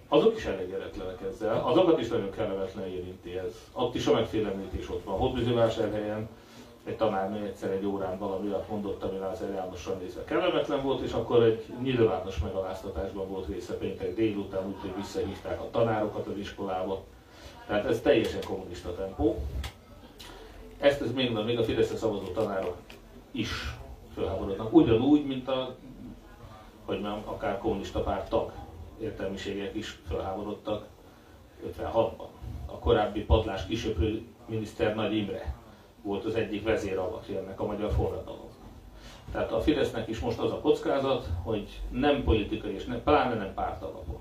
azok 0.08 0.38
is 0.38 0.46
elégedetlenek 0.46 1.22
ezzel, 1.32 1.64
azokat 1.66 2.00
is 2.00 2.08
nagyon 2.08 2.32
kellemetlen 2.32 2.88
érinti 2.88 3.38
ez. 3.38 3.56
Ott 3.72 3.96
is 3.96 4.08
a 4.08 4.14
megfélemlítés 4.14 4.90
ott 4.90 5.04
van. 5.04 5.18
Hódműzővásárhelyen 5.18 6.30
egy 6.84 6.98
tanárnő 6.98 7.46
egyszer 7.46 7.72
egy 7.72 7.86
órán 7.86 8.18
valami 8.18 8.48
olyat 8.48 8.70
mondott, 8.70 9.04
ami 9.04 9.18
Lázár 9.18 9.50
Jánosra 9.50 9.94
nézve 9.94 10.24
kellemetlen 10.24 10.82
volt, 10.84 11.02
és 11.02 11.12
akkor 11.12 11.44
egy 11.44 11.66
nyilvános 11.82 12.40
megaláztatásban 12.40 13.28
volt 13.28 13.48
része 13.48 13.74
péntek 13.74 14.16
délután, 14.16 14.68
úgyhogy 14.68 14.96
visszahívták 14.96 15.62
a 15.62 15.70
tanárokat 15.72 16.28
az 16.28 16.38
iskolába. 16.38 17.04
Tehát 17.68 17.86
ez 17.86 18.02
teljesen 18.02 18.42
kommunista 18.46 18.96
tempó. 18.96 19.40
Ezt 20.80 21.02
ez 21.02 21.14
még, 21.14 21.32
még 21.32 21.60
a 21.60 21.64
Fideszre 21.64 21.98
szavazó 21.98 22.26
tanárok 22.26 22.78
is 23.32 23.50
felháborodnak. 24.16 24.74
Ugyanúgy, 24.74 25.26
mint 25.26 25.48
a, 25.48 25.76
hogy 26.86 27.02
nem 27.02 27.22
akár 27.26 27.58
kommunista 27.58 28.02
párt 28.02 28.30
tag 28.30 28.52
értelmiségek 29.00 29.76
is 29.76 30.00
felháborodtak 30.08 30.86
56-ban. 31.78 32.28
A 32.66 32.80
korábbi 32.80 33.22
padlás 33.22 33.66
kisöprő 33.66 34.26
miniszter 34.46 34.96
Nagy 34.96 35.16
Imre 35.16 35.56
volt 36.02 36.26
az 36.26 36.36
egyik 36.36 36.64
vezéralakja 36.64 37.40
ennek 37.40 37.60
a 37.60 37.66
magyar 37.66 37.92
forradalomnak. 37.92 38.50
Tehát 39.32 39.52
a 39.52 39.62
Fidesznek 39.62 40.08
is 40.08 40.20
most 40.20 40.40
az 40.40 40.52
a 40.52 40.60
kockázat, 40.60 41.28
hogy 41.44 41.82
nem 41.90 42.24
politikai 42.24 42.74
és 42.74 42.86
nem, 42.86 43.04
pláne 43.04 43.36
nem 43.36 43.54
párt 43.54 43.82
alapon, 43.82 44.20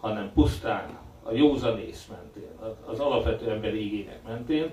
hanem 0.00 0.32
pusztán 0.34 0.98
a 1.28 1.34
józanész 1.34 2.06
mentén, 2.10 2.74
az 2.86 2.98
alapvető 2.98 3.50
emberi 3.50 3.84
igények 3.86 4.22
mentén 4.26 4.70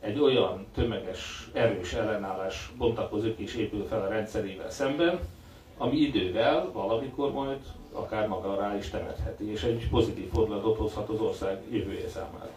egy 0.00 0.20
olyan 0.20 0.66
tömeges, 0.74 1.50
erős 1.52 1.92
ellenállás 1.92 2.72
bontakozik 2.78 3.38
és 3.38 3.54
épül 3.54 3.84
fel 3.84 4.02
a 4.02 4.08
rendszerével 4.08 4.70
szemben, 4.70 5.18
ami 5.78 5.96
idővel 5.96 6.70
valamikor 6.72 7.32
majd 7.32 7.58
akár 7.92 8.28
maga 8.28 8.56
rá 8.56 8.76
is 8.76 8.90
temetheti, 8.90 9.50
és 9.50 9.62
egy 9.62 9.88
pozitív 9.90 10.28
fordulatot 10.32 10.76
hozhat 10.76 11.08
az 11.08 11.20
ország 11.20 11.62
jövője 11.70 12.08
számára. 12.08 12.50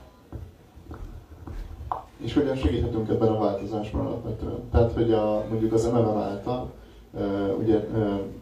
És 2.17 2.33
hogyan 2.33 2.55
segíthetünk 2.55 3.09
ebben 3.09 3.27
a 3.27 3.39
változásban 3.39 4.05
alapvetően? 4.05 4.69
Tehát, 4.71 4.91
hogy 4.91 5.13
a, 5.13 5.45
mondjuk 5.49 5.73
az 5.73 5.85
MMM 5.85 6.17
által, 6.17 6.71
ugye 7.59 7.79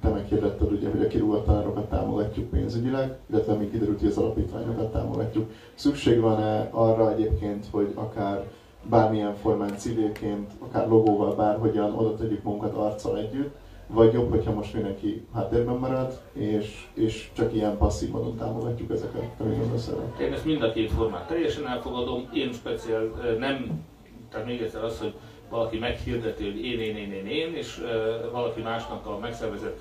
te 0.02 0.10
meghirdetted, 0.10 0.72
ugye, 0.72 0.90
hogy 0.90 1.02
a 1.02 1.08
kirúgott 1.08 1.46
tanárokat 1.46 1.90
támogatjuk 1.90 2.50
pénzügyileg, 2.50 3.18
illetve 3.32 3.54
még 3.54 3.72
kiderült, 3.72 4.00
hogy 4.00 4.08
az 4.08 4.18
alapítványokat 4.18 4.92
támogatjuk. 4.92 5.50
Szükség 5.74 6.20
van-e 6.20 6.68
arra 6.72 7.14
egyébként, 7.14 7.66
hogy 7.72 7.92
akár 7.96 8.48
bármilyen 8.90 9.36
formán 9.36 9.78
civilként, 9.78 10.52
akár 10.60 10.88
logóval, 10.88 11.36
bárhogyan 11.36 11.94
oda 11.94 12.16
tegyük 12.16 12.44
munkat 12.44 12.74
arccal 12.76 13.18
együtt, 13.18 13.56
vagy 13.88 14.14
jobb, 14.14 14.30
hogyha 14.30 14.54
most 14.54 14.74
mindenki 14.74 15.26
háttérben 15.34 15.76
marad, 15.76 16.20
és, 16.34 16.88
és 16.94 17.30
csak 17.34 17.54
ilyen 17.54 17.78
passzív 17.78 18.10
módon 18.10 18.36
támogatjuk 18.36 18.92
ezeket, 18.92 19.30
amit 19.40 19.58
gondolsz 19.58 19.92
Én 20.20 20.34
ezt 20.34 20.46
mind 20.46 20.62
a 20.62 20.72
két 20.72 20.92
formát 20.92 21.28
teljesen 21.28 21.68
elfogadom, 21.68 22.30
én 22.34 22.52
speciál 22.52 23.04
nem, 23.40 23.84
tehát 24.30 24.46
még 24.46 24.62
egyszer 24.62 24.84
az, 24.84 25.00
hogy 25.00 25.14
valaki 25.54 25.78
meghirdeti, 25.78 26.43
hogy 26.43 26.66
én, 26.66 26.80
én, 26.80 26.97
én, 26.97 27.14
én, 27.14 27.28
én, 27.28 27.56
és 27.56 27.84
valaki 28.32 28.62
másnak 28.62 29.06
a 29.06 29.18
megszervezett 29.18 29.80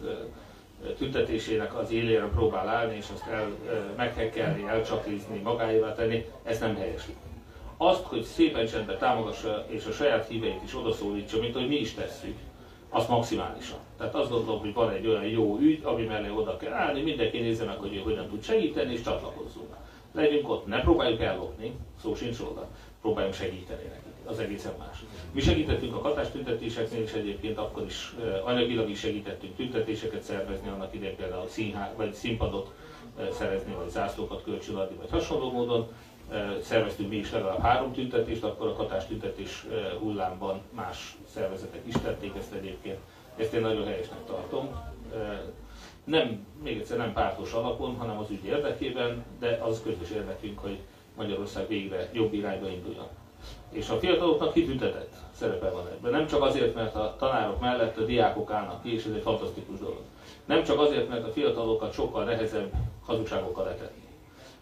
tüntetésének 0.99 1.79
az 1.79 1.93
élére 1.93 2.29
próbál 2.29 2.69
állni, 2.69 2.97
és 2.97 3.07
azt 3.15 3.27
el, 3.27 3.49
meghekkelni, 3.97 4.65
elcsaklizni, 4.69 5.39
magáévá 5.39 5.95
tenni, 5.95 6.25
ez 6.43 6.59
nem 6.61 6.77
helyes. 6.77 7.03
Azt, 7.77 8.03
hogy 8.03 8.23
szépen 8.23 8.67
csendben 8.67 8.99
támogassa 8.99 9.65
és 9.69 9.87
a 9.87 9.93
saját 9.93 10.29
híveit 10.29 10.63
is 10.65 10.75
odaszólítsa, 10.75 11.41
mint 11.41 11.55
hogy 11.55 11.69
mi 11.69 11.77
is 11.77 11.95
tesszük, 11.95 12.37
az 12.91 13.07
maximálisan. 13.07 13.79
Tehát 13.99 14.15
azt 14.15 14.31
gondolom, 14.31 14.61
hogy 14.61 14.75
van 14.75 14.91
egy 14.91 15.07
olyan 15.07 15.27
jó 15.27 15.59
ügy, 15.59 15.81
ami 15.85 16.05
mellé 16.05 16.29
oda 16.29 16.57
kell 16.57 16.73
állni, 16.73 17.03
mindenki 17.03 17.39
nézze 17.39 17.65
meg, 17.65 17.77
hogy 17.77 18.01
hogyan 18.05 18.29
tud 18.29 18.43
segíteni, 18.43 18.93
és 18.93 19.03
csatlakozzunk. 19.03 19.77
Legyünk 20.15 20.49
ott, 20.49 20.67
ne 20.67 20.81
próbáljuk 20.81 21.21
ellopni, 21.21 21.73
szó 22.03 22.15
sincs 22.15 22.39
róla, 22.39 22.69
próbáljunk 23.01 23.35
segíteni 23.35 23.83
nekik. 23.83 24.02
Az 24.25 24.39
egészen 24.39 24.73
más. 24.79 25.05
Mi 25.33 25.41
segítettünk 25.41 25.95
a 25.95 26.01
katás 26.01 26.31
tüntetéseknél, 26.31 27.03
és 27.03 27.13
egyébként 27.13 27.59
akkor 27.59 27.85
is 27.85 28.15
anyagilag 28.45 28.89
is 28.91 28.99
segítettünk 28.99 29.57
tüntetéseket 29.57 30.23
szervezni, 30.23 30.69
annak 30.69 30.95
idején 30.95 31.17
például 31.17 31.49
színház, 31.49 31.97
vagy 31.97 32.13
színpadot 32.13 32.73
szerezni, 33.33 33.73
vagy 33.73 33.91
zászlókat 33.91 34.43
kölcsönadni, 34.43 34.97
vagy 34.97 35.11
hasonló 35.11 35.53
módon 35.53 35.89
szerveztünk 36.61 37.09
mi 37.09 37.17
is 37.17 37.33
legalább 37.33 37.61
három 37.61 37.93
tüntetést, 37.93 38.45
akkor 38.45 38.67
a 38.67 38.73
katás 38.73 39.07
tüntetés 39.07 39.67
hullámban 40.01 40.61
más 40.71 41.17
szervezetek 41.35 41.81
is 41.87 41.95
tették 42.03 42.33
ezt 42.39 42.53
egyébként. 42.53 42.99
Ezt 43.37 43.53
én 43.53 43.61
nagyon 43.61 43.87
helyesnek 43.87 44.25
tartom. 44.27 44.69
Nem, 46.05 46.47
még 46.63 46.79
egyszer 46.79 46.97
nem 46.97 47.13
pártos 47.13 47.53
alapon, 47.53 47.97
hanem 47.97 48.19
az 48.19 48.31
ügy 48.31 48.45
érdekében, 48.45 49.25
de 49.39 49.59
az 49.63 49.83
közös 49.83 50.11
érdekünk, 50.11 50.59
hogy 50.59 50.79
Magyarország 51.17 51.69
végre 51.69 52.11
jobb 52.13 52.33
irányba 52.33 52.69
induljon. 52.69 53.09
És 53.71 53.89
a 53.89 53.99
fiataloknak 53.99 54.53
kitüntetett 54.53 55.13
szerepe 55.35 55.71
van 55.71 55.87
ebben. 55.87 56.11
Nem 56.11 56.27
csak 56.27 56.43
azért, 56.43 56.75
mert 56.75 56.95
a 56.95 57.15
tanárok 57.19 57.61
mellett 57.61 57.97
a 57.97 58.05
diákok 58.05 58.51
állnak 58.51 58.83
ki, 58.83 58.95
és 58.95 59.05
ez 59.05 59.13
egy 59.13 59.23
fantasztikus 59.23 59.79
dolog. 59.79 60.01
Nem 60.45 60.63
csak 60.63 60.81
azért, 60.81 61.09
mert 61.09 61.27
a 61.27 61.33
fiatalokat 61.33 61.93
sokkal 61.93 62.25
nehezebb 62.25 62.73
hazugságokkal 63.05 63.65
letetni 63.65 64.03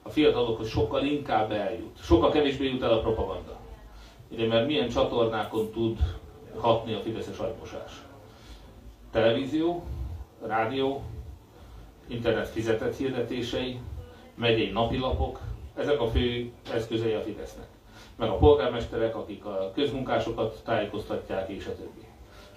a 0.02 0.08
fiatalokhoz 0.08 0.68
sokkal 0.68 1.04
inkább 1.04 1.50
eljut, 1.50 2.02
sokkal 2.02 2.30
kevésbé 2.30 2.68
jut 2.68 2.82
el 2.82 2.92
a 2.92 3.00
propaganda. 3.00 3.58
Ugye, 4.30 4.46
mert 4.46 4.66
milyen 4.66 4.88
csatornákon 4.88 5.70
tud 5.70 5.98
hatni 6.56 6.94
a 6.94 7.00
fideszes 7.00 7.38
agymosás. 7.38 8.02
Televízió, 9.10 9.84
rádió, 10.46 11.02
internet 12.06 12.48
fizetett 12.48 12.96
hirdetései, 12.96 13.80
megyei 14.34 14.70
napilapok, 14.70 15.40
ezek 15.76 16.00
a 16.00 16.08
fő 16.08 16.52
eszközei 16.72 17.12
a 17.12 17.20
Fidesznek. 17.20 17.66
Meg 18.20 18.28
a 18.28 18.36
polgármesterek, 18.36 19.16
akik 19.16 19.44
a 19.44 19.72
közmunkásokat 19.74 20.60
tájékoztatják, 20.64 21.48
és 21.48 21.66
a 21.66 21.74
többi. 21.76 22.04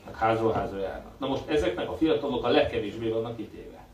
Meg 0.06 0.16
házról 0.16 0.52
házra 0.52 0.80
járnak. 0.80 1.20
Na 1.20 1.28
most 1.28 1.48
ezeknek 1.48 1.90
a 1.90 1.96
fiatalok 1.96 2.44
a 2.44 2.50
legkevésbé 2.50 3.10
vannak 3.10 3.36
kitéve. 3.36 3.86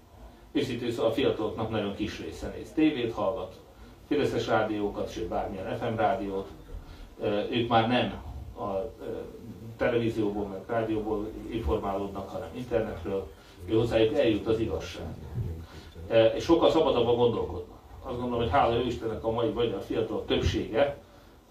Őszintén 0.52 0.92
szóval 0.92 1.12
a 1.12 1.14
fiataloknak 1.14 1.70
nagyon 1.70 1.96
kis 1.96 2.20
része 2.20 2.54
néz 2.58 2.72
tévét, 2.72 3.14
hallgat, 3.14 3.60
Fideszes 4.08 4.48
rádiókat, 4.48 5.12
sőt 5.12 5.28
bármilyen 5.28 5.78
FM 5.78 5.96
rádiót. 5.96 6.48
Ők 7.52 7.68
már 7.68 7.88
nem 7.88 8.24
a 8.58 8.92
televízióból, 9.78 10.46
meg 10.46 10.60
rádióból 10.68 11.28
informálódnak, 11.50 12.30
hanem 12.30 12.50
internetről. 12.56 13.28
Ő 13.66 13.74
hozzájuk 13.76 14.18
eljut 14.18 14.48
az 14.48 14.60
igazság. 14.60 15.16
És 16.36 16.44
sokkal 16.44 16.72
szabadabban 16.72 17.16
gondolkodnak. 17.16 17.78
Azt 18.04 18.20
gondolom, 18.20 18.40
hogy 18.40 18.52
hála 18.52 18.82
Istennek 18.82 19.24
a 19.24 19.32
mai 19.32 19.50
magyar 19.50 19.82
fiatalok 19.82 20.26
többsége 20.26 20.98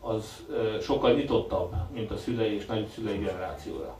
az 0.08 0.46
sokkal 0.80 1.12
nyitottabb, 1.12 1.74
mint 1.92 2.10
a 2.10 2.16
szülei 2.16 2.54
és 2.54 2.66
nagyszülei 2.66 3.18
generációra. 3.18 3.96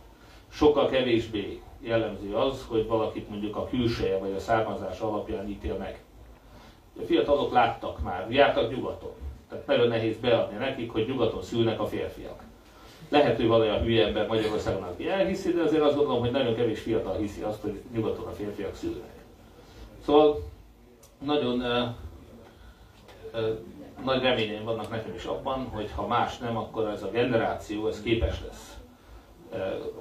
Sokkal 0.49 0.89
kevésbé 0.89 1.63
jellemző 1.81 2.35
az, 2.35 2.65
hogy 2.69 2.87
valakit 2.87 3.29
mondjuk 3.29 3.57
a 3.57 3.67
külseje 3.67 4.19
vagy 4.19 4.33
a 4.37 4.41
származás 4.41 5.01
alapján 5.01 5.49
ítél 5.49 5.75
meg. 5.75 6.03
A 7.01 7.05
fiatalok 7.07 7.53
láttak 7.53 8.03
már, 8.03 8.31
jártak 8.31 8.71
nyugaton. 8.71 9.13
Tehát 9.49 9.67
nagyon 9.67 9.89
nehéz 9.89 10.17
beadni 10.17 10.57
nekik, 10.57 10.93
hogy 10.93 11.07
nyugaton 11.07 11.43
szülnek 11.43 11.81
a 11.81 11.87
férfiak. 11.87 12.43
Lehet, 13.09 13.37
hogy 13.37 13.47
valami 13.47 13.85
hülye 13.85 14.07
ember 14.07 14.27
Magyarországon, 14.27 14.83
aki 14.83 15.09
elhiszi, 15.09 15.53
de 15.53 15.63
azért 15.63 15.83
azt 15.83 15.97
gondolom, 15.97 16.21
hogy 16.21 16.31
nagyon 16.31 16.55
kevés 16.55 16.81
fiatal 16.81 17.17
hiszi 17.17 17.43
azt, 17.43 17.61
hogy 17.61 17.81
nyugaton 17.93 18.27
a 18.27 18.33
férfiak 18.33 18.75
szülnek. 18.75 19.25
Szóval 20.05 20.43
nagyon 21.25 21.61
uh, 21.61 21.89
nagy 24.05 24.23
reményeim 24.23 24.65
vannak 24.65 24.91
nekem 24.91 25.15
is 25.15 25.25
abban, 25.25 25.69
hogy 25.69 25.91
ha 25.97 26.07
más 26.07 26.39
nem, 26.39 26.57
akkor 26.57 26.89
ez 26.89 27.03
a 27.03 27.11
generáció 27.11 27.87
ez 27.89 28.03
képes 28.03 28.41
lesz 28.47 28.79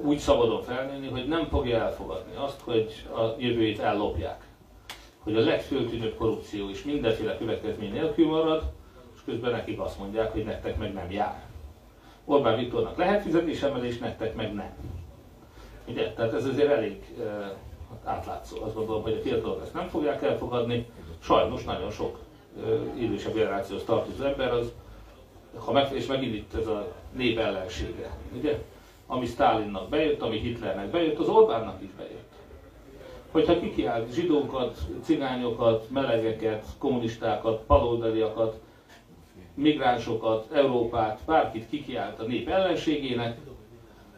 úgy 0.01 0.17
szabadon 0.17 0.61
felnőni, 0.61 1.07
hogy 1.07 1.27
nem 1.27 1.45
fogja 1.45 1.79
elfogadni 1.79 2.35
azt, 2.35 2.61
hogy 2.61 3.07
a 3.15 3.35
jövőjét 3.37 3.79
ellopják. 3.79 4.45
Hogy 5.23 5.35
a 5.35 5.39
legföltűnőbb 5.39 6.15
korrupció 6.15 6.69
is 6.69 6.83
mindenféle 6.83 7.37
következmény 7.37 7.91
nélkül 7.91 8.27
marad, 8.27 8.63
és 9.15 9.19
közben 9.25 9.51
nekik 9.51 9.79
azt 9.79 9.99
mondják, 9.99 10.31
hogy 10.31 10.43
nektek 10.43 10.77
meg 10.77 10.93
nem 10.93 11.11
jár. 11.11 11.45
Orbán 12.25 12.57
Viktornak 12.57 12.97
lehet 12.97 13.21
fizetésemelés, 13.21 13.97
nektek 13.97 14.35
meg 14.35 14.53
nem. 14.53 14.73
Ugye? 15.87 16.13
Tehát 16.13 16.33
ez 16.33 16.45
azért 16.45 16.71
elég 16.71 17.03
uh, 17.17 17.45
átlátszó. 18.03 18.63
Azt 18.63 18.75
gondolom, 18.75 19.01
hogy 19.01 19.13
a 19.13 19.21
fiatalok 19.21 19.61
ezt 19.61 19.73
nem 19.73 19.87
fogják 19.87 20.23
elfogadni. 20.23 20.89
Sajnos 21.19 21.63
nagyon 21.63 21.91
sok 21.91 22.19
idősebb 22.97 23.33
generációhoz 23.33 23.83
tartozó 23.85 24.23
ember 24.23 24.51
az, 24.51 24.71
ha 25.55 25.71
meg, 25.71 25.91
és 25.93 26.05
megint 26.05 26.35
itt 26.35 26.53
ez 26.53 26.67
a 26.67 26.93
nép 27.11 27.37
ellensége. 27.37 28.17
Ugye? 28.37 28.61
Ami 29.07 29.25
Stalinnak 29.25 29.89
bejött, 29.89 30.21
ami 30.21 30.39
Hitlernek 30.39 30.89
bejött, 30.89 31.19
az 31.19 31.27
Orbánnak 31.27 31.81
is 31.81 31.89
bejött. 31.97 32.33
Hogyha 33.31 33.59
kikiált 33.59 34.13
zsidókat, 34.13 34.77
cigányokat, 35.03 35.89
melegeket, 35.89 36.65
kommunistákat, 36.77 37.65
baloldaliakat, 37.65 38.59
migránsokat, 39.53 40.51
Európát, 40.51 41.19
bárkit 41.25 41.69
kikiált 41.69 42.19
a 42.19 42.23
nép 42.23 42.49
ellenségének, 42.49 43.37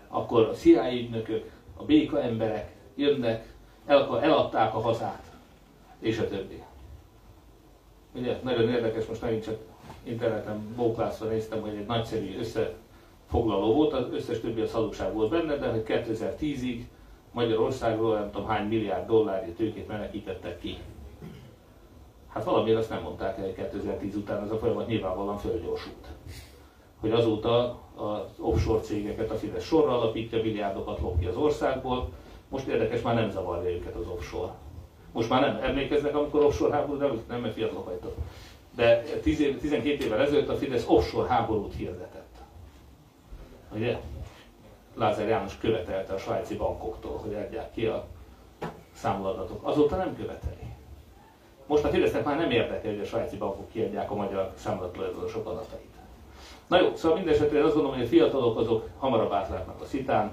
akkor 0.07 0.41
a 0.47 0.53
CIA 0.53 0.91
ügynökök, 0.93 1.51
a 1.77 1.83
béka 1.83 2.21
emberek 2.21 2.75
jönnek, 2.95 3.53
el, 3.85 4.19
eladták 4.21 4.75
a 4.75 4.79
hazát, 4.81 5.23
és 5.99 6.19
a 6.19 6.27
többi. 6.27 6.63
Ugye, 8.13 8.39
nagyon 8.43 8.69
érdekes, 8.69 9.05
most 9.05 9.21
megint 9.21 9.43
csak 9.43 9.57
interneten 10.03 10.73
bóklászva 10.75 11.25
néztem, 11.25 11.61
hogy 11.61 11.75
egy 11.75 11.85
nagyszerű 11.85 12.37
összefoglaló 12.39 13.73
volt, 13.73 13.93
az 13.93 14.13
összes 14.13 14.39
többi 14.39 14.61
a 14.61 14.67
szalugság 14.67 15.13
volt 15.13 15.29
benne, 15.29 15.55
de 15.55 15.69
hogy 15.69 15.83
2010-ig 15.87 16.81
Magyarországról 17.31 18.17
nem 18.17 18.31
tudom 18.31 18.47
hány 18.47 18.67
milliárd 18.67 19.07
dollárnyi 19.07 19.51
tőkét 19.51 19.87
menekítettek 19.87 20.59
ki. 20.59 20.77
Hát 22.27 22.43
valamiért 22.43 22.77
azt 22.77 22.89
nem 22.89 23.01
mondták 23.01 23.37
el, 23.37 23.43
hogy 23.43 23.55
2010 23.55 24.15
után 24.15 24.43
ez 24.43 24.51
a 24.51 24.57
folyamat 24.57 24.87
nyilvánvalóan 24.87 25.37
fölgyorsult. 25.37 26.07
Hogy 26.99 27.11
azóta 27.11 27.79
az 27.95 28.39
offshore 28.39 28.81
cégeket 28.81 29.31
a 29.31 29.35
Fidesz 29.35 29.63
sorra 29.63 30.01
alapítja, 30.01 30.41
milliárdokat 30.41 30.99
lop 30.99 31.25
az 31.25 31.35
országból, 31.35 32.09
most 32.49 32.67
érdekes, 32.67 33.01
már 33.01 33.15
nem 33.15 33.29
zavarja 33.29 33.69
őket 33.69 33.95
az 33.95 34.07
offshore. 34.07 34.51
Most 35.11 35.29
már 35.29 35.41
nem 35.41 35.59
emlékeznek, 35.63 36.15
amikor 36.15 36.43
offshore 36.43 36.75
háború, 36.75 36.99
nem, 36.99 37.21
nem 37.27 37.41
mert 37.41 37.53
fiatalok 37.53 37.85
vagytok. 37.85 38.15
De 38.75 39.01
10 39.01 39.39
év, 39.39 39.59
12 39.59 40.05
évvel 40.05 40.21
ezelőtt 40.21 40.49
a 40.49 40.55
Fidesz 40.55 40.85
offshore 40.87 41.29
háborút 41.29 41.75
hirdetett. 41.75 42.35
Ugye? 43.73 43.99
Lázár 44.95 45.27
János 45.27 45.57
követelte 45.57 46.13
a 46.13 46.17
svájci 46.17 46.55
bankoktól, 46.55 47.17
hogy 47.17 47.33
adják 47.33 47.71
ki 47.71 47.85
a 47.85 48.05
számoladatok. 48.93 49.67
Azóta 49.67 49.95
nem 49.95 50.15
követeli. 50.15 50.73
Most 51.67 51.83
a 51.83 51.89
Fidesznek 51.89 52.25
már 52.25 52.37
nem 52.37 52.51
érdekel, 52.51 52.91
hogy 52.91 53.01
a 53.01 53.05
svájci 53.05 53.37
bankok 53.37 53.71
kiadják 53.71 54.11
a 54.11 54.15
magyar 54.15 54.53
számolatlajozósok 54.55 55.47
adatait. 55.47 55.93
Na 56.67 56.81
jó, 56.81 56.95
szóval 56.95 57.17
mindesetre 57.17 57.63
azt 57.63 57.73
gondolom, 57.73 57.97
hogy 57.97 58.05
a 58.05 58.09
fiatalok 58.09 58.57
azok 58.57 58.89
hamarabb 58.97 59.31
átlátnak 59.31 59.81
a 59.81 59.85
szitán. 59.85 60.31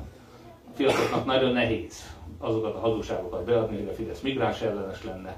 A 0.73 0.75
fiataloknak 0.75 1.25
nagyon 1.25 1.53
nehéz 1.53 2.16
azokat 2.39 2.75
a 2.75 2.81
hazugságokat 2.81 3.45
beadni, 3.45 3.77
hogy 3.77 3.89
a 3.89 3.93
Fidesz 3.93 4.21
migráns 4.21 4.61
ellenes 4.61 5.05
lenne, 5.05 5.37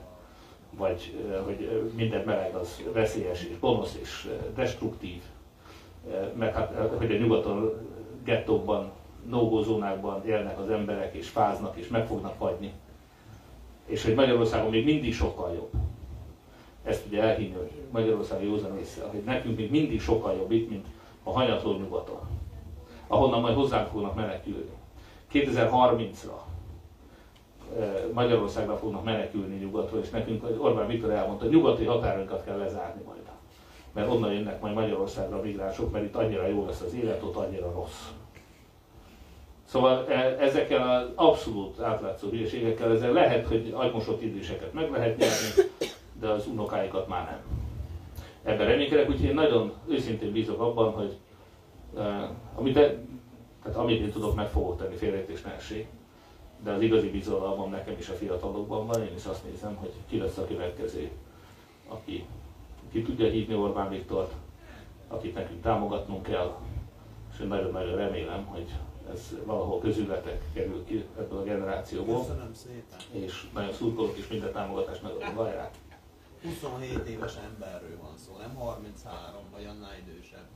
vagy 0.71 1.15
hogy 1.45 1.91
minden 1.97 2.25
meleg 2.25 2.55
az 2.55 2.83
veszélyes 2.93 3.45
és 3.45 3.59
gonosz 3.61 3.99
és 4.01 4.31
destruktív, 4.55 5.23
meg 6.35 6.55
hát, 6.55 6.93
hogy 6.97 7.13
a 7.13 7.19
nyugaton 7.19 7.73
gettókban, 8.25 8.91
nógózónákban 9.29 10.27
élnek 10.27 10.59
az 10.59 10.71
emberek, 10.71 11.15
és 11.15 11.29
fáznak, 11.29 11.77
és 11.77 11.89
meg 11.89 12.07
fognak 12.07 12.35
fagyni. 12.39 12.73
És 13.87 14.05
hogy 14.05 14.15
Magyarországon 14.15 14.71
még 14.71 14.85
mindig 14.85 15.15
sokkal 15.15 15.55
jobb 15.55 15.71
ezt 16.89 17.07
ugye 17.07 17.23
elhinni, 17.23 17.55
hogy 17.55 17.71
Magyarország 17.91 18.45
józan 18.45 18.79
észre, 18.79 19.05
hogy 19.05 19.23
nekünk 19.25 19.57
még 19.57 19.71
mindig 19.71 20.01
sokkal 20.01 20.35
jobb 20.35 20.51
itt, 20.51 20.71
mint 20.71 20.87
a 21.23 21.33
hanyatló 21.33 21.77
nyugaton, 21.77 22.21
ahonnan 23.07 23.41
majd 23.41 23.55
hozzánk 23.55 23.89
fognak 23.89 24.15
menekülni. 24.15 24.71
2030-ra 25.33 26.37
Magyarországra 28.13 28.77
fognak 28.77 29.05
menekülni 29.05 29.57
nyugatról, 29.57 30.01
és 30.01 30.11
nekünk 30.11 30.45
Orbán 30.59 30.87
Viktor 30.87 31.11
elmondta, 31.11 31.45
hogy 31.45 31.55
nyugati 31.55 31.85
határokat 31.85 32.45
kell 32.45 32.59
lezárni 32.59 33.03
majd. 33.07 33.19
Mert 33.93 34.11
onnan 34.11 34.33
jönnek 34.33 34.61
majd 34.61 34.75
Magyarországra 34.75 35.37
a 35.37 35.43
migránsok, 35.43 35.93
mert 35.93 36.05
itt 36.05 36.15
annyira 36.15 36.47
jó 36.47 36.67
lesz 36.67 36.81
az 36.81 36.95
élet, 36.95 37.23
ott 37.23 37.37
annyira 37.37 37.73
rossz. 37.73 38.09
Szóval 39.65 40.07
e, 40.09 40.37
ezekkel 40.41 40.89
az 40.89 41.11
abszolút 41.15 41.81
átlátszó 41.81 42.29
hülyeségekkel 42.29 42.93
ezzel 42.93 43.13
lehet, 43.13 43.47
hogy 43.47 43.73
agymosott 43.77 44.23
időseket 44.23 44.73
meg 44.73 44.91
lehet 44.91 45.17
nyerni, 45.17 45.71
de 46.21 46.29
az 46.29 46.47
unokáikat 46.47 47.09
már 47.09 47.25
nem. 47.25 47.41
Ebben 48.53 48.67
reménykedek, 48.67 49.09
úgyhogy 49.09 49.29
én 49.29 49.35
nagyon 49.35 49.73
őszintén 49.89 50.33
bízok 50.33 50.61
abban, 50.61 50.93
hogy 50.93 51.17
uh, 51.95 52.05
amit, 52.55 52.75
tehát 52.75 53.79
amit 53.79 54.01
én 54.01 54.11
tudok, 54.11 54.35
meg 54.35 54.49
fogok 54.49 54.79
tenni, 54.79 54.95
félrejtés 54.95 55.43
ne 55.43 55.59
De 56.63 56.73
az 56.73 56.83
igazi 56.83 57.11
bizalmam 57.11 57.71
nekem 57.71 57.95
is 57.99 58.09
a 58.09 58.13
fiatalokban 58.15 58.87
van, 58.87 59.03
én 59.03 59.15
is 59.17 59.25
azt 59.25 59.45
nézem, 59.45 59.77
hogy 59.77 59.93
ki 60.09 60.19
lesz 60.19 60.37
a 60.37 60.47
következő, 60.47 61.11
aki 61.89 62.27
ki 62.93 63.03
tudja 63.03 63.31
hívni 63.31 63.55
Orbán 63.55 63.89
Viktort, 63.89 64.33
akit 65.09 65.35
nekünk 65.35 65.63
támogatnunk 65.63 66.23
kell, 66.23 66.57
és 67.33 67.41
én 67.41 67.47
nagyon-nagyon 67.47 67.97
remélem, 67.97 68.47
hogy 68.47 68.67
ez 69.13 69.35
valahol 69.45 69.81
közületek 69.81 70.43
kerül 70.53 70.85
ki 70.85 71.05
ebből 71.19 71.39
a 71.39 71.43
generációból. 71.43 72.19
Köszönöm 72.19 72.55
szépen. 72.55 73.23
És 73.23 73.47
nagyon 73.55 73.73
szurkolok, 73.73 74.17
és 74.17 74.29
minden 74.29 74.53
támogatást 74.53 75.03
megadom. 75.03 75.35
Vajrá! 75.35 75.71
27 76.43 77.07
éves 77.07 77.35
emberről 77.37 77.99
van 78.01 78.15
szó, 78.27 78.37
nem 78.39 78.55
33 78.55 79.43
vagy 79.53 79.65
annál 79.65 79.95
idősebb. 80.07 80.47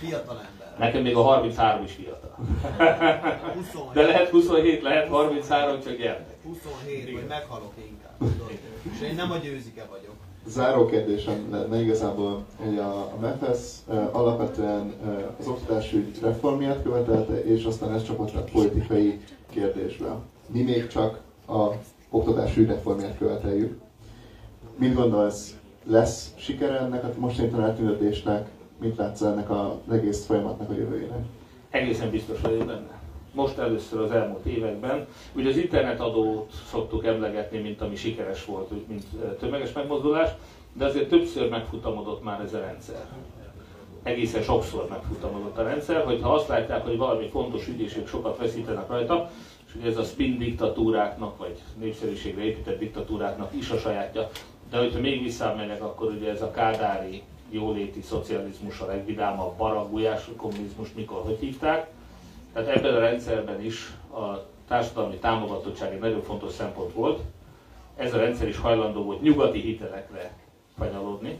Fiatal 0.00 0.36
ember. 0.36 0.74
Nekem 0.78 1.02
még 1.02 1.16
a 1.16 1.22
33 1.22 1.84
is 1.84 1.92
fiatal. 1.92 2.36
27. 3.54 3.92
De 3.92 4.02
lehet 4.02 4.28
27, 4.28 4.82
lehet 4.82 5.08
33, 5.08 5.80
csak 5.80 5.96
gyertek. 5.96 6.36
27, 6.44 7.12
vagy 7.12 7.26
meghalok 7.28 7.72
inkább. 7.76 8.32
És 8.92 9.00
én 9.08 9.14
nem 9.14 9.30
a 9.30 9.36
győzike 9.36 9.86
vagyok. 9.90 10.14
Záró 10.46 10.86
kérdésem 10.86 11.48
lenne 11.50 11.80
igazából, 11.82 12.44
hogy 12.56 12.78
a, 12.78 12.96
a 12.96 13.16
MEFESZ 13.20 13.82
uh, 13.86 14.08
alapvetően 14.12 14.94
az 15.38 15.46
oktatásügy 15.46 16.18
reformját 16.22 16.82
követelte, 16.82 17.44
és 17.44 17.64
aztán 17.64 17.92
ez 17.92 18.04
csapott 18.04 18.32
le 18.32 18.40
politikai 18.40 19.20
kérdésbe. 19.50 20.16
Mi 20.46 20.62
még 20.62 20.86
csak 20.86 21.20
a 21.48 21.68
oktatásügy 22.10 22.66
reformját 22.66 23.18
követeljük. 23.18 23.80
Mit 24.76 24.94
gondolsz, 24.94 25.54
lesz 25.84 26.32
sikere 26.36 26.78
ennek 26.78 27.04
a 27.04 27.10
mostani 27.18 27.48
tanártüntetésnek? 27.48 28.48
Mit 28.78 28.96
látsz 28.96 29.20
ennek 29.20 29.50
az 29.50 29.92
egész 29.92 30.26
folyamatnak 30.26 30.70
a 30.70 30.74
jövőjének? 30.74 31.24
Egészen 31.70 32.10
biztos 32.10 32.40
vagyok 32.40 32.66
benne. 32.66 33.02
Most 33.32 33.58
először 33.58 34.00
az 34.00 34.10
elmúlt 34.10 34.46
években. 34.46 35.06
Ugye 35.32 35.48
az 35.48 35.56
internetadót 35.56 36.52
szoktuk 36.70 37.04
emlegetni, 37.04 37.58
mint 37.58 37.80
ami 37.80 37.96
sikeres 37.96 38.44
volt, 38.44 38.88
mint 38.88 39.04
tömeges 39.38 39.72
megmozdulás, 39.72 40.30
de 40.72 40.84
azért 40.84 41.08
többször 41.08 41.48
megfutamodott 41.48 42.24
már 42.24 42.40
ez 42.40 42.54
a 42.54 42.60
rendszer. 42.60 43.06
Egészen 44.02 44.42
sokszor 44.42 44.86
megfutamodott 44.88 45.58
a 45.58 45.62
rendszer, 45.62 46.04
hogyha 46.04 46.34
azt 46.34 46.48
látják, 46.48 46.84
hogy 46.84 46.96
valami 46.96 47.28
fontos 47.28 47.68
ügy, 47.68 48.04
sokat 48.06 48.36
veszítenek 48.36 48.88
rajta, 48.88 49.30
és 49.66 49.74
ugye 49.74 49.88
ez 49.88 49.96
a 49.96 50.02
spin 50.02 50.38
diktatúráknak, 50.38 51.38
vagy 51.38 51.62
népszerűségre 51.78 52.42
épített 52.42 52.78
diktatúráknak 52.78 53.54
is 53.54 53.70
a 53.70 53.78
sajátja. 53.78 54.30
De 54.70 54.78
hogyha 54.78 55.00
még 55.00 55.22
visszamegyek, 55.22 55.82
akkor 55.82 56.10
ugye 56.10 56.30
ez 56.30 56.42
a 56.42 56.50
kádári 56.50 57.22
jóléti 57.54 58.00
szocializmus, 58.00 58.80
a 58.80 58.86
legvidámabb 58.86 59.56
baragújás 59.56 60.28
kommunizmus, 60.36 60.92
mikor 60.92 61.22
hogy 61.22 61.38
hívták. 61.40 61.90
Tehát 62.52 62.68
ebben 62.68 62.94
a 62.94 62.98
rendszerben 62.98 63.64
is 63.64 63.92
a 64.12 64.46
társadalmi 64.68 65.16
támogatottság 65.16 65.92
egy 65.92 65.98
nagyon 65.98 66.22
fontos 66.22 66.52
szempont 66.52 66.92
volt. 66.92 67.20
Ez 67.96 68.14
a 68.14 68.16
rendszer 68.16 68.48
is 68.48 68.58
hajlandó 68.58 69.02
volt 69.02 69.22
nyugati 69.22 69.60
hitelekre 69.60 70.32
fanyalodni. 70.78 71.38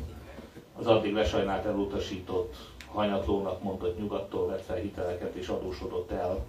Az 0.78 0.86
addig 0.86 1.12
lesajnált, 1.12 1.64
elutasított, 1.64 2.54
hanyatlónak 2.92 3.62
mondott 3.62 3.98
nyugattól 3.98 4.46
vett 4.46 4.64
fel 4.64 4.76
hiteleket 4.76 5.34
és 5.34 5.48
adósodott 5.48 6.10
el 6.10 6.44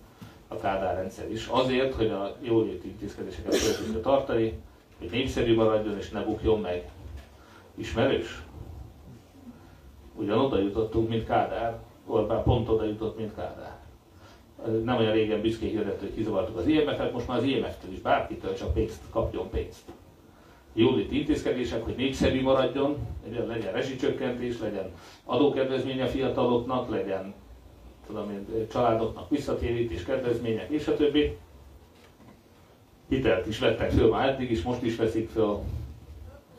a 0.48 0.58
Kádár 0.58 0.96
rendszer 0.96 1.32
is. 1.32 1.48
Azért, 1.48 1.94
hogy 1.96 2.10
a 2.10 2.36
jóléti 2.42 2.88
intézkedéseket 2.88 3.78
tudja 3.78 4.02
tartani, 4.02 4.54
hogy 5.00 5.10
népszerű 5.10 5.56
maradjon 5.56 5.98
és 5.98 6.10
ne 6.10 6.22
bukjon 6.22 6.60
meg. 6.60 6.90
Ismerős? 7.76 8.44
Ugyan 10.16 10.40
oda 10.40 10.60
jutottunk, 10.60 11.10
mint 11.10 11.26
Kádár, 11.26 11.80
Orbán 12.08 12.44
pont 12.44 12.70
oda 12.70 12.84
jutott, 12.84 13.18
mint 13.18 13.36
Kádár. 13.36 13.78
Nem 14.84 14.98
olyan 14.98 15.12
régen 15.12 15.42
büszkén 15.42 15.70
hirdett, 15.70 16.00
hogy 16.00 16.14
kizavartuk 16.14 16.58
az 16.58 16.68
IMF-et, 16.68 17.14
most 17.14 17.28
már 17.28 17.38
az 17.38 17.44
IMF-től 17.44 17.92
is 17.92 18.00
bárkitől 18.00 18.54
csak 18.54 18.74
pénzt 18.74 19.02
kapjon 19.10 19.50
pénzt. 19.50 19.84
Jóléti 20.74 21.20
intézkedések, 21.20 21.84
hogy 21.84 21.96
népszerű 21.96 22.42
maradjon, 22.42 23.08
legyen 23.48 23.74
rezsicsökkentés, 23.74 24.60
legyen 24.60 24.92
adókedvezmény 25.26 26.02
a 26.02 26.08
fiataloknak, 26.08 26.90
legyen 26.90 27.34
tudom 28.08 28.32
én, 28.32 28.68
családoknak 28.72 29.30
visszatérítés, 29.30 30.04
kedvezmények 30.04 30.70
és 30.70 30.88
a 30.88 30.96
többi. 30.96 31.38
Hitelt 33.10 33.48
is 33.48 33.60
vettek 33.60 33.92
föl 33.92 34.10
már 34.10 34.30
eddig 34.30 34.52
is, 34.52 34.62
most 34.62 34.82
is 34.82 34.96
veszik 34.96 35.30
föl, 35.30 35.60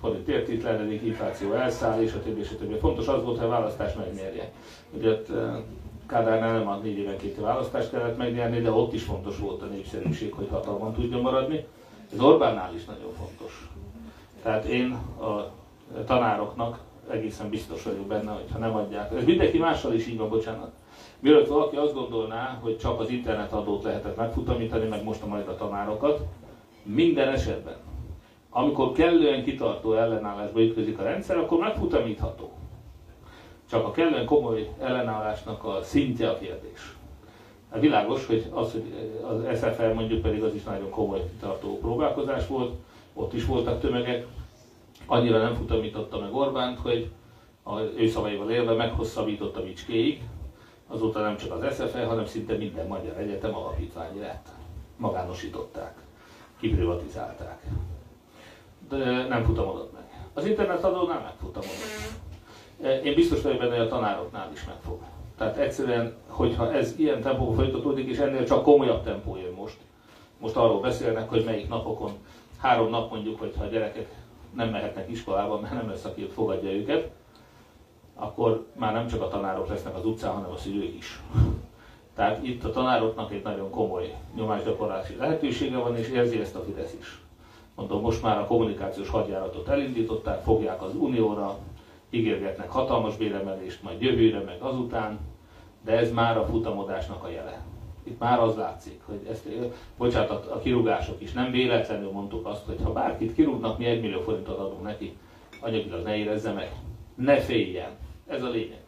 forint 0.07 0.25
tértétlenedik, 0.25 1.03
infláció 1.03 1.53
elszáll, 1.53 2.03
és 2.03 2.13
a 2.13 2.23
többi, 2.23 2.41
és 2.41 2.51
a 2.51 2.57
többi. 2.57 2.79
Fontos 2.79 3.07
az 3.07 3.23
volt, 3.23 3.39
hogy 3.39 3.47
a 3.47 3.51
választást 3.51 3.97
megnyerje. 3.97 4.53
Ugye 4.93 5.11
ott 5.11 5.29
eh, 5.29 5.57
Kádárnál 6.07 6.59
nem 6.59 6.69
ad 6.69 6.83
négy 6.83 6.99
évenkénti 6.99 7.41
választást 7.41 7.91
kellett 7.91 8.17
megnyerni, 8.17 8.61
de 8.61 8.71
ott 8.71 8.93
is 8.93 9.03
fontos 9.03 9.39
volt 9.39 9.63
a 9.63 9.67
népszerűség, 9.67 10.33
hogy 10.33 10.49
hatalman 10.51 10.93
tudjon 10.93 11.21
maradni. 11.21 11.65
Ez 12.13 12.21
Orbánnál 12.21 12.75
is 12.75 12.85
nagyon 12.85 13.13
fontos. 13.19 13.71
Tehát 14.43 14.65
én 14.65 14.93
a 15.21 15.51
tanároknak 16.05 16.79
egészen 17.11 17.49
biztos 17.49 17.83
vagyok 17.83 18.07
benne, 18.07 18.31
hogy 18.31 18.51
ha 18.53 18.59
nem 18.59 18.75
adják. 18.75 19.13
Ez 19.13 19.25
mindenki 19.25 19.59
mással 19.59 19.95
is 19.95 20.07
így 20.07 20.19
van, 20.19 20.29
bocsánat. 20.29 20.71
Mielőtt 21.19 21.49
valaki 21.49 21.77
azt 21.77 21.95
gondolná, 21.95 22.59
hogy 22.63 22.79
csak 22.79 23.01
az 23.01 23.09
internetadót 23.09 23.83
lehetett 23.83 24.17
megfutamítani, 24.17 24.89
meg 24.89 25.05
most 25.05 25.23
a 25.23 25.27
majd 25.27 25.49
a 25.49 25.57
tanárokat, 25.57 26.21
minden 26.83 27.29
esetben 27.29 27.77
amikor 28.59 28.93
kellően 28.93 29.45
kitartó 29.45 29.95
ellenállásba 29.95 30.61
ütközik 30.61 30.99
a 30.99 31.03
rendszer, 31.03 31.37
akkor 31.37 31.59
megfutamítható. 31.59 32.53
Csak 33.71 33.85
a 33.85 33.91
kellően 33.91 34.27
komoly 34.27 34.69
ellenállásnak 34.81 35.65
a 35.65 35.83
szintje 35.83 36.31
a 36.31 36.39
kérdés. 36.39 36.97
Hát 37.71 37.81
világos, 37.81 38.27
hogy 38.27 38.47
az, 38.51 38.73
hogy 38.73 38.85
az 39.23 39.59
SFL 39.59 39.93
mondjuk 39.93 40.23
pedig 40.23 40.43
az 40.43 40.55
is 40.55 40.63
nagyon 40.63 40.91
komoly 40.91 41.23
kitartó 41.31 41.79
próbálkozás 41.79 42.47
volt, 42.47 42.75
ott 43.15 43.33
is 43.33 43.45
voltak 43.45 43.81
tömegek, 43.81 44.27
annyira 45.07 45.39
nem 45.39 45.55
futamította 45.55 46.19
meg 46.19 46.35
Orbánt, 46.35 46.79
hogy 46.79 47.11
a 47.63 47.81
ő 47.81 48.09
szavaival 48.09 48.51
élve 48.51 48.75
meghosszabbította 48.75 49.63
Vicskéig, 49.63 50.23
azóta 50.87 51.21
nem 51.21 51.37
csak 51.37 51.53
az 51.53 51.75
SFL, 51.75 52.05
hanem 52.07 52.27
szinte 52.27 52.57
minden 52.57 52.87
magyar 52.87 53.19
egyetem 53.19 53.55
alapítvány 53.55 54.21
lett. 54.21 54.49
Magánosították, 54.97 55.95
kiprivatizálták 56.61 57.63
de 58.89 59.27
nem 59.27 59.45
futamodott 59.45 59.93
meg. 59.93 60.03
Az 60.35 60.47
internetadó 60.47 61.07
nem 61.07 61.23
megfutamodott. 61.23 63.05
Én 63.05 63.15
biztos 63.15 63.43
vagyok 63.43 63.59
benne, 63.59 63.77
hogy 63.77 63.87
a 63.87 63.89
tanároknál 63.89 64.51
is 64.53 64.65
meg 64.65 64.77
fog. 64.87 64.99
Tehát 65.39 65.57
egyszerűen, 65.57 66.15
hogyha 66.27 66.73
ez 66.73 66.95
ilyen 66.99 67.21
tempóban 67.21 67.55
folytatódik, 67.55 68.09
és 68.09 68.19
ennél 68.19 68.45
csak 68.45 68.63
komolyabb 68.63 69.03
tempó 69.05 69.37
jön 69.37 69.53
most, 69.53 69.77
most 70.39 70.57
arról 70.57 70.81
beszélnek, 70.81 71.29
hogy 71.29 71.45
melyik 71.45 71.69
napokon, 71.69 72.13
három 72.61 72.91
nap 72.91 73.11
mondjuk, 73.11 73.39
hogyha 73.39 73.65
a 73.65 73.69
gyerekek 73.69 74.09
nem 74.55 74.69
mehetnek 74.69 75.11
iskolába, 75.11 75.61
mert 75.61 75.75
nem 75.75 75.89
lesz, 75.89 76.05
aki 76.05 76.29
fogadja 76.35 76.71
őket, 76.71 77.11
akkor 78.15 78.67
már 78.73 78.93
nem 78.93 79.07
csak 79.07 79.23
a 79.23 79.29
tanárok 79.29 79.69
lesznek 79.69 79.97
az 79.97 80.05
utcán, 80.05 80.33
hanem 80.33 80.51
a 80.51 80.57
szülők 80.57 80.95
is. 80.95 81.21
Tehát 82.15 82.47
itt 82.47 82.65
a 82.65 82.71
tanároknak 82.71 83.33
egy 83.33 83.43
nagyon 83.43 83.71
komoly 83.71 84.15
nyomásgyakorlási 84.35 85.17
lehetősége 85.17 85.77
van, 85.77 85.97
és 85.97 86.09
érzi 86.09 86.41
ezt 86.41 86.55
a 86.55 86.63
Fidesz 86.63 86.97
is. 87.01 87.21
Mondom, 87.77 88.01
most 88.01 88.23
már 88.23 88.39
a 88.39 88.47
kommunikációs 88.47 89.09
hadjáratot 89.09 89.69
elindították, 89.69 90.43
fogják 90.43 90.83
az 90.83 90.95
unióra, 90.95 91.59
ígérgetnek 92.11 92.71
hatalmas 92.71 93.17
béremelést, 93.17 93.83
majd 93.83 94.03
jövőre, 94.03 94.41
meg 94.41 94.61
azután, 94.61 95.19
de 95.85 95.93
ez 95.93 96.13
már 96.13 96.39
a 96.39 96.47
futamodásnak 96.47 97.25
a 97.25 97.29
jele. 97.29 97.65
Itt 98.03 98.19
már 98.19 98.41
az 98.41 98.57
látszik, 98.57 99.01
hogy 99.05 99.27
ezt, 99.31 99.49
bocsánat, 99.99 100.47
a 100.47 100.59
kirúgások 100.59 101.21
is 101.21 101.33
nem 101.33 101.51
véletlenül 101.51 102.11
mondtuk 102.11 102.47
azt, 102.47 102.65
hogy 102.65 102.79
ha 102.83 102.93
bárkit 102.93 103.35
kirúgnak, 103.35 103.79
mi 103.79 103.85
egy 103.85 104.01
millió 104.01 104.21
forintot 104.21 104.59
adunk 104.59 104.83
neki, 104.83 105.17
anyagilag 105.61 106.03
ne 106.03 106.17
érezze 106.17 106.53
meg. 106.53 106.73
Ne 107.15 107.37
féljen. 107.37 107.91
Ez 108.27 108.43
a 108.43 108.49
lényeg. 108.49 108.85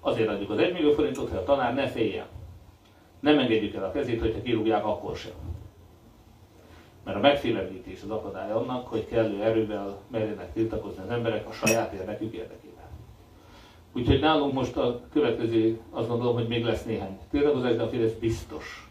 Azért 0.00 0.28
adjuk 0.28 0.50
az 0.50 0.58
egy 0.58 0.72
millió 0.72 0.92
forintot, 0.92 1.28
hogy 1.28 1.38
a 1.38 1.44
tanár 1.44 1.74
ne 1.74 1.86
féljen. 1.86 2.26
Nem 3.20 3.38
engedjük 3.38 3.74
el 3.74 3.84
a 3.84 3.90
kezét, 3.90 4.20
hogyha 4.20 4.42
kirúgják, 4.42 4.86
akkor 4.86 5.16
sem. 5.16 5.32
Mert 7.08 7.20
a 7.20 7.22
megfélemlítés 7.22 8.02
az 8.02 8.10
akadály 8.10 8.50
annak, 8.50 8.86
hogy 8.86 9.06
kellő 9.06 9.42
erővel 9.42 9.98
merjenek 10.10 10.52
tiltakozni 10.52 11.02
az 11.02 11.10
emberek 11.10 11.48
a 11.48 11.52
saját 11.52 11.92
érdekük 11.92 12.34
érdekében. 12.34 12.84
Úgyhogy 13.92 14.20
nálunk 14.20 14.52
most 14.52 14.76
a 14.76 15.00
következő, 15.12 15.80
azt 15.90 16.08
gondolom, 16.08 16.34
hogy 16.34 16.48
még 16.48 16.64
lesz 16.64 16.84
néhány 16.84 17.18
tiltakozás, 17.30 17.76
de 17.76 17.82
a 17.82 17.88
Fidesz 17.88 18.12
biztos, 18.12 18.90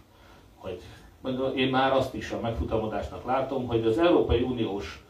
hogy 0.56 0.82
én 1.56 1.70
már 1.70 1.92
azt 1.92 2.14
is 2.14 2.32
a 2.32 2.40
megfutamodásnak 2.40 3.26
látom, 3.26 3.68
hogy 3.68 3.86
az 3.86 3.98
Európai 3.98 4.42
Uniós 4.42 5.04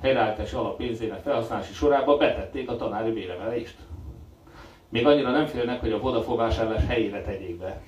helyreállítási 0.00 0.56
alap 0.56 0.76
pénzének 0.76 1.22
felhasználási 1.22 1.72
sorába 1.72 2.16
betették 2.16 2.70
a 2.70 2.76
tanári 2.76 3.10
béremelést. 3.10 3.76
Még 4.88 5.06
annyira 5.06 5.30
nem 5.30 5.46
félnek, 5.46 5.80
hogy 5.80 5.92
a 5.92 5.98
Vodafone 5.98 6.80
helyére 6.80 7.22
tegyék 7.22 7.58
be, 7.58 7.82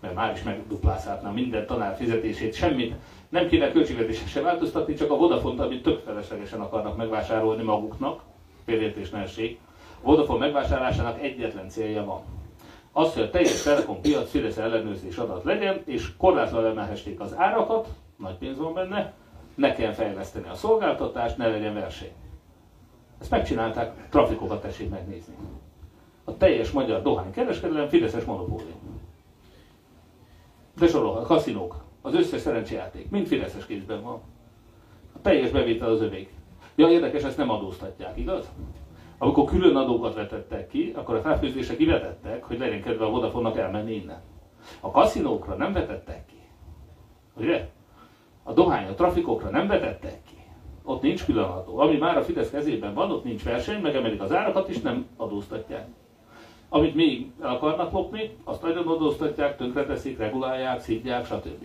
mert 0.00 0.14
már 0.14 0.32
is 0.32 0.42
megduplázhatná 0.42 1.30
minden 1.30 1.66
tanár 1.66 1.96
fizetését, 1.96 2.54
semmit 2.54 2.94
nem 3.32 3.48
kéne 3.48 3.70
költségvetésre 3.70 4.26
se 4.26 4.40
változtatni, 4.40 4.94
csak 4.94 5.10
a 5.10 5.16
Vodafone-t, 5.16 5.60
amit 5.60 5.82
tök 5.82 6.00
feleslegesen 6.00 6.60
akarnak 6.60 6.96
megvásárolni 6.96 7.62
maguknak, 7.62 8.22
félértés 8.64 9.10
ne. 9.10 9.58
A 10.00 10.06
Vodafone 10.06 10.38
megvásárlásának 10.38 11.22
egyetlen 11.22 11.68
célja 11.68 12.04
van. 12.04 12.20
Az, 12.92 13.14
hogy 13.14 13.22
a 13.22 13.30
teljes 13.30 13.62
Telekom 13.62 14.00
piac 14.00 14.30
Fidesz 14.30 14.56
ellenőrzés 14.56 15.16
adat 15.16 15.44
legyen, 15.44 15.82
és 15.84 16.16
korlátlan 16.16 16.66
emelhessék 16.66 17.20
az 17.20 17.36
árakat, 17.36 17.88
nagy 18.16 18.34
pénz 18.34 18.58
van 18.58 18.74
benne, 18.74 19.12
ne 19.54 19.72
kell 19.72 19.92
fejleszteni 19.92 20.48
a 20.48 20.54
szolgáltatást, 20.54 21.36
ne 21.36 21.48
legyen 21.48 21.74
verseny. 21.74 22.12
Ezt 23.20 23.30
megcsinálták, 23.30 24.08
trafikokat 24.08 24.62
tessék 24.62 24.90
megnézni. 24.90 25.34
A 26.24 26.36
teljes 26.36 26.70
magyar 26.70 27.02
dohánykereskedelem 27.02 27.88
Fideszes 27.88 28.24
monopólium. 28.24 29.00
De 30.78 30.86
sorol, 30.86 31.16
a 31.16 31.22
kaszinók, 31.22 31.81
az 32.02 32.14
összes 32.14 32.40
szerencsejáték, 32.40 33.10
mind 33.10 33.26
Fideszes 33.26 33.66
kézben 33.66 34.02
van. 34.02 34.20
A 35.12 35.20
teljes 35.22 35.50
bevétel 35.50 35.90
az 35.90 36.00
övék. 36.00 36.32
Ja, 36.74 36.88
érdekes, 36.88 37.22
ezt 37.22 37.36
nem 37.36 37.50
adóztatják, 37.50 38.18
igaz? 38.18 38.50
Amikor 39.18 39.44
külön 39.44 39.76
adókat 39.76 40.14
vetettek 40.14 40.68
ki, 40.68 40.92
akkor 40.96 41.14
a 41.14 41.20
felfőzések 41.20 41.76
kivetettek, 41.76 42.44
hogy 42.44 42.58
legyen 42.58 42.82
kedve 42.82 43.04
a 43.04 43.10
vodafone 43.10 43.54
elmenni 43.62 43.94
innen. 43.94 44.20
A 44.80 44.90
kaszinókra 44.90 45.54
nem 45.54 45.72
vetettek 45.72 46.26
ki. 46.26 46.36
Ugye? 47.36 47.68
A 48.42 48.52
dohány, 48.52 48.88
a 48.88 48.94
trafikokra 48.94 49.50
nem 49.50 49.66
vetettek 49.66 50.22
ki. 50.24 50.36
Ott 50.84 51.02
nincs 51.02 51.24
külön 51.24 51.44
adó. 51.44 51.78
Ami 51.78 51.96
már 51.96 52.16
a 52.16 52.22
Fidesz 52.22 52.50
kezében 52.50 52.94
van, 52.94 53.10
ott 53.10 53.24
nincs 53.24 53.42
verseny, 53.42 53.80
megemelik 53.80 54.20
az 54.20 54.32
árakat, 54.32 54.68
és 54.68 54.80
nem 54.80 55.06
adóztatják. 55.16 55.86
Amit 56.68 56.94
még 56.94 57.30
el 57.42 57.50
akarnak 57.50 57.92
lopni, 57.92 58.30
azt 58.44 58.62
nagyon 58.62 58.86
adóztatják, 58.86 59.56
tönkreteszik, 59.56 60.18
regulálják, 60.18 60.80
szidják, 60.80 61.26
stb 61.26 61.64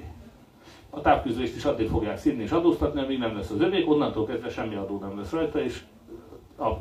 a 0.98 1.02
távközlést 1.02 1.56
is 1.56 1.66
addig 1.66 1.90
fogják 1.90 2.18
színni 2.18 2.44
és 2.44 2.52
adóztatni, 2.52 3.02
amíg 3.02 3.20
nem 3.20 3.36
lesz 3.36 3.50
az 3.50 3.62
övék, 3.62 3.90
onnantól 3.90 4.26
kezdve 4.26 4.50
semmi 4.50 4.76
adó 4.76 5.00
nem 5.00 5.18
lesz 5.18 5.32
rajta, 5.32 5.62
és 5.62 5.84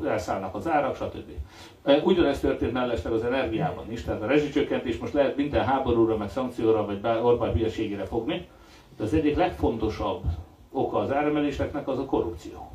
elszállnak 0.05 0.55
az 0.55 0.67
árak, 0.67 0.95
stb. 0.95 1.31
Ugyanezt 2.03 2.41
történt 2.41 2.73
mellesleg 2.73 3.13
az 3.13 3.23
energiában 3.23 3.91
is, 3.91 4.03
tehát 4.03 4.21
a 4.21 4.27
rezsicsökkentés 4.27 4.97
most 4.97 5.13
lehet 5.13 5.35
minden 5.35 5.65
háborúra, 5.65 6.17
meg 6.17 6.29
szankcióra, 6.29 6.85
vagy 6.85 6.99
Orbán 7.21 7.53
hülyeségére 7.53 8.05
fogni, 8.05 8.47
de 8.97 9.03
az 9.03 9.13
egyik 9.13 9.35
legfontosabb 9.35 10.23
oka 10.71 10.97
az 10.97 11.11
áremeléseknek 11.11 11.87
az 11.87 11.99
a 11.99 12.05
korrupció. 12.05 12.71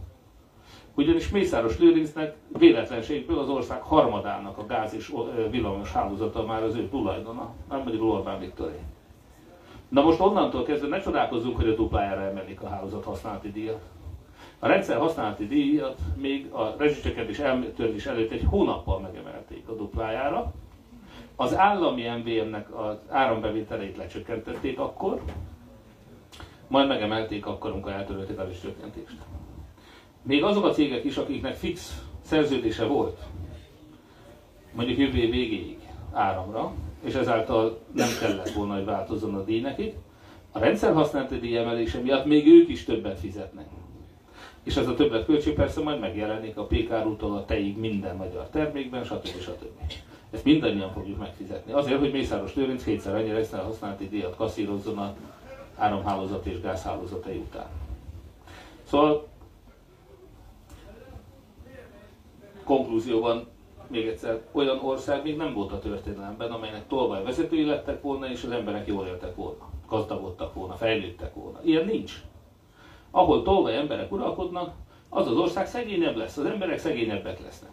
Ugyanis 0.94 1.28
Mészáros 1.28 1.78
Lőrincnek 1.78 2.36
véletlenségből 2.58 3.38
az 3.38 3.48
ország 3.48 3.82
harmadának 3.82 4.58
a 4.58 4.66
gáz 4.66 4.94
és 4.94 5.12
villamos 5.50 5.92
hálózata 5.92 6.44
már 6.46 6.62
az 6.62 6.74
ő 6.74 6.88
tulajdona, 6.88 7.50
nem 7.68 7.78
mondjuk 7.78 8.02
Orbán 8.02 8.40
Viktoré. 8.40 8.78
Na 9.92 10.02
most 10.02 10.20
onnantól 10.20 10.62
kezdve 10.62 10.88
ne 10.88 11.00
csodálkozzunk, 11.00 11.56
hogy 11.56 11.68
a 11.68 11.74
duplájára 11.74 12.20
emelik 12.20 12.62
a 12.62 12.68
hálózat 12.68 13.04
használati 13.04 13.50
díjat. 13.50 13.80
A 14.58 14.66
rendszer 14.66 14.98
használati 14.98 15.46
díjat 15.46 15.98
még 16.16 16.52
a 16.52 16.74
rezsicsökkentés 16.78 17.38
eltörlés 17.38 18.06
előtt 18.06 18.30
egy 18.30 18.44
hónappal 18.48 19.00
megemelték 19.00 19.68
a 19.68 19.72
duplájára. 19.74 20.52
Az 21.36 21.56
állami 21.56 22.02
MVM-nek 22.08 22.74
az 22.78 22.96
árambevételeit 23.08 23.96
lecsökkentették 23.96 24.78
akkor, 24.78 25.20
majd 26.68 26.88
megemelték 26.88 27.46
akkor, 27.46 27.70
amikor 27.70 27.92
eltörölték 27.92 28.38
a 28.38 28.44
rezsicsökkentést. 28.44 29.16
Még 30.22 30.42
azok 30.42 30.64
a 30.64 30.72
cégek 30.72 31.04
is, 31.04 31.16
akiknek 31.16 31.54
fix 31.54 32.02
szerződése 32.20 32.86
volt, 32.86 33.20
mondjuk 34.72 34.98
jövő 34.98 35.30
végéig 35.30 35.78
áramra, 36.12 36.72
és 37.02 37.14
ezáltal 37.14 37.78
nem 37.94 38.08
kellett 38.20 38.50
volna, 38.50 38.74
hogy 38.74 38.84
változzon 38.84 39.34
a 39.34 39.44
díj 39.44 39.60
nekik, 39.60 39.94
a 40.52 40.58
rendszer 40.58 40.92
használati 40.92 41.38
díj 41.38 41.56
emelése 41.56 41.98
miatt 41.98 42.24
még 42.24 42.46
ők 42.46 42.68
is 42.68 42.84
többet 42.84 43.18
fizetnek. 43.18 43.66
És 44.62 44.76
ez 44.76 44.88
a 44.88 44.94
többlet 44.94 45.24
költség 45.24 45.54
persze 45.54 45.82
majd 45.82 46.00
megjelenik 46.00 46.56
a 46.56 46.66
pékárútól 46.66 47.36
a 47.36 47.44
teig 47.44 47.78
minden 47.78 48.16
magyar 48.16 48.48
termékben, 48.48 49.04
stb. 49.04 49.40
stb. 49.40 49.80
Ezt 50.30 50.44
mindannyian 50.44 50.92
fogjuk 50.92 51.18
megfizetni. 51.18 51.72
Azért, 51.72 51.98
hogy 51.98 52.12
Mészáros 52.12 52.54
Lőrinc 52.54 52.84
kétszer 52.84 53.26
rendszer 53.26 53.62
használati 53.62 54.08
díjat 54.08 54.36
kasszírozzon 54.36 54.98
a 54.98 55.14
áramhálózat 55.76 56.46
és 56.46 56.60
gázhálózatai 56.60 57.36
után. 57.36 57.66
Szóval 58.82 59.28
konklúzióban 62.64 63.46
még 63.92 64.06
egyszer, 64.06 64.40
olyan 64.52 64.78
ország 64.78 65.22
még 65.22 65.36
nem 65.36 65.54
volt 65.54 65.72
a 65.72 65.78
történelemben, 65.78 66.50
amelynek 66.50 66.88
tolvaj 66.88 67.22
vezetői 67.22 67.64
lettek 67.64 68.02
volna, 68.02 68.30
és 68.30 68.44
az 68.44 68.50
emberek 68.50 68.86
jól 68.86 69.06
éltek 69.06 69.34
volna, 69.34 69.68
gazdagodtak 69.88 70.54
volna, 70.54 70.74
fejlődtek 70.74 71.34
volna. 71.34 71.58
Ilyen 71.64 71.84
nincs. 71.84 72.22
Ahol 73.10 73.42
tolvaj 73.42 73.76
emberek 73.76 74.12
uralkodnak, 74.12 74.74
az 75.08 75.26
az 75.26 75.36
ország 75.36 75.66
szegényebb 75.66 76.16
lesz, 76.16 76.36
az 76.36 76.44
emberek 76.44 76.78
szegényebbek 76.78 77.40
lesznek. 77.40 77.70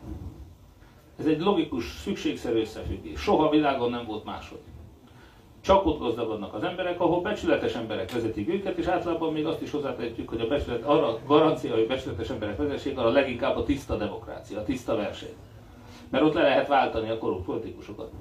Ez 1.19 1.25
egy 1.25 1.39
logikus, 1.39 1.85
szükségszerű 1.85 2.59
összefüggés. 2.59 3.19
Soha 3.19 3.45
a 3.45 3.49
világon 3.49 3.89
nem 3.89 4.05
volt 4.05 4.25
máshogy. 4.25 4.61
Csak 5.61 5.85
ott 5.85 5.99
gazdagodnak 5.99 6.53
az 6.53 6.63
emberek, 6.63 6.99
ahol 6.99 7.21
becsületes 7.21 7.75
emberek 7.75 8.11
vezetik 8.11 8.49
őket, 8.49 8.77
és 8.77 8.85
általában 8.85 9.33
még 9.33 9.45
azt 9.45 9.61
is 9.61 9.71
hozzátehetjük, 9.71 10.29
hogy 10.29 10.41
a 10.41 10.47
becsület, 10.47 10.83
arra 10.83 11.19
garancia, 11.25 11.73
hogy 11.73 11.87
becsületes 11.87 12.29
emberek 12.29 12.57
vezessék, 12.57 12.97
arra 12.97 13.09
leginkább 13.09 13.55
a 13.55 13.63
tiszta 13.63 13.97
demokrácia, 13.97 14.59
a 14.59 14.63
tiszta 14.63 14.95
verseny. 14.95 15.33
Mert 16.09 16.23
ott 16.23 16.33
le 16.33 16.41
lehet 16.41 16.67
váltani 16.67 17.09
a 17.09 17.17
korrupt 17.17 17.45
politikusokat. 17.45 18.11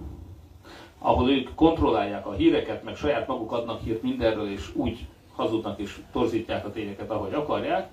Ahol 0.98 1.30
ők 1.30 1.54
kontrollálják 1.54 2.26
a 2.26 2.32
híreket, 2.32 2.84
meg 2.84 2.96
saját 2.96 3.26
maguk 3.26 3.52
adnak 3.52 3.80
hírt 3.80 4.02
mindenről, 4.02 4.50
és 4.50 4.70
úgy 4.74 5.06
hazudnak 5.34 5.78
és 5.78 6.00
torzítják 6.12 6.64
a 6.64 6.70
tényeket, 6.70 7.10
ahogy 7.10 7.34
akarják, 7.34 7.88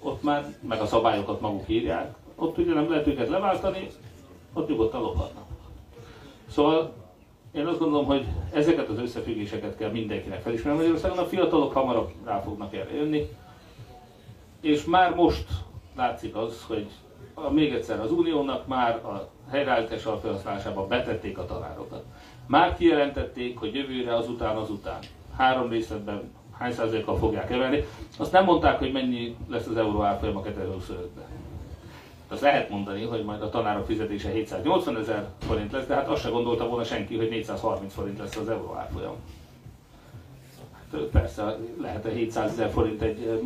ott 0.00 0.22
már, 0.22 0.54
meg 0.60 0.80
a 0.80 0.86
szabályokat 0.86 1.40
maguk 1.40 1.68
írják, 1.68 2.14
ott 2.34 2.58
ugye 2.58 2.74
nem 2.74 2.90
lehet 2.90 3.06
őket 3.06 3.28
leváltani, 3.28 3.88
ott 4.52 4.68
nyugodtan 4.68 5.00
lophatnak. 5.00 5.44
Szóval 6.48 6.92
én 7.52 7.66
azt 7.66 7.78
gondolom, 7.78 8.06
hogy 8.06 8.26
ezeket 8.52 8.88
az 8.88 8.98
összefüggéseket 8.98 9.76
kell 9.76 9.90
mindenkinek 9.90 10.42
felismerni 10.42 10.78
Magyarországon, 10.78 11.18
a 11.18 11.24
fiatalok 11.24 11.72
hamarabb 11.72 12.10
rá 12.24 12.40
fognak 12.40 12.74
erre 12.74 12.94
jönni, 12.94 13.28
és 14.60 14.84
már 14.84 15.14
most 15.14 15.46
látszik 15.96 16.36
az, 16.36 16.64
hogy 16.66 16.86
még 17.50 17.72
egyszer 17.72 18.00
az 18.00 18.10
Uniónak 18.10 18.66
már 18.66 18.94
a 18.94 19.28
helyreállítás 19.50 20.04
alapfelhasználásában 20.04 20.88
betették 20.88 21.38
a 21.38 21.46
tanárokat. 21.46 22.04
Már 22.46 22.76
kijelentették, 22.76 23.58
hogy 23.58 23.74
jövőre 23.74 24.16
azután 24.16 24.56
azután 24.56 24.98
három 25.36 25.68
részletben 25.68 26.32
hány 26.58 26.72
százalékkal 26.72 27.16
fogják 27.16 27.50
emelni. 27.50 27.84
Azt 28.18 28.32
nem 28.32 28.44
mondták, 28.44 28.78
hogy 28.78 28.92
mennyi 28.92 29.36
lesz 29.48 29.66
az 29.66 29.76
euró 29.76 30.02
árfolyam 30.02 30.36
a 30.36 30.42
2025-ben. 30.42 31.24
Azt 32.28 32.40
lehet 32.40 32.70
mondani, 32.70 33.04
hogy 33.04 33.24
majd 33.24 33.42
a 33.42 33.48
tanárok 33.50 33.86
fizetése 33.86 34.30
780 34.30 34.96
ezer 34.96 35.28
forint 35.38 35.72
lesz, 35.72 35.86
de 35.86 35.94
hát 35.94 36.08
azt 36.08 36.22
se 36.22 36.28
gondolta 36.28 36.68
volna 36.68 36.84
senki, 36.84 37.16
hogy 37.16 37.28
430 37.28 37.94
forint 37.94 38.18
lesz 38.18 38.36
az 38.36 38.48
euró 38.48 38.74
árfolyam. 38.74 39.14
Persze 41.12 41.58
lehet 41.80 42.04
a 42.04 42.08
700 42.08 42.50
ezer 42.50 42.70
forint 42.70 43.02
egy 43.02 43.40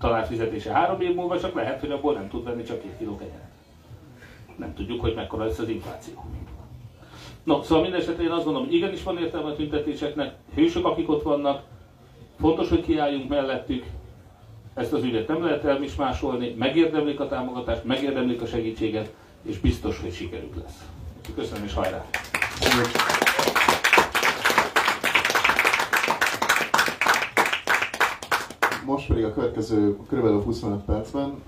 tanár 0.00 0.26
fizetése 0.26 0.72
három 0.72 1.00
év 1.00 1.14
múlva, 1.14 1.40
csak 1.40 1.54
lehet, 1.54 1.80
hogy 1.80 1.90
abból 1.90 2.14
nem 2.14 2.28
tud 2.28 2.44
venni 2.44 2.62
csak 2.62 2.82
két 2.82 2.98
kiló 2.98 3.16
kenyeret. 3.16 3.48
Nem 4.56 4.74
tudjuk, 4.74 5.00
hogy 5.00 5.14
mekkora 5.14 5.44
lesz 5.44 5.58
az 5.58 5.68
infláció. 5.68 6.24
No, 7.42 7.62
szóval 7.62 7.82
minden 7.82 8.00
esetre 8.00 8.22
én 8.22 8.30
azt 8.30 8.44
gondolom, 8.44 8.66
hogy 8.66 8.76
igenis 8.76 9.02
van 9.02 9.18
értelme 9.18 9.48
a 9.48 9.56
tüntetéseknek, 9.56 10.34
hősök, 10.54 10.84
akik 10.84 11.08
ott 11.08 11.22
vannak, 11.22 11.62
fontos, 12.40 12.68
hogy 12.68 12.82
kiálljunk 12.82 13.28
mellettük, 13.28 13.84
ezt 14.74 14.92
az 14.92 15.02
ügyet 15.02 15.28
nem 15.28 15.44
lehet 15.44 15.64
elmismásolni, 15.64 16.54
megérdemlik 16.58 17.20
a 17.20 17.28
támogatást, 17.28 17.84
megérdemlik 17.84 18.42
a 18.42 18.46
segítséget, 18.46 19.12
és 19.42 19.58
biztos, 19.58 20.00
hogy 20.00 20.12
sikerük 20.12 20.54
lesz. 20.62 20.84
Köszönöm 21.34 21.64
és 21.64 21.74
hajrá! 21.74 22.04
Most 28.88 29.06
pedig 29.06 29.24
a 29.24 29.32
következő 29.32 29.96
kb. 29.96 30.44
25 30.44 30.80
percben 30.84 31.42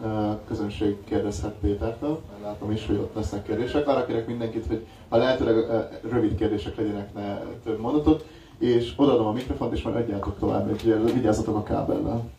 közönség 0.48 0.96
kérdezhet 1.04 1.54
Pétertől. 1.60 2.20
Látom 2.42 2.70
is, 2.70 2.86
hogy 2.86 2.96
ott 2.96 3.14
lesznek 3.14 3.42
kérdések. 3.42 3.88
Arra 3.88 4.06
kérek 4.06 4.26
mindenkit, 4.26 4.66
hogy 4.66 4.86
ha 5.08 5.16
lehetőleg 5.16 5.86
rövid 6.10 6.34
kérdések 6.34 6.76
legyenek, 6.76 7.14
ne 7.14 7.38
több 7.64 7.80
mondatot, 7.80 8.26
és 8.58 8.92
odaadom 8.96 9.26
a 9.26 9.32
mikrofont, 9.32 9.72
és 9.72 9.82
majd 9.82 9.96
adjátok 9.96 10.38
tovább, 10.38 10.68
hogy 10.68 11.12
vigyázzatok 11.12 11.56
a 11.56 11.62
kábellel 11.62 12.30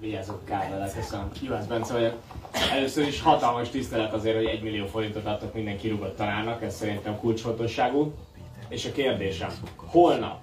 vigyázok 0.00 0.44
kábelek, 0.44 0.94
köszönöm. 0.94 1.30
Ivánc 1.42 1.66
Bence 1.66 1.92
vagyok. 1.92 2.14
Először 2.72 3.06
is 3.06 3.20
hatalmas 3.20 3.68
tisztelet 3.68 4.12
azért, 4.12 4.36
hogy 4.36 4.44
egy 4.44 4.62
millió 4.62 4.86
forintot 4.86 5.26
adtak 5.26 5.54
minden 5.54 5.76
kirúgott 5.76 6.16
tanárnak, 6.16 6.62
ez 6.62 6.74
szerintem 6.74 7.18
kulcsfontosságú. 7.18 8.12
És 8.68 8.86
a 8.86 8.92
kérdésem, 8.92 9.50
holnap 9.76 10.38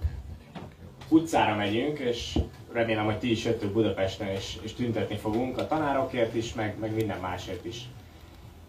utcára 1.14 1.56
megyünk, 1.56 2.00
és 2.00 2.40
remélem, 2.72 3.06
hogy 3.06 3.18
ti 3.18 3.32
is 3.32 3.46
jöttök 3.46 3.72
Budapesten, 3.72 4.28
és, 4.28 4.58
és 4.62 4.74
tüntetni 4.74 5.16
fogunk 5.16 5.58
a 5.58 5.68
tanárokért 5.68 6.36
is, 6.36 6.54
meg, 6.54 6.76
meg 6.80 6.96
minden 6.96 7.20
másért 7.20 7.66
is. 7.66 7.82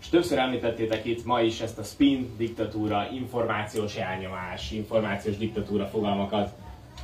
És 0.00 0.08
többször 0.08 0.38
említettétek 0.38 1.04
itt 1.04 1.24
ma 1.24 1.40
is 1.40 1.60
ezt 1.60 1.78
a 1.78 1.82
spin 1.82 2.34
diktatúra, 2.36 3.08
információs 3.12 3.96
elnyomás, 3.96 4.70
információs 4.70 5.36
diktatúra 5.36 5.86
fogalmakat. 5.86 6.52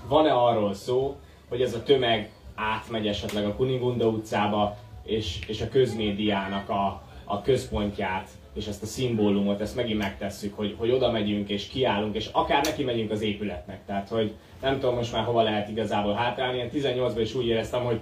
Van-e 0.09 0.33
arról 0.33 0.75
szó, 0.75 1.17
hogy 1.49 1.63
ez 1.63 1.75
a 1.75 1.83
tömeg 1.83 2.31
átmegy 2.55 3.07
esetleg 3.07 3.45
a 3.45 3.55
Kunigunda 3.55 4.07
utcába, 4.09 4.77
és, 5.05 5.39
és 5.47 5.61
a 5.61 5.69
közmédiának 5.69 6.69
a, 6.69 7.03
a 7.25 7.43
központját, 7.43 8.29
és 8.55 8.67
ezt 8.67 8.83
a 8.83 8.87
szimbólumot, 8.87 9.61
ezt 9.61 9.77
megint 9.77 9.99
megtesszük, 9.99 10.57
hogy, 10.57 10.75
hogy 10.79 10.91
oda 10.91 11.11
megyünk 11.11 11.49
és 11.49 11.67
kiállunk, 11.67 12.15
és 12.15 12.29
akár 12.33 12.65
neki 12.65 12.85
megyünk 12.85 13.11
az 13.11 13.23
épületnek. 13.23 13.85
Tehát, 13.87 14.09
hogy 14.09 14.35
nem 14.61 14.79
tudom 14.79 14.95
most 14.95 15.13
már 15.13 15.25
hova 15.25 15.43
lehet 15.43 15.69
igazából 15.69 16.13
hátrálni. 16.13 16.59
Én 16.59 16.71
18-ban 16.73 17.21
is 17.21 17.35
úgy 17.35 17.47
éreztem, 17.47 17.85
hogy 17.85 18.01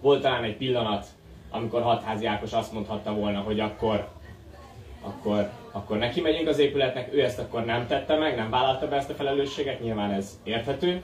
volt 0.00 0.22
talán 0.22 0.44
egy 0.44 0.56
pillanat, 0.56 1.06
amikor 1.50 1.82
hatházi 1.82 2.26
Ákos 2.26 2.52
azt 2.52 2.72
mondhatta 2.72 3.14
volna, 3.14 3.40
hogy 3.40 3.60
akkor, 3.60 4.08
akkor, 5.02 5.50
akkor 5.70 5.98
neki 5.98 6.20
megyünk 6.20 6.48
az 6.48 6.58
épületnek, 6.58 7.14
ő 7.14 7.22
ezt 7.22 7.38
akkor 7.38 7.64
nem 7.64 7.86
tette 7.86 8.18
meg, 8.18 8.36
nem 8.36 8.50
vállalta 8.50 8.88
be 8.88 8.96
ezt 8.96 9.10
a 9.10 9.14
felelősséget, 9.14 9.80
nyilván 9.80 10.10
ez 10.10 10.38
érthető. 10.44 11.02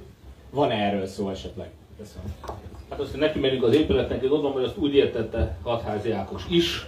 Van-e 0.50 0.74
erről 0.74 1.06
szó 1.06 1.30
esetleg? 1.30 1.70
Köszönöm. 1.98 2.34
Hát 2.90 3.00
azt, 3.00 3.10
hogy 3.10 3.20
neki 3.20 3.38
megyünk 3.38 3.62
az 3.62 3.74
épületnek, 3.74 4.22
én 4.22 4.28
gondolom, 4.28 4.52
hogy 4.52 4.64
azt 4.64 4.76
úgy 4.76 4.94
értette 4.94 5.56
Hatházi 5.62 6.10
Ákos 6.10 6.44
is, 6.48 6.86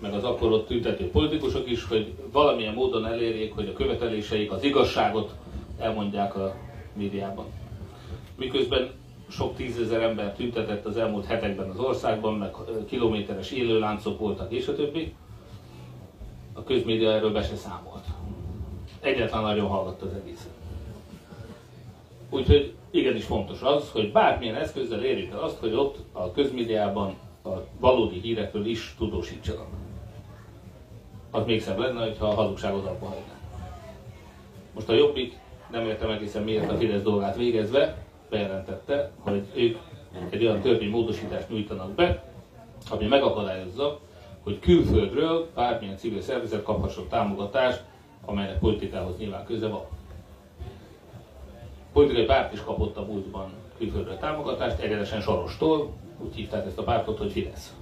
meg 0.00 0.12
az 0.12 0.24
akkor 0.24 0.52
ott 0.52 0.66
tüntető 0.66 1.10
politikusok 1.10 1.70
is, 1.70 1.84
hogy 1.84 2.14
valamilyen 2.32 2.74
módon 2.74 3.06
elérjék, 3.06 3.54
hogy 3.54 3.68
a 3.68 3.72
követeléseik 3.72 4.52
az 4.52 4.62
igazságot 4.62 5.34
elmondják 5.78 6.36
a 6.36 6.54
médiában. 7.00 7.46
Miközben 8.36 8.90
sok 9.28 9.56
tízezer 9.56 10.02
ember 10.02 10.34
tüntetett 10.34 10.84
az 10.84 10.96
elmúlt 10.96 11.26
hetekben 11.26 11.70
az 11.70 11.78
országban, 11.78 12.34
meg 12.34 12.54
kilométeres 12.88 13.50
élőláncok 13.50 14.18
voltak, 14.18 14.52
és 14.52 14.68
a 14.68 14.74
többi, 14.74 15.14
a 16.52 16.62
közmédia 16.62 17.12
erről 17.12 17.32
be 17.32 17.42
se 17.42 17.56
számolt. 17.56 18.04
Egyetlen 19.00 19.42
nagyon 19.42 19.68
hallgatta 19.68 20.06
az 20.06 20.12
egészet. 20.12 20.52
Úgyhogy 22.30 22.74
igenis 22.90 23.24
fontos 23.24 23.62
az, 23.62 23.90
hogy 23.90 24.12
bármilyen 24.12 24.54
eszközzel 24.54 25.04
érjük 25.04 25.32
el 25.32 25.42
azt, 25.42 25.58
hogy 25.58 25.74
ott 25.74 25.98
a 26.12 26.30
közmédiában 26.32 27.14
a 27.44 27.50
valódi 27.78 28.20
hírekről 28.20 28.66
is 28.66 28.94
tudósítsanak. 28.98 29.66
Az 31.30 31.44
még 31.44 31.62
szebb 31.62 31.78
lenne, 31.78 32.04
hogyha 32.04 32.26
a 32.26 32.34
hazugságot 32.34 32.86
abba 32.86 33.06
hagynák. 33.06 33.40
Most 34.74 34.88
a 34.88 34.94
Jobbik, 34.94 35.38
nem 35.72 35.86
értem 35.86 36.10
egészen 36.10 36.42
miért 36.42 36.70
a 36.70 36.76
Fidesz 36.76 37.02
dolgát 37.02 37.36
végezve, 37.36 37.96
bejelentette, 38.30 39.10
hogy 39.18 39.46
ők 39.54 40.32
egy 40.32 40.44
olyan 40.44 40.60
törvénymódosítást 40.60 41.48
nyújtanak 41.48 41.90
be, 41.90 42.24
ami 42.90 43.06
megakadályozza, 43.06 43.98
hogy 44.42 44.58
külföldről 44.58 45.48
bármilyen 45.54 45.96
civil 45.96 46.20
szervezet 46.20 46.62
kaphasson 46.62 47.08
támogatást, 47.08 47.82
amelynek 48.24 48.58
politikához 48.58 49.18
nyilván 49.18 49.44
köze 49.44 49.68
van. 49.68 49.84
Politikai 51.92 52.24
párt 52.24 52.52
is 52.52 52.64
kapott 52.64 52.96
a 52.96 53.04
múltban 53.04 53.52
külföldről 53.78 54.16
támogatást, 54.16 54.78
egyenesen 54.78 55.20
Sorostól, 55.20 55.92
úgy 56.18 56.34
hívták 56.34 56.66
ezt 56.66 56.78
a 56.78 56.82
pártot, 56.82 57.18
hogy 57.18 57.32
Fidesz. 57.32 57.74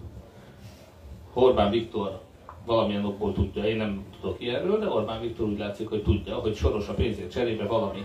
Orbán 1.33 1.71
Viktor 1.71 2.21
valamilyen 2.69 3.05
okból 3.05 3.33
tudja, 3.33 3.65
én 3.65 3.77
nem 3.77 4.05
tudok 4.21 4.41
ilyenről, 4.41 4.79
de 4.79 4.89
Orbán 4.89 5.21
Viktor 5.21 5.47
úgy 5.47 5.59
látszik, 5.59 5.89
hogy 5.89 6.03
tudja, 6.03 6.35
hogy 6.35 6.55
Soros 6.55 6.89
a 6.89 6.95
pénzért 6.95 7.31
cserébe 7.31 7.65
valami 7.65 8.03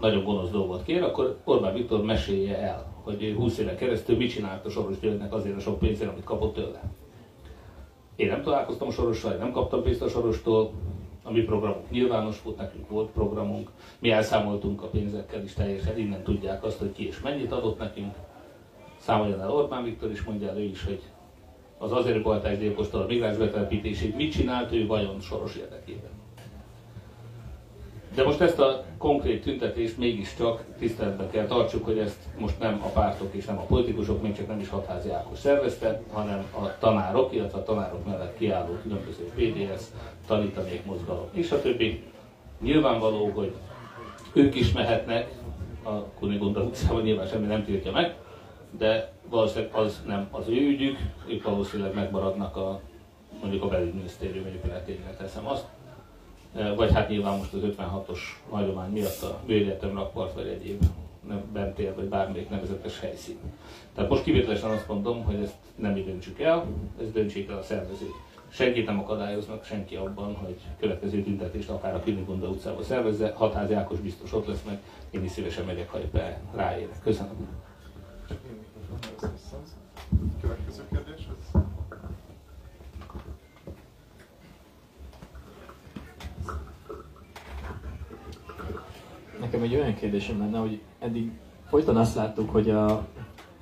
nagyon 0.00 0.24
gonosz 0.24 0.50
dolgot 0.50 0.84
kér, 0.84 1.02
akkor 1.02 1.36
Orbán 1.44 1.74
Viktor 1.74 2.04
mesélje 2.04 2.58
el, 2.58 2.92
hogy 3.02 3.34
20 3.36 3.58
éve 3.58 3.74
keresztül 3.74 4.16
mit 4.16 4.30
csinált 4.30 4.64
a 4.64 4.70
Soros 4.70 4.98
Györgynek 4.98 5.32
azért 5.32 5.56
a 5.56 5.60
sok 5.60 5.78
pénzért, 5.78 6.10
amit 6.10 6.24
kapott 6.24 6.54
tőle. 6.54 6.82
Én 8.16 8.28
nem 8.28 8.42
találkoztam 8.42 8.90
Sorossal, 8.90 9.32
nem 9.32 9.52
kaptam 9.52 9.82
pénzt 9.82 10.02
a 10.02 10.08
Sorostól, 10.08 10.72
a 11.22 11.32
mi 11.32 11.40
programunk 11.40 11.90
nyilvános 11.90 12.42
volt, 12.42 12.56
nekünk 12.56 12.88
volt 12.88 13.10
programunk, 13.10 13.70
mi 13.98 14.10
elszámoltunk 14.10 14.82
a 14.82 14.86
pénzekkel 14.86 15.42
is 15.42 15.52
teljesen, 15.52 15.98
innen 15.98 16.22
tudják 16.22 16.64
azt, 16.64 16.78
hogy 16.78 16.92
ki 16.92 17.06
és 17.06 17.20
mennyit 17.20 17.52
adott 17.52 17.78
nekünk. 17.78 18.14
Számoljon 18.98 19.40
el 19.40 19.52
Orbán 19.52 19.84
Viktor 19.84 20.10
is, 20.10 20.22
mondja 20.22 20.48
el 20.48 20.58
ő 20.58 20.62
is, 20.62 20.84
hogy 20.84 21.02
az 21.78 21.92
azért 21.92 22.22
baltás 22.22 22.58
délpostal 22.58 23.02
a 23.02 23.06
migráns 23.06 23.36
betelepítését 23.36 24.16
mit 24.16 24.32
csinált 24.32 24.72
ő 24.72 24.86
vajon 24.86 25.20
soros 25.20 25.56
érdekében. 25.56 26.10
De 28.14 28.24
most 28.24 28.40
ezt 28.40 28.58
a 28.58 28.84
konkrét 28.98 29.42
tüntetést 29.42 29.98
mégiscsak 29.98 30.64
tiszteletben 30.78 31.30
kell 31.30 31.46
tartsuk, 31.46 31.84
hogy 31.84 31.98
ezt 31.98 32.18
most 32.38 32.58
nem 32.58 32.80
a 32.84 32.88
pártok 32.88 33.34
és 33.34 33.44
nem 33.44 33.58
a 33.58 33.62
politikusok, 33.62 34.22
még 34.22 34.36
csak 34.36 34.46
nem 34.46 34.60
is 34.60 34.68
hatházi 34.68 35.10
Ákos 35.10 35.38
szervezte, 35.38 36.02
hanem 36.12 36.44
a 36.54 36.78
tanárok, 36.78 37.32
illetve 37.34 37.58
a 37.58 37.62
tanárok 37.62 38.06
mellett 38.06 38.38
kiálló 38.38 38.72
különböző 38.82 39.32
PDS, 39.34 39.82
tanítanék 40.26 40.84
mozgalom 40.84 41.28
és 41.32 41.50
a 41.50 41.60
többi. 41.60 42.02
Nyilvánvaló, 42.60 43.30
hogy 43.34 43.52
ők 44.32 44.54
is 44.54 44.72
mehetnek 44.72 45.28
a 45.82 45.90
Kunigunda 45.90 46.60
utcában, 46.60 47.02
nyilván 47.02 47.26
semmi 47.26 47.46
nem 47.46 47.64
tiltja 47.64 47.92
meg, 47.92 48.14
de 48.78 49.12
valószínűleg 49.28 49.74
az 49.74 50.02
nem 50.06 50.28
az 50.30 50.48
ő 50.48 50.68
ügyük, 50.68 50.98
ők 51.28 51.42
valószínűleg 51.42 51.94
megmaradnak 51.94 52.56
a 52.56 52.80
mondjuk 53.40 53.62
a 53.62 53.68
belügyminisztérium 53.68 54.46
épületénél 54.46 55.16
teszem 55.16 55.46
azt, 55.46 55.64
e, 56.54 56.74
vagy 56.74 56.92
hát 56.92 57.08
nyilván 57.08 57.38
most 57.38 57.52
az 57.52 57.60
56-os 57.64 58.18
hagyomány 58.50 58.90
miatt 58.90 59.22
a 59.22 59.40
Bőrjetem 59.46 59.94
rakpart, 59.94 60.34
vagy 60.34 60.46
egyéb 60.46 60.84
bentér, 61.52 61.94
vagy 61.94 62.04
bármelyik 62.04 62.48
nevezetes 62.48 63.00
helyszín. 63.00 63.38
Tehát 63.94 64.10
most 64.10 64.22
kivételesen 64.22 64.70
azt 64.70 64.88
mondom, 64.88 65.24
hogy 65.24 65.42
ezt 65.42 65.56
nem 65.74 65.92
mi 65.92 66.02
döntsük 66.02 66.40
el, 66.40 66.66
ezt 67.00 67.12
döntsék 67.12 67.50
el 67.50 67.58
a 67.58 67.62
szervezők. 67.62 68.14
Senkit 68.48 68.86
nem 68.86 68.98
akadályoznak, 68.98 69.64
senki 69.64 69.96
abban, 69.96 70.34
hogy 70.34 70.56
következő 70.78 71.22
tüntetést 71.22 71.68
akár 71.68 71.94
a 71.94 72.00
Kinigunda 72.00 72.48
utcába 72.48 72.82
szervezze. 72.82 73.32
Hatházi 73.36 73.74
Ákos 73.74 73.98
biztos 73.98 74.32
ott 74.32 74.46
lesz 74.46 74.62
meg, 74.66 74.78
én 75.10 75.24
is 75.24 75.30
szívesen 75.30 75.64
megyek, 75.64 75.90
ha 75.90 75.98
éppen 75.98 76.36
ráérek. 76.54 77.00
Köszönöm. 77.02 77.48
Nekem 89.40 89.62
egy 89.62 89.74
olyan 89.74 89.94
kérdésem 89.94 90.38
lenne, 90.38 90.58
hogy 90.58 90.80
eddig 90.98 91.30
folyton 91.68 91.96
azt 91.96 92.14
láttuk, 92.14 92.50
hogy 92.50 92.70
a 92.70 93.06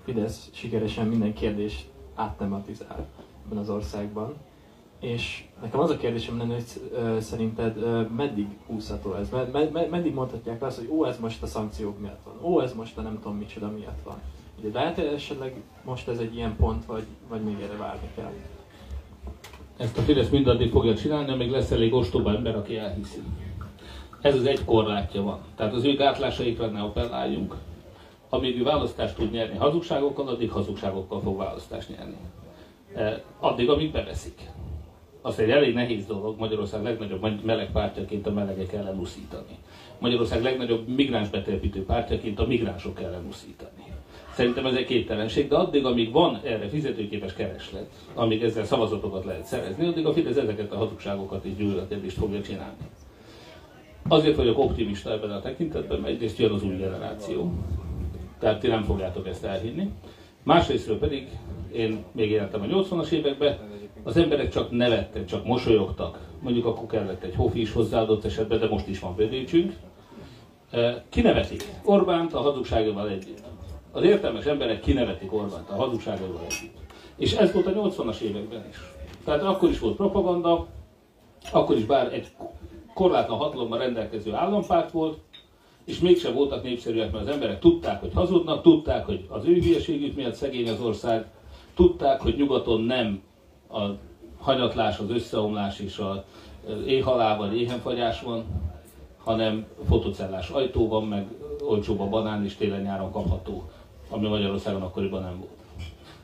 Fidesz 0.05 0.49
sikeresen 0.53 1.07
minden 1.07 1.33
kérdést 1.35 1.91
áttematizál 2.15 3.07
ebben 3.47 3.59
az 3.59 3.71
országban. 3.71 4.35
És 5.01 5.45
nekem 5.63 5.81
az 5.81 5.91
a 5.91 5.97
kérdésem 5.97 6.39
lenne, 6.39 6.55
hogy 6.55 6.65
szerinted 7.21 7.77
meddig 8.17 8.47
húzható 8.67 9.15
ez? 9.15 9.29
Meddig 9.91 10.15
mondhatják 10.15 10.63
azt, 10.63 10.79
hogy 10.79 10.89
ó, 10.91 11.05
ez 11.07 11.19
most 11.19 11.43
a 11.43 11.47
szankciók 11.47 12.01
miatt 12.01 12.23
van, 12.25 12.53
ó, 12.53 12.61
ez 12.63 12.75
most 12.75 12.99
a 12.99 13.03
nem 13.03 13.19
tudom 13.23 13.37
micsoda 13.37 13.71
miatt 13.71 14.03
van. 14.05 14.21
Ugye 14.65 14.79
lehet 14.79 14.99
esetleg 14.99 15.63
most 15.85 16.09
ez 16.09 16.19
egy 16.19 16.35
ilyen 16.35 16.57
pont, 16.57 16.85
vagy, 16.85 17.03
vagy 17.29 17.41
még 17.41 17.57
erre 17.63 17.77
várni 17.77 18.09
kell? 18.17 18.33
Ezt 19.77 19.99
a 19.99 20.01
Fidesz 20.01 20.29
mindaddig 20.29 20.71
fogja 20.71 20.95
csinálni, 20.95 21.31
amíg 21.31 21.51
lesz 21.51 21.71
elég 21.71 21.95
ostoba 21.95 22.35
ember, 22.35 22.57
aki 22.57 22.77
elhiszi. 22.77 23.23
Ez 24.21 24.35
az 24.35 24.47
egy 24.47 24.65
korlátja 24.65 25.23
van. 25.23 25.39
Tehát 25.57 25.73
az 25.73 25.85
ő 25.85 25.95
gátlásaikra 25.95 26.67
ne 26.67 26.81
appelláljunk. 26.81 27.55
Amíg 28.29 28.59
ő 28.61 28.63
választást 28.63 29.17
tud 29.17 29.31
nyerni 29.31 29.57
hazugságokkal, 29.57 30.29
addig 30.29 30.51
hazugságokkal 30.51 31.21
fog 31.21 31.37
választást 31.37 31.89
nyerni. 31.89 32.17
E, 32.95 33.23
addig, 33.39 33.71
amíg 33.71 33.93
beveszik. 33.93 34.51
Az 35.23 35.39
egy 35.39 35.51
elég 35.51 35.75
nehéz 35.75 36.07
dolog 36.07 36.39
Magyarország 36.39 36.83
legnagyobb 36.83 37.45
meleg 37.45 37.71
pártjaként 37.73 38.27
a 38.27 38.33
melegek 38.33 38.73
ellen 38.73 38.99
uszítani. 38.99 39.59
Magyarország 39.99 40.43
legnagyobb 40.43 40.89
migráns 40.89 41.29
betelepítő 41.29 41.85
pártjaként 41.85 42.39
a 42.39 42.47
migránsok 42.47 43.01
ellen 43.01 43.27
uszítani. 43.29 43.74
Szerintem 44.35 44.67
ez 44.67 44.75
egy 44.75 44.85
képtelenség, 44.85 45.49
de 45.49 45.57
addig, 45.57 45.85
amíg 45.85 46.13
van 46.13 46.41
erre 46.45 46.69
fizetőképes 46.69 47.35
kereslet, 47.35 47.87
amíg 48.15 48.43
ezzel 48.43 48.65
szavazatokat 48.65 49.25
lehet 49.25 49.45
szerezni, 49.45 49.87
addig 49.87 50.07
a 50.07 50.13
Fidesz 50.13 50.37
ezeket 50.37 50.73
a 50.73 50.77
hazugságokat 50.77 51.45
és 51.45 51.57
gyűlöletedést 51.57 52.17
fogja 52.17 52.43
csinálni. 52.43 52.89
Azért 54.09 54.37
vagyok 54.37 54.59
optimista 54.59 55.13
ebben 55.13 55.31
a 55.31 55.41
tekintetben, 55.41 56.01
mert 56.01 56.13
egyrészt 56.15 56.39
jön 56.39 56.53
az 56.53 56.63
új 56.63 56.77
generáció, 56.77 57.53
tehát 58.39 58.61
ti 58.61 58.67
nem 58.67 58.83
fogjátok 58.83 59.27
ezt 59.27 59.45
elhinni. 59.45 59.91
Másrésztről 60.43 60.99
pedig 60.99 61.29
én 61.73 62.05
még 62.13 62.31
éltem 62.31 62.63
a 62.63 62.65
80-as 62.65 63.11
években, 63.11 63.59
az 64.03 64.17
emberek 64.17 64.49
csak 64.49 64.71
nevettek, 64.71 65.25
csak 65.25 65.45
mosolyogtak. 65.47 66.19
Mondjuk 66.41 66.67
akkor 66.67 66.87
kellett 66.87 67.23
egy 67.23 67.35
hofi 67.35 67.61
is 67.61 67.73
hozzáadott 67.73 68.25
esetben, 68.25 68.59
de 68.59 68.69
most 68.69 68.89
is 68.89 69.01
van 69.01 69.17
bödécsünk. 69.17 69.73
Kinevetik 71.09 71.65
Orbánt 71.85 72.35
a 72.35 72.41
hazugságával 72.41 73.09
együtt. 73.09 73.53
Az 73.95 74.03
értelmes 74.03 74.45
emberek 74.45 74.81
kinevetik 74.81 75.33
Orbánt 75.33 75.71
a 75.71 75.75
hazugságával 75.75 76.41
együtt. 76.49 76.77
És 77.17 77.33
ez 77.33 77.53
volt 77.53 77.67
a 77.67 77.71
80-as 77.71 78.21
években 78.21 78.65
is. 78.71 78.77
Tehát 79.25 79.43
akkor 79.43 79.69
is 79.69 79.79
volt 79.79 79.97
propaganda, 79.97 80.67
akkor 81.53 81.77
is 81.77 81.85
bár 81.85 82.13
egy 82.13 82.27
korlátlan 82.95 83.39
hatalommal 83.39 83.79
rendelkező 83.79 84.33
állampárt 84.35 84.91
volt, 84.91 85.19
és 85.85 85.99
mégsem 85.99 86.35
voltak 86.35 86.63
népszerűek, 86.63 87.13
mert 87.13 87.27
az 87.29 87.33
emberek 87.33 87.59
tudták, 87.59 88.01
hogy 88.01 88.11
hazudnak, 88.15 88.63
tudták, 88.63 89.07
hogy 89.07 89.27
az 89.29 89.45
ő 89.45 89.55
hülyeségük 89.55 90.15
miatt 90.15 90.35
szegény 90.35 90.69
az 90.69 90.81
ország, 90.81 91.27
tudták, 91.75 92.21
hogy 92.21 92.37
nyugaton 92.37 92.81
nem 92.81 93.23
a 93.71 93.81
hanyatlás, 94.39 94.99
az 94.99 95.11
összeomlás 95.11 95.79
és 95.79 95.99
a 95.99 96.25
éhalál 96.87 97.37
vagy 97.37 97.61
éhenfagyás 97.61 98.23
van, 98.23 98.45
hanem 99.25 99.67
fotocellás 99.89 100.49
ajtó 100.49 100.89
van, 100.89 101.05
meg 101.05 101.27
olcsóbb 101.63 102.01
a 102.01 102.09
banán 102.09 102.45
is 102.45 102.57
télen-nyáron 102.57 103.11
kapható 103.11 103.69
ami 104.15 104.29
Magyarországon 104.29 104.83
akkoriban 104.83 105.23
nem 105.23 105.39
volt. 105.39 105.51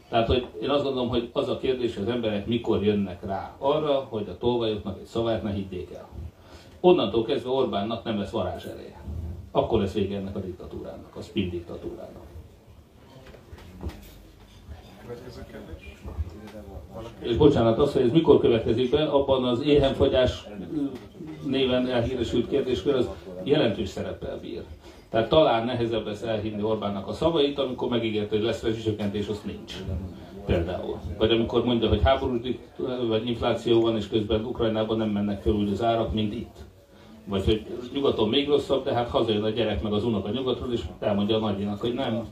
Tehát, 0.08 0.26
hogy 0.26 0.46
én 0.62 0.70
azt 0.70 0.84
gondolom, 0.84 1.08
hogy 1.08 1.30
az 1.32 1.48
a 1.48 1.58
kérdés, 1.58 1.94
hogy 1.94 2.02
az 2.02 2.14
emberek 2.14 2.46
mikor 2.46 2.84
jönnek 2.84 3.24
rá 3.26 3.54
arra, 3.58 4.06
hogy 4.08 4.28
a 4.28 4.38
tolvajoknak 4.38 4.98
egy 4.98 5.06
szavát 5.06 5.42
ne 5.42 5.52
higgyék 5.52 5.90
el. 5.94 6.08
Onnantól 6.80 7.24
kezdve 7.24 7.50
Orbánnak 7.50 8.04
nem 8.04 8.18
lesz 8.18 8.30
varázs 8.30 8.64
ereje. 8.64 9.00
Akkor 9.50 9.80
lesz 9.80 9.92
vége 9.92 10.16
ennek 10.16 10.36
a 10.36 10.40
diktatúrának, 10.40 11.16
a 11.16 11.22
spin 11.22 11.50
diktatúrának. 11.50 12.22
És 17.18 17.36
bocsánat, 17.36 17.78
az, 17.78 17.92
hogy 17.92 18.02
ez 18.02 18.12
mikor 18.12 18.40
következik 18.40 18.90
be, 18.90 19.04
abban 19.04 19.44
az 19.44 19.62
éhenfagyás 19.62 20.46
néven 21.46 21.88
elhíresült 21.88 22.48
kérdéskör 22.48 22.94
az 22.94 23.08
jelentős 23.42 23.88
szereppel 23.88 24.38
bír. 24.40 24.62
Tehát 25.10 25.28
talán 25.28 25.64
nehezebb 25.64 26.06
lesz 26.06 26.22
elhinni 26.22 26.62
Orbánnak 26.62 27.08
a 27.08 27.12
szavait, 27.12 27.58
amikor 27.58 27.88
megígérte, 27.88 28.36
hogy 28.36 28.44
lesz 28.44 28.62
rezsicsökkentés, 28.62 29.28
azt 29.28 29.44
nincs. 29.44 29.74
Például. 30.46 30.98
Vagy 31.18 31.30
amikor 31.30 31.64
mondja, 31.64 31.88
hogy 31.88 32.02
háborús 32.02 32.40
vagy 33.08 33.28
infláció 33.28 33.80
van, 33.80 33.96
és 33.96 34.08
közben 34.08 34.44
Ukrajnában 34.44 34.96
nem 34.96 35.08
mennek 35.08 35.42
föl 35.42 35.54
úgy 35.54 35.70
az 35.70 35.82
árak, 35.82 36.12
mint 36.12 36.34
itt. 36.34 36.56
Vagy 37.24 37.44
hogy 37.44 37.66
nyugaton 37.92 38.28
még 38.28 38.48
rosszabb, 38.48 38.84
de 38.84 38.94
hát 38.94 39.08
hazajön 39.08 39.42
a 39.42 39.50
gyerek 39.50 39.82
meg 39.82 39.92
az 39.92 40.04
unoka 40.04 40.30
nyugatról, 40.30 40.72
és 40.72 40.82
elmondja 40.98 41.36
a 41.36 41.38
nagyinak, 41.38 41.80
hogy 41.80 41.94
nem, 41.94 42.26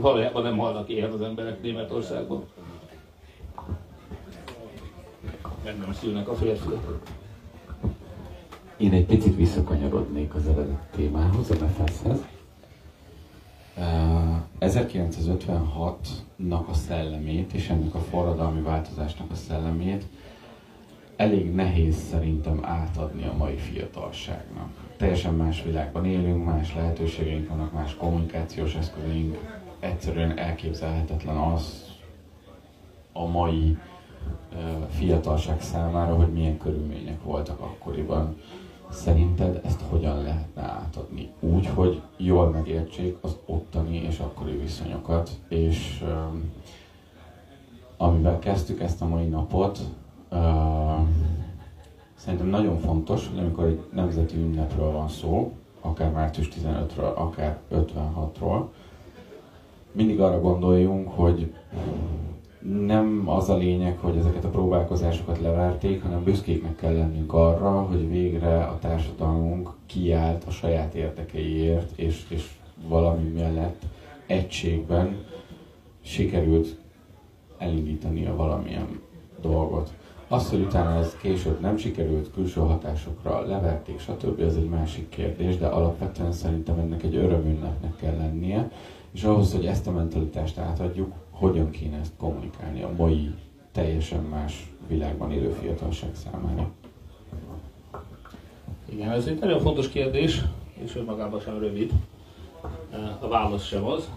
valójában 0.00 0.42
nem 0.42 0.58
halnak 0.58 0.88
ilyen 0.88 1.10
az 1.10 1.20
emberek 1.20 1.62
Németországban. 1.62 2.44
Meg 5.64 5.78
nem 5.78 5.92
szülnek 5.92 6.28
a 6.28 6.34
férfiak. 6.34 7.00
Én 8.84 8.92
egy 8.92 9.06
picit 9.06 9.36
visszakanyarodnék 9.36 10.34
az 10.34 10.46
eredeti 10.46 10.96
témához, 10.96 11.50
a. 11.50 11.56
Uh, 13.76 14.36
1956-nak 14.60 16.66
a 16.66 16.74
szellemét 16.74 17.52
és 17.52 17.68
ennek 17.68 17.94
a 17.94 17.98
forradalmi 17.98 18.60
változásnak 18.60 19.30
a 19.30 19.34
szellemét 19.34 20.04
elég 21.16 21.54
nehéz 21.54 21.96
szerintem 21.96 22.64
átadni 22.64 23.26
a 23.26 23.36
mai 23.36 23.56
fiatalságnak. 23.56 24.68
Teljesen 24.96 25.34
más 25.34 25.62
világban 25.62 26.04
élünk, 26.04 26.44
más 26.44 26.74
lehetőségeink 26.74 27.48
vannak, 27.48 27.72
más 27.72 27.94
kommunikációs 27.94 28.74
eszközeink. 28.74 29.38
Egyszerűen 29.80 30.38
elképzelhetetlen 30.38 31.36
az 31.36 31.92
a 33.12 33.26
mai 33.26 33.76
fiatalság 34.90 35.60
számára, 35.60 36.14
hogy 36.14 36.32
milyen 36.32 36.58
körülmények 36.58 37.22
voltak 37.22 37.60
akkoriban. 37.60 38.36
Szerinted 38.94 39.60
ezt 39.64 39.80
hogyan 39.80 40.22
lehetne 40.22 40.62
átadni? 40.62 41.30
Úgy, 41.40 41.66
hogy 41.66 42.00
jól 42.16 42.50
megértsék 42.50 43.16
az 43.20 43.36
ottani 43.46 43.96
és 43.96 44.18
akkori 44.18 44.56
viszonyokat, 44.56 45.30
és 45.48 46.04
amivel 47.96 48.38
kezdtük 48.38 48.80
ezt 48.80 49.02
a 49.02 49.06
mai 49.06 49.26
napot, 49.26 49.78
szerintem 52.14 52.48
nagyon 52.48 52.78
fontos, 52.78 53.28
hogy 53.28 53.38
amikor 53.38 53.64
egy 53.64 53.82
nemzeti 53.92 54.36
ünnepről 54.36 54.90
van 54.90 55.08
szó, 55.08 55.52
akár 55.80 56.12
március 56.12 56.48
15-ről, 56.48 57.14
akár 57.14 57.58
56-ról, 57.72 58.64
mindig 59.92 60.20
arra 60.20 60.40
gondoljunk, 60.40 61.08
hogy 61.08 61.54
nem 62.86 63.22
az 63.26 63.48
a 63.48 63.56
lényeg, 63.56 63.98
hogy 63.98 64.16
ezeket 64.16 64.44
a 64.44 64.48
próbálkozásokat 64.48 65.40
leverték, 65.40 66.02
hanem 66.02 66.24
büszkéknek 66.24 66.76
kell 66.76 66.92
lennünk 66.92 67.32
arra, 67.32 67.82
hogy 67.82 68.08
végre 68.08 68.64
a 68.64 68.78
társadalmunk 68.78 69.70
kiállt 69.86 70.44
a 70.44 70.50
saját 70.50 70.94
érdekeiért, 70.94 71.98
és, 71.98 72.24
és 72.28 72.48
valami 72.88 73.28
mellett 73.28 73.82
egységben 74.26 75.24
sikerült 76.00 76.76
elindítani 77.58 78.26
a 78.26 78.36
valamilyen 78.36 79.00
dolgot. 79.40 79.92
Az, 80.28 80.50
hogy 80.50 80.60
utána 80.60 80.98
ez 80.98 81.16
később 81.16 81.60
nem 81.60 81.76
sikerült 81.76 82.30
külső 82.32 82.60
hatásokra 82.60 83.40
leverték, 83.46 84.00
stb. 84.00 84.40
ez 84.40 84.56
egy 84.56 84.68
másik 84.68 85.08
kérdés, 85.08 85.56
de 85.56 85.66
alapvetően 85.66 86.32
szerintem 86.32 86.78
ennek 86.78 87.02
egy 87.02 87.16
örömünnepnek 87.16 87.96
kell 87.96 88.16
lennie, 88.16 88.70
és 89.12 89.24
ahhoz, 89.24 89.52
hogy 89.52 89.66
ezt 89.66 89.86
a 89.86 89.92
mentalitást 89.92 90.58
átadjuk, 90.58 91.12
hogyan 91.44 91.70
kéne 91.70 91.98
ezt 91.98 92.12
kommunikálni 92.18 92.82
a 92.82 92.90
mai 92.96 93.34
teljesen 93.72 94.22
más 94.22 94.72
világban 94.86 95.32
élő 95.32 95.50
fiatalság 95.50 96.14
számára? 96.14 96.70
Igen, 98.84 99.10
ez 99.10 99.26
egy 99.26 99.38
nagyon 99.38 99.60
fontos 99.60 99.88
kérdés, 99.88 100.42
és 100.72 100.96
önmagában 100.96 101.40
sem 101.40 101.58
rövid. 101.58 101.92
A 103.20 103.28
válasz 103.28 103.64
sem 103.64 103.84
az. 103.84 104.10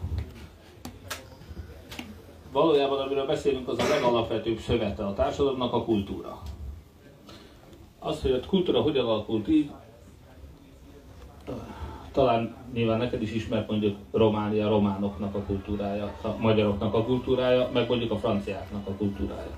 Valójában, 2.51 2.99
amiről 2.99 3.25
beszélünk, 3.25 3.67
az 3.67 3.80
a 3.80 3.88
legalapvetőbb 3.89 4.59
szövete 4.59 5.05
a 5.05 5.13
társadalomnak 5.13 5.73
a 5.73 5.84
kultúra. 5.84 6.41
Az, 7.99 8.21
hogy 8.21 8.32
a 8.32 8.39
kultúra 8.47 8.82
hogyan 8.82 9.05
alakult 9.05 9.47
így, 9.47 9.71
talán 12.18 12.55
nyilván 12.74 12.97
neked 12.97 13.22
is 13.22 13.34
ismert 13.34 13.70
mondjuk 13.70 13.95
Románia, 14.11 14.70
románoknak 14.70 15.36
a 15.36 15.39
kultúrája, 15.39 16.13
a 16.22 16.28
magyaroknak 16.39 16.93
a 16.93 17.03
kultúrája, 17.03 17.70
meg 17.74 17.88
mondjuk 17.88 18.11
a 18.11 18.18
franciáknak 18.18 18.88
a 18.88 18.91
kultúrája. 18.91 19.57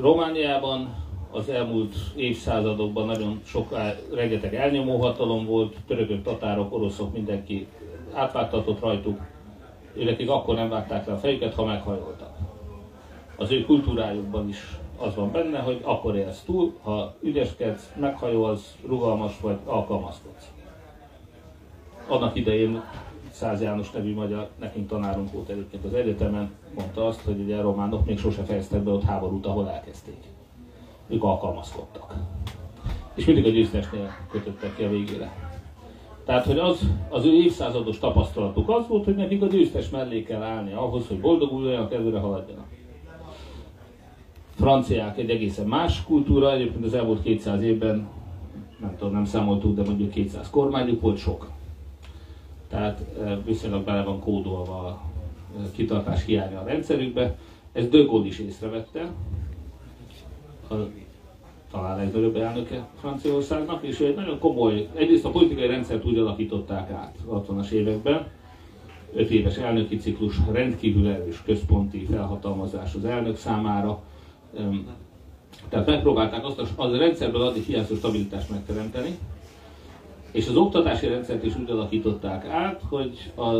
Romániában 0.00 0.94
az 1.30 1.48
elmúlt 1.48 1.94
évszázadokban 2.16 3.06
nagyon 3.06 3.40
sok, 3.44 3.74
rengeteg 4.14 4.54
elnyomó 4.54 4.96
hatalom 4.96 5.46
volt, 5.46 5.76
törökök, 5.86 6.22
tatárok, 6.22 6.72
oroszok, 6.72 7.12
mindenki 7.12 7.66
átvágtatott 8.14 8.80
rajtuk, 8.80 9.20
őnek 9.94 10.28
akkor 10.28 10.54
nem 10.54 10.68
vágták 10.68 11.06
le 11.06 11.12
a 11.12 11.18
fejüket, 11.18 11.54
ha 11.54 11.64
meghajoltak. 11.64 12.36
Az 13.36 13.50
ő 13.50 13.64
kultúrájukban 13.64 14.48
is 14.48 14.79
az 15.00 15.14
van 15.14 15.32
benne, 15.32 15.58
hogy 15.58 15.80
akkor 15.82 16.16
élsz 16.16 16.42
túl, 16.44 16.72
ha 16.82 17.14
ügyeskedsz, 17.20 17.92
meghajolsz, 17.96 18.76
rugalmas 18.86 19.40
vagy, 19.40 19.58
alkalmazkodsz. 19.64 20.50
Annak 22.08 22.36
idején 22.36 22.82
Száz 23.30 23.62
János 23.62 23.90
nevű 23.90 24.14
magyar, 24.14 24.48
nekünk 24.58 24.88
tanárunk 24.88 25.32
volt 25.32 25.48
egyébként 25.48 25.84
az 25.84 25.94
egyetemen, 25.94 26.50
mondta 26.74 27.06
azt, 27.06 27.20
hogy 27.20 27.40
ugye 27.40 27.56
a 27.56 27.62
románok 27.62 28.06
még 28.06 28.18
sose 28.18 28.42
fejeztek 28.42 28.82
be 28.82 28.90
ott 28.90 29.02
háborút, 29.02 29.46
ahol 29.46 29.70
elkezdték. 29.70 30.22
Ők 31.08 31.24
alkalmazkodtak. 31.24 32.14
És 33.14 33.24
mindig 33.24 33.46
a 33.46 33.50
győztesnél 33.50 34.10
kötöttek 34.30 34.76
ki 34.76 34.82
a 34.82 34.88
végére. 34.88 35.32
Tehát, 36.24 36.44
hogy 36.44 36.58
az, 36.58 36.80
az 37.08 37.24
ő 37.24 37.32
évszázados 37.32 37.98
tapasztalatuk 37.98 38.68
az 38.68 38.88
volt, 38.88 39.04
hogy 39.04 39.16
nekik 39.16 39.42
a 39.42 39.46
győztes 39.46 39.88
mellé 39.88 40.22
kell 40.22 40.42
állni 40.42 40.72
ahhoz, 40.72 41.08
hogy 41.08 41.20
boldoguljanak, 41.20 41.92
előre 41.92 42.18
haladjanak 42.18 42.79
franciák 44.60 45.18
egy 45.18 45.30
egészen 45.30 45.66
más 45.66 46.04
kultúra, 46.04 46.52
egyébként 46.52 46.84
az 46.84 46.94
elmúlt 46.94 47.22
200 47.22 47.62
évben, 47.62 48.08
nem 48.80 48.96
tudom, 48.98 49.12
nem 49.12 49.24
számoltuk, 49.24 49.76
de 49.76 49.82
mondjuk 49.82 50.10
200 50.10 50.50
kormányuk 50.50 51.00
volt 51.00 51.18
sok. 51.18 51.50
Tehát 52.68 53.00
e, 53.24 53.40
viszonylag 53.44 53.84
bele 53.84 54.02
van 54.02 54.20
kódolva 54.20 54.86
a 54.86 55.00
e, 55.56 55.70
kitartás 55.72 56.24
hiánya 56.24 56.60
a 56.60 56.64
rendszerükbe. 56.64 57.36
Ez 57.72 57.88
De 57.88 58.02
Gaulle 58.02 58.26
is 58.26 58.38
észrevette, 58.38 59.10
a 60.70 60.74
talán 61.70 61.96
legnagyobb 61.96 62.36
elnöke 62.36 62.88
Franciaországnak, 63.00 63.82
és 63.82 64.00
egy 64.00 64.14
nagyon 64.14 64.38
komoly, 64.38 64.88
egyrészt 64.94 65.24
a 65.24 65.30
politikai 65.30 65.66
rendszert 65.66 66.04
úgy 66.04 66.18
alakították 66.18 66.90
át 66.90 67.16
a 67.26 67.42
60-as 67.42 67.70
években, 67.70 68.26
5 69.14 69.30
éves 69.30 69.56
elnöki 69.56 69.96
ciklus, 69.96 70.36
rendkívül 70.52 71.08
erős 71.08 71.42
központi 71.42 72.06
felhatalmazás 72.10 72.94
az 72.94 73.04
elnök 73.04 73.36
számára, 73.36 74.02
tehát 75.68 75.86
megpróbálták 75.86 76.44
azt 76.44 76.58
a, 76.58 76.66
az 76.76 76.92
a 76.92 76.98
rendszerből 76.98 77.42
addig 77.42 77.62
hiányzó 77.62 77.94
stabilitást 77.94 78.50
megteremteni, 78.50 79.18
és 80.32 80.48
az 80.48 80.56
oktatási 80.56 81.06
rendszert 81.06 81.44
is 81.44 81.56
úgy 81.56 81.70
alakították 81.70 82.44
át, 82.44 82.82
hogy 82.88 83.32
a 83.36 83.50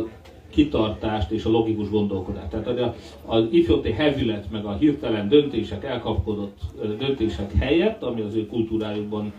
kitartást 0.51 1.31
és 1.31 1.45
a 1.45 1.51
logikus 1.51 1.91
gondolkodást. 1.91 2.49
Tehát 2.51 2.67
hogy 2.67 2.81
az 3.27 3.53
ifjóti 3.53 3.93
hevület, 3.93 4.51
meg 4.51 4.65
a 4.65 4.73
hirtelen 4.73 5.29
döntések, 5.29 5.85
elkapkodott 5.85 6.59
döntések 6.99 7.53
helyett, 7.53 8.03
ami 8.03 8.21
az 8.21 8.35
ő 8.35 8.47
kultúrájukban 8.47 9.33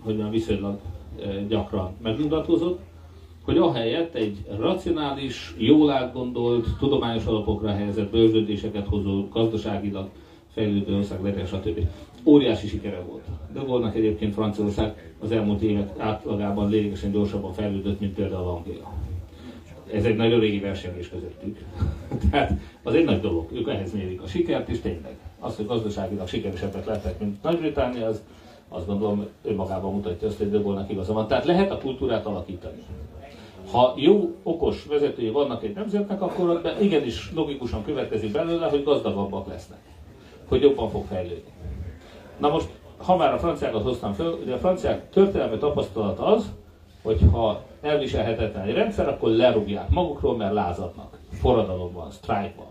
hogy 0.00 0.16
mondjam, 0.16 0.30
viszonylag 0.30 0.78
gyakran 1.48 1.96
megmutatkozott, 2.02 2.80
hogy 3.44 3.56
ahelyett 3.56 4.14
egy 4.14 4.36
racionális, 4.58 5.54
jól 5.58 5.90
átgondolt, 5.90 6.66
tudományos 6.78 7.24
alapokra 7.24 7.70
helyezett 7.70 8.10
bőrződéseket 8.10 8.86
hozó, 8.86 9.28
gazdaságilag 9.28 10.08
fejlődő 10.52 10.96
ország 10.96 11.22
legyen, 11.22 11.46
stb. 11.46 11.80
Óriási 12.24 12.66
sikere 12.68 13.00
volt. 13.08 13.24
De 13.52 13.60
volnak 13.60 13.94
egyébként 13.94 14.34
Franciaország 14.34 15.14
az 15.18 15.32
elmúlt 15.32 15.62
évek 15.62 15.98
átlagában 15.98 16.70
lényegesen 16.70 17.12
gyorsabban 17.12 17.52
fejlődött, 17.52 18.00
mint 18.00 18.14
például 18.14 18.48
Anglia. 18.48 18.92
Ez 19.92 20.04
egy 20.04 20.16
nagyon 20.16 20.40
régi 20.40 20.58
versengés 20.58 21.08
közöttük. 21.08 21.58
Tehát 22.30 22.52
az 22.82 22.94
egy 22.94 23.04
nagy 23.04 23.20
dolog. 23.20 23.48
Ők 23.52 23.68
ehhez 23.68 23.92
mérik 23.92 24.22
a 24.22 24.26
sikert, 24.26 24.68
és 24.68 24.80
tényleg 24.80 25.18
az, 25.40 25.56
hogy 25.56 25.66
gazdaságilag 25.66 26.28
sikeresebbek 26.28 26.86
lettek, 26.86 27.18
mint 27.20 27.42
Nagy-Britannia, 27.42 28.06
az 28.06 28.22
azt 28.72 28.86
gondolom 28.86 29.26
önmagában 29.42 29.94
mutatja 29.94 30.28
azt, 30.28 30.38
hogy 30.38 30.50
de 30.50 30.58
volna 30.58 30.86
igaza 30.88 31.12
van. 31.12 31.26
Tehát 31.26 31.44
lehet 31.44 31.70
a 31.70 31.78
kultúrát 31.78 32.26
alakítani. 32.26 32.82
Ha 33.72 33.92
jó, 33.96 34.34
okos 34.42 34.84
vezetői 34.84 35.30
vannak 35.30 35.62
egy 35.62 35.74
nemzetnek, 35.74 36.22
akkor 36.22 36.60
igenis 36.80 37.32
logikusan 37.34 37.84
következik 37.84 38.32
belőle, 38.32 38.68
hogy 38.68 38.84
gazdagabbak 38.84 39.46
lesznek. 39.46 39.78
Hogy 40.48 40.62
jobban 40.62 40.90
fog 40.90 41.04
fejlődni. 41.04 41.52
Na 42.38 42.48
most, 42.48 42.68
ha 42.96 43.16
már 43.16 43.34
a 43.34 43.38
franciákat 43.38 43.82
hoztam 43.82 44.12
fel, 44.12 44.32
ugye 44.42 44.54
a 44.54 44.58
franciák 44.58 45.10
történelmi 45.10 45.58
tapasztalat 45.58 46.18
az, 46.18 46.50
hogy 47.02 47.20
ha 47.32 47.62
elviselhetetlen 47.80 48.66
egy 48.66 48.74
rendszer, 48.74 49.08
akkor 49.08 49.30
lerúgják 49.30 49.90
magukról, 49.90 50.36
mert 50.36 50.52
lázadnak. 50.52 51.18
Forradalom 51.32 51.92
van, 51.92 52.10
sztrájk 52.10 52.56
van. 52.56 52.66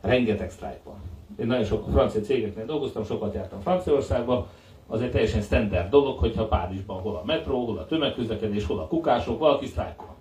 Rengeteg 0.00 0.50
sztrájk 0.50 0.84
van. 0.84 0.96
Én 1.40 1.46
nagyon 1.46 1.64
sok 1.64 1.88
francia 1.92 2.20
cégeknél 2.20 2.64
dolgoztam, 2.64 3.04
sokat 3.04 3.34
jártam 3.34 3.60
Franciaországba, 3.60 4.46
az 4.88 5.00
egy 5.00 5.10
teljesen 5.10 5.42
standard 5.42 5.90
dolog, 5.90 6.18
hogyha 6.18 6.48
Párizsban 6.48 7.00
hol 7.00 7.16
a 7.16 7.22
metró, 7.26 7.64
hol 7.64 7.78
a 7.78 7.86
tömegközlekedés, 7.86 8.66
hol 8.66 8.78
a 8.78 8.86
kukások, 8.86 9.38
valaki 9.38 9.66
sztrájkol. 9.66 10.16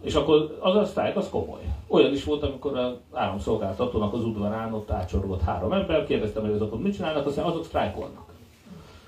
És 0.00 0.14
akkor 0.14 0.58
az 0.60 0.76
a 0.76 0.84
sztrájk 0.84 1.16
az 1.16 1.28
komoly. 1.30 1.60
Olyan 1.86 2.12
is 2.12 2.24
volt, 2.24 2.42
amikor 2.42 2.76
az 2.76 2.92
áramszolgáltatónak 3.12 4.12
az 4.12 4.24
udvarán 4.24 4.72
ott 4.72 4.90
átsorgott 4.90 5.42
három 5.42 5.72
ember, 5.72 6.06
kérdeztem, 6.06 6.42
hogy 6.42 6.52
azok 6.52 6.82
mit 6.82 6.94
csinálnak, 6.94 7.26
aztán 7.26 7.44
azok 7.44 7.64
sztrájkolnak. 7.64 8.32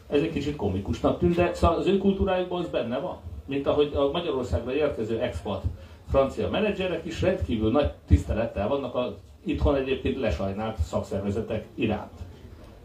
Ez 0.08 0.22
egy 0.22 0.32
kicsit 0.32 0.56
komikusnak 0.56 1.18
tűnt, 1.18 1.34
de 1.34 1.54
szóval 1.54 1.76
az 1.76 1.86
ő 1.86 1.98
kultúrájukban 1.98 2.60
az 2.60 2.68
benne 2.68 2.98
van. 2.98 3.16
Mint 3.46 3.66
ahogy 3.66 3.92
a 3.94 4.10
Magyarországra 4.10 4.74
érkező 4.74 5.20
expat 5.20 5.62
francia 6.10 6.50
menedzserek 6.50 7.04
is 7.04 7.22
rendkívül 7.22 7.70
nagy 7.70 7.92
tisztelettel 8.06 8.68
vannak 8.68 8.94
az 8.94 9.12
itthon 9.44 9.74
egyébként 9.74 10.18
lesajnált 10.18 10.78
szakszervezetek 10.78 11.66
iránt. 11.74 12.20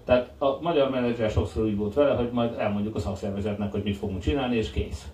Tehát 0.10 0.32
a 0.38 0.58
magyar 0.62 0.90
menedzser 0.90 1.30
sokszor 1.30 1.64
úgy 1.64 1.78
volt 1.78 1.94
vele, 1.94 2.16
hogy 2.16 2.32
majd 2.32 2.54
elmondjuk 2.58 2.96
a 2.96 3.00
szakszervezetnek, 3.00 3.72
hogy 3.72 3.84
mit 3.84 3.98
fogunk 3.98 4.22
csinálni, 4.22 4.56
és 4.56 4.72
kész. 4.72 5.08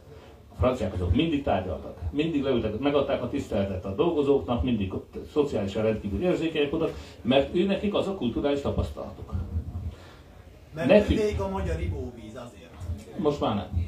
A 0.54 0.56
franciák 0.60 0.94
azok 0.94 1.16
mindig 1.16 1.44
tárgyaltak, 1.44 1.98
mindig 2.12 2.44
leültek, 2.44 2.80
megadták 2.80 3.24
a 3.24 3.30
tiszteletet 3.30 3.86
a 3.86 3.96
dolgozóknak, 3.96 4.64
mindig 4.64 4.94
szociálisan 5.32 5.84
rendkívül 5.84 6.24
érzékenyek 6.24 6.70
voltak, 6.70 6.94
mert 7.22 7.56
ő 7.56 7.66
nekik 7.66 7.94
az 7.94 8.08
a 8.08 8.16
kulturális 8.16 8.62
tapasztalatuk. 8.62 9.34
Mert 10.74 10.88
Nekünk. 10.88 11.20
még 11.20 11.40
a 11.40 11.50
magyar 11.50 11.82
ivóvíz 11.82 12.36
azért. 12.36 13.18
Most 13.18 13.40
már 13.40 13.56
nem. 13.56 13.88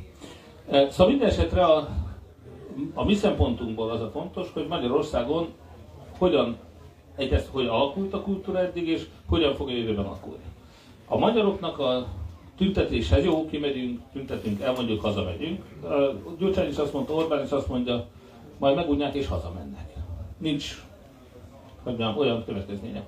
Eh, 0.70 0.90
Szóval 0.90 1.08
minden 1.08 1.28
esetre 1.28 1.66
a, 1.66 1.90
a 2.94 3.06
mi 3.06 3.14
szempontunkból 3.14 3.90
az 3.90 4.02
a 4.02 4.10
fontos, 4.10 4.52
hogy 4.54 4.68
Magyarországon 4.68 5.48
hogyan, 6.18 6.58
egyrészt, 7.16 7.48
hogy 7.52 7.66
alakult 7.66 8.14
a 8.14 8.22
kultúra 8.22 8.60
eddig, 8.60 8.88
és 8.88 9.08
hogyan 9.28 9.56
fog 9.56 9.68
a 9.68 9.72
jövőben 9.72 10.06
alakulni. 10.06 10.44
A 11.08 11.18
magyaroknak 11.18 11.80
a 11.80 12.08
tüntetéshez 12.58 13.24
jó, 13.24 13.46
kimegyünk, 13.46 14.00
tüntetünk, 14.12 14.62
elmondjuk, 14.62 15.02
hazamegyünk. 15.02 15.64
Gyurcsány 16.40 16.70
is 16.70 16.78
azt 16.78 16.94
mondta, 16.94 17.14
Orbán 17.14 17.44
is 17.44 17.52
azt 17.52 17.68
mondja, 17.68 18.06
majd 18.58 18.76
megunják 18.76 19.14
és 19.16 19.28
hazamennek. 19.28 19.94
Nincs 20.38 20.86
hogy 21.88 21.98
mondjam, 21.98 22.18
olyan 22.18 22.44
következménye. 22.46 23.06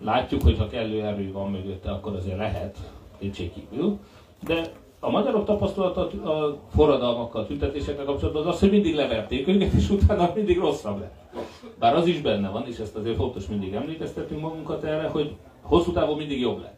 Látjuk, 0.00 0.42
hogy 0.42 0.58
ha 0.58 0.66
kellő 0.66 1.02
erő 1.02 1.32
van 1.32 1.50
mögötte, 1.50 1.90
akkor 1.90 2.14
azért 2.14 2.36
lehet, 2.36 2.76
kétségkívül. 3.18 3.98
De 4.46 4.72
a 5.00 5.10
magyarok 5.10 5.44
tapasztalata 5.44 6.00
a 6.30 6.58
forradalmakkal, 6.74 7.46
tüntetésekkel 7.46 8.04
kapcsolatban 8.04 8.46
az 8.46 8.54
az, 8.54 8.60
hogy 8.60 8.70
mindig 8.70 8.94
leverték 8.94 9.48
őket, 9.48 9.72
és 9.72 9.90
utána 9.90 10.32
mindig 10.34 10.58
rosszabb 10.58 10.98
lett. 11.00 11.14
Bár 11.78 11.94
az 11.94 12.06
is 12.06 12.20
benne 12.20 12.48
van, 12.48 12.66
és 12.66 12.78
ezt 12.78 12.96
azért 12.96 13.16
fontos 13.16 13.46
mindig 13.46 13.74
emlékeztetünk 13.74 14.40
magunkat 14.40 14.84
erre, 14.84 15.08
hogy 15.08 15.36
hosszú 15.62 15.92
távon 15.92 16.16
mindig 16.16 16.40
jobb 16.40 16.60
lett. 16.60 16.77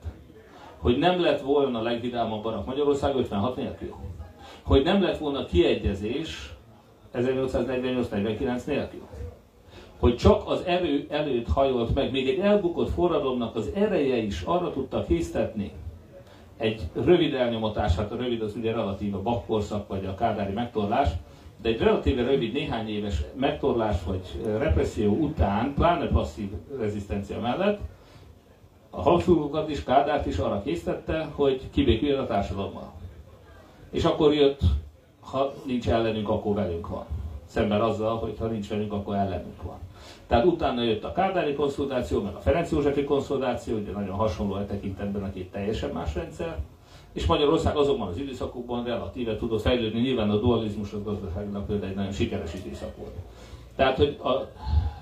Hogy 0.81 0.99
nem 0.99 1.21
lett 1.21 1.41
volna 1.41 1.83
legvidámabb 1.83 2.45
a 2.45 2.63
Magyarország 2.67 3.17
56 3.17 3.57
nélkül. 3.57 3.95
Hogy 4.63 4.85
nem 4.85 5.03
lett 5.03 5.19
volna 5.19 5.45
kiegyezés 5.45 6.55
1848-49 7.15 8.67
nélkül 8.67 9.03
hogy 9.99 10.17
csak 10.17 10.49
az 10.49 10.63
erő 10.67 11.07
előtt 11.11 11.49
hajolt 11.49 11.95
meg, 11.95 12.11
még 12.11 12.29
egy 12.29 12.39
elbukott 12.39 12.91
forradalomnak 12.91 13.57
az 13.57 13.71
ereje 13.75 14.17
is 14.17 14.43
arra 14.43 14.73
tudta 14.73 15.05
késztetni 15.05 15.73
egy 16.57 16.83
rövid 16.93 17.35
elnyomotás, 17.35 17.97
hát 17.97 18.13
a 18.13 18.17
rövid 18.17 18.43
az 18.43 18.55
ugye 18.57 18.73
relatív 18.73 19.15
a 19.15 19.23
bakkorszak 19.23 19.89
vagy 19.89 20.05
a 20.05 20.15
kádári 20.15 20.53
megtorlás, 20.53 21.09
de 21.63 21.69
egy 21.69 21.81
relatíve 21.81 22.23
rövid 22.23 22.53
néhány 22.53 22.89
éves 22.89 23.23
megtorlás 23.35 23.97
vagy 24.07 24.21
represszió 24.59 25.13
után, 25.13 25.75
pláne 25.75 26.07
passzív 26.07 26.49
rezisztencia 26.79 27.41
mellett, 27.41 27.81
a 28.91 29.03
Habsburgokat 29.03 29.69
is, 29.71 29.85
Kádárt 29.85 30.27
is 30.27 30.39
arra 30.39 30.63
késztette, 30.63 31.29
hogy 31.35 31.71
kibéküljön 31.71 32.19
a 32.19 32.27
társadalommal. 32.27 32.93
És 33.91 34.05
akkor 34.05 34.35
jött, 34.35 34.61
ha 35.21 35.53
nincs 35.67 35.89
ellenünk, 35.89 36.29
akkor 36.29 36.55
velünk 36.55 36.89
van. 36.89 37.05
Szemben 37.47 37.81
azzal, 37.81 38.19
hogy 38.19 38.37
ha 38.39 38.47
nincs 38.47 38.69
velünk, 38.69 38.93
akkor 38.93 39.15
ellenünk 39.15 39.63
van. 39.63 39.79
Tehát 40.27 40.45
utána 40.45 40.83
jött 40.83 41.05
a 41.05 41.13
Kádári 41.13 41.55
konszolidáció, 41.55 42.23
meg 42.23 42.35
a 42.35 42.41
Ferenc 42.41 42.71
Józsefi 42.71 43.05
konszolidáció, 43.05 43.77
ugye 43.77 43.93
nagyon 43.93 44.15
hasonló 44.15 44.55
a 44.55 44.67
tekintetben 44.67 45.23
a 45.23 45.33
két 45.33 45.51
teljesen 45.51 45.91
más 45.91 46.15
rendszer. 46.15 46.59
És 47.13 47.27
Magyarország 47.27 47.77
azokban 47.77 48.09
az 48.09 48.17
időszakokban 48.17 48.85
relatíve 48.85 49.37
tudott 49.37 49.61
fejlődni, 49.61 50.01
nyilván 50.01 50.31
a 50.31 50.37
dualizmus 50.37 50.93
az 50.93 51.05
gazdaságnak 51.05 51.67
például 51.67 51.91
egy 51.91 51.97
nagyon 51.97 52.13
sikeres 52.13 52.55
időszak 52.55 52.97
volt. 52.97 53.15
Tehát, 53.77 53.97
hogy 53.97 54.19
a, 54.23 54.31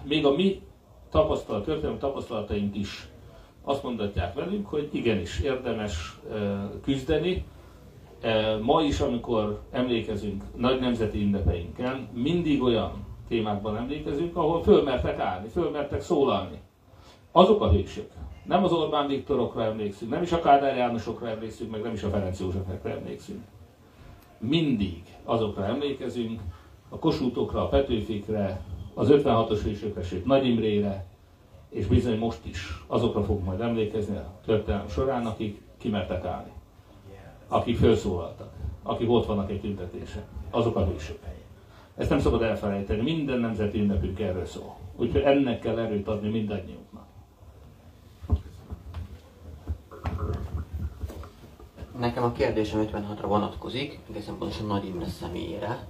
még 0.03 0.27
a 0.27 0.35
mi 0.35 0.63
tapasztalat, 1.11 1.65
történelmi 1.65 1.99
tapasztalataink 1.99 2.77
is 2.77 3.09
azt 3.69 3.83
mondatják 3.83 4.35
velünk, 4.35 4.67
hogy 4.67 4.89
igenis 4.93 5.41
érdemes 5.41 6.19
küzdeni. 6.83 7.45
Ma 8.63 8.83
is, 8.83 9.01
amikor 9.01 9.61
emlékezünk 9.71 10.43
nagy 10.57 10.81
nemzeti 10.81 11.23
ünnepeinken, 11.23 12.09
mindig 12.13 12.63
olyan 12.63 12.93
témákban 13.29 13.77
emlékezünk, 13.77 14.37
ahol 14.37 14.63
fölmertek 14.63 15.19
állni, 15.19 15.49
fölmertek 15.49 16.01
szólalni. 16.01 16.61
Azok 17.33 17.63
a 17.63 17.71
hősök. 17.71 18.11
Nem 18.45 18.65
az 18.65 18.73
Orbán 18.73 19.07
Viktorokra 19.07 19.65
emlékszünk, 19.65 20.11
nem 20.11 20.23
is 20.23 20.33
a 20.33 20.41
Kádár 20.41 20.77
Jánosokra 20.77 21.29
emlékszünk, 21.29 21.71
meg 21.71 21.83
nem 21.83 21.93
is 21.93 22.03
a 22.03 22.09
Ferenc 22.09 22.41
Józsefekre 22.41 22.91
emlékszünk. 22.91 23.41
Mindig 24.39 25.03
azokra 25.25 25.65
emlékezünk, 25.65 26.41
a 26.89 26.99
Kossuthokra, 26.99 27.63
a 27.63 27.69
Petőfikre, 27.69 28.61
az 28.95 29.09
56-os 29.11 29.61
hősökre, 29.65 30.03
sőt 30.03 30.25
Nagy 30.25 30.47
Imrére, 30.47 31.07
és 31.69 31.87
bizony 31.87 32.19
most 32.19 32.47
is 32.47 32.83
azokra 32.87 33.25
fog 33.25 33.43
majd 33.43 33.61
emlékezni 33.61 34.17
a 34.17 34.41
történelem 34.45 34.89
során, 34.89 35.27
akik 35.27 35.61
kimertek 35.79 36.25
állni. 36.25 36.51
Akik 37.49 37.77
felszólaltak, 37.79 38.53
akik 38.83 39.11
ott 39.11 39.27
vannak 39.27 39.51
egy 39.51 39.61
tüntetésen. 39.61 40.23
Azok 40.51 40.77
a 40.77 40.87
hősök. 40.87 41.19
Ezt 41.99 42.11
nem 42.11 42.19
szabad 42.19 42.43
elfelejteni, 42.43 43.03
minden 43.03 43.39
nemzeti 43.39 43.81
ünnepünk 43.81 44.21
erről 44.21 44.47
szól. 44.47 44.77
Úgyhogy 44.97 45.21
ennek 45.21 45.61
kell 45.61 45.79
erőt 45.79 46.09
adni 46.09 46.29
mindannyiunknak. 46.29 47.07
Nekem 51.99 52.23
a 52.23 52.33
kérdésem 52.33 52.89
56-ra 52.93 53.25
vonatkozik, 53.27 53.99
egészen 54.11 54.39
pontosan 54.39 54.67
Nagy 54.67 54.85
Imre 54.85 55.07
személyére. 55.07 55.87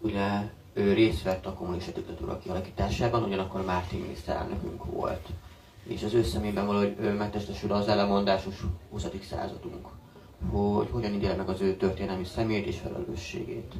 Ugye 0.00 0.50
ő 0.76 0.92
részt 0.92 1.22
vett 1.22 1.46
a 1.46 1.52
kommunista 1.52 1.90
diktatúra 1.90 2.38
kialakításában, 2.38 3.22
ugyanakkor 3.22 3.64
Mártin 3.64 4.00
miniszterelnökünk 4.00 4.84
volt. 4.84 5.26
És 5.82 6.02
az 6.02 6.14
ő 6.14 6.22
szemében 6.22 6.66
valahogy 6.66 6.96
megtestesül 7.18 7.72
az 7.72 7.88
elemondásos 7.88 8.62
20. 8.90 9.06
századunk. 9.22 9.86
Hogy 10.50 10.88
hogyan 10.90 11.14
ítélje 11.14 11.36
meg 11.36 11.48
az 11.48 11.60
ő 11.60 11.76
történelmi 11.76 12.24
személyét 12.24 12.66
és 12.66 12.76
felelősségét. 12.76 13.74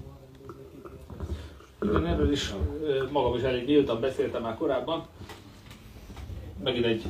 Igen, 1.83 2.07
erről 2.07 2.33
is 2.33 2.55
magam 3.11 3.35
is 3.35 3.43
elég 3.43 3.67
nyíltan 3.67 4.01
beszéltem 4.01 4.43
már 4.43 4.57
korábban. 4.57 5.07
Megint 6.65 6.85
egy 6.85 7.05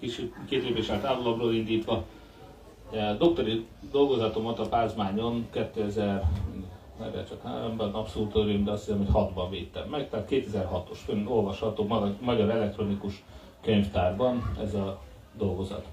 kis 0.00 0.22
két 0.48 0.62
lépéssel 0.62 1.00
távolabbról 1.00 1.54
indítva. 1.54 2.04
Doktori 3.18 3.66
dolgozatomat 3.90 4.58
a 4.58 4.68
Pázmányon 4.68 5.46
2000 5.74 6.22
erre 7.00 7.24
csak 7.24 7.42
háromban 7.42 7.94
abszolútorium, 7.94 8.64
de 8.64 8.70
azt 8.70 8.84
hiszem, 8.84 8.98
hogy 8.98 9.12
hatban 9.12 9.50
védtem 9.50 9.88
meg, 9.88 10.08
tehát 10.08 10.28
2006-os, 10.30 10.96
fönn 11.04 11.26
olvasható 11.26 11.86
Magyar 12.20 12.50
Elektronikus 12.50 13.22
Könyvtárban 13.62 14.52
ez 14.62 14.74
a 14.74 15.00
dolgozat. 15.36 15.86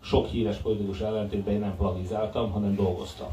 Sok 0.00 0.26
híres 0.26 0.56
politikus 0.56 1.00
ellentétben 1.00 1.54
én 1.54 1.60
nem 1.60 1.76
plagizáltam, 1.76 2.50
hanem 2.50 2.74
dolgoztam. 2.74 3.28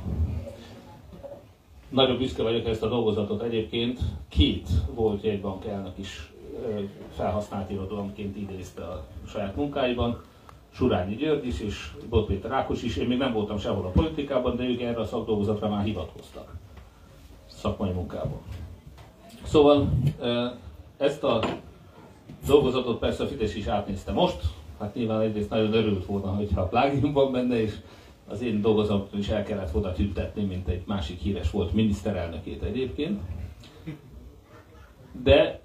Nagyon 1.90 2.18
büszke 2.18 2.44
vagyok 2.44 2.68
ezt 2.68 2.84
a 2.84 2.88
dolgozatot 2.88 3.42
egyébként. 3.42 4.00
Két 4.30 4.68
volt 4.94 5.24
jegybank 5.24 5.66
elnök 5.66 5.98
is 5.98 6.32
felhasznált 7.16 7.70
irodalomként 7.70 8.38
idézte 8.38 8.84
a 8.84 9.04
saját 9.28 9.56
munkáiban. 9.56 10.22
Surányi 10.74 11.16
György 11.16 11.46
is, 11.46 11.60
és 11.60 11.92
Péter 12.28 12.52
Ákos 12.52 12.84
is. 12.84 12.98
Én 12.98 13.08
még 13.08 13.18
nem 13.18 13.34
voltam 13.34 13.58
sehol 13.58 13.86
a 13.86 13.90
politikában, 13.90 14.56
de 14.56 14.64
ők 14.64 14.82
erre 14.82 15.00
a 15.00 15.06
szakdolgozatra 15.06 15.70
már 15.70 15.84
hivatkoztak 15.84 16.56
szakmai 17.48 17.92
munkában. 17.92 18.42
Szóval 19.44 19.90
ezt 20.98 21.24
a 21.24 21.44
dolgozatot 22.48 23.00
persze 23.00 23.24
a 23.24 23.28
Fidesz 23.28 23.56
is 23.56 23.68
átnézte 23.68 24.12
most. 24.12 24.42
Hát 24.80 24.96
nyilván 24.96 25.22
egyrészt 25.22 25.50
nagyon 25.50 25.74
örült 25.74 26.06
volna, 26.06 26.36
hogyha 26.36 26.68
plágium 26.68 27.14
van 27.14 27.32
benne, 27.32 27.62
és 27.62 27.74
az 28.28 28.42
én 28.42 28.62
dolgozatot 28.62 29.14
is 29.18 29.30
el 29.30 29.44
kellett 29.44 29.72
volna 29.72 29.92
tüntetni, 29.92 30.44
mint 30.44 30.68
egy 30.68 30.84
másik 30.86 31.20
híres 31.20 31.52
volt 31.52 31.74
miniszterelnökét 31.74 32.64
egyébként. 32.64 33.22
De 35.24 35.63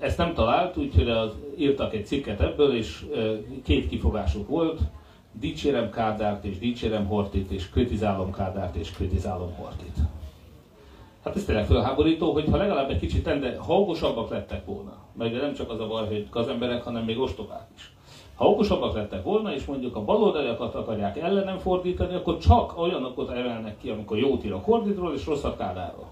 ezt 0.00 0.18
nem 0.18 0.34
talált, 0.34 0.76
úgyhogy 0.76 1.08
az, 1.08 1.30
írtak 1.56 1.94
egy 1.94 2.06
cikket 2.06 2.40
ebből, 2.40 2.76
és 2.76 3.06
két 3.64 3.88
kifogásuk 3.88 4.48
volt, 4.48 4.80
dicsérem 5.32 5.90
Kádárt 5.90 6.44
és 6.44 6.58
dicsérem 6.58 7.06
Hortit, 7.06 7.50
és 7.50 7.70
kritizálom 7.70 8.30
Kádárt 8.30 8.76
és 8.76 8.90
kritizálom 8.90 9.54
Hortit. 9.54 9.96
Hát 11.24 11.36
ez 11.36 11.44
tényleg 11.44 11.66
felháborító, 11.66 12.32
hogy 12.32 12.48
ha 12.50 12.56
legalább 12.56 12.90
egy 12.90 12.98
kicsit 12.98 13.26
ende, 13.26 13.56
hangosabbak 13.58 14.30
lettek 14.30 14.64
volna, 14.64 14.96
meg 15.16 15.32
nem 15.32 15.54
csak 15.54 15.70
az 15.70 15.80
a 15.80 15.86
baj, 15.86 16.06
hogy 16.06 16.26
az 16.30 16.48
emberek, 16.48 16.82
hanem 16.82 17.04
még 17.04 17.18
ostobák 17.18 17.66
is. 17.76 17.92
Ha 18.34 18.48
okosabbak 18.48 18.94
lettek 18.94 19.22
volna, 19.22 19.54
és 19.54 19.64
mondjuk 19.64 19.96
a 19.96 20.04
baloldaliakat 20.04 20.74
akarják 20.74 21.18
ellenem 21.18 21.58
fordítani, 21.58 22.14
akkor 22.14 22.38
csak 22.38 22.78
olyanokat 22.78 23.30
emelnek 23.30 23.78
ki, 23.78 23.88
amikor 23.88 24.18
jót 24.18 24.44
ír 24.44 24.52
a 24.52 24.58
Horditról 24.58 25.14
és 25.14 25.26
rosszat 25.26 25.56
Kádárról. 25.56 26.10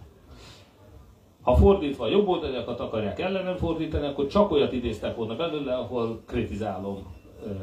Ha 1.46 1.56
fordítva 1.56 2.04
a 2.04 2.08
jobboldaliakat 2.08 2.80
akarják 2.80 3.20
ellenem 3.20 3.56
fordítani, 3.56 4.06
akkor 4.06 4.26
csak 4.26 4.50
olyat 4.50 4.72
idéztek 4.72 5.16
volna 5.16 5.36
belőle, 5.36 5.74
ahol 5.74 6.22
kritizálom 6.26 7.14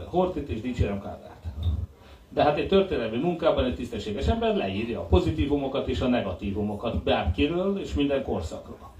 Hortit 0.05 0.49
és 0.49 0.61
dicsérem 0.61 1.01
Kádárt. 1.01 1.45
De 2.29 2.43
hát 2.43 2.57
egy 2.57 2.67
történelmi 2.67 3.17
munkában 3.17 3.65
egy 3.65 3.75
tisztességes 3.75 4.27
ember 4.27 4.55
leírja 4.55 4.99
a 4.99 5.03
pozitívumokat 5.03 5.87
és 5.87 6.01
a 6.01 6.07
negatívumokat 6.07 7.03
bárkiről 7.03 7.79
és 7.79 7.93
minden 7.93 8.23
korszakról. 8.23 8.91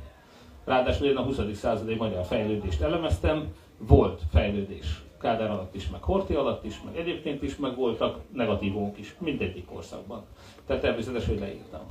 Ráadásul 0.66 1.08
én 1.08 1.16
a 1.16 1.24
20. 1.24 1.40
századi 1.54 1.96
magyar 1.96 2.26
fejlődést 2.26 2.82
elemeztem, 2.82 3.54
volt 3.78 4.22
fejlődés 4.32 5.02
Kádár 5.20 5.50
alatt 5.50 5.76
is, 5.76 5.90
meg 5.90 6.02
Horti 6.02 6.34
alatt 6.34 6.64
is, 6.64 6.82
meg 6.86 6.98
egyébként 6.98 7.44
is, 7.44 7.56
meg 7.56 7.76
voltak 7.76 8.20
negatívumok 8.34 8.98
is, 8.98 9.16
mindegyik 9.20 9.66
korszakban. 9.66 10.24
Tehát 10.66 10.82
természetes, 10.82 11.26
hogy 11.26 11.40
leírtam. 11.40 11.82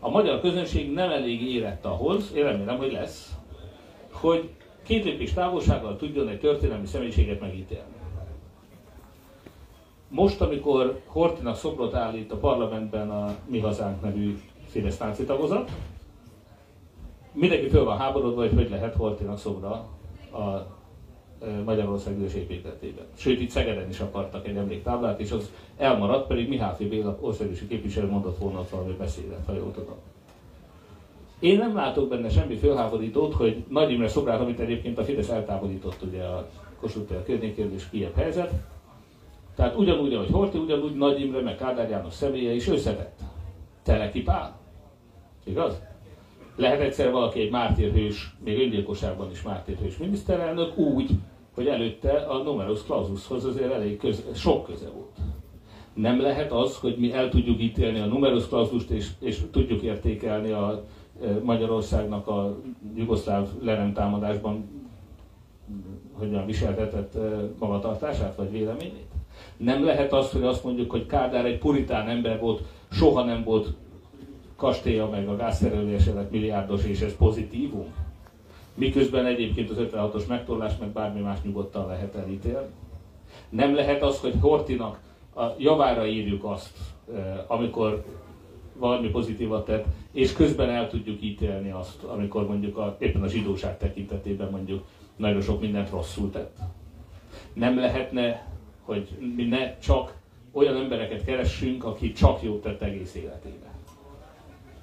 A 0.00 0.08
magyar 0.08 0.40
közönség 0.40 0.92
nem 0.92 1.10
elég 1.10 1.42
érett 1.42 1.84
ahhoz, 1.84 2.32
én 2.34 2.44
remélem, 2.44 2.76
hogy 2.76 2.92
lesz, 2.92 3.34
hogy 4.10 4.50
két 4.82 5.04
lépés 5.04 5.32
távolsággal 5.32 5.96
tudjon 5.96 6.28
egy 6.28 6.40
történelmi 6.40 6.86
személyiséget 6.86 7.40
megítélni. 7.40 7.92
Most, 10.08 10.40
amikor 10.40 11.00
Hortinak 11.06 11.56
szobrot 11.56 11.94
állít 11.94 12.32
a 12.32 12.36
parlamentben 12.36 13.10
a 13.10 13.34
Mi 13.46 13.58
Hazánk 13.58 14.00
nevű 14.00 14.38
Fidesz 14.66 14.98
náci 14.98 15.24
tagozat, 15.24 15.70
mindenki 17.32 17.68
föl 17.68 17.84
van 17.84 17.98
háborodva, 17.98 18.40
hogy 18.40 18.54
hogy 18.54 18.70
lehet 18.70 18.94
Hortinak 18.94 19.38
szobra 19.38 19.70
a 20.32 20.66
Magyarország 21.64 22.18
idős 22.18 22.34
épületében. 22.34 23.04
Sőt, 23.16 23.40
itt 23.40 23.50
Szegeden 23.50 23.88
is 23.88 24.00
akartak 24.00 24.48
egy 24.48 24.56
emléktáblát, 24.56 25.20
és 25.20 25.30
az 25.30 25.50
elmaradt, 25.76 26.26
pedig 26.26 26.48
Mihály 26.48 26.86
Béla 26.88 27.18
országosi 27.20 27.66
képviselő 27.66 28.08
mondott 28.08 28.38
volna 28.38 28.64
valami 28.70 28.92
beszédet, 28.98 29.46
ha 29.46 29.52
jól 29.52 29.70
tudom. 29.70 29.96
Én 31.38 31.58
nem 31.58 31.74
látok 31.74 32.08
benne 32.08 32.28
semmi 32.28 32.56
fölháborítót, 32.56 33.34
hogy 33.34 33.64
Nagy 33.68 33.90
Imre 33.90 34.08
szobrát, 34.08 34.40
amit 34.40 34.60
egyébként 34.60 34.98
a 34.98 35.04
Fidesz 35.04 35.28
eltávolított 35.28 36.02
ugye 36.02 36.22
a 36.22 36.48
Kossuth 36.80 37.12
a 37.12 37.22
környékén 37.22 37.72
és 37.74 37.88
kiebb 37.90 38.14
helyzet. 38.14 38.52
Tehát 39.54 39.76
ugyanúgy, 39.76 40.14
ahogy 40.14 40.30
Horti, 40.30 40.58
ugyanúgy 40.58 40.94
Nagy 40.94 41.20
Imre, 41.20 41.40
meg 41.40 41.56
Kádár 41.56 41.90
János 41.90 42.12
személye 42.12 42.52
is 42.52 42.68
összetett. 42.68 43.18
Teleki 43.82 44.22
Pál. 44.22 44.58
Igaz? 45.44 45.80
Lehet 46.56 46.80
egyszer 46.80 47.10
valaki 47.10 47.40
egy 47.40 47.50
mártírhős, 47.50 48.34
még 48.44 48.58
öngyilkosságban 48.58 49.30
is 49.30 49.42
mártírhős 49.42 49.96
miniszterelnök 49.96 50.78
úgy, 50.78 51.10
hogy 51.60 51.68
előtte 51.68 52.10
a 52.10 52.42
numerus 52.42 52.82
clausushoz 52.82 53.44
azért 53.44 53.72
elég 53.72 53.98
köze, 53.98 54.22
sok 54.34 54.64
köze 54.64 54.88
volt. 54.94 55.18
Nem 55.94 56.20
lehet 56.20 56.52
az, 56.52 56.76
hogy 56.76 56.96
mi 56.98 57.12
el 57.12 57.28
tudjuk 57.28 57.60
ítélni 57.60 57.98
a 57.98 58.06
numerus 58.06 58.48
clausust 58.48 58.90
és, 58.90 59.08
és 59.18 59.40
tudjuk 59.50 59.82
értékelni 59.82 60.50
a 60.50 60.84
Magyarországnak 61.42 62.28
a 62.28 62.56
jugoszláv 62.96 63.48
támadásban 63.94 64.68
hogyan 66.12 66.46
viseltetett 66.46 67.18
magatartását 67.58 68.36
vagy 68.36 68.50
véleményét? 68.50 69.10
Nem 69.56 69.84
lehet 69.84 70.12
az, 70.12 70.30
hogy 70.30 70.42
azt 70.42 70.64
mondjuk, 70.64 70.90
hogy 70.90 71.06
Kádár 71.06 71.44
egy 71.44 71.58
puritán 71.58 72.08
ember 72.08 72.40
volt, 72.40 72.62
soha 72.90 73.24
nem 73.24 73.42
volt 73.44 73.72
kastélya 74.56 75.08
meg 75.08 75.28
a 75.28 75.36
gázszerelése 75.36 76.12
lett 76.12 76.30
milliárdos, 76.30 76.84
és 76.84 77.00
ez 77.00 77.16
pozitívum. 77.16 77.86
Miközben 78.80 79.26
egyébként 79.26 79.70
az 79.70 79.76
56-os 79.80 80.26
megtorlás 80.26 80.72
meg 80.80 80.88
bármi 80.88 81.20
más 81.20 81.38
nyugodtan 81.42 81.86
lehet 81.86 82.14
elítélni. 82.14 82.68
Nem 83.48 83.74
lehet 83.74 84.02
az, 84.02 84.20
hogy 84.20 84.34
Hortinak 84.40 85.00
a 85.36 85.44
javára 85.58 86.06
írjuk 86.06 86.44
azt, 86.44 86.78
amikor 87.46 88.04
valami 88.76 89.08
pozitívat 89.08 89.64
tett, 89.64 89.84
és 90.12 90.32
közben 90.32 90.70
el 90.70 90.88
tudjuk 90.88 91.22
ítélni 91.22 91.70
azt, 91.70 92.02
amikor 92.02 92.46
mondjuk 92.46 92.76
a, 92.76 92.96
éppen 92.98 93.22
a 93.22 93.28
zsidóság 93.28 93.78
tekintetében 93.78 94.50
mondjuk 94.50 94.84
nagyon 95.16 95.40
sok 95.40 95.60
mindent 95.60 95.90
rosszul 95.90 96.30
tett. 96.30 96.58
Nem 97.52 97.78
lehetne, 97.78 98.46
hogy 98.82 99.08
mi 99.36 99.44
ne 99.44 99.78
csak 99.78 100.16
olyan 100.52 100.76
embereket 100.76 101.24
keressünk, 101.24 101.84
aki 101.84 102.12
csak 102.12 102.42
jót 102.42 102.62
tett 102.62 102.82
egész 102.82 103.14
életében. 103.14 103.70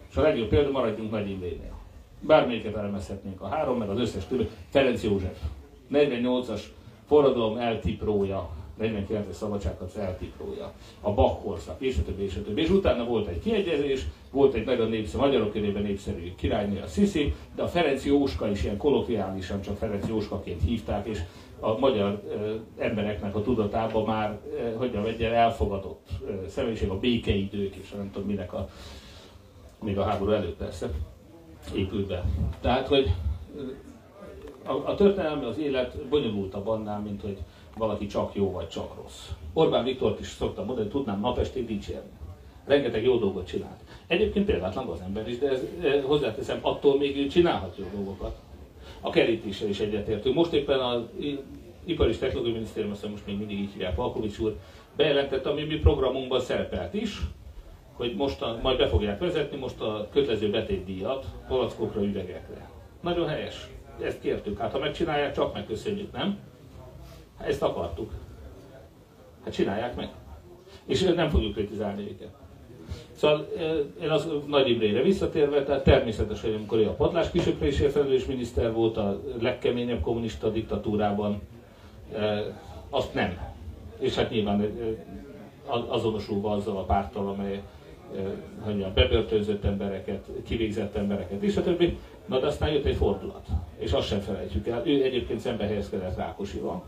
És 0.09 0.15
a 0.15 0.21
legjobb 0.21 0.49
példa 0.49 0.71
maradjunk 0.71 1.11
Nagy 1.11 1.29
Imrénél. 1.29 1.76
Bármelyiket 2.19 2.75
elemezhetnénk 2.75 3.41
a 3.41 3.47
három, 3.47 3.77
meg 3.77 3.89
az 3.89 3.99
összes 3.99 4.27
többi. 4.27 4.49
Ferenc 4.69 5.03
József, 5.03 5.37
48-as 5.91 6.61
forradalom 7.07 7.57
eltiprója, 7.57 8.49
49-es 8.81 9.31
szabadságharc 9.31 9.95
eltiprója, 9.95 10.73
a 11.01 11.13
Bach 11.13 11.75
és 11.77 11.97
a 11.97 12.03
többi, 12.03 12.23
és 12.23 12.35
a 12.35 12.43
többi. 12.43 12.61
És 12.61 12.69
utána 12.69 13.05
volt 13.05 13.27
egy 13.27 13.39
kiegyezés, 13.39 14.05
volt 14.31 14.53
egy 14.53 14.65
nagyon 14.65 14.89
népszerű, 14.89 15.21
magyarok 15.23 15.51
körében 15.51 15.81
népszerű 15.81 16.35
királynő, 16.35 16.81
a 16.81 16.87
Sziszi, 16.87 17.33
de 17.55 17.61
a 17.61 17.67
Ferenc 17.67 18.05
Jóska 18.05 18.49
is 18.49 18.63
ilyen 18.63 18.77
kolokviálisan 18.77 19.61
csak 19.61 19.77
Ferenc 19.77 20.07
Jóskaként 20.07 20.61
hívták, 20.61 21.07
és 21.07 21.19
a 21.59 21.77
magyar 21.77 22.23
e, 22.77 22.83
embereknek 22.83 23.35
a 23.35 23.41
tudatában 23.41 24.05
már, 24.05 24.39
e, 24.59 24.75
hogyan 24.77 25.03
vegyen, 25.03 25.33
elfogadott 25.33 26.07
e, 26.27 26.49
személyiség, 26.49 26.89
a 26.89 26.99
békeidők, 26.99 27.75
és 27.75 27.91
nem 27.91 28.11
tudom 28.11 28.27
minek 28.27 28.53
a 28.53 28.69
még 29.83 29.97
a 29.97 30.03
háború 30.03 30.31
előtt 30.31 30.57
persze, 30.57 30.89
épült 31.75 32.07
be. 32.07 32.23
Tehát, 32.61 32.87
hogy 32.87 33.11
a, 34.65 34.71
a 34.71 34.95
történelmi 34.95 35.45
az 35.45 35.57
élet 35.57 35.97
bonyolultabb 36.09 36.67
annál, 36.67 36.99
mint 36.99 37.21
hogy 37.21 37.37
valaki 37.77 38.05
csak 38.05 38.35
jó 38.35 38.51
vagy 38.51 38.67
csak 38.67 38.95
rossz. 39.01 39.29
Orbán 39.53 39.83
Viktort 39.83 40.19
is 40.19 40.27
szoktam 40.27 40.65
mondani, 40.65 40.87
hogy 40.87 40.97
tudnám 40.97 41.19
napestig 41.19 41.65
dicsérni. 41.65 42.09
Rengeteg 42.65 43.03
jó 43.03 43.17
dolgot 43.17 43.47
csinált. 43.47 43.79
Egyébként 44.07 44.45
példátlan 44.45 44.87
az 44.87 45.01
ember 45.01 45.29
is, 45.29 45.37
de 45.37 45.49
ez, 45.49 45.63
hozzáteszem, 46.03 46.59
attól 46.61 46.97
még 46.97 47.17
ő 47.17 47.27
csinálhat 47.27 47.77
jó 47.77 47.85
dolgokat. 47.95 48.35
A 49.01 49.09
kerítéssel 49.09 49.67
is 49.67 49.79
egyetértünk. 49.79 50.35
Most 50.35 50.51
éppen 50.51 50.79
az 50.79 51.01
Ipar 51.85 52.07
és 52.07 52.17
Technológiai 52.17 52.53
Minisztérium, 52.53 52.91
azt 52.91 53.09
most 53.09 53.25
még 53.25 53.37
mindig 53.37 53.59
így 53.59 53.71
hívják, 53.71 53.95
Valkovics 53.95 54.37
úr, 54.37 54.57
bejelentette, 54.95 55.49
ami 55.49 55.63
mi 55.63 55.75
programunkban 55.75 56.39
szerepelt 56.39 56.93
is, 56.93 57.21
hogy 57.97 58.15
most 58.15 58.41
a, 58.41 58.59
majd 58.61 58.77
be 58.77 58.87
fogják 58.87 59.19
vezetni 59.19 59.57
most 59.57 59.81
a 59.81 60.07
kötelező 60.11 60.49
betétdíjat 60.49 61.25
palackokra, 61.47 62.03
üvegekre. 62.03 62.69
Nagyon 63.01 63.27
helyes. 63.27 63.67
Ezt 64.01 64.21
kértük. 64.21 64.59
Hát 64.59 64.71
ha 64.71 64.79
megcsinálják, 64.79 65.33
csak 65.33 65.53
megköszönjük, 65.53 66.11
nem? 66.11 66.39
Hát 67.37 67.47
ezt 67.47 67.61
akartuk. 67.61 68.11
Hát 69.43 69.53
csinálják 69.53 69.95
meg. 69.95 70.09
És 70.85 71.01
nem 71.01 71.29
fogjuk 71.29 71.53
kritizálni 71.53 72.01
őket. 72.01 72.29
Szóval 73.11 73.47
én 74.01 74.09
az 74.09 74.27
Nagy 74.47 74.69
Imrére 74.69 75.01
visszatérve, 75.01 75.63
tehát 75.63 75.83
természetesen, 75.83 76.53
amikor 76.53 76.77
ő 76.77 76.87
a 76.87 76.93
padlás 76.93 77.31
kisöprésért 77.31 77.91
felelős 77.91 78.25
miniszter 78.25 78.73
volt 78.73 78.97
a 78.97 79.21
legkeményebb 79.39 80.01
kommunista 80.01 80.49
diktatúrában, 80.49 81.41
azt 82.89 83.13
nem. 83.13 83.37
És 83.99 84.15
hát 84.15 84.29
nyilván 84.29 84.77
azonosulva 85.87 86.51
azzal 86.51 86.77
a 86.77 86.83
párttal, 86.83 87.27
amely 87.27 87.61
hogy 88.59 88.81
a 88.81 88.91
bebörtönzött 88.93 89.63
embereket, 89.63 90.27
kivégzett 90.45 90.95
embereket, 90.95 91.41
és 91.41 91.57
a 91.57 91.63
többi. 91.63 91.97
Na 92.25 92.39
de 92.39 92.45
aztán 92.47 92.71
jött 92.71 92.85
egy 92.85 92.95
fordulat, 92.95 93.47
és 93.77 93.91
azt 93.91 94.07
sem 94.07 94.19
felejtjük 94.19 94.67
el. 94.67 94.87
Ő 94.87 95.03
egyébként 95.03 95.39
szembe 95.39 95.65
helyezkedett 95.65 96.17
Rákosival. 96.17 96.83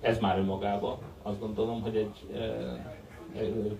Ez 0.00 0.18
már 0.18 0.38
önmagában 0.38 0.96
azt 1.22 1.40
gondolom, 1.40 1.82
hogy 1.82 1.96
egy 1.96 2.26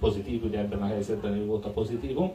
pozitív, 0.00 0.44
ugye 0.44 0.58
ebben 0.58 0.82
a 0.82 0.86
helyzetben 0.86 1.36
ő 1.36 1.46
volt 1.46 1.64
a 1.64 1.70
pozitívum. 1.70 2.32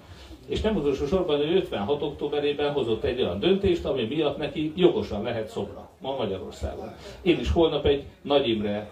És 0.48 0.62
nem 0.62 0.76
utolsó 0.76 1.06
sorban 1.06 1.40
ő 1.40 1.56
56. 1.56 2.02
októberében 2.02 2.72
hozott 2.72 3.04
egy 3.04 3.22
olyan 3.22 3.40
döntést, 3.40 3.86
ami 3.86 4.06
miatt 4.06 4.38
neki 4.38 4.74
jogosan 4.76 5.24
lehet 5.24 5.48
szobra 5.48 5.87
ma 6.02 6.16
Magyarországon. 6.16 6.94
Én 7.22 7.40
is 7.40 7.52
holnap 7.52 7.86
egy 7.86 8.04
Nagy 8.22 8.50
Imre 8.50 8.90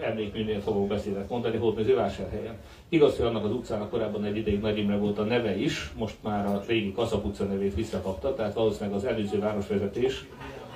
emlékműnél 0.00 0.60
fogok 0.60 0.86
beszédet 0.86 1.28
mondani, 1.28 1.56
Hódmezővásárhelyen. 1.56 2.54
Igaz, 2.88 3.16
hogy 3.16 3.26
annak 3.26 3.44
az 3.44 3.50
utcának 3.50 3.90
korábban 3.90 4.24
egy 4.24 4.36
ideig 4.36 4.60
Nagy 4.60 4.78
Imre 4.78 4.96
volt 4.96 5.18
a 5.18 5.24
neve 5.24 5.56
is, 5.56 5.92
most 5.98 6.16
már 6.22 6.46
a 6.46 6.62
régi 6.66 6.92
Kaszap 6.92 7.24
utca 7.24 7.44
nevét 7.44 7.74
visszakapta, 7.74 8.34
tehát 8.34 8.54
valószínűleg 8.54 8.96
az 8.96 9.04
előző 9.04 9.38
városvezetés 9.38 10.24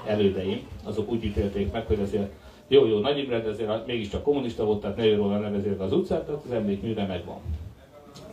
elődeim, 0.07 0.69
azok 0.85 1.11
úgy 1.11 1.25
ítélték 1.25 1.73
meg, 1.73 1.87
hogy 1.87 2.01
azért 2.01 2.33
jó, 2.69 2.87
jó, 2.87 2.99
Nagy 2.99 3.19
Imre, 3.19 3.41
de 3.41 3.49
azért 3.49 3.87
mégiscsak 3.87 4.23
kommunista 4.23 4.65
volt, 4.65 4.81
tehát 4.81 4.97
ne 4.97 5.15
róla 5.15 5.39
nevezért 5.39 5.81
az 5.81 5.93
utcát, 5.93 6.25
tehát 6.25 6.41
az 6.45 6.53
emlékműre 6.53 7.07
megvan. 7.07 7.39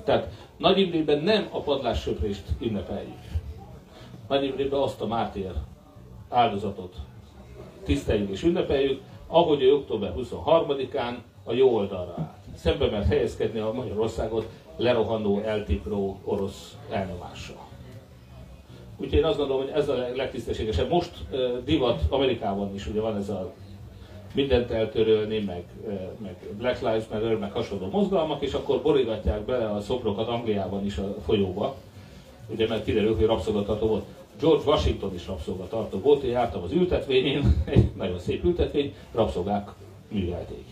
Tehát 0.04 0.30
Nagy 0.58 0.80
Imrében 0.80 1.20
nem 1.20 1.48
a 1.52 1.60
padlássöprést 1.60 2.44
ünnepeljük. 2.62 3.22
Nagy 4.28 4.44
Imrében 4.44 4.80
azt 4.80 5.02
a 5.02 5.08
mártér 5.08 5.52
áldozatot 6.30 6.96
tiszteljük 7.84 8.30
és 8.30 8.44
ünnepeljük, 8.44 9.02
ahogy 9.28 9.62
ő 9.62 9.74
október 9.74 10.14
23-án 10.18 11.16
a 11.44 11.54
jó 11.54 11.76
oldalra 11.76 12.14
állt. 12.18 12.58
Szembe 12.58 12.90
mert 12.90 13.08
helyezkedni 13.08 13.60
a 13.60 13.72
Magyarországot 13.72 14.50
lerohanó, 14.78 15.40
eltipró 15.40 16.20
orosz 16.24 16.78
elnyomással. 16.90 17.68
Úgyhogy 18.98 19.18
én 19.18 19.26
azt 19.26 19.38
gondolom, 19.38 19.62
hogy 19.62 19.72
ez 19.76 19.90
a 19.90 20.08
legtisztességesebb. 20.16 20.90
Most 20.90 21.12
uh, 21.32 21.64
divat 21.66 22.02
Amerikában 22.10 22.74
is 22.74 22.88
ugye 22.88 23.02
van 23.02 23.18
ez 23.18 23.30
a 23.30 23.54
mindent 24.34 24.72
eltörölni, 24.72 25.40
meg, 25.40 25.64
meg 26.18 26.36
Black 26.58 26.82
Lives 26.82 27.04
Matter, 27.12 27.38
meg 27.38 27.52
hasonló 27.52 27.90
mozgalmak, 27.92 28.42
és 28.42 28.54
akkor 28.54 28.82
borigatják 28.82 29.42
bele 29.42 29.70
a 29.70 29.82
szobrokat 29.82 30.28
Angliában 30.28 30.86
is 30.86 30.98
a 30.98 31.16
folyóba, 31.26 31.76
ugye 32.48 32.68
mert 32.68 32.84
kiderül, 32.84 33.16
hogy 33.16 33.26
rabszolgatartó 33.26 33.88
volt. 33.88 34.06
George 34.40 34.64
Washington 34.66 35.14
is 35.14 35.28
rabszolgatartó 35.28 36.00
volt, 36.00 36.24
én 36.24 36.32
jártam 36.32 36.64
az 36.64 36.72
ültetvényén, 36.72 37.64
egy 37.66 37.92
nagyon 37.96 38.20
szép 38.20 38.44
ültetvény, 38.44 38.94
rabszolgák 39.12 39.70
művelték. 40.12 40.66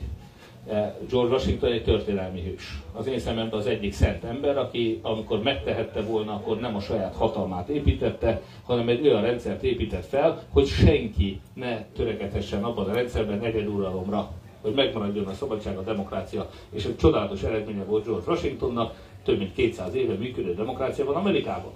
E, 0.67 0.97
George 1.09 1.33
Washington 1.33 1.71
egy 1.71 1.83
történelmi 1.83 2.41
hős. 2.41 2.79
Az 2.93 3.07
én 3.07 3.19
szememben 3.19 3.59
az 3.59 3.65
egyik 3.65 3.93
szent 3.93 4.23
ember, 4.23 4.57
aki 4.57 4.99
amikor 5.01 5.41
megtehette 5.41 6.01
volna, 6.01 6.33
akkor 6.33 6.59
nem 6.59 6.75
a 6.75 6.79
saját 6.79 7.15
hatalmát 7.15 7.69
építette, 7.69 8.41
hanem 8.65 8.89
egy 8.89 9.07
olyan 9.07 9.21
rendszert 9.21 9.63
épített 9.63 10.05
fel, 10.05 10.43
hogy 10.49 10.67
senki 10.67 11.41
ne 11.53 11.83
törekedhessen 11.83 12.63
abban 12.63 12.89
a 12.89 12.93
rendszerben 12.93 13.43
egyeduralomra, 13.43 14.31
hogy 14.61 14.73
megmaradjon 14.73 15.25
a 15.25 15.33
szabadság, 15.33 15.77
a 15.77 15.83
demokrácia, 15.83 16.49
és 16.69 16.85
egy 16.85 16.97
csodálatos 16.97 17.43
eredménye 17.43 17.83
volt 17.83 18.05
George 18.05 18.31
Washingtonnak, 18.31 18.93
több 19.23 19.37
mint 19.37 19.53
200 19.53 19.95
éve 19.95 20.13
működő 20.13 20.53
demokrácia 20.53 21.05
van 21.05 21.15
Amerikában. 21.15 21.71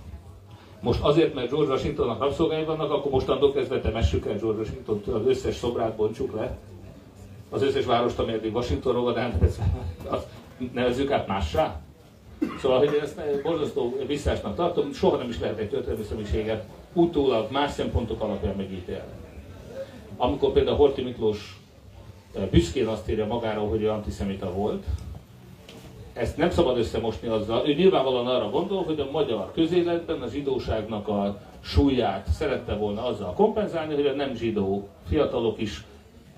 Most 0.86 1.02
azért, 1.02 1.34
mert 1.34 1.50
George 1.50 1.72
Washingtonnak 1.72 2.20
rabszolgái 2.20 2.64
vannak, 2.64 2.92
akkor 2.92 3.12
mostantól 3.12 3.54
kezdve 3.54 3.80
temessük 3.80 4.26
el 4.26 4.38
George 4.38 4.60
Washington, 4.60 5.02
az 5.14 5.28
összes 5.28 5.56
szobrát 5.56 5.96
bontsuk 5.96 6.36
le. 6.36 6.58
Az 7.50 7.62
összes 7.64 7.86
várost, 7.86 8.20
ami 8.20 8.32
eddig 8.32 8.54
hát 9.16 9.42
ezt, 9.42 9.60
azt 10.08 10.28
nevezzük 10.74 11.12
át 11.12 11.28
mássá. 11.28 11.82
Szóval, 12.60 12.78
hogy 12.78 13.00
ezt 13.02 13.42
borzasztó 13.44 13.98
visszásnak 14.08 14.56
tartom, 14.56 14.94
soha 14.94 15.18
nem 15.18 15.30
is 15.30 15.40
lehet 15.40 15.58
egy 15.58 15.70
történelmi 15.70 16.04
személyiséget 16.04 16.66
utólag 16.94 17.52
más 17.52 17.72
szempontok 17.72 18.22
alapján 18.22 18.56
megítélni. 18.56 19.12
Amikor 20.18 20.52
például 20.52 20.78
Horti 20.78 21.02
Miklós 21.02 21.60
eh, 22.34 22.48
büszkén 22.52 22.88
azt 22.88 23.10
írja 23.10 23.26
magáról, 23.26 23.70
hogy 23.70 23.82
ő 23.82 23.90
antiszemita 23.90 24.52
volt, 24.52 24.84
ezt 26.16 26.38
nem 26.38 26.50
szabad 26.50 26.78
összemosni 26.78 27.28
azzal. 27.28 27.68
Ő 27.68 27.74
nyilvánvalóan 27.74 28.28
arra 28.28 28.50
gondol, 28.50 28.84
hogy 28.84 29.00
a 29.00 29.12
magyar 29.12 29.52
közéletben 29.54 30.22
a 30.22 30.28
zsidóságnak 30.28 31.08
a 31.08 31.38
súlyát 31.60 32.28
szerette 32.28 32.74
volna 32.74 33.06
azzal 33.06 33.34
kompenzálni, 33.34 33.94
hogy 33.94 34.06
a 34.06 34.14
nem 34.14 34.34
zsidó 34.34 34.88
fiatalok 35.08 35.60
is 35.60 35.84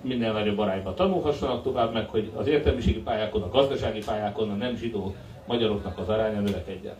minél 0.02 0.32
nagyobb 0.32 0.58
arányban 0.58 0.96
tanulhassanak 0.96 1.64
tovább, 1.64 1.94
meg 1.94 2.10
hogy 2.10 2.32
az 2.36 2.48
értelmiségi 2.48 3.00
pályákon, 3.00 3.42
a 3.42 3.50
gazdasági 3.50 4.00
pályákon 4.06 4.50
a 4.50 4.54
nem 4.56 4.76
zsidó 4.76 5.16
magyaroknak 5.48 5.98
az 5.98 6.10
aránya 6.10 6.40
növekedjen. 6.40 6.96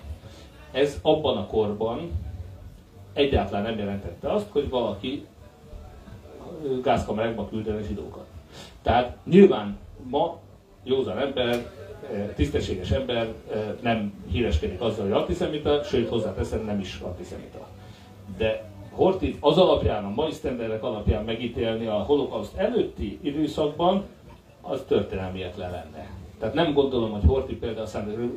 Ez 0.72 1.00
abban 1.02 1.38
a 1.38 1.46
korban 1.46 2.12
egyáltalán 3.14 3.64
nem 3.64 3.78
jelentette 3.78 4.32
azt, 4.32 4.50
hogy 4.50 4.70
valaki 4.70 5.26
gázkamerákba 6.84 7.50
küldene 7.50 7.82
zsidókat. 7.82 8.26
Tehát 8.82 9.18
nyilván 9.24 9.78
ma 10.10 10.38
józan 10.84 11.20
ember, 11.20 11.66
tisztességes 12.36 12.92
ember 12.92 13.34
nem 13.82 14.14
híreskedik 14.32 14.82
azzal, 14.82 15.04
hogy 15.04 15.14
antiszemita, 15.14 15.84
sőt 15.84 16.10
hozzáteszem, 16.10 16.66
nem 16.66 16.80
is 16.80 17.00
antiszemita. 17.04 17.68
De 18.38 18.66
Hortit 18.98 19.38
az 19.40 19.58
alapján, 19.58 20.06
a 20.06 20.10
mai 20.10 20.32
sztenderek 20.32 20.84
alapján 20.84 21.24
megítélni 21.24 21.86
a 21.86 21.94
holokauszt 21.94 22.56
előtti 22.56 23.20
időszakban, 23.22 24.04
az 24.62 24.84
történelmietlen 24.88 25.72
lenne. 25.72 26.10
Tehát 26.40 26.56
nem 26.56 26.74
gondolom, 26.74 27.12
hogy 27.12 27.24
Horti 27.26 27.56
például 27.56 27.88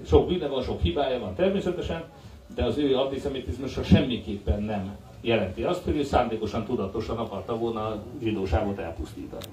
sok 0.07 0.29
bűne 0.29 0.47
van, 0.47 0.63
sok 0.63 0.81
hibája 0.81 1.19
van 1.19 1.35
természetesen, 1.35 2.05
de 2.55 2.65
az 2.65 2.79
ő 2.79 2.97
antiszemitizmusa 2.97 3.83
semmiképpen 3.83 4.63
nem 4.63 4.97
jelenti 5.21 5.63
azt, 5.63 5.85
hogy 5.85 5.97
ő 5.97 6.03
szándékosan, 6.03 6.65
tudatosan 6.65 7.17
akarta 7.17 7.57
volna 7.57 7.81
a 7.81 8.03
zsidóságot 8.23 8.79
elpusztítani. 8.79 9.45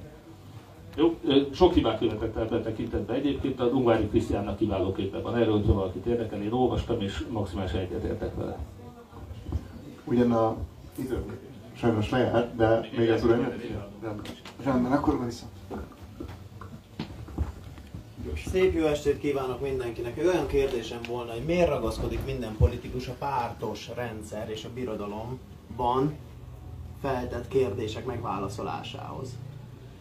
Jó, 0.97 1.17
sok 1.53 1.73
hibát 1.73 1.99
követett 1.99 2.35
ebben 2.35 2.63
tekintetben 2.63 3.15
egyébként, 3.15 3.59
a 3.59 3.65
Ungvári 3.65 4.07
Krisztiánnak 4.07 4.57
kiváló 4.57 4.91
képe 4.91 5.19
van 5.19 5.35
erről, 5.35 5.53
hogyha 5.53 5.73
valakit 5.73 6.05
érdekel, 6.05 6.41
én 6.41 6.51
olvastam 6.51 7.01
és 7.01 7.25
maximálisan 7.29 7.79
egyetértek 7.79 8.35
vele. 8.35 8.57
Ugyan 10.03 10.31
a 10.31 10.57
idő 10.95 11.23
sajnos 11.73 12.09
lejárt, 12.09 12.55
de 12.55 12.89
még 12.97 13.09
ez 13.09 13.23
uram 13.23 13.47
Rendben. 14.63 14.91
Akkor 14.91 15.25
vissza. 15.25 15.45
Szép 18.45 18.73
jó 18.73 18.85
estét 18.85 19.19
kívánok 19.19 19.61
mindenkinek. 19.61 20.17
Olyan 20.17 20.47
kérdésem 20.47 20.99
volna, 21.07 21.31
hogy 21.31 21.45
miért 21.45 21.69
ragaszkodik 21.69 22.25
minden 22.25 22.55
politikus 22.57 23.07
a 23.07 23.15
pártos 23.19 23.89
rendszer 23.95 24.49
és 24.49 24.65
a 24.65 24.69
birodalomban 24.73 26.15
feltett 27.01 27.47
kérdések 27.47 28.05
megválaszolásához. 28.05 29.37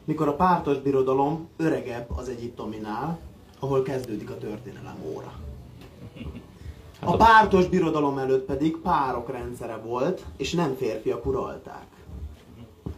Mikor 0.06 0.28
a 0.28 0.34
pártos 0.34 0.78
birodalom 0.78 1.48
öregebb 1.56 2.10
az 2.16 2.28
egyiptominál, 2.28 3.18
ahol 3.58 3.82
kezdődik 3.82 4.30
a 4.30 4.38
történelem 4.38 4.96
óra. 5.14 5.32
A 7.00 7.16
pártos 7.16 7.66
birodalom 7.66 8.18
előtt 8.18 8.44
pedig 8.44 8.76
párok 8.76 9.30
rendszere 9.30 9.76
volt, 9.76 10.24
és 10.36 10.52
nem 10.52 10.74
férfiak 10.74 11.26
uralták. 11.26 11.86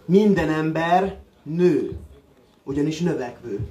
Minden 0.04 0.48
ember 0.48 1.20
nő, 1.42 1.98
ugyanis 2.64 3.00
növekvő. 3.00 3.68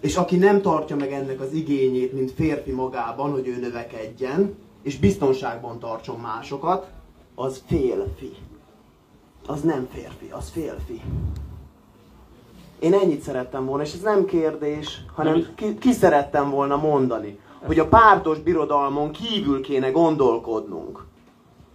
És 0.00 0.16
aki 0.16 0.36
nem 0.36 0.60
tartja 0.60 0.96
meg 0.96 1.12
ennek 1.12 1.40
az 1.40 1.52
igényét, 1.52 2.12
mint 2.12 2.30
férfi 2.30 2.70
magában, 2.70 3.30
hogy 3.30 3.46
ő 3.46 3.60
növekedjen, 3.60 4.54
és 4.82 4.98
biztonságban 4.98 5.78
tartson 5.78 6.20
másokat, 6.20 6.90
az 7.34 7.62
félfi. 7.66 8.32
Az 9.46 9.60
nem 9.60 9.88
férfi, 9.92 10.28
az 10.30 10.50
félfi. 10.50 11.00
Én 12.82 12.94
ennyit 12.94 13.20
szerettem 13.20 13.64
volna, 13.66 13.82
és 13.82 13.92
ez 13.92 14.00
nem 14.00 14.24
kérdés, 14.24 15.04
hanem 15.14 15.46
ki, 15.54 15.78
ki 15.78 15.92
szerettem 15.92 16.50
volna 16.50 16.76
mondani, 16.76 17.38
hogy 17.66 17.78
a 17.78 17.88
pártos 17.88 18.38
birodalmon 18.38 19.10
kívül 19.10 19.60
kéne 19.60 19.90
gondolkodnunk. 19.90 21.04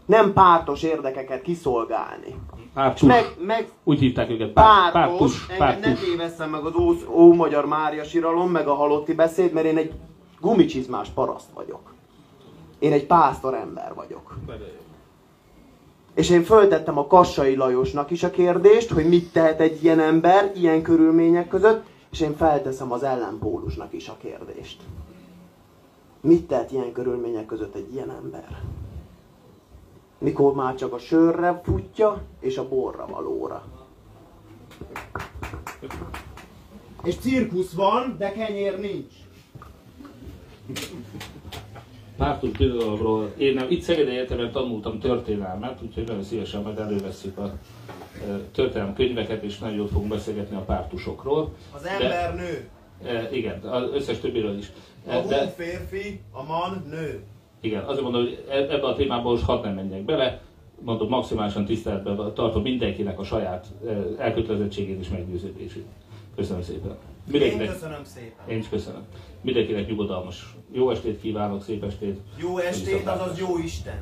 Nem 0.06 0.34
pártos 0.34 0.84
érdekeket 0.84 1.42
kiszolgálni. 1.42 2.36
Pártus. 2.74 3.08
Meg, 3.08 3.36
meg 3.40 3.70
Úgy 3.84 4.00
hívták 4.00 4.30
őket. 4.30 4.52
Pár, 4.52 4.92
pártos, 4.92 5.46
pártus. 5.46 5.50
engem 5.50 5.80
ne 5.80 5.86
pártus. 5.86 6.10
tévesszem 6.10 6.50
meg 6.50 6.64
az 6.64 6.76
ó, 6.76 6.94
ó 7.14 7.34
magyar 7.34 7.66
Mária 7.66 8.04
síralom, 8.04 8.52
meg 8.52 8.68
a 8.68 8.74
halotti 8.74 9.14
beszéd, 9.14 9.54
mert 9.54 9.66
én 9.66 9.78
egy 9.78 9.92
gumicsizmás 10.42 11.10
paraszt 11.10 11.50
vagyok. 11.54 11.94
Én 12.80 12.92
egy 12.92 13.06
pásztor 13.06 13.54
ember 13.54 13.94
vagyok. 13.96 14.38
És 16.18 16.30
én 16.30 16.44
föltettem 16.44 16.98
a 16.98 17.08
Kassai 17.08 17.56
Lajosnak 17.56 18.12
is 18.12 18.24
a 18.24 18.30
kérdést, 18.30 18.90
hogy 18.90 19.08
mit 19.08 19.32
tehet 19.32 19.60
egy 19.60 19.84
ilyen 19.84 20.00
ember 20.00 20.52
ilyen 20.56 20.82
körülmények 20.82 21.48
között, 21.48 21.86
és 22.12 22.20
én 22.20 22.36
felteszem 22.36 22.92
az 22.92 23.04
ellenpólusnak 23.04 23.94
is 23.94 24.08
a 24.08 24.18
kérdést. 24.22 24.82
Mit 26.22 26.48
tehet 26.48 26.72
ilyen 26.72 26.92
körülmények 26.92 27.46
között 27.46 27.76
egy 27.76 27.94
ilyen 27.94 28.12
ember? 28.12 28.62
Mikor 30.18 30.54
már 30.54 30.76
csak 30.76 30.94
a 30.94 30.98
sörre 31.00 31.62
futja, 31.64 32.22
és 32.40 32.58
a 32.58 32.68
borra 32.68 33.08
valóra. 33.08 33.64
És 37.04 37.16
cirkusz 37.16 37.72
van, 37.72 38.16
de 38.18 38.32
kenyér 38.32 38.80
nincs. 38.80 39.14
Pártus 42.18 42.50
birodalomról. 42.52 43.32
Én 43.38 43.66
itt 43.70 43.82
Szegeden 43.82 44.12
Egyetemen 44.14 44.52
tanultam 44.52 45.00
történelmet, 45.00 45.80
úgyhogy 45.82 46.04
nagyon 46.08 46.24
szívesen 46.24 46.62
majd 46.62 46.78
elővesszük 46.80 47.38
a 47.38 47.54
történelem 48.52 48.94
könyveket, 48.94 49.44
és 49.44 49.58
nagyon 49.60 49.76
jól 49.76 49.88
fogunk 49.88 50.10
beszélgetni 50.10 50.56
a 50.56 50.60
pártusokról. 50.60 51.54
Az 51.76 51.86
ember 51.86 52.36
nő. 52.36 52.68
E, 53.06 53.30
igen, 53.32 53.60
az 53.60 53.90
összes 53.94 54.20
többiről 54.20 54.58
is. 54.58 54.72
A 55.08 55.10
E, 55.12 55.22
hú 55.22 55.28
de, 55.28 55.48
férfi, 55.48 56.20
a 56.32 56.44
man 56.44 56.84
nő. 56.90 57.24
igen, 57.62 57.84
azért 57.84 58.04
mondom, 58.04 58.22
hogy 58.22 58.44
e- 58.50 58.56
ebbe 58.56 58.88
a 58.88 58.96
témába 58.96 59.30
most 59.30 59.44
hadd 59.44 59.64
nem 59.64 59.74
menjek 59.74 60.02
bele. 60.06 60.42
Mondom, 60.82 61.08
maximálisan 61.10 61.66
tiszteletben 61.66 62.34
tartom 62.34 62.62
mindenkinek 62.62 63.20
a 63.20 63.24
saját 63.24 63.68
elkötelezettségét 64.18 65.00
és 65.00 65.10
meggyőződését. 65.10 65.86
Köszönöm 66.36 66.62
szépen. 66.62 66.90
Én 66.92 66.98
Mindenkinek, 67.32 67.68
köszönöm 67.72 68.04
szépen. 68.04 68.50
én 68.50 68.58
is 68.58 68.70
köszönöm. 68.70 69.02
Mindenkinek 69.42 69.88
nyugodalmas 69.88 70.56
jó 70.72 70.90
estét 70.90 71.22
kívánok, 71.22 71.64
szép 71.64 71.84
estét. 71.84 72.20
Jó 72.38 72.58
estét, 72.58 73.08
azaz 73.08 73.40
jó 73.40 73.58
Isten. 73.58 74.02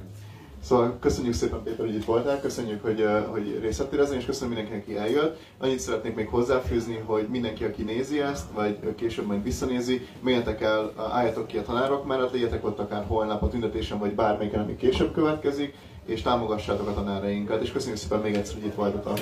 Szóval 0.62 0.98
köszönjük 1.00 1.34
szépen 1.34 1.64
Péter, 1.64 1.86
hogy 1.86 1.96
itt 1.96 2.06
voltál, 2.06 2.42
köszönjük, 2.42 2.82
hogy, 2.82 3.06
hogy 3.32 3.60
részt 3.62 3.78
vettél 3.78 4.02
ezen, 4.02 4.18
és 4.18 4.26
köszönöm 4.26 4.54
mindenkinek, 4.54 4.84
aki 4.84 4.98
eljött. 4.98 5.40
Annyit 5.58 5.80
szeretnék 5.80 6.16
még 6.16 6.28
hozzáfűzni, 6.28 7.04
hogy 7.06 7.28
mindenki, 7.30 7.64
aki 7.64 7.84
nézi 7.84 8.22
ezt, 8.22 8.52
vagy 8.54 8.96
később 8.96 9.26
majd 9.26 9.44
visszanézi, 9.44 10.08
menjetek 10.22 10.62
el, 10.62 10.94
álljatok 11.12 11.48
ki 11.48 11.58
a 11.58 11.64
tanárok 11.64 12.06
mellett, 12.06 12.32
legyetek 12.32 12.66
ott 12.66 12.80
akár 12.80 13.06
holnap 13.08 13.42
a 13.44 13.48
tüntetésen, 13.48 14.00
vagy 14.00 14.16
bármelyiken, 14.16 14.62
ami 14.62 14.76
később 14.76 15.14
következik, 15.14 15.76
és 16.06 16.22
támogassátok 16.22 16.88
a 16.88 16.94
tanárainkat, 16.94 17.62
és 17.62 17.72
köszönjük 17.72 18.00
szépen 18.00 18.20
még 18.20 18.36
egyszer, 18.36 18.56
hogy 18.56 18.66
itt 18.66 18.76
voltatok. 18.76 19.20